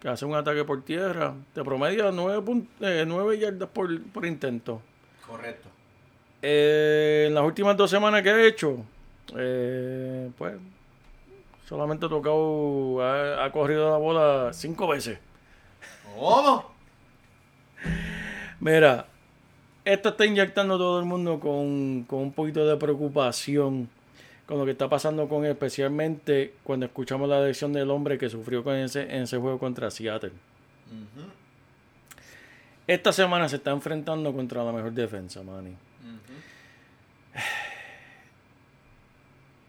que 0.00 0.08
hace 0.08 0.24
un 0.24 0.34
ataque 0.34 0.64
por 0.64 0.82
tierra, 0.82 1.34
te 1.54 1.62
promedia 1.62 2.10
9, 2.10 3.38
yardas 3.38 3.68
por, 3.68 4.02
por 4.10 4.26
intento. 4.26 4.82
Correcto. 5.26 5.68
Eh, 6.42 7.26
en 7.28 7.34
las 7.34 7.44
últimas 7.44 7.76
dos 7.76 7.90
semanas 7.90 8.22
que 8.22 8.30
he 8.30 8.46
hecho, 8.46 8.84
eh, 9.36 10.30
pues 10.36 10.54
solamente 11.66 12.06
he 12.06 12.08
tocado, 12.08 13.02
ha, 13.02 13.44
ha 13.44 13.52
corrido 13.52 13.90
la 13.90 13.96
bola 13.96 14.50
cinco 14.52 14.86
veces. 14.86 15.18
¿Cómo? 16.14 16.72
Mira, 18.60 19.06
esto 19.84 20.08
está 20.10 20.26
inyectando 20.26 20.74
a 20.74 20.78
todo 20.78 20.98
el 20.98 21.04
mundo 21.04 21.38
con, 21.40 22.04
con 22.04 22.20
un 22.20 22.32
poquito 22.32 22.66
de 22.66 22.76
preocupación 22.76 23.88
con 24.46 24.58
lo 24.58 24.64
que 24.64 24.70
está 24.70 24.88
pasando 24.88 25.28
con 25.28 25.44
él, 25.44 25.52
especialmente 25.52 26.54
cuando 26.62 26.86
escuchamos 26.86 27.28
la 27.28 27.40
decisión 27.40 27.72
del 27.72 27.90
hombre 27.90 28.16
que 28.16 28.28
sufrió 28.28 28.62
con 28.62 28.76
ese, 28.76 29.02
en 29.02 29.22
ese 29.22 29.38
juego 29.38 29.58
contra 29.58 29.90
Seattle. 29.90 30.32
Esta 32.86 33.12
semana 33.12 33.48
se 33.48 33.56
está 33.56 33.72
enfrentando 33.72 34.32
contra 34.32 34.62
la 34.62 34.72
mejor 34.72 34.92
defensa, 34.92 35.42
Manny. 35.42 35.74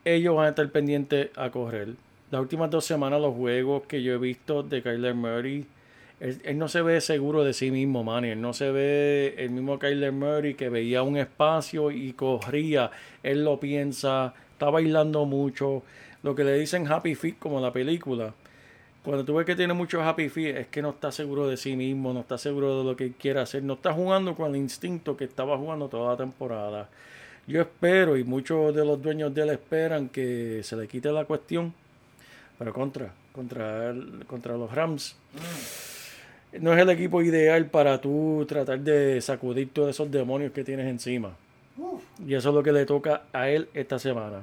ellos 0.06 0.36
van 0.36 0.46
a 0.46 0.50
estar 0.50 0.70
pendientes 0.70 1.30
a 1.36 1.50
correr. 1.50 1.90
Las 2.32 2.42
últimas 2.42 2.70
dos 2.70 2.86
semanas, 2.86 3.22
los 3.22 3.36
juegos 3.36 3.84
que 3.88 4.04
yo 4.04 4.14
he 4.14 4.18
visto 4.18 4.64
de 4.64 4.82
Kyler 4.82 5.16
Murray, 5.16 5.66
él, 6.20 6.42
él 6.44 6.58
no 6.58 6.68
se 6.68 6.82
ve 6.82 7.00
seguro 7.02 7.44
de 7.44 7.54
sí 7.54 7.72
mismo, 7.72 8.04
man. 8.04 8.26
Él 8.26 8.42
no 8.42 8.54
se 8.54 8.72
ve 8.72 9.36
el 9.38 9.52
mismo 9.52 9.80
Kyler 9.80 10.12
Murray 10.12 10.54
que 10.56 10.70
veía 10.70 11.04
un 11.04 11.18
espacio 11.18 11.92
y 11.92 12.14
corría. 12.14 12.92
Él 13.24 13.44
lo 13.44 13.60
piensa, 13.60 14.34
está 14.58 14.72
bailando 14.72 15.24
mucho. 15.26 15.84
Lo 16.24 16.34
que 16.34 16.44
le 16.44 16.58
dicen 16.58 16.92
happy 16.92 17.14
feet, 17.14 17.36
como 17.38 17.62
la 17.62 17.72
película. 17.72 18.34
Cuando 19.04 19.24
tú 19.24 19.36
ves 19.36 19.46
que 19.46 19.56
tiene 19.56 19.74
mucho 19.74 20.02
happy 20.02 20.30
feet, 20.30 20.58
es 20.58 20.68
que 20.68 20.82
no 20.82 20.90
está 20.90 21.12
seguro 21.12 21.48
de 21.48 21.56
sí 21.58 21.76
mismo, 21.76 22.12
no 22.12 22.22
está 22.22 22.38
seguro 22.40 22.80
de 22.80 22.84
lo 22.84 22.96
que 22.98 23.12
quiere 23.14 23.40
hacer, 23.40 23.64
no 23.64 23.76
está 23.76 23.94
jugando 23.94 24.36
con 24.36 24.50
el 24.50 24.58
instinto 24.58 25.16
que 25.16 25.26
estaba 25.26 25.58
jugando 25.58 25.88
toda 25.88 26.12
la 26.12 26.18
temporada. 26.18 26.90
Yo 27.46 27.62
espero, 27.62 28.18
y 28.18 28.24
muchos 28.26 28.76
de 28.76 28.84
los 28.84 29.02
dueños 29.02 29.34
de 29.34 29.44
él 29.44 29.50
esperan 29.52 30.10
que 30.10 30.62
se 30.64 30.76
le 30.76 30.88
quite 30.88 31.10
la 31.12 31.24
cuestión, 31.24 31.74
pero 32.58 32.74
contra, 32.74 33.14
contra, 33.32 33.92
el- 33.92 34.26
contra 34.28 34.58
los 34.58 34.74
Rams. 34.74 35.16
No 36.60 36.74
es 36.74 36.80
el 36.80 36.90
equipo 36.90 37.22
ideal 37.22 37.68
para 37.68 38.02
tú 38.02 38.44
tratar 38.50 38.80
de 38.80 39.22
sacudir 39.22 39.70
todos 39.72 39.92
esos 39.92 40.10
demonios 40.12 40.52
que 40.52 40.64
tienes 40.64 40.88
encima. 40.88 41.38
Y 42.26 42.34
eso 42.34 42.50
es 42.50 42.56
lo 42.56 42.64
que 42.64 42.72
le 42.72 42.86
toca 42.86 43.24
a 43.34 43.50
él 43.50 43.70
esta 43.74 44.00
semana. 44.00 44.42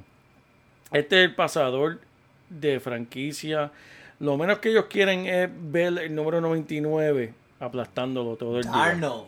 Este 0.93 1.23
es 1.23 1.29
el 1.31 1.35
pasador 1.35 1.99
de 2.49 2.79
franquicia. 2.81 3.73
Lo 4.21 4.37
menos 4.37 4.59
que 4.59 4.71
ellos 4.71 4.87
quieren 4.89 5.27
es 5.27 5.49
ver 5.53 5.99
el 5.99 6.15
número 6.15 6.41
99 6.41 7.35
aplastándolo 7.61 8.37
todo 8.37 8.59
el 8.59 8.65
día. 8.65 8.85
Arnold. 8.85 9.25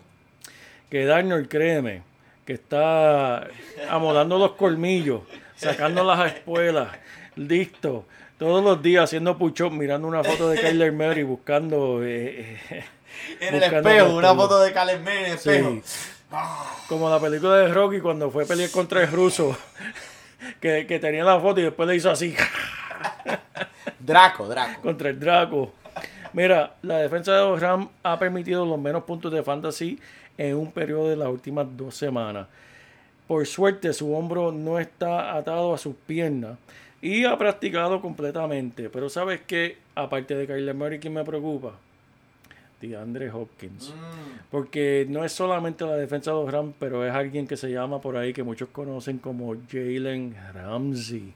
Que 0.90 1.04
Darnold, 1.04 1.48
créeme, 1.48 2.02
que 2.44 2.52
está 2.52 3.48
amolando 3.88 4.38
los 4.38 4.52
colmillos, 4.52 5.22
sacando 5.56 6.04
las 6.04 6.32
espuelas, 6.32 6.88
listo. 7.34 8.04
Todos 8.38 8.62
los 8.62 8.82
días 8.82 9.04
haciendo 9.04 9.36
push 9.38 9.62
mirando 9.70 10.06
una 10.06 10.22
foto 10.22 10.50
de 10.50 10.60
Kyler 10.60 10.92
Murray, 10.92 11.22
buscando... 11.22 12.04
eh, 12.04 12.60
eh, 12.70 12.84
En 13.40 13.54
el 13.54 13.62
espejo, 13.62 14.14
una 14.14 14.34
foto 14.34 14.60
de 14.60 14.72
Calen 14.72 15.02
May 15.02 15.18
en 15.18 15.24
el 15.24 15.32
espejo. 15.32 15.70
Sí. 15.70 15.82
Como 16.88 17.10
la 17.10 17.18
película 17.18 17.56
de 17.56 17.68
Rocky 17.68 18.00
cuando 18.00 18.30
fue 18.30 18.44
a 18.44 18.46
pelear 18.46 18.70
contra 18.70 19.02
el 19.02 19.10
ruso, 19.10 19.56
que, 20.60 20.86
que 20.86 20.98
tenía 20.98 21.24
la 21.24 21.40
foto 21.40 21.60
y 21.60 21.64
después 21.64 21.88
le 21.88 21.96
hizo 21.96 22.10
así 22.10 22.34
Draco, 23.98 24.46
Draco. 24.46 24.82
contra 24.82 25.10
el 25.10 25.18
Draco. 25.18 25.72
Mira, 26.32 26.74
la 26.82 26.98
defensa 26.98 27.32
de 27.34 27.40
los 27.40 27.60
Rams 27.60 27.88
ha 28.02 28.18
permitido 28.18 28.64
los 28.64 28.78
menos 28.78 29.04
puntos 29.04 29.32
de 29.32 29.42
fantasy 29.42 29.98
en 30.38 30.56
un 30.56 30.70
periodo 30.70 31.08
de 31.08 31.16
las 31.16 31.28
últimas 31.28 31.66
dos 31.76 31.96
semanas. 31.96 32.46
Por 33.26 33.44
suerte, 33.46 33.92
su 33.92 34.14
hombro 34.14 34.52
no 34.52 34.78
está 34.78 35.34
atado 35.34 35.74
a 35.74 35.78
sus 35.78 35.96
piernas 36.06 36.58
y 37.02 37.24
ha 37.24 37.36
practicado 37.36 38.00
completamente. 38.00 38.90
Pero 38.90 39.08
¿sabes 39.08 39.40
qué? 39.46 39.78
Aparte 39.94 40.34
de 40.36 40.46
Kyler 40.46 40.74
Murray, 40.74 40.98
¿quién 41.00 41.14
me 41.14 41.24
preocupa? 41.24 41.72
DeAndre 42.88 43.30
Hopkins. 43.30 43.92
Porque 44.50 45.06
no 45.08 45.24
es 45.24 45.32
solamente 45.32 45.84
la 45.84 45.96
defensa 45.96 46.30
de 46.30 46.36
los 46.36 46.50
Rams, 46.50 46.74
pero 46.78 47.06
es 47.06 47.12
alguien 47.12 47.46
que 47.46 47.56
se 47.56 47.70
llama 47.70 48.00
por 48.00 48.16
ahí 48.16 48.32
que 48.32 48.42
muchos 48.42 48.68
conocen 48.70 49.18
como 49.18 49.54
Jalen 49.70 50.34
Ramsey, 50.54 51.32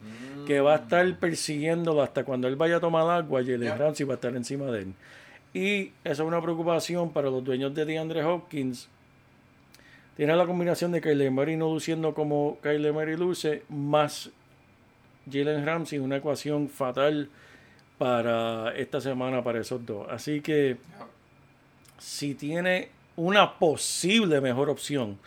que 0.46 0.60
va 0.60 0.74
a 0.74 0.76
estar 0.76 1.18
persiguiéndolo 1.18 2.02
hasta 2.02 2.24
cuando 2.24 2.48
él 2.48 2.56
vaya 2.56 2.76
a 2.76 2.80
tomar 2.80 3.08
agua. 3.10 3.42
Jalen 3.42 3.78
Ramsey 3.78 4.06
va 4.06 4.14
a 4.14 4.16
estar 4.16 4.34
encima 4.34 4.66
de 4.66 4.82
él. 4.82 4.94
Y 5.52 5.92
eso 6.04 6.22
es 6.22 6.28
una 6.28 6.40
preocupación 6.40 7.10
para 7.10 7.30
los 7.30 7.44
dueños 7.44 7.74
de 7.74 7.84
DeAndre 7.84 8.24
Hopkins. 8.24 8.88
Tiene 10.16 10.36
la 10.36 10.46
combinación 10.46 10.92
de 10.92 11.00
Kyler 11.00 11.30
Murray 11.30 11.56
no 11.56 11.72
luciendo 11.72 12.14
como 12.14 12.58
Kyler 12.62 12.92
Murray 12.92 13.16
luce, 13.16 13.62
más 13.68 14.30
Jalen 15.30 15.64
Ramsey, 15.64 15.98
una 15.98 16.16
ecuación 16.16 16.68
fatal 16.68 17.30
para 17.98 18.74
esta 18.76 19.00
semana 19.00 19.42
para 19.42 19.60
esos 19.60 19.84
dos. 19.84 20.06
Así 20.10 20.40
que 20.40 20.76
si 22.00 22.34
tiene 22.34 22.88
una 23.16 23.58
posible 23.58 24.40
mejor 24.40 24.70
opción 24.70 25.18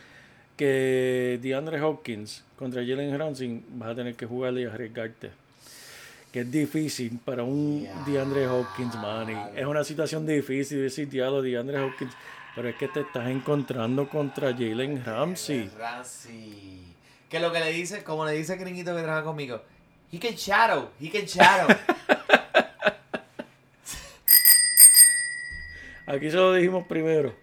que 0.57 1.39
DeAndre 1.41 1.81
Hopkins 1.81 2.43
contra 2.57 2.81
Jalen 2.81 3.17
Ramsey, 3.17 3.63
vas 3.69 3.91
a 3.91 3.95
tener 3.95 4.15
que 4.15 4.25
jugarle 4.25 4.61
y 4.61 4.65
arriesgarte. 4.65 5.31
Que 6.31 6.41
es 6.41 6.51
difícil 6.51 7.19
para 7.23 7.43
un 7.43 7.87
DeAndre 8.07 8.47
Hopkins, 8.47 8.95
Manny. 8.95 9.35
Es 9.55 9.65
una 9.65 9.83
situación 9.83 10.25
difícil 10.25 10.81
decir 10.81 11.07
diablo 11.07 11.41
DeAndre 11.41 11.79
Hopkins, 11.79 12.13
pero 12.55 12.69
es 12.69 12.75
que 12.75 12.87
te 12.87 13.01
estás 13.01 13.29
encontrando 13.29 14.09
contra 14.09 14.51
Jalen 14.51 15.03
Ramsey. 15.05 15.69
Ramsey. 15.77 16.81
Que 17.29 17.39
lo 17.39 17.51
que 17.51 17.59
le 17.59 17.71
dice, 17.71 18.03
como 18.03 18.25
le 18.25 18.33
dice 18.33 18.53
el 18.53 18.59
gringuito 18.59 18.95
que 18.95 19.01
trabaja 19.03 19.23
conmigo, 19.23 19.61
he 20.11 20.19
can 20.19 20.33
shadow, 20.33 20.89
he 20.99 21.09
can 21.09 21.25
shadow. 21.25 21.67
Aquí 26.13 26.29
se 26.29 26.37
lo 26.37 26.53
dijimos 26.53 26.85
primero. 26.87 27.33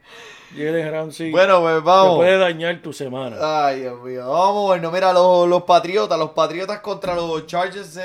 Jalen 0.56 0.90
Ramsey 0.90 1.30
bueno, 1.30 1.60
pues 1.60 1.76
te 1.76 1.80
vamos. 1.80 2.16
puede 2.16 2.38
dañar 2.38 2.80
tu 2.82 2.92
semana. 2.92 3.36
Ay, 3.40 3.80
Dios 3.80 4.00
mío. 4.00 4.28
Vamos, 4.28 4.66
bueno, 4.66 4.90
mira, 4.90 5.12
los, 5.12 5.48
los 5.48 5.62
Patriotas, 5.62 6.18
los 6.18 6.30
Patriotas 6.30 6.78
contra 6.80 7.14
los 7.14 7.46
Chargers 7.46 7.94
de 7.94 8.04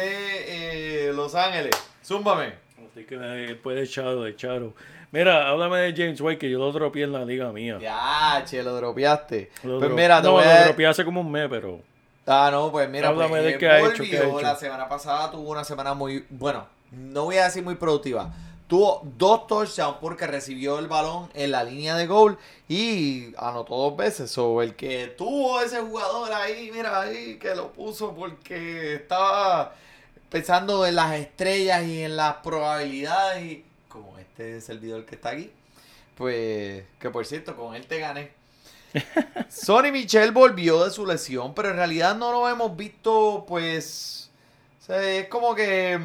eh, 1.09 1.13
Los 1.13 1.35
Ángeles. 1.35 1.75
Zúmbame. 2.03 2.53
Así 2.91 3.03
que 3.03 3.17
eh, 3.19 3.55
puede 3.55 3.87
Charo, 3.87 4.23
de 4.23 4.35
Charo. 4.35 4.73
Mira, 5.11 5.49
háblame 5.49 5.77
de 5.79 5.93
James 5.95 6.19
White, 6.19 6.39
que 6.39 6.49
yo 6.49 6.59
lo 6.59 6.71
dropeé 6.71 7.03
en 7.03 7.13
la 7.13 7.25
liga 7.25 7.51
mía. 7.51 7.77
Ya, 7.79 8.43
che, 8.45 8.63
lo 8.63 8.75
dropeaste. 8.75 9.51
Lo 9.63 9.79
pues 9.79 9.91
dro- 9.91 9.95
mira, 9.95 10.21
te 10.21 10.27
no, 10.27 10.33
voy 10.33 10.45
lo 10.45 10.63
dropeé 10.65 10.87
hace 10.87 11.05
como 11.05 11.21
un 11.21 11.31
mes, 11.31 11.47
pero... 11.49 11.79
Ah, 12.27 12.49
no, 12.51 12.71
pues 12.71 12.89
mira, 12.89 13.09
Háblame 13.09 13.29
pues, 13.29 13.43
de 13.43 13.49
eh, 13.51 13.57
qué 13.59 13.67
ha 13.69 13.79
hecho, 13.79 14.03
qué 14.03 14.17
ha 14.17 14.23
hecho. 14.23 14.41
La 14.41 14.55
semana 14.55 14.89
pasada 14.89 15.29
tuvo 15.29 15.51
una 15.51 15.63
semana 15.63 15.93
muy, 15.93 16.25
bueno, 16.29 16.65
no 16.91 17.25
voy 17.25 17.37
a 17.37 17.45
decir 17.45 17.63
muy 17.63 17.75
productiva. 17.75 18.33
Tuvo 18.67 19.03
dos 19.17 19.45
touchdowns 19.45 19.97
porque 20.01 20.25
recibió 20.25 20.79
el 20.79 20.87
balón 20.87 21.29
en 21.35 21.51
la 21.51 21.63
línea 21.63 21.95
de 21.95 22.07
gol 22.07 22.39
y 22.67 23.27
anotó 23.37 23.75
dos 23.75 23.95
veces. 23.95 24.35
O 24.39 24.61
el 24.61 24.75
que 24.75 25.07
tuvo 25.07 25.61
ese 25.61 25.81
jugador 25.81 26.33
ahí, 26.33 26.71
mira 26.73 27.01
ahí, 27.01 27.37
que 27.37 27.53
lo 27.53 27.71
puso 27.71 28.15
porque 28.15 28.95
estaba 28.95 29.75
pensando 30.29 30.85
en 30.85 30.95
las 30.95 31.13
estrellas 31.15 31.85
y 31.85 32.01
en 32.03 32.17
las 32.17 32.37
probabilidades. 32.37 33.43
Y 33.43 33.65
como 33.87 34.17
este 34.17 34.59
servidor 34.61 35.05
que 35.05 35.15
está 35.15 35.29
aquí, 35.29 35.51
pues, 36.15 36.83
que 36.99 37.09
por 37.11 37.25
cierto, 37.25 37.55
con 37.55 37.75
él 37.75 37.85
te 37.85 37.99
gané. 37.99 38.31
Sonny 39.49 39.91
Michel 39.91 40.31
volvió 40.31 40.85
de 40.85 40.91
su 40.91 41.05
lesión, 41.05 41.53
pero 41.53 41.69
en 41.69 41.75
realidad 41.75 42.15
no 42.15 42.31
lo 42.31 42.49
hemos 42.49 42.75
visto, 42.75 43.45
pues. 43.47 44.31
o 44.81 44.85
sea, 44.85 45.03
es 45.03 45.27
como 45.27 45.53
que. 45.53 45.99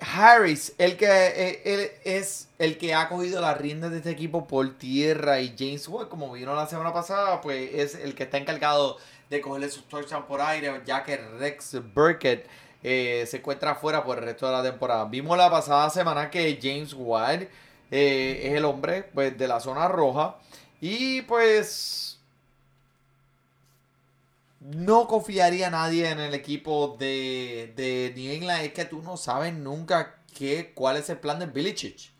Harris, 0.00 0.74
el 0.78 0.96
que 0.96 1.06
eh, 1.08 2.00
es 2.04 2.48
el 2.58 2.78
que 2.78 2.94
ha 2.94 3.08
cogido 3.08 3.40
las 3.40 3.58
riendas 3.58 3.90
de 3.90 3.98
este 3.98 4.10
equipo 4.10 4.46
por 4.46 4.78
tierra 4.78 5.40
y 5.40 5.54
James 5.58 5.88
White, 5.88 6.08
como 6.08 6.32
vino 6.32 6.54
la 6.54 6.66
semana 6.66 6.92
pasada, 6.92 7.40
pues 7.40 7.70
es 7.74 7.94
el 7.96 8.14
que 8.14 8.24
está 8.24 8.38
encargado 8.38 8.98
de 9.28 9.40
cogerle 9.40 9.68
sus 9.68 9.88
touchdowns 9.88 10.26
por 10.26 10.40
aire, 10.40 10.80
ya 10.86 11.02
que 11.02 11.16
Rex 11.16 11.78
Burkett 11.94 12.46
eh, 12.82 13.24
se 13.26 13.38
encuentra 13.38 13.72
afuera 13.72 14.04
por 14.04 14.18
el 14.18 14.24
resto 14.24 14.46
de 14.46 14.52
la 14.52 14.62
temporada. 14.62 15.04
Vimos 15.04 15.36
la 15.36 15.50
pasada 15.50 15.90
semana 15.90 16.30
que 16.30 16.58
James 16.62 16.94
White 16.96 17.50
eh, 17.90 18.42
es 18.44 18.54
el 18.54 18.64
hombre 18.64 19.02
pues, 19.14 19.36
de 19.36 19.48
la 19.48 19.60
zona 19.60 19.88
roja 19.88 20.36
y 20.80 21.22
pues 21.22 22.17
no 24.60 25.06
confiaría 25.06 25.70
nadie 25.70 26.10
en 26.10 26.20
el 26.20 26.34
equipo 26.34 26.96
de, 26.98 27.72
de 27.76 28.12
New 28.16 28.32
England. 28.32 28.64
Es 28.64 28.72
que 28.72 28.84
tú 28.84 29.02
no 29.02 29.16
sabes 29.16 29.54
nunca 29.54 30.16
qué, 30.34 30.72
cuál 30.74 30.96
es 30.96 31.08
el 31.10 31.18
plan 31.18 31.38
de 31.38 31.46
Belichick. 31.46 32.10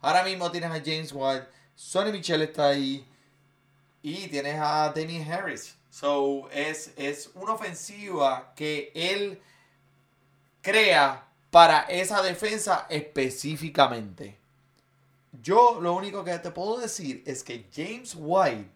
Ahora 0.00 0.22
mismo 0.22 0.50
tienes 0.50 0.70
a 0.70 0.80
James 0.84 1.12
White, 1.12 1.46
Sonny 1.74 2.12
Michel 2.12 2.42
está 2.42 2.68
ahí 2.68 3.06
y 4.02 4.28
tienes 4.28 4.56
a 4.58 4.92
Damien 4.94 5.30
Harris. 5.30 5.76
So, 5.90 6.48
es, 6.50 6.92
es 6.96 7.30
una 7.34 7.54
ofensiva 7.54 8.52
que 8.54 8.92
él 8.94 9.40
crea 10.62 11.26
para 11.50 11.80
esa 11.82 12.22
defensa 12.22 12.86
específicamente. 12.88 14.36
Yo 15.42 15.80
lo 15.80 15.94
único 15.94 16.24
que 16.24 16.38
te 16.38 16.50
puedo 16.50 16.78
decir 16.78 17.22
es 17.26 17.42
que 17.42 17.66
James 17.74 18.14
White 18.16 18.70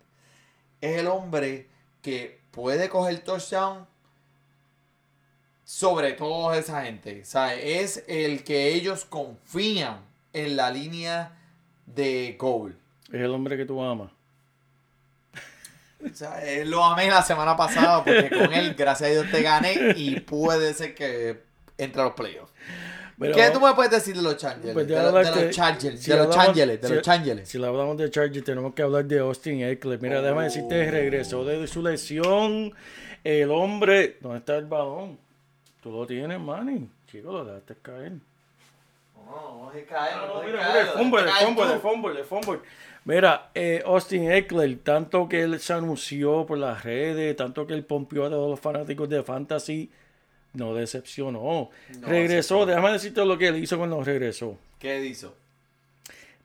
es 0.80 0.99
el 0.99 1.07
hombre 1.07 1.68
que 2.03 2.41
puede 2.53 2.88
coger 2.88 3.18
touchdown 3.24 3.86
sobre 5.64 6.12
toda 6.12 6.57
esa 6.57 6.84
gente. 6.84 7.22
O 7.22 7.24
sea, 7.24 7.55
es 7.55 8.05
el 8.07 8.44
que 8.44 8.74
ellos 8.74 9.05
confían 9.05 10.01
en 10.32 10.56
la 10.56 10.70
línea 10.70 11.36
de 11.86 12.36
goal. 12.39 12.76
Es 13.09 13.20
el 13.20 13.31
hombre 13.31 13.56
que 13.56 13.64
tú 13.64 13.82
amas. 13.82 14.10
O 16.05 16.14
sea, 16.14 16.44
eh, 16.44 16.64
lo 16.64 16.85
amé 16.85 17.09
la 17.09 17.22
semana 17.22 17.56
pasada 17.56 18.05
porque 18.05 18.28
con 18.28 18.52
él, 18.52 18.74
gracias 18.74 19.09
a 19.09 19.12
Dios, 19.12 19.31
te 19.31 19.43
gané 19.43 19.94
y 19.97 20.20
puede 20.20 20.74
ser 20.74 20.94
que 20.94 21.43
entre 21.78 22.02
a 22.02 22.05
los 22.06 22.14
playoffs. 22.14 22.52
Pero- 23.23 23.35
¿Qué 23.35 23.51
tú 23.51 23.61
me 23.61 23.74
puedes 23.74 23.90
decir 23.90 24.15
de 24.16 24.23
los 24.23 24.36
Chargers? 24.36 24.73
Pues 24.73 24.86
de, 24.86 24.94
déjame 24.94 25.23
los- 25.24 25.35
de 25.35 25.51
Chargers, 25.51 26.01
si 26.01 26.11
de 26.11 26.16
los 26.16 26.27
hablamos- 26.27 26.47
Chargers, 26.47 26.81
de 26.82 26.89
si- 26.89 26.94
los 26.94 27.03
Chargers. 27.03 27.49
Si 27.49 27.65
hablamos 27.65 27.97
de 27.97 28.11
Chargers, 28.11 28.44
tenemos 28.44 28.74
que 28.74 28.82
hablar 28.82 29.05
de 29.05 29.19
Austin 29.20 29.62
Eckler. 29.62 30.01
Mira, 30.01 30.20
déjame 30.23 30.44
decirte, 30.44 30.90
regresó 30.90 31.44
de 31.44 31.66
su 31.66 31.82
lesión. 31.82 32.73
El 33.24 33.51
hombre, 33.51 34.19
¿dónde 34.20 34.39
está 34.39 34.57
el 34.57 34.66
balón? 34.66 35.19
Tú 35.82 35.90
lo 35.93 36.07
tienes, 36.07 36.39
Manny. 36.40 36.89
Chico, 37.11 37.32
lo 37.32 37.44
dejaste 37.44 37.74
caer. 37.82 38.12
No, 39.24 39.65
no 39.66 39.70
dejes 39.70 39.89
Mira, 40.47 40.73
dejes 40.74 40.90
fumble, 40.93 41.24
caer 41.24 41.47
fumble, 41.47 41.65
tú. 41.74 41.81
fumble, 41.81 42.24
fumble. 42.24 42.59
Mira, 43.05 43.51
eh, 43.55 43.82
Austin 43.85 44.31
Eckler, 44.31 44.78
tanto 44.82 45.28
que 45.28 45.43
él 45.43 45.59
se 45.59 45.73
anunció 45.73 46.44
por 46.47 46.59
las 46.59 46.85
redes, 46.85 47.35
tanto 47.36 47.66
que 47.66 47.74
él 47.74 47.85
pompió 47.85 48.27
a 48.27 48.31
todos 48.31 48.51
los 48.51 48.61
fanáticos 48.61 49.09
de 49.09 49.23
Fantasy, 49.23 49.90
no 50.54 50.74
decepcionó. 50.74 51.40
No 51.40 51.70
regresó, 52.08 52.56
decepcionó. 52.56 52.66
déjame 52.66 52.92
decirte 52.92 53.24
lo 53.24 53.38
que 53.38 53.48
él 53.48 53.56
hizo 53.62 53.78
cuando 53.78 54.02
regresó. 54.04 54.58
¿Qué 54.78 55.02
hizo? 55.04 55.34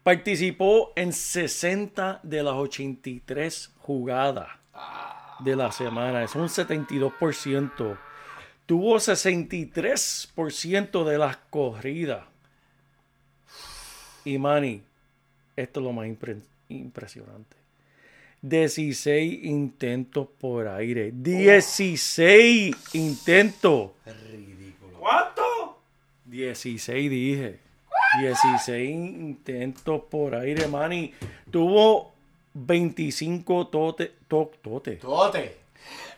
Participó 0.04 0.94
en 0.96 1.12
60 1.12 2.22
de 2.24 2.44
las 2.44 2.54
83 2.54 3.72
jugadas 3.80 4.48
de 5.40 5.56
la 5.56 5.72
semana. 5.74 6.24
Es 6.24 6.36
un 6.36 6.48
72%. 6.48 7.98
Tuvo 8.66 8.96
63% 9.00 11.04
de 11.04 11.18
las 11.18 11.36
corridas. 11.50 12.24
Y 14.24 14.38
Manny, 14.38 14.82
esto 15.56 15.80
es 15.80 15.84
lo 15.86 15.92
más 15.94 16.06
impre- 16.08 16.42
impresionante. 16.70 17.57
16 18.42 19.44
intentos 19.46 20.28
por 20.40 20.68
aire. 20.68 21.12
16 21.14 22.76
intentos. 22.94 23.92
Ridículo. 24.32 25.00
¿Cuánto? 25.00 25.80
16 26.26 27.10
dije. 27.10 27.60
16 28.22 28.90
intentos 28.90 30.02
por 30.10 30.36
aire, 30.36 30.68
Manny. 30.68 31.14
Tuvo 31.52 32.14
25 32.54 33.68
tote, 33.68 34.14
to- 34.28 34.52
tote. 34.62 34.94
Tote. 34.98 35.58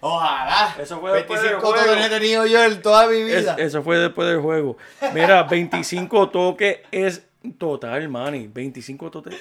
Ojalá. 0.01 0.75
Eso 0.79 0.99
fue 1.01 1.11
después 1.13 1.41
del 1.41 1.51
25 1.51 1.73
juego. 1.77 1.93
totes 1.93 2.05
he 2.05 2.09
tenido 2.09 2.45
yo 2.45 2.63
en 2.63 2.81
toda 2.81 3.07
mi 3.07 3.17
Es- 3.17 3.41
vida. 3.41 3.55
eso 3.59 3.83
fue 3.83 3.97
después 3.97 4.27
del 4.29 4.39
juego. 4.39 4.77
Mira, 5.13 5.43
25 5.43 6.29
toques 6.29 6.79
es 6.91 7.23
total, 7.57 8.07
Manny. 8.07 8.47
25 8.47 9.11
toques. 9.11 9.35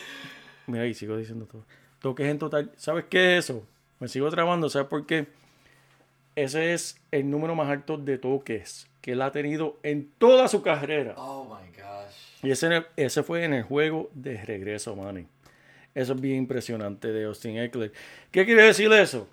Mira, 0.66 0.84
ahí 0.84 0.94
sigo 0.94 1.16
diciendo 1.16 1.46
todo. 1.46 1.64
Toques 2.00 2.26
en 2.26 2.38
total. 2.38 2.70
¿Sabes 2.76 3.06
qué 3.08 3.36
es 3.36 3.44
eso? 3.44 3.64
Me 4.00 4.08
sigo 4.08 4.30
trabando, 4.30 4.68
¿sabes 4.68 4.88
por 4.88 5.06
qué? 5.06 5.26
Ese 6.36 6.72
es 6.72 6.96
el 7.10 7.28
número 7.28 7.56
más 7.56 7.68
alto 7.68 7.96
de 7.96 8.16
toques 8.16 8.86
que 9.00 9.12
él 9.12 9.22
ha 9.22 9.32
tenido 9.32 9.78
en 9.82 10.08
toda 10.18 10.46
su 10.46 10.62
carrera. 10.62 11.14
Oh 11.16 11.44
my 11.44 11.68
gosh. 11.72 12.44
Y 12.44 12.50
ese, 12.50 12.84
ese 12.96 13.22
fue 13.22 13.44
en 13.44 13.54
el 13.54 13.64
juego 13.64 14.10
de 14.14 14.42
regreso, 14.44 14.94
Manny. 14.94 15.26
Eso 15.94 16.12
es 16.12 16.20
bien 16.20 16.36
impresionante 16.36 17.08
de 17.08 17.24
Austin 17.24 17.58
Eckler. 17.58 17.92
¿Qué 18.30 18.44
quiere 18.44 18.62
decir 18.62 18.92
eso? 18.92 19.28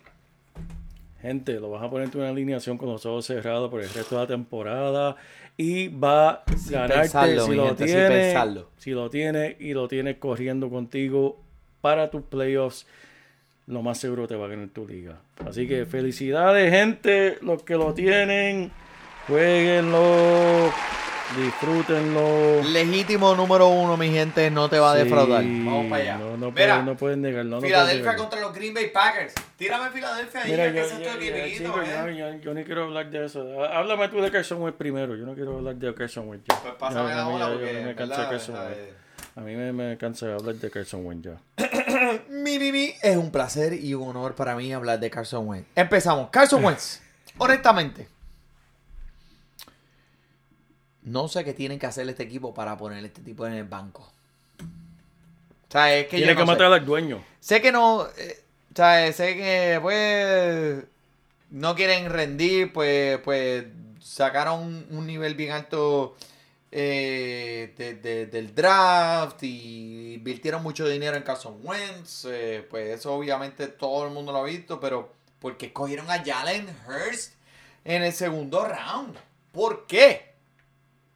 Gente, 1.22 1.60
lo 1.60 1.70
vas 1.70 1.84
a 1.84 1.90
poner 1.90 2.10
en 2.12 2.20
una 2.20 2.30
alineación 2.30 2.78
con 2.78 2.90
los 2.90 3.06
ojos 3.06 3.26
cerrados 3.26 3.70
por 3.70 3.82
el 3.82 3.90
resto 3.90 4.16
de 4.16 4.22
la 4.22 4.28
temporada 4.28 5.16
y 5.58 5.88
va 5.90 6.30
a 6.30 6.44
ganarte 6.70 7.02
pensarlo, 7.02 7.46
si 7.46 7.56
lo 7.56 7.68
gente, 7.68 7.86
tiene, 7.86 8.34
si 8.78 8.92
lo 8.92 9.10
tiene 9.10 9.58
y 9.60 9.74
lo 9.74 9.88
tienes 9.88 10.18
corriendo 10.18 10.70
contigo 10.70 11.45
para 11.86 12.10
tus 12.10 12.24
playoffs, 12.24 12.88
lo 13.68 13.84
más 13.84 14.00
seguro 14.00 14.28
te 14.28 14.36
va 14.36 14.46
a 14.46 14.50
ganar 14.50 14.70
tu 14.70 14.88
liga. 14.88 15.20
Así 15.48 15.68
que 15.68 15.86
felicidades, 15.86 16.72
gente, 16.72 17.38
los 17.44 17.62
que 17.62 17.76
lo 17.76 17.94
tienen, 17.94 18.72
jueguenlo, 19.28 20.72
disfrútenlo. 21.38 22.64
Legítimo 22.72 23.36
número 23.36 23.68
uno, 23.68 23.98
mi 23.98 24.10
gente, 24.10 24.50
no 24.50 24.68
te 24.68 24.80
va 24.80 24.94
a 24.94 24.96
Sí, 24.96 25.04
defraudar. 25.04 25.44
Vamos 25.44 25.86
para 25.92 26.02
allá. 26.02 26.18
No, 26.18 26.38
no, 26.38 26.50
Mira, 26.52 26.54
pueden, 26.74 26.86
no 26.88 26.98
pueden 26.98 27.22
negarlo. 27.22 27.52
no 27.58 27.60
pueden 27.60 27.76
Filadelfia 27.76 28.16
contra 28.16 28.40
los 28.42 28.52
Green 28.56 28.74
Bay 28.74 28.90
Packers. 28.90 29.36
Tírame 29.56 29.92
Filadelfia 29.92 30.42
ahí, 30.42 30.52
Mira, 30.52 30.72
que 30.74 30.80
yo, 30.80 30.88
chico, 30.90 31.82
¿eh? 31.84 32.42
yo- 32.42 32.54
yo- 32.54 32.66
quiero 32.66 32.84
hablar 32.86 33.12
de 33.12 33.26
eso. 33.26 33.64
Háblame 33.64 34.10
tú 34.10 34.22
de 34.22 34.32
Carson 34.32 34.60
Wentz 34.60 34.76
primero. 34.80 35.16
Yo 35.16 35.24
no 35.28 35.36
quiero 35.36 35.58
hablar 35.58 35.76
de 35.76 35.94
Carson 35.94 36.28
Wentz. 36.30 36.46
Pues 36.48 36.74
pásame 36.80 37.14
la 37.14 37.26
bola 37.26 37.48
porque, 37.50 37.84
me 37.86 37.94
cansa. 37.94 38.28
Carson 38.28 38.56
Wentz. 38.56 39.05
A 39.36 39.42
mí 39.42 39.54
me, 39.56 39.74
me 39.74 39.98
cansa 39.98 40.28
de 40.28 40.34
hablar 40.34 40.56
de 40.56 40.72
Carson 40.72 41.06
Wentz 41.06 41.26
ya. 41.26 41.42
Mi, 42.30 42.58
mi, 42.60 42.72
mi, 42.72 42.94
es 43.02 43.18
un 43.18 43.32
placer 43.32 43.74
y 43.74 43.94
un 43.94 44.08
honor 44.10 44.36
para 44.36 44.56
mí 44.56 44.72
hablar 44.74 45.00
de 45.00 45.10
Carson 45.10 45.48
Wentz. 45.48 45.68
Empezamos. 45.76 46.30
Carson 46.30 46.64
Wentz, 46.64 47.00
honestamente, 47.38 48.08
no 51.04 51.28
sé 51.28 51.44
qué 51.44 51.54
tienen 51.54 51.80
que 51.80 51.86
hacer 51.86 52.08
este 52.10 52.24
equipo 52.24 52.54
para 52.54 52.78
poner 52.78 53.04
este 53.06 53.22
tipo 53.22 53.46
en 53.46 53.54
el 53.54 53.64
banco. 53.66 54.10
O 54.62 55.72
sea, 55.72 55.94
es 55.96 56.06
que 56.08 56.18
Tiene 56.18 56.34
yo 56.34 56.36
que 56.38 56.42
no 56.42 56.46
sé. 56.48 56.52
matar 56.54 56.74
al 56.74 56.86
dueño. 56.86 57.24
Sé 57.40 57.62
que 57.62 57.72
no, 57.72 58.08
eh, 58.18 58.44
o 58.72 58.76
sea, 58.76 59.12
sé 59.12 59.36
que 59.36 59.80
pues 59.82 60.84
no 61.52 61.76
quieren 61.76 62.10
rendir, 62.10 62.72
pues, 62.74 63.20
pues 63.20 63.66
sacaron 64.02 64.62
un, 64.62 64.88
un 64.92 65.08
nivel 65.08 65.36
bien 65.36 65.52
alto 65.52 66.16
eh, 66.78 67.74
de- 67.78 67.94
de- 67.96 68.26
del 68.26 68.54
draft 68.54 69.42
y 69.44 70.16
invirtieron 70.16 70.62
mucho 70.62 70.86
dinero 70.86 71.16
en 71.16 71.24
Carson 71.24 71.58
Wentz, 71.64 72.26
eh, 72.28 72.68
pues 72.70 72.90
eso 73.00 73.14
obviamente 73.14 73.68
todo 73.68 74.06
el 74.06 74.12
mundo 74.14 74.34
lo 74.34 74.40
ha 74.40 74.44
visto, 74.44 74.78
pero 74.80 75.14
¿por 75.40 75.56
qué 75.56 75.68
escogieron 75.68 76.10
a 76.12 76.22
Jalen 76.22 76.68
Hurst 76.86 77.36
en 77.86 78.04
el 78.04 78.12
segundo 78.12 78.66
round? 78.68 79.16
¿Por 79.54 79.88
qué? 79.88 80.34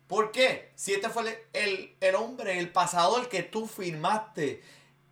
¿Por 0.07 0.31
qué? 0.31 0.72
Si 0.76 0.94
este 0.94 1.10
fue 1.10 1.23
el, 1.23 1.38
el, 1.52 1.95
el 1.99 2.15
hombre, 2.15 2.57
el 2.57 2.72
pasador 2.72 3.27
que 3.27 3.44
tú 3.44 3.68
firmaste 3.68 4.64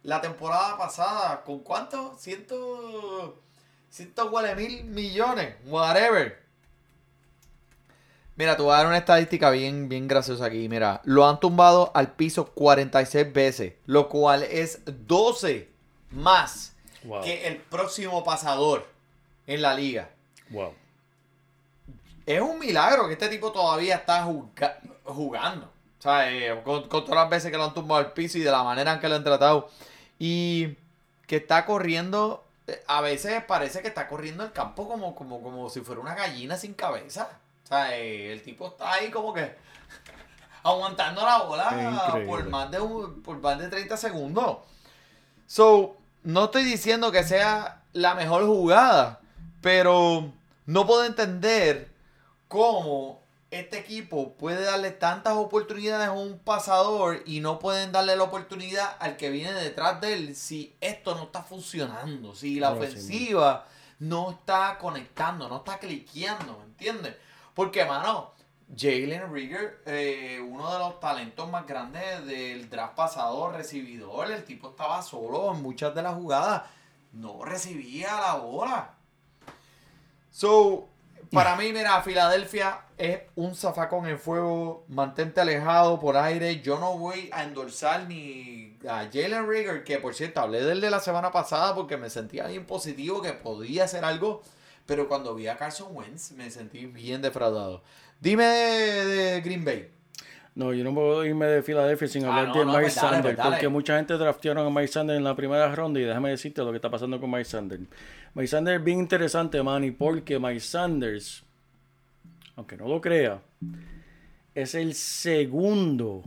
la 0.03 0.22
temporada 0.22 0.78
pasada, 0.78 1.44
¿con 1.44 1.60
cuánto? 1.60 2.15
Ciento... 2.18 3.41
Ciento 3.90 4.30
mil 4.56 4.84
millones, 4.86 5.56
whatever. 5.65 6.47
Mira, 8.38 8.55
te 8.55 8.61
voy 8.64 8.73
a 8.73 8.77
dar 8.77 8.88
una 8.88 8.97
estadística 8.99 9.49
bien, 9.49 9.89
bien 9.89 10.07
graciosa 10.07 10.45
aquí. 10.45 10.69
Mira, 10.69 11.01
lo 11.05 11.27
han 11.27 11.39
tumbado 11.39 11.91
al 11.95 12.11
piso 12.14 12.45
46 12.53 13.34
veces, 13.34 13.73
lo 13.85 14.07
cual 14.09 14.43
es 14.43 14.81
12 14.85 15.69
más 16.11 16.73
Wow. 17.03 17.23
que 17.23 17.47
el 17.47 17.57
próximo 17.57 18.23
pasador 18.23 18.85
en 19.47 19.61
la 19.61 19.73
liga. 19.73 20.09
Wow. 20.49 20.73
Es 22.26 22.41
un 22.41 22.59
milagro 22.59 23.07
que 23.07 23.14
este 23.14 23.30
tipo 23.30 23.51
todavía 23.51 23.95
está 23.95 24.23
juga- 24.23 24.80
jugando. 25.05 25.65
O 25.99 26.01
sea, 26.01 26.31
eh, 26.31 26.61
con, 26.64 26.88
con 26.89 27.05
todas 27.05 27.15
las 27.23 27.30
veces 27.30 27.49
que 27.51 27.57
lo 27.57 27.64
han 27.65 27.73
tumbado 27.73 27.99
al 28.01 28.14
piso 28.14 28.38
y 28.38 28.41
de 28.41 28.51
la 28.51 28.64
manera 28.64 28.93
en 28.93 28.99
que 28.99 29.09
lo 29.09 29.15
han 29.15 29.23
tratado. 29.23 29.69
Y 30.19 30.76
que 31.26 31.38
está 31.38 31.65
corriendo, 31.65 32.43
eh, 32.68 32.84
a 32.88 33.01
veces 33.01 33.41
parece 33.47 33.81
que 33.81 33.88
está 33.88 34.07
corriendo 34.07 34.43
el 34.43 34.51
campo 34.51 34.88
como, 34.88 35.15
como, 35.15 35.41
como 35.41 35.69
si 35.69 35.81
fuera 35.81 36.01
una 36.01 36.14
gallina 36.15 36.57
sin 36.57 36.73
cabeza. 36.73 37.30
O 37.68 37.69
sea, 37.69 37.98
eh, 37.98 38.31
el 38.31 38.41
tipo 38.44 38.68
está 38.68 38.94
ahí 38.94 39.11
como 39.11 39.34
que 39.34 39.53
aguantando 40.64 41.22
la 41.26 41.39
bola 41.44 41.69
por 42.26 42.48
más, 42.49 42.72
de 42.72 42.80
un- 42.80 43.22
por 43.22 43.39
más 43.41 43.60
de 43.60 43.68
30 43.68 43.98
segundos. 43.98 44.60
So, 45.48 45.98
no 46.23 46.45
estoy 46.45 46.64
diciendo 46.64 47.11
que 47.11 47.23
sea 47.26 47.81
la 47.91 48.15
mejor 48.15 48.45
jugada, 48.45 49.19
pero 49.61 50.31
no 50.65 50.88
puedo 50.88 51.03
entender 51.03 51.91
cómo 52.48 53.22
este 53.52 53.77
equipo 53.80 54.34
puede 54.34 54.64
darle 54.64 54.91
tantas 54.91 55.34
oportunidades 55.34 56.07
a 56.07 56.11
un 56.14 56.39
pasador 56.39 57.22
y 57.26 57.41
no 57.41 57.60
pueden 57.60 57.91
darle 57.91 58.15
la 58.15 58.23
oportunidad 58.23 58.95
al 58.99 59.18
que 59.18 59.30
viene 59.30 59.52
detrás 59.53 59.99
de 59.99 60.14
él 60.14 60.35
si 60.38 60.73
esto 60.80 61.15
no 61.15 61.23
está 61.23 61.44
funcionando, 61.44 62.34
si 62.34 62.60
la 62.61 62.69
ofensiva 62.88 63.65
no 63.99 64.31
está 64.31 64.77
conectando, 64.77 65.49
no 65.49 65.57
está 65.57 65.80
cliqueando, 65.80 66.57
¿me 66.60 66.65
entiendes? 66.65 67.15
Porque, 67.58 67.86
mano, 67.86 68.34
Jalen 68.78 69.34
Rigger, 69.34 69.82
eh, 69.88 70.40
uno 70.48 70.72
de 70.72 70.78
los 70.78 71.00
talentos 71.00 71.50
más 71.50 71.66
grandes 71.66 72.24
del 72.28 72.70
draft 72.70 72.94
pasado, 72.94 73.52
recibidor, 73.52 74.32
el 74.32 74.44
tipo 74.44 74.70
estaba 74.70 75.02
solo 75.02 75.56
en 75.56 75.64
muchas 75.64 75.96
de 75.96 76.04
las 76.04 76.14
jugadas, 76.14 76.62
no 77.14 77.44
recibía 77.44 78.16
la 78.22 78.36
bola. 78.36 78.94
So, 80.30 80.88
para 81.32 81.56
mí, 81.56 81.74
mira, 81.74 82.00
Filadelfia 82.04 82.82
es 82.96 83.22
un 83.36 83.56
zafacón 83.56 84.06
en 84.06 84.20
fuego. 84.20 84.86
Mantente 84.88 85.42
alejado 85.42 86.00
por 86.00 86.16
aire. 86.16 86.62
Yo 86.62 86.78
no 86.78 86.96
voy 86.96 87.28
a 87.34 87.44
endulzar 87.44 88.06
ni 88.08 88.78
a 88.88 89.10
Jalen 89.12 89.50
Rigger, 89.50 89.84
que 89.84 89.98
por 89.98 90.14
cierto, 90.14 90.42
hablé 90.42 90.64
de 90.64 90.74
él 90.74 90.82
de 90.82 90.92
la 90.92 91.00
semana 91.00 91.32
pasada 91.32 91.74
porque 91.74 91.98
me 91.98 92.12
sentía 92.12 92.46
bien 92.46 92.68
positivo 92.68 93.20
que 93.20 93.34
podía 93.34 93.86
hacer 93.86 94.06
algo. 94.06 94.44
Pero 94.88 95.07
cuando 95.07 95.35
vi 95.35 95.47
a 95.47 95.57
Carson 95.57 95.95
Wentz, 95.95 96.31
me 96.31 96.49
sentí 96.49 96.88
bien 96.88 97.22
defraudado. 97.22 97.84
Dime 98.19 98.45
de, 98.45 99.05
de 99.05 99.41
Green 99.41 99.64
Bay. 99.64 99.89
No, 100.55 100.73
yo 100.73 100.84
no 100.84 100.91
puedo 100.91 101.23
irme 101.23 101.45
de 101.45 101.61
Filadelfia 101.61 102.07
sin 102.07 102.26
Ah, 102.26 102.30
hablar 102.30 102.47
no, 102.47 102.53
de 102.55 102.65
no, 102.65 102.72
Mike 102.72 102.81
pues 102.81 102.95
dale, 102.95 103.09
Sanders, 103.15 103.35
pues 103.35 103.47
porque 103.47 103.68
mucha 103.68 103.97
gente 103.97 104.14
draftearon 104.15 104.65
a 104.65 104.69
Mike 104.72 104.88
Sanders 104.88 105.18
en 105.18 105.23
la 105.23 105.35
primera 105.35 105.76
ronda 105.76 105.99
y 105.99 106.03
déjame 106.03 106.31
decirte 106.31 106.64
lo 106.64 106.72
que 106.72 106.77
está 106.77 106.89
pasando 106.89 107.19
con 107.19 107.30
Mike 107.30 107.45
Sanders. 107.45 107.84
Mike 108.34 108.47
Sanders 108.47 108.80
es 108.80 108.84
bien 108.84 108.97
interesante, 108.97 109.61
Manny, 109.61 109.91
porque 109.91 110.39
Mike 110.39 110.61
Sanders, 110.61 111.43
aunque 112.55 112.76
no 112.76 112.88
lo 112.88 112.99
crea, 113.01 113.39
es 114.55 114.73
el 114.73 114.95
segundo 114.95 116.23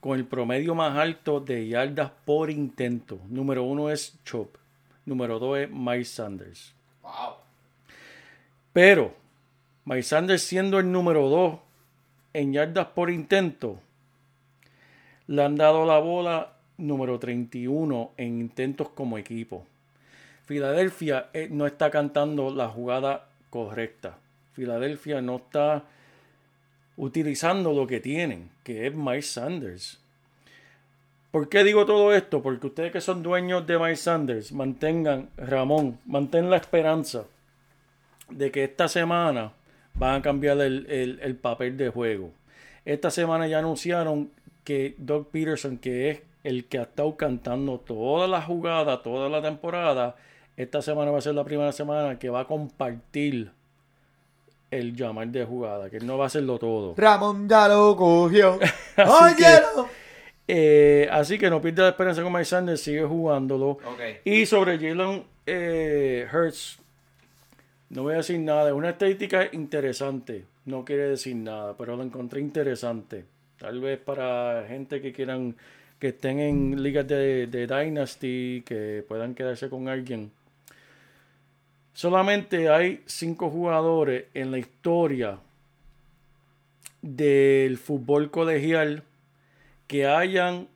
con 0.00 0.18
el 0.18 0.24
promedio 0.24 0.74
más 0.74 0.98
alto 0.98 1.38
de 1.38 1.68
yardas 1.68 2.10
por 2.24 2.50
intento. 2.50 3.20
Número 3.28 3.62
uno 3.62 3.90
es 3.90 4.18
Chop, 4.24 4.56
número 5.06 5.38
dos 5.38 5.58
es 5.58 5.70
Mike 5.70 6.04
Sanders. 6.04 6.74
Wow. 7.02 7.41
Pero 8.72 9.14
Mike 9.84 10.02
Sanders 10.02 10.42
siendo 10.42 10.78
el 10.78 10.90
número 10.90 11.28
2 11.28 11.58
en 12.34 12.52
yardas 12.52 12.86
por 12.88 13.10
intento, 13.10 13.78
le 15.26 15.42
han 15.42 15.56
dado 15.56 15.84
la 15.84 15.98
bola 15.98 16.54
número 16.78 17.18
31 17.18 18.12
en 18.16 18.40
intentos 18.40 18.88
como 18.90 19.18
equipo. 19.18 19.66
Filadelfia 20.46 21.28
eh, 21.32 21.48
no 21.50 21.66
está 21.66 21.90
cantando 21.90 22.54
la 22.54 22.68
jugada 22.68 23.28
correcta. 23.50 24.18
Filadelfia 24.54 25.20
no 25.20 25.36
está 25.36 25.84
utilizando 26.96 27.72
lo 27.72 27.86
que 27.86 28.00
tienen, 28.00 28.50
que 28.64 28.86
es 28.86 28.94
Mike 28.94 29.22
Sanders. 29.22 30.00
¿Por 31.30 31.48
qué 31.48 31.64
digo 31.64 31.86
todo 31.86 32.14
esto? 32.14 32.42
Porque 32.42 32.66
ustedes 32.66 32.92
que 32.92 33.00
son 33.00 33.22
dueños 33.22 33.66
de 33.66 33.78
Mike 33.78 33.96
Sanders, 33.96 34.52
mantengan, 34.52 35.30
Ramón, 35.36 35.98
mantén 36.06 36.50
la 36.50 36.56
esperanza 36.56 37.24
de 38.38 38.50
que 38.50 38.64
esta 38.64 38.88
semana 38.88 39.52
van 39.94 40.16
a 40.16 40.22
cambiar 40.22 40.60
el, 40.60 40.86
el- 40.90 41.20
el 41.22 41.36
papel 41.36 41.76
de 41.76 41.88
juego. 41.90 42.30
Esta 42.84 43.10
semana 43.10 43.46
ya 43.46 43.58
anunciaron 43.58 44.30
que 44.64 44.94
Doug 44.98 45.28
Peterson, 45.30 45.78
que 45.78 46.10
es 46.10 46.22
el 46.44 46.64
que 46.66 46.78
ha 46.78 46.82
estado 46.82 47.16
cantando 47.16 47.78
toda 47.78 48.26
la 48.26 48.42
jugada, 48.42 49.02
toda 49.02 49.28
la 49.28 49.40
temporada, 49.42 50.16
esta 50.56 50.82
semana 50.82 51.10
va 51.10 51.18
a 51.18 51.20
ser 51.22 51.34
la 51.34 51.44
primera 51.44 51.72
semana 51.72 52.18
que 52.18 52.28
va 52.30 52.40
a 52.40 52.46
compartir 52.46 53.50
el 54.70 54.96
llamar 54.96 55.28
de 55.28 55.44
jugada, 55.44 55.90
que 55.90 55.98
él 55.98 56.06
no 56.06 56.16
va 56.18 56.24
a 56.24 56.26
hacerlo 56.28 56.58
todo. 56.58 56.94
Ramón 56.96 57.48
ya 57.48 57.68
lo 57.68 57.94
cogió. 57.96 58.58
Así 58.96 59.36
que-. 59.36 59.60
Eh, 60.48 61.08
así 61.10 61.38
que 61.38 61.48
no 61.48 61.60
pierda 61.60 61.84
la 61.84 61.88
esperanza 61.90 62.22
con 62.22 62.32
Mike 62.32 62.44
Sanders, 62.44 62.80
sigue 62.82 63.04
jugándolo. 63.04 63.78
Y 64.24 64.44
sobre 64.44 64.76
Jalen 64.76 65.24
eh, 65.46 66.26
Hurts, 66.32 66.78
no 67.92 68.04
voy 68.04 68.14
a 68.14 68.18
decir 68.18 68.40
nada. 68.40 68.70
Es 68.70 68.74
una 68.74 68.90
estadística 68.90 69.48
interesante. 69.52 70.46
No 70.64 70.84
quiere 70.84 71.10
decir 71.10 71.36
nada, 71.36 71.76
pero 71.76 71.94
lo 71.94 72.02
encontré 72.02 72.40
interesante. 72.40 73.26
Tal 73.58 73.80
vez 73.80 73.98
para 73.98 74.64
gente 74.66 75.02
que 75.02 75.12
quieran, 75.12 75.54
que 75.98 76.08
estén 76.08 76.40
en 76.40 76.82
ligas 76.82 77.06
de, 77.06 77.46
de 77.46 77.66
Dynasty, 77.66 78.62
que 78.64 79.04
puedan 79.06 79.34
quedarse 79.34 79.68
con 79.68 79.88
alguien. 79.88 80.32
Solamente 81.92 82.70
hay 82.70 83.02
cinco 83.04 83.50
jugadores 83.50 84.24
en 84.32 84.50
la 84.50 84.58
historia 84.58 85.38
del 87.02 87.76
fútbol 87.76 88.30
colegial 88.30 89.02
que 89.86 90.06
hayan 90.06 90.68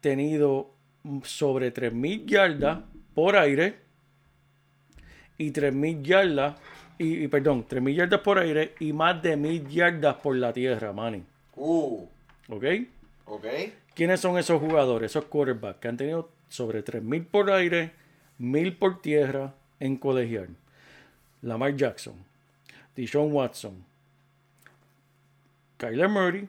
tenido 0.00 0.72
sobre 1.22 1.72
3.000 1.72 2.26
yardas 2.26 2.80
por 3.14 3.36
aire 3.36 3.83
y 5.38 5.50
3.000 5.50 6.02
yardas, 6.02 6.56
y, 6.98 7.24
y 7.24 7.28
perdón, 7.28 7.66
3.000 7.68 7.94
yardas 7.94 8.20
por 8.20 8.38
aire 8.38 8.74
y 8.80 8.92
más 8.92 9.22
de 9.22 9.36
1.000 9.36 9.68
yardas 9.68 10.16
por 10.16 10.36
la 10.36 10.52
tierra, 10.52 10.92
Manny. 10.92 11.24
Uh, 11.56 12.06
¿Ok? 12.48 12.64
ok. 13.26 13.46
¿Quiénes 13.94 14.20
son 14.20 14.38
esos 14.38 14.60
jugadores, 14.60 15.12
esos 15.12 15.26
quarterbacks 15.26 15.78
que 15.78 15.88
han 15.88 15.96
tenido 15.96 16.30
sobre 16.48 16.84
3.000 16.84 17.26
por 17.26 17.50
aire, 17.50 17.92
1.000 18.40 18.78
por 18.78 19.00
tierra 19.00 19.54
en 19.80 19.96
colegial? 19.96 20.48
Lamar 21.42 21.76
Jackson, 21.76 22.14
Deshaun 22.96 23.32
Watson, 23.32 23.84
Kyler 25.76 26.08
Murray, 26.08 26.48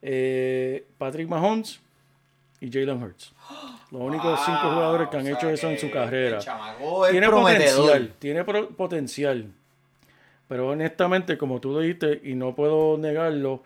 eh, 0.00 0.86
Patrick 0.98 1.28
Mahomes 1.28 1.80
y 2.64 2.70
Jalen 2.72 3.02
Hurts. 3.02 3.32
Los 3.90 4.00
únicos 4.02 4.40
cinco 4.44 4.60
jugadores 4.72 5.08
que 5.08 5.16
han 5.18 5.26
hecho 5.26 5.48
eso 5.48 5.70
en 5.70 5.78
su 5.78 5.90
carrera. 5.90 6.38
Tiene 7.10 7.28
prometedor. 7.28 7.76
potencial, 7.86 8.12
tiene 8.18 8.44
pro- 8.44 8.68
potencial. 8.70 9.52
Pero 10.48 10.68
honestamente, 10.70 11.38
como 11.38 11.60
tú 11.60 11.78
dijiste, 11.78 12.20
y 12.24 12.34
no 12.34 12.54
puedo 12.54 12.98
negarlo, 12.98 13.62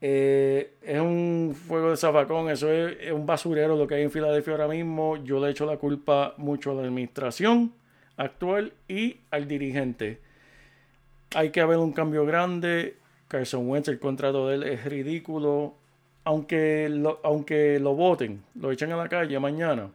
eh, 0.00 0.72
es 0.82 1.00
un 1.00 1.54
fuego 1.68 1.90
de 1.90 1.96
zafacón, 1.96 2.48
eso 2.50 2.70
es, 2.72 2.96
es 3.00 3.12
un 3.12 3.26
basurero 3.26 3.76
lo 3.76 3.86
que 3.86 3.96
hay 3.96 4.02
en 4.02 4.10
Filadelfia 4.10 4.52
ahora 4.54 4.68
mismo. 4.68 5.16
Yo 5.24 5.44
le 5.44 5.50
echo 5.50 5.66
la 5.66 5.76
culpa 5.76 6.34
mucho 6.38 6.70
a 6.70 6.74
la 6.74 6.82
administración 6.82 7.72
actual 8.16 8.72
y 8.88 9.16
al 9.30 9.46
dirigente. 9.46 10.20
Hay 11.34 11.50
que 11.50 11.60
haber 11.60 11.78
un 11.78 11.92
cambio 11.92 12.24
grande. 12.24 12.96
Carson 13.28 13.68
Wentz, 13.68 13.88
el 13.88 13.98
contrato 13.98 14.48
de 14.48 14.54
él 14.56 14.62
es 14.64 14.84
ridículo. 14.84 15.74
Aunque 16.24 16.88
lo, 16.90 17.20
aunque 17.24 17.78
lo 17.80 17.94
voten, 17.94 18.42
lo 18.54 18.70
echen 18.70 18.92
a 18.92 18.96
la 18.96 19.08
calle 19.08 19.38
mañana, 19.38 19.90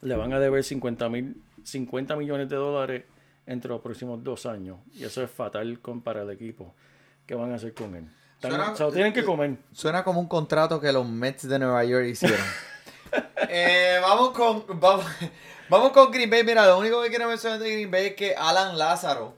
le 0.00 0.16
van 0.16 0.32
a 0.32 0.40
deber 0.40 0.64
50, 0.64 1.08
mil, 1.08 1.40
50 1.64 2.16
millones 2.16 2.48
de 2.48 2.56
dólares 2.56 3.04
entre 3.46 3.68
los 3.70 3.80
próximos 3.80 4.22
dos 4.22 4.46
años. 4.46 4.78
Y 4.94 5.04
eso 5.04 5.22
es 5.22 5.30
fatal 5.30 5.78
con, 5.80 6.00
para 6.02 6.22
el 6.22 6.30
equipo. 6.30 6.74
¿Qué 7.26 7.34
van 7.34 7.52
a 7.52 7.54
hacer 7.56 7.72
con 7.74 7.94
él? 7.94 8.04
Suena- 8.40 8.74
se 8.76 8.82
lo 8.82 8.92
tienen 8.92 9.12
que 9.12 9.24
comer. 9.24 9.56
Suena 9.72 10.02
como 10.04 10.20
un 10.20 10.28
contrato 10.28 10.80
que 10.80 10.92
los 10.92 11.08
Mets 11.08 11.48
de 11.48 11.58
Nueva 11.58 11.84
York 11.84 12.06
hicieron. 12.06 12.38
Eh, 13.48 13.96
vamos 14.02 14.32
con 14.32 14.64
vamos, 14.78 15.06
vamos 15.70 15.92
con 15.92 16.10
Green 16.10 16.28
Bay. 16.28 16.44
Mira, 16.44 16.66
lo 16.66 16.78
único 16.78 17.00
que 17.02 17.08
quiero 17.08 17.26
mencionar 17.26 17.58
de 17.58 17.72
Green 17.72 17.90
Bay 17.90 18.08
es 18.08 18.14
que 18.14 18.34
Alan 18.36 18.76
Lázaro 18.76 19.34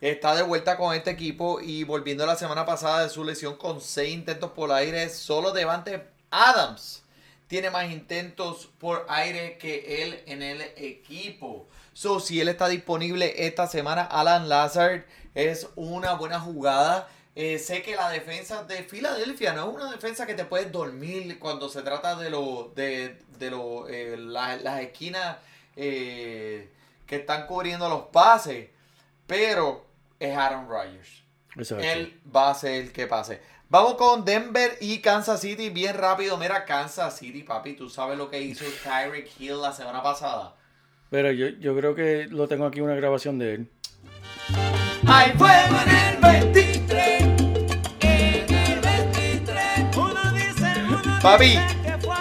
está 0.00 0.34
de 0.34 0.42
vuelta 0.42 0.76
con 0.76 0.94
este 0.94 1.10
equipo 1.10 1.60
y 1.60 1.84
volviendo 1.84 2.24
la 2.26 2.36
semana 2.36 2.64
pasada 2.64 3.02
de 3.02 3.10
su 3.10 3.24
lesión 3.24 3.56
con 3.56 3.80
seis 3.80 4.12
intentos 4.14 4.52
por 4.52 4.70
aire, 4.72 5.08
solo 5.10 5.52
Devante 5.52 6.04
Adams 6.30 7.02
tiene 7.48 7.70
más 7.70 7.90
intentos 7.90 8.68
por 8.78 9.06
aire 9.08 9.56
que 9.58 10.02
él 10.02 10.22
en 10.26 10.42
el 10.42 10.60
equipo. 10.76 11.66
So, 11.94 12.20
si 12.20 12.40
él 12.40 12.48
está 12.48 12.68
disponible 12.68 13.46
esta 13.46 13.66
semana, 13.66 14.02
Alan 14.02 14.48
Lazard 14.48 15.04
es 15.34 15.68
una 15.74 16.12
buena 16.14 16.38
jugada. 16.40 17.08
Eh, 17.34 17.58
sé 17.58 17.82
que 17.82 17.96
la 17.96 18.10
defensa 18.10 18.64
de 18.64 18.82
Filadelfia 18.82 19.52
no 19.54 19.70
es 19.70 19.76
una 19.76 19.90
defensa 19.92 20.26
que 20.26 20.34
te 20.34 20.44
puedes 20.44 20.70
dormir 20.70 21.38
cuando 21.38 21.68
se 21.68 21.82
trata 21.82 22.16
de, 22.16 22.30
lo, 22.30 22.72
de, 22.76 23.16
de 23.38 23.50
lo, 23.50 23.88
eh, 23.88 24.16
la- 24.18 24.56
las 24.56 24.80
esquinas 24.82 25.38
eh, 25.76 26.68
que 27.06 27.16
están 27.16 27.46
cubriendo 27.46 27.88
los 27.88 28.02
pases. 28.06 28.68
Pero 29.26 29.86
es 30.18 30.36
Aaron 30.36 30.68
Rodgers. 30.68 31.22
Exacto. 31.56 31.84
Él 31.84 32.20
va 32.34 32.50
a 32.50 32.54
ser 32.54 32.82
el 32.82 32.92
que 32.92 33.06
pase. 33.06 33.40
Vamos 33.70 33.94
con 33.94 34.24
Denver 34.24 34.78
y 34.80 34.98
Kansas 34.98 35.40
City 35.40 35.68
bien 35.68 35.96
rápido. 35.96 36.38
Mira, 36.38 36.64
Kansas 36.64 37.18
City, 37.18 37.42
papi, 37.42 37.74
tú 37.74 37.90
sabes 37.90 38.16
lo 38.16 38.30
que 38.30 38.40
hizo 38.40 38.64
Tyreek 38.82 39.28
Hill 39.38 39.60
la 39.60 39.72
semana 39.72 40.02
pasada. 40.02 40.56
Pero 41.10 41.32
yo, 41.32 41.48
yo 41.48 41.76
creo 41.76 41.94
que 41.94 42.26
lo 42.30 42.48
tengo 42.48 42.66
aquí 42.66 42.80
una 42.80 42.94
grabación 42.94 43.38
de 43.38 43.54
él. 43.54 43.70
¡Hay 45.06 45.32
fuego 45.32 45.76
en 45.84 45.90
el 45.90 46.16
23! 46.20 47.24
Papi, 51.22 51.58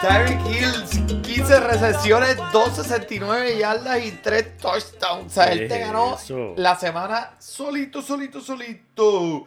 Tyreek 0.02 0.40
Hill, 0.48 0.97
15 1.38 1.60
recepciones, 1.60 2.36
269 2.52 3.58
yardas 3.60 4.04
y 4.04 4.12
3 4.12 4.58
touchdowns. 4.58 5.28
O 5.28 5.30
sea, 5.30 5.52
él 5.52 5.68
te 5.68 5.76
¿Qué 5.76 5.80
ganó 5.82 6.16
eso? 6.16 6.54
la 6.58 6.76
semana 6.76 7.36
solito, 7.38 8.02
solito, 8.02 8.42
solito. 8.42 9.46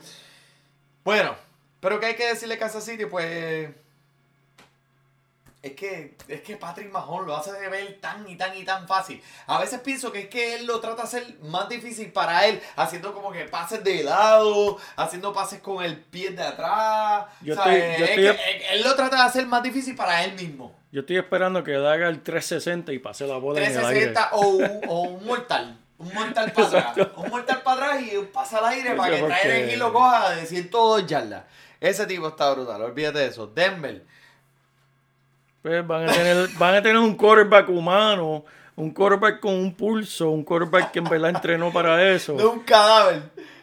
Bueno, 1.02 1.34
pero 1.80 1.98
¿qué 1.98 2.06
hay 2.06 2.14
que 2.14 2.26
decirle 2.28 2.54
a 2.54 2.58
Kansas 2.60 2.84
City? 2.84 3.06
Pues. 3.06 3.70
Es 5.62 5.72
que, 5.72 6.16
es 6.28 6.40
que 6.42 6.56
Patrick 6.56 6.90
Mahomes 6.92 7.26
lo 7.26 7.36
hace 7.36 7.52
de 7.52 7.68
ver 7.68 7.98
tan 8.00 8.26
y 8.26 8.36
tan 8.36 8.56
y 8.56 8.64
tan 8.64 8.86
fácil. 8.88 9.20
A 9.48 9.58
veces 9.58 9.80
pienso 9.80 10.10
que 10.12 10.20
es 10.20 10.28
que 10.28 10.54
él 10.54 10.66
lo 10.66 10.80
trata 10.80 11.02
de 11.02 11.08
hacer 11.08 11.36
más 11.42 11.68
difícil 11.68 12.12
para 12.12 12.46
él, 12.46 12.62
haciendo 12.76 13.12
como 13.12 13.30
que 13.32 13.44
pases 13.46 13.82
de 13.84 14.02
lado, 14.04 14.78
haciendo 14.96 15.32
pases 15.34 15.60
con 15.60 15.84
el 15.84 15.98
pie 15.98 16.30
de 16.30 16.42
atrás. 16.44 17.26
Yo 17.42 17.52
O 17.52 17.56
sea, 17.62 17.76
estoy- 17.76 17.98
yo 17.98 18.04
es 18.04 18.10
estoy- 18.10 18.24
que 18.36 18.50
él, 18.52 18.62
él 18.74 18.82
lo 18.84 18.94
trata 18.94 19.16
de 19.16 19.22
hacer 19.22 19.44
más 19.46 19.62
difícil 19.62 19.94
para 19.96 20.24
él 20.24 20.32
mismo. 20.34 20.78
Yo 20.92 21.00
estoy 21.00 21.18
esperando 21.18 21.62
que 21.62 21.74
haga 21.76 22.08
el 22.08 22.20
360 22.22 22.92
y 22.92 22.98
pase 22.98 23.26
la 23.26 23.36
bola 23.36 23.60
en 23.60 23.70
el 23.72 23.84
aire. 23.84 24.06
360 24.12 24.30
o 24.32 24.46
un, 24.48 24.80
o 24.88 25.00
un 25.02 25.26
mortal. 25.26 25.76
Un 25.98 26.12
mortal 26.14 26.52
para 26.52 26.66
atrás. 26.90 27.08
Un 27.16 27.28
mortal 27.30 27.62
para 27.62 27.84
atrás 27.86 28.02
y 28.12 28.16
un 28.16 28.26
pase 28.26 28.56
al 28.56 28.64
aire 28.66 28.94
para 28.94 29.14
que 29.14 29.20
porque- 29.20 29.34
traer 29.42 29.64
aquí 29.66 29.76
lo 29.76 29.92
coja 29.92 30.30
de 30.30 30.46
102 30.46 31.06
yardas. 31.06 31.44
Ese 31.80 32.06
tipo 32.06 32.28
está 32.28 32.52
brutal, 32.52 32.82
olvídate 32.82 33.20
de 33.20 33.26
eso. 33.26 33.46
Denver. 33.46 34.02
Pues 35.62 35.86
van 35.86 36.08
a 36.08 36.12
tener, 36.12 36.48
van 36.58 36.74
a 36.74 36.82
tener 36.82 36.96
un 36.98 37.14
quarterback 37.16 37.68
humano, 37.68 38.44
un 38.76 38.90
quarterback 38.92 39.40
con 39.40 39.54
un 39.54 39.74
pulso, 39.74 40.30
un 40.30 40.42
quarterback 40.42 40.90
que 40.90 40.98
en 41.00 41.04
verdad 41.04 41.30
entrenó 41.30 41.70
para 41.72 42.02
eso. 42.10 42.32
De 42.34 42.46
un 42.46 42.60
cadáver. 42.60 43.22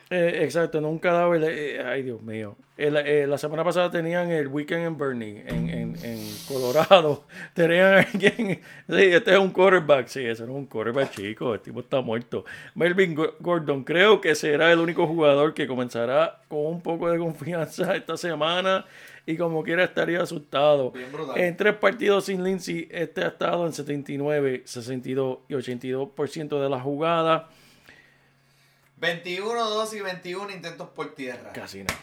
Eh, 0.09 0.39
exacto, 0.43 0.79
no 0.79 0.89
un 0.89 0.99
cadáver. 0.99 1.43
eh, 1.43 1.84
ay, 1.85 2.01
Dios 2.03 2.21
mío. 2.21 2.55
El- 2.77 2.95
eh, 2.95 3.27
la 3.27 3.38
semana 3.38 3.63
pasada 3.65 3.91
tenían 3.91 4.31
el 4.31 4.47
Weekend 4.47 4.85
en 4.85 4.97
Bernie, 4.97 5.43
en, 5.47 5.67
en, 5.69 5.95
en 6.01 6.19
Colorado. 6.47 7.25
Tenían 7.53 7.93
a 7.95 7.99
alguien. 7.99 8.61
Sí, 8.88 8.95
este 9.03 9.34
es 9.34 9.38
un 9.39 9.49
quarterback. 9.49 10.07
Sí, 10.07 10.23
ese 10.23 10.43
no 10.43 10.51
es 10.53 10.57
un 10.59 10.65
quarterback 10.67 11.11
chico. 11.11 11.53
El 11.55 11.59
tipo 11.59 11.81
está 11.81 11.99
muerto. 11.99 12.45
Melvin 12.75 13.15
Go- 13.15 13.34
Gordon, 13.41 13.84
creo 13.84 14.21
que 14.21 14.34
será 14.35 14.71
el 14.71 14.79
único 14.79 15.05
jugador 15.07 15.53
que 15.53 15.67
comenzará 15.67 16.41
con 16.47 16.65
un 16.67 16.81
poco 16.81 17.09
de 17.11 17.17
confianza 17.17 17.93
esta 17.97 18.15
semana. 18.15 18.85
Y 19.25 19.35
como 19.35 19.61
quiera 19.61 19.84
estaría 19.84 20.21
asustado. 20.21 20.93
En 21.35 21.57
tres 21.57 21.73
partidos 21.75 22.23
sin 22.25 22.45
Lindsay, 22.45 22.88
este 22.91 23.25
ha 23.25 23.27
estado 23.27 23.65
en 23.65 23.73
79, 23.73 24.61
62 24.63 25.39
y 25.49 25.53
82% 25.53 26.61
de 26.61 26.69
la 26.69 26.79
jugada. 26.79 27.49
21, 28.98 29.69
2 29.69 29.94
y 29.94 30.02
21 30.02 30.52
intentos 30.52 30.90
por 30.90 31.14
tierra. 31.15 31.52
Casi 31.53 31.80
nada. 31.84 31.99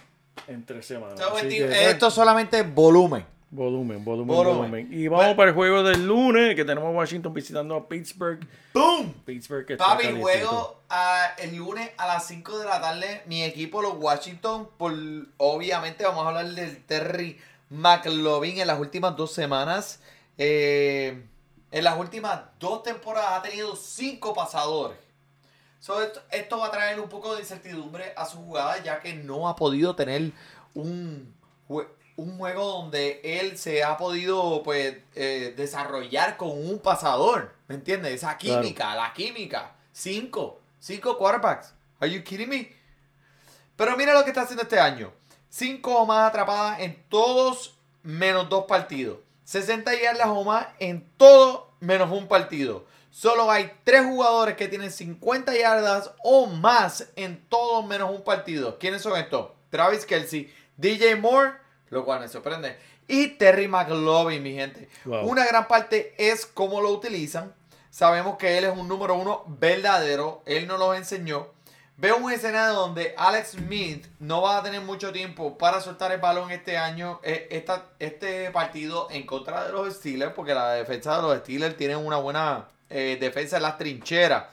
En 0.46 0.64
tres 0.64 0.86
semanas. 0.86 1.14
O 1.14 1.16
sea, 1.16 1.26
Así 1.28 1.34
21 1.46 1.68
que, 1.68 1.74
pues, 1.74 1.88
esto 1.88 2.10
solamente 2.10 2.60
es 2.60 2.74
volumen. 2.74 3.24
Volumen, 3.50 4.04
volumen, 4.04 4.26
Volumen. 4.26 4.58
volumen. 4.58 4.88
Y 4.92 5.06
vamos 5.06 5.26
Bueno. 5.26 5.36
para 5.36 5.48
el 5.50 5.54
juego 5.54 5.82
del 5.84 6.04
lunes, 6.06 6.56
que 6.56 6.64
tenemos 6.64 6.92
Washington 6.94 7.32
visitando 7.32 7.76
a 7.76 7.88
Pittsburgh. 7.88 8.40
¡Boom! 8.74 9.14
Pittsburgh 9.24 9.64
que 9.64 9.74
está 9.74 9.86
Papi, 9.86 10.04
calientito. 10.06 10.26
juego 10.28 10.80
el 11.38 11.54
lunes 11.56 11.90
a 11.96 12.06
las 12.08 12.26
5 12.26 12.58
de 12.58 12.64
la 12.64 12.80
tarde. 12.80 13.22
Mi 13.26 13.44
equipo, 13.44 13.80
los 13.80 13.94
Washington, 13.96 14.68
por 14.76 14.92
obviamente 15.36 16.04
vamos 16.04 16.24
a 16.24 16.28
hablar 16.28 16.46
del 16.48 16.84
Terry 16.84 17.38
McLovin 17.70 18.58
en 18.58 18.66
las 18.66 18.78
últimas 18.80 19.16
dos 19.16 19.32
semanas. 19.32 20.00
Eh, 20.36 21.22
en 21.70 21.84
las 21.84 21.96
últimas 21.98 22.40
dos 22.58 22.82
temporadas 22.82 23.34
ha 23.38 23.42
tenido 23.42 23.76
cinco 23.76 24.34
pasadores. 24.34 24.98
So, 25.84 26.00
esto, 26.00 26.22
esto 26.30 26.56
va 26.56 26.68
a 26.68 26.70
traer 26.70 26.98
un 26.98 27.10
poco 27.10 27.34
de 27.34 27.40
incertidumbre 27.42 28.14
a 28.16 28.24
su 28.24 28.38
jugada, 28.38 28.82
ya 28.82 29.00
que 29.00 29.12
no 29.12 29.50
ha 29.50 29.54
podido 29.54 29.94
tener 29.94 30.32
un, 30.72 31.34
un 31.68 32.38
juego 32.38 32.64
donde 32.64 33.20
él 33.22 33.58
se 33.58 33.84
ha 33.84 33.98
podido 33.98 34.62
pues 34.62 34.96
eh, 35.14 35.52
desarrollar 35.54 36.38
con 36.38 36.52
un 36.52 36.78
pasador. 36.78 37.54
¿Me 37.68 37.74
entiendes? 37.74 38.14
Esa 38.14 38.38
Claro. 38.38 38.62
química, 38.62 38.94
la 38.94 39.12
química. 39.12 39.72
Cinco. 39.92 40.58
Cinco 40.80 41.18
quarterbacks. 41.18 41.74
Are 42.00 42.10
you 42.10 42.24
kidding 42.24 42.48
me? 42.48 42.72
Pero 43.76 43.94
mira 43.94 44.14
lo 44.14 44.24
que 44.24 44.30
está 44.30 44.40
haciendo 44.40 44.62
este 44.62 44.80
año. 44.80 45.12
5 45.50 45.98
o 45.98 46.06
más 46.06 46.30
atrapadas 46.30 46.80
en 46.80 47.04
todos 47.10 47.74
menos 48.02 48.48
dos 48.48 48.64
partidos. 48.64 49.18
60 49.44 49.92
yardas 50.00 50.28
o 50.28 50.44
más 50.44 50.66
en 50.78 51.06
todo 51.18 51.68
menos 51.80 52.10
un 52.10 52.26
partido. 52.26 52.86
Solo 53.16 53.48
hay 53.48 53.70
tres 53.84 54.04
jugadores 54.04 54.56
que 54.56 54.66
tienen 54.66 54.90
50 54.90 55.54
yardas 55.56 56.10
o 56.24 56.46
más 56.46 57.10
en 57.14 57.46
todos 57.48 57.86
menos 57.86 58.10
un 58.10 58.24
partido. 58.24 58.76
¿Quiénes 58.76 59.02
son 59.02 59.16
estos? 59.16 59.50
Travis 59.70 60.04
Kelsey, 60.04 60.52
DJ 60.76 61.14
Moore, 61.14 61.52
lo 61.90 62.04
cual 62.04 62.18
me 62.18 62.26
sorprende, 62.28 62.76
y 63.06 63.28
Terry 63.28 63.68
McLovin, 63.68 64.42
mi 64.42 64.54
gente. 64.54 64.88
Wow. 65.04 65.28
Una 65.28 65.46
gran 65.46 65.68
parte 65.68 66.12
es 66.18 66.44
cómo 66.44 66.80
lo 66.80 66.90
utilizan. 66.90 67.54
Sabemos 67.88 68.36
que 68.36 68.58
él 68.58 68.64
es 68.64 68.76
un 68.76 68.88
número 68.88 69.14
uno 69.14 69.44
verdadero. 69.46 70.42
Él 70.44 70.66
nos 70.66 70.80
lo 70.80 70.92
enseñó. 70.92 71.46
Veo 71.96 72.16
un 72.16 72.32
escenario 72.32 72.74
donde 72.74 73.14
Alex 73.16 73.50
Smith 73.52 74.06
no 74.18 74.42
va 74.42 74.58
a 74.58 74.62
tener 74.64 74.80
mucho 74.80 75.12
tiempo 75.12 75.56
para 75.56 75.80
soltar 75.80 76.10
el 76.10 76.18
balón 76.20 76.50
este 76.50 76.76
año, 76.76 77.20
eh, 77.22 77.46
esta- 77.52 77.86
este 78.00 78.50
partido 78.50 79.06
en 79.12 79.24
contra 79.24 79.64
de 79.66 79.70
los 79.70 79.94
Steelers, 79.94 80.32
porque 80.34 80.52
la 80.52 80.72
defensa 80.72 81.14
de 81.14 81.22
los 81.22 81.38
Steelers 81.38 81.76
tiene 81.76 81.94
una 81.94 82.16
buena 82.16 82.66
eh, 82.94 83.18
defensa 83.20 83.56
en 83.56 83.62
las 83.62 83.76
trincheras. 83.76 84.44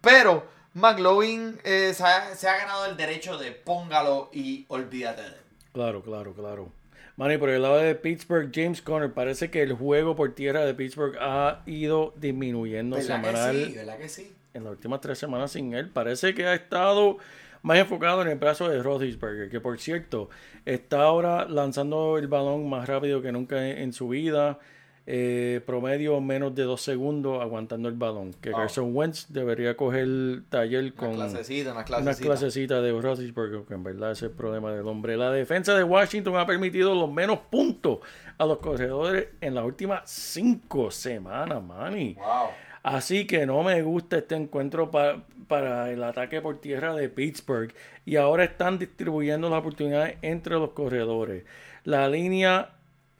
Pero 0.00 0.46
McLovin 0.74 1.58
eh, 1.64 1.92
se, 1.94 2.02
ha, 2.02 2.34
se 2.34 2.48
ha 2.48 2.56
ganado 2.56 2.86
el 2.86 2.96
derecho 2.96 3.38
de 3.38 3.52
póngalo 3.52 4.30
y 4.32 4.66
olvídate 4.68 5.22
de 5.22 5.28
él. 5.28 5.34
Claro, 5.72 6.02
claro, 6.02 6.34
claro. 6.34 6.72
Manny, 7.16 7.36
por 7.36 7.50
el 7.50 7.62
lado 7.62 7.78
de 7.78 7.94
Pittsburgh, 7.94 8.50
James 8.52 8.80
Conner, 8.82 9.12
parece 9.12 9.50
que 9.50 9.62
el 9.62 9.74
juego 9.74 10.16
por 10.16 10.34
tierra 10.34 10.64
de 10.64 10.74
Pittsburgh 10.74 11.16
ha 11.20 11.62
ido 11.66 12.14
disminuyendo 12.16 13.00
semanal 13.00 13.70
¿Verdad 13.74 13.98
que 13.98 14.08
sí? 14.08 14.34
en 14.54 14.64
las 14.64 14.72
últimas 14.72 15.00
tres 15.00 15.18
semanas 15.18 15.52
sin 15.52 15.74
él. 15.74 15.90
Parece 15.90 16.34
que 16.34 16.46
ha 16.46 16.54
estado 16.54 17.18
más 17.62 17.78
enfocado 17.78 18.22
en 18.22 18.28
el 18.28 18.38
brazo 18.38 18.68
de 18.68 18.82
Roethlisberger, 18.82 19.50
que 19.50 19.60
por 19.60 19.78
cierto 19.78 20.30
está 20.64 21.02
ahora 21.02 21.46
lanzando 21.46 22.18
el 22.18 22.28
balón 22.28 22.68
más 22.68 22.88
rápido 22.88 23.22
que 23.22 23.30
nunca 23.30 23.68
en, 23.68 23.78
en 23.78 23.92
su 23.92 24.08
vida. 24.08 24.58
Eh, 25.06 25.60
promedio 25.66 26.20
menos 26.20 26.54
de 26.54 26.62
dos 26.62 26.80
segundos 26.82 27.42
aguantando 27.42 27.88
el 27.88 27.94
balón. 27.96 28.32
Que. 28.34 28.52
Carson 28.52 28.94
Wentz 28.94 29.26
debería 29.30 29.76
coger 29.76 30.00
el 30.02 30.44
taller 30.48 30.94
con 30.94 31.08
Una 31.10 31.26
clasecita, 31.28 31.70
una 31.72 31.80
una 31.80 31.84
clasecita. 31.84 32.26
clasecita 32.28 32.80
de 32.80 32.92
Roethlisberger, 33.00 33.62
que 33.66 33.74
en 33.74 33.82
verdad 33.82 34.12
ese 34.12 34.26
es 34.26 34.30
el 34.30 34.36
problema 34.36 34.72
del 34.72 34.86
hombre. 34.86 35.16
La 35.16 35.30
defensa 35.32 35.74
de 35.76 35.82
Washington 35.84 36.36
ha 36.36 36.46
permitido 36.46 36.94
los 36.94 37.10
menos 37.12 37.40
puntos 37.50 37.98
a 38.38 38.46
los 38.46 38.58
corredores 38.58 39.28
en 39.40 39.54
las 39.54 39.64
últimas 39.64 40.08
cinco 40.08 40.90
semanas, 40.90 41.62
Manny. 41.62 42.14
Wow. 42.14 42.48
Así 42.84 43.26
que 43.26 43.46
no 43.46 43.62
me 43.62 43.80
gusta 43.82 44.18
este 44.18 44.34
encuentro 44.34 44.90
pa- 44.90 45.24
para 45.46 45.90
el 45.90 46.02
ataque 46.02 46.40
por 46.40 46.60
tierra 46.60 46.94
de 46.94 47.08
Pittsburgh. 47.08 47.72
Y 48.04 48.16
ahora 48.16 48.42
están 48.44 48.78
distribuyendo 48.78 49.48
las 49.50 49.60
oportunidades 49.60 50.16
entre 50.22 50.54
los 50.54 50.70
corredores. 50.70 51.44
La 51.84 52.08
línea 52.08 52.70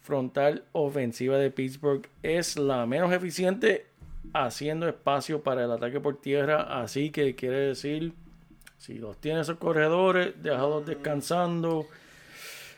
frontal 0.02 0.64
ofensiva 0.72 1.36
de 1.38 1.50
Pittsburgh 1.50 2.06
es 2.22 2.56
la 2.58 2.84
menos 2.86 3.12
eficiente 3.12 3.86
haciendo 4.34 4.88
espacio 4.88 5.42
para 5.42 5.64
el 5.64 5.70
ataque 5.72 6.00
por 6.00 6.20
tierra. 6.20 6.82
Así 6.82 7.10
que 7.10 7.34
quiere 7.34 7.58
decir, 7.58 8.12
si 8.78 8.94
los 8.94 9.16
tiene 9.18 9.40
esos 9.40 9.58
corredores, 9.58 10.34
déjalos 10.42 10.84
descansando. 10.86 11.86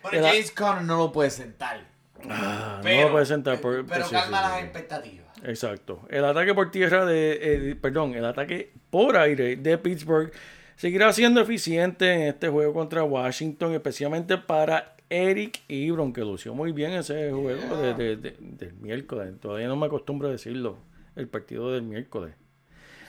Bueno, 0.03 0.19
El- 0.19 0.25
James 0.25 0.51
Conner 0.53 0.83
no 0.85 0.97
lo 0.99 1.13
puede 1.13 1.31
sentar. 1.31 1.81
Ah, 2.29 2.81
no 2.83 3.01
lo 3.03 3.11
puede 3.13 3.27
sentar 3.27 3.61
por 3.61 3.85
Pero 3.87 4.05
sí, 4.07 4.13
calma 4.15 4.39
sí, 4.39 4.45
las 4.45 4.55
sí. 4.59 4.65
expectativas. 4.65 5.25
Exacto. 5.45 6.01
El 6.09 6.25
ataque 6.25 6.55
por 6.55 6.71
tierra 6.71 7.05
de, 7.05 7.71
eh, 7.71 7.77
perdón, 7.77 8.15
el 8.15 8.25
ataque 8.25 8.73
por 8.91 9.17
aire 9.17 9.57
de 9.57 9.77
Pittsburgh 9.79 10.33
seguirá 10.77 11.13
siendo 11.13 11.41
eficiente 11.43 12.13
en 12.13 12.23
este 12.23 12.49
juego 12.49 12.73
contra 12.73 13.05
Washington, 13.05 13.75
especialmente 13.75 14.39
para 14.39 14.94
Eric 15.11 15.61
Ebron, 15.69 16.13
que 16.13 16.23
lució 16.23 16.55
muy 16.55 16.73
bien 16.73 16.93
ese 16.93 17.31
juego 17.31 17.77
de- 17.77 17.95
de- 17.95 18.17
de- 18.17 18.37
del 18.41 18.73
miércoles. 18.75 19.35
Todavía 19.41 19.69
no 19.69 19.77
me 19.77 19.87
acostumbro 19.87 20.29
a 20.29 20.33
decirlo, 20.33 20.77
el 21.17 21.29
partido 21.29 21.71
del 21.73 21.83
miércoles. 21.83 22.35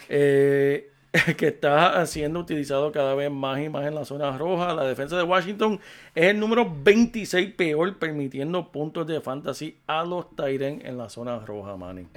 Eh, 0.10 0.90
que 1.38 1.48
está 1.48 2.06
siendo 2.06 2.42
utilizado 2.42 2.92
cada 2.92 3.16
vez 3.16 3.32
más 3.32 3.62
y 3.62 3.70
más 3.70 3.86
en 3.88 3.96
la 3.96 4.04
zona 4.04 4.38
roja. 4.38 4.74
La 4.74 4.84
defensa 4.84 5.16
de 5.16 5.24
Washington 5.24 5.80
es 6.14 6.26
el 6.26 6.40
número 6.40 6.70
26 6.84 7.54
peor, 7.54 7.98
permitiendo 7.98 8.70
puntos 8.72 9.08
de 9.08 9.22
fantasy 9.22 9.78
a 9.88 10.04
los 10.04 10.36
Tyrants 10.36 10.84
en 10.84 10.98
la 10.98 11.08
zona 11.10 11.40
roja, 11.40 11.78
Manny. 11.78 12.08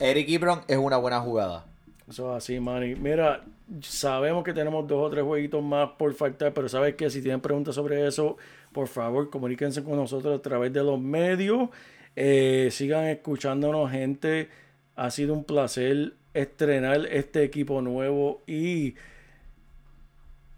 Eric 0.00 0.28
Ebron 0.28 0.60
es 0.66 0.76
una 0.76 0.96
buena 0.96 1.20
jugada. 1.20 1.66
Eso 2.08 2.30
es 2.32 2.38
así, 2.38 2.58
Manny. 2.58 2.96
Mira, 2.96 3.44
sabemos 3.82 4.42
que 4.42 4.52
tenemos 4.54 4.88
dos 4.88 5.06
o 5.06 5.10
tres 5.10 5.22
jueguitos 5.22 5.62
más 5.62 5.90
por 5.98 6.12
faltar, 6.14 6.52
pero 6.52 6.68
sabes 6.68 6.94
que 6.96 7.10
si 7.10 7.20
tienen 7.22 7.40
preguntas 7.40 7.74
sobre 7.76 8.06
eso, 8.08 8.38
por 8.78 8.86
favor, 8.86 9.28
comuníquense 9.28 9.82
con 9.82 9.96
nosotros 9.96 10.38
a 10.38 10.40
través 10.40 10.72
de 10.72 10.84
los 10.84 11.00
medios. 11.00 11.68
Eh, 12.14 12.68
sigan 12.70 13.06
escuchándonos, 13.06 13.90
gente. 13.90 14.50
Ha 14.94 15.10
sido 15.10 15.34
un 15.34 15.42
placer 15.42 16.12
estrenar 16.32 17.04
este 17.06 17.42
equipo 17.42 17.82
nuevo 17.82 18.44
y 18.46 18.94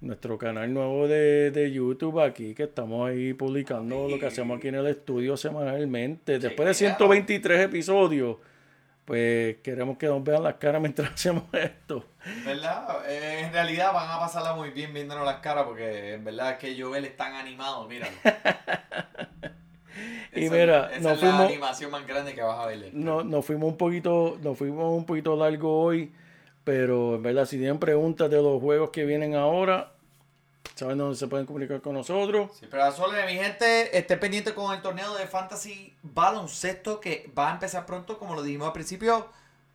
nuestro 0.02 0.36
canal 0.36 0.70
nuevo 0.74 1.08
de, 1.08 1.50
de 1.50 1.72
YouTube 1.72 2.20
aquí, 2.20 2.54
que 2.54 2.64
estamos 2.64 3.08
ahí 3.08 3.32
publicando 3.32 4.06
lo 4.06 4.18
que 4.18 4.26
hacemos 4.26 4.58
aquí 4.58 4.68
en 4.68 4.74
el 4.74 4.86
estudio 4.88 5.38
semanalmente. 5.38 6.38
Después 6.38 6.68
de 6.68 6.74
123 6.74 7.60
episodios, 7.60 8.36
pues 9.10 9.56
queremos 9.64 9.98
que 9.98 10.06
nos 10.06 10.22
vean 10.22 10.44
las 10.44 10.54
caras 10.54 10.80
mientras 10.80 11.10
hacemos 11.14 11.42
esto. 11.52 12.04
¿Verdad? 12.44 12.98
Eh, 13.08 13.40
en 13.40 13.52
realidad 13.52 13.92
van 13.92 14.08
a 14.08 14.20
pasarla 14.20 14.54
muy 14.54 14.70
bien 14.70 14.94
viéndonos 14.94 15.24
las 15.26 15.38
caras 15.40 15.64
porque 15.64 16.12
en 16.14 16.22
verdad 16.24 16.52
es 16.52 16.58
que 16.58 16.80
Joel 16.80 17.04
es 17.06 17.16
tan 17.16 17.34
animado, 17.34 17.88
míralo. 17.88 18.12
Y 20.32 20.44
Esa- 20.44 20.54
mira, 20.54 20.90
esa 20.92 21.00
nos 21.00 21.18
es 21.20 21.22
la 21.24 21.40
animación 21.40 21.90
más 21.90 22.06
grande 22.06 22.34
que 22.36 22.40
vas 22.42 22.56
a 22.60 22.66
ver. 22.66 22.90
No, 22.92 23.24
nos 23.24 23.44
fuimos 23.44 23.68
un 23.68 23.76
poquito, 23.76 24.38
nos 24.40 24.56
fuimos 24.56 24.96
un 24.96 25.04
poquito 25.04 25.34
largo 25.34 25.82
hoy, 25.82 26.12
pero 26.62 27.16
en 27.16 27.22
verdad 27.24 27.46
si 27.46 27.56
tienen 27.58 27.80
preguntas 27.80 28.30
de 28.30 28.40
los 28.40 28.60
juegos 28.60 28.90
que 28.90 29.04
vienen 29.04 29.34
ahora, 29.34 29.90
saben 30.74 30.98
dónde 30.98 31.16
se 31.16 31.26
pueden 31.26 31.46
comunicar 31.46 31.80
con 31.80 31.94
nosotros. 31.94 32.50
Sí, 32.58 32.66
pero 32.70 32.84
a 32.84 32.92
Sole, 32.92 33.26
mi 33.26 33.34
gente, 33.34 33.96
esté 33.96 34.16
pendiente 34.16 34.54
con 34.54 34.74
el 34.74 34.80
torneo 34.80 35.14
de 35.14 35.26
Fantasy 35.26 35.94
Baloncesto 36.02 37.00
que 37.00 37.30
va 37.36 37.50
a 37.50 37.52
empezar 37.52 37.84
pronto, 37.86 38.18
como 38.18 38.34
lo 38.34 38.42
dijimos 38.42 38.66
al 38.68 38.72
principio. 38.72 39.28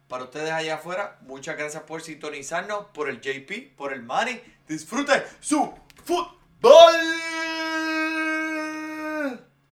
Para 0.07 0.23
ustedes 0.23 0.51
allá 0.51 0.75
afuera, 0.75 1.17
muchas 1.21 1.57
gracias 1.57 1.83
por 1.83 2.01
sintonizarnos, 2.01 2.85
por 2.93 3.09
el 3.09 3.21
JP, 3.21 3.75
por 3.75 3.93
el 3.93 4.03
Mari. 4.03 4.41
Disfruten 4.67 5.23
su 5.39 5.73
fútbol. 6.03 6.35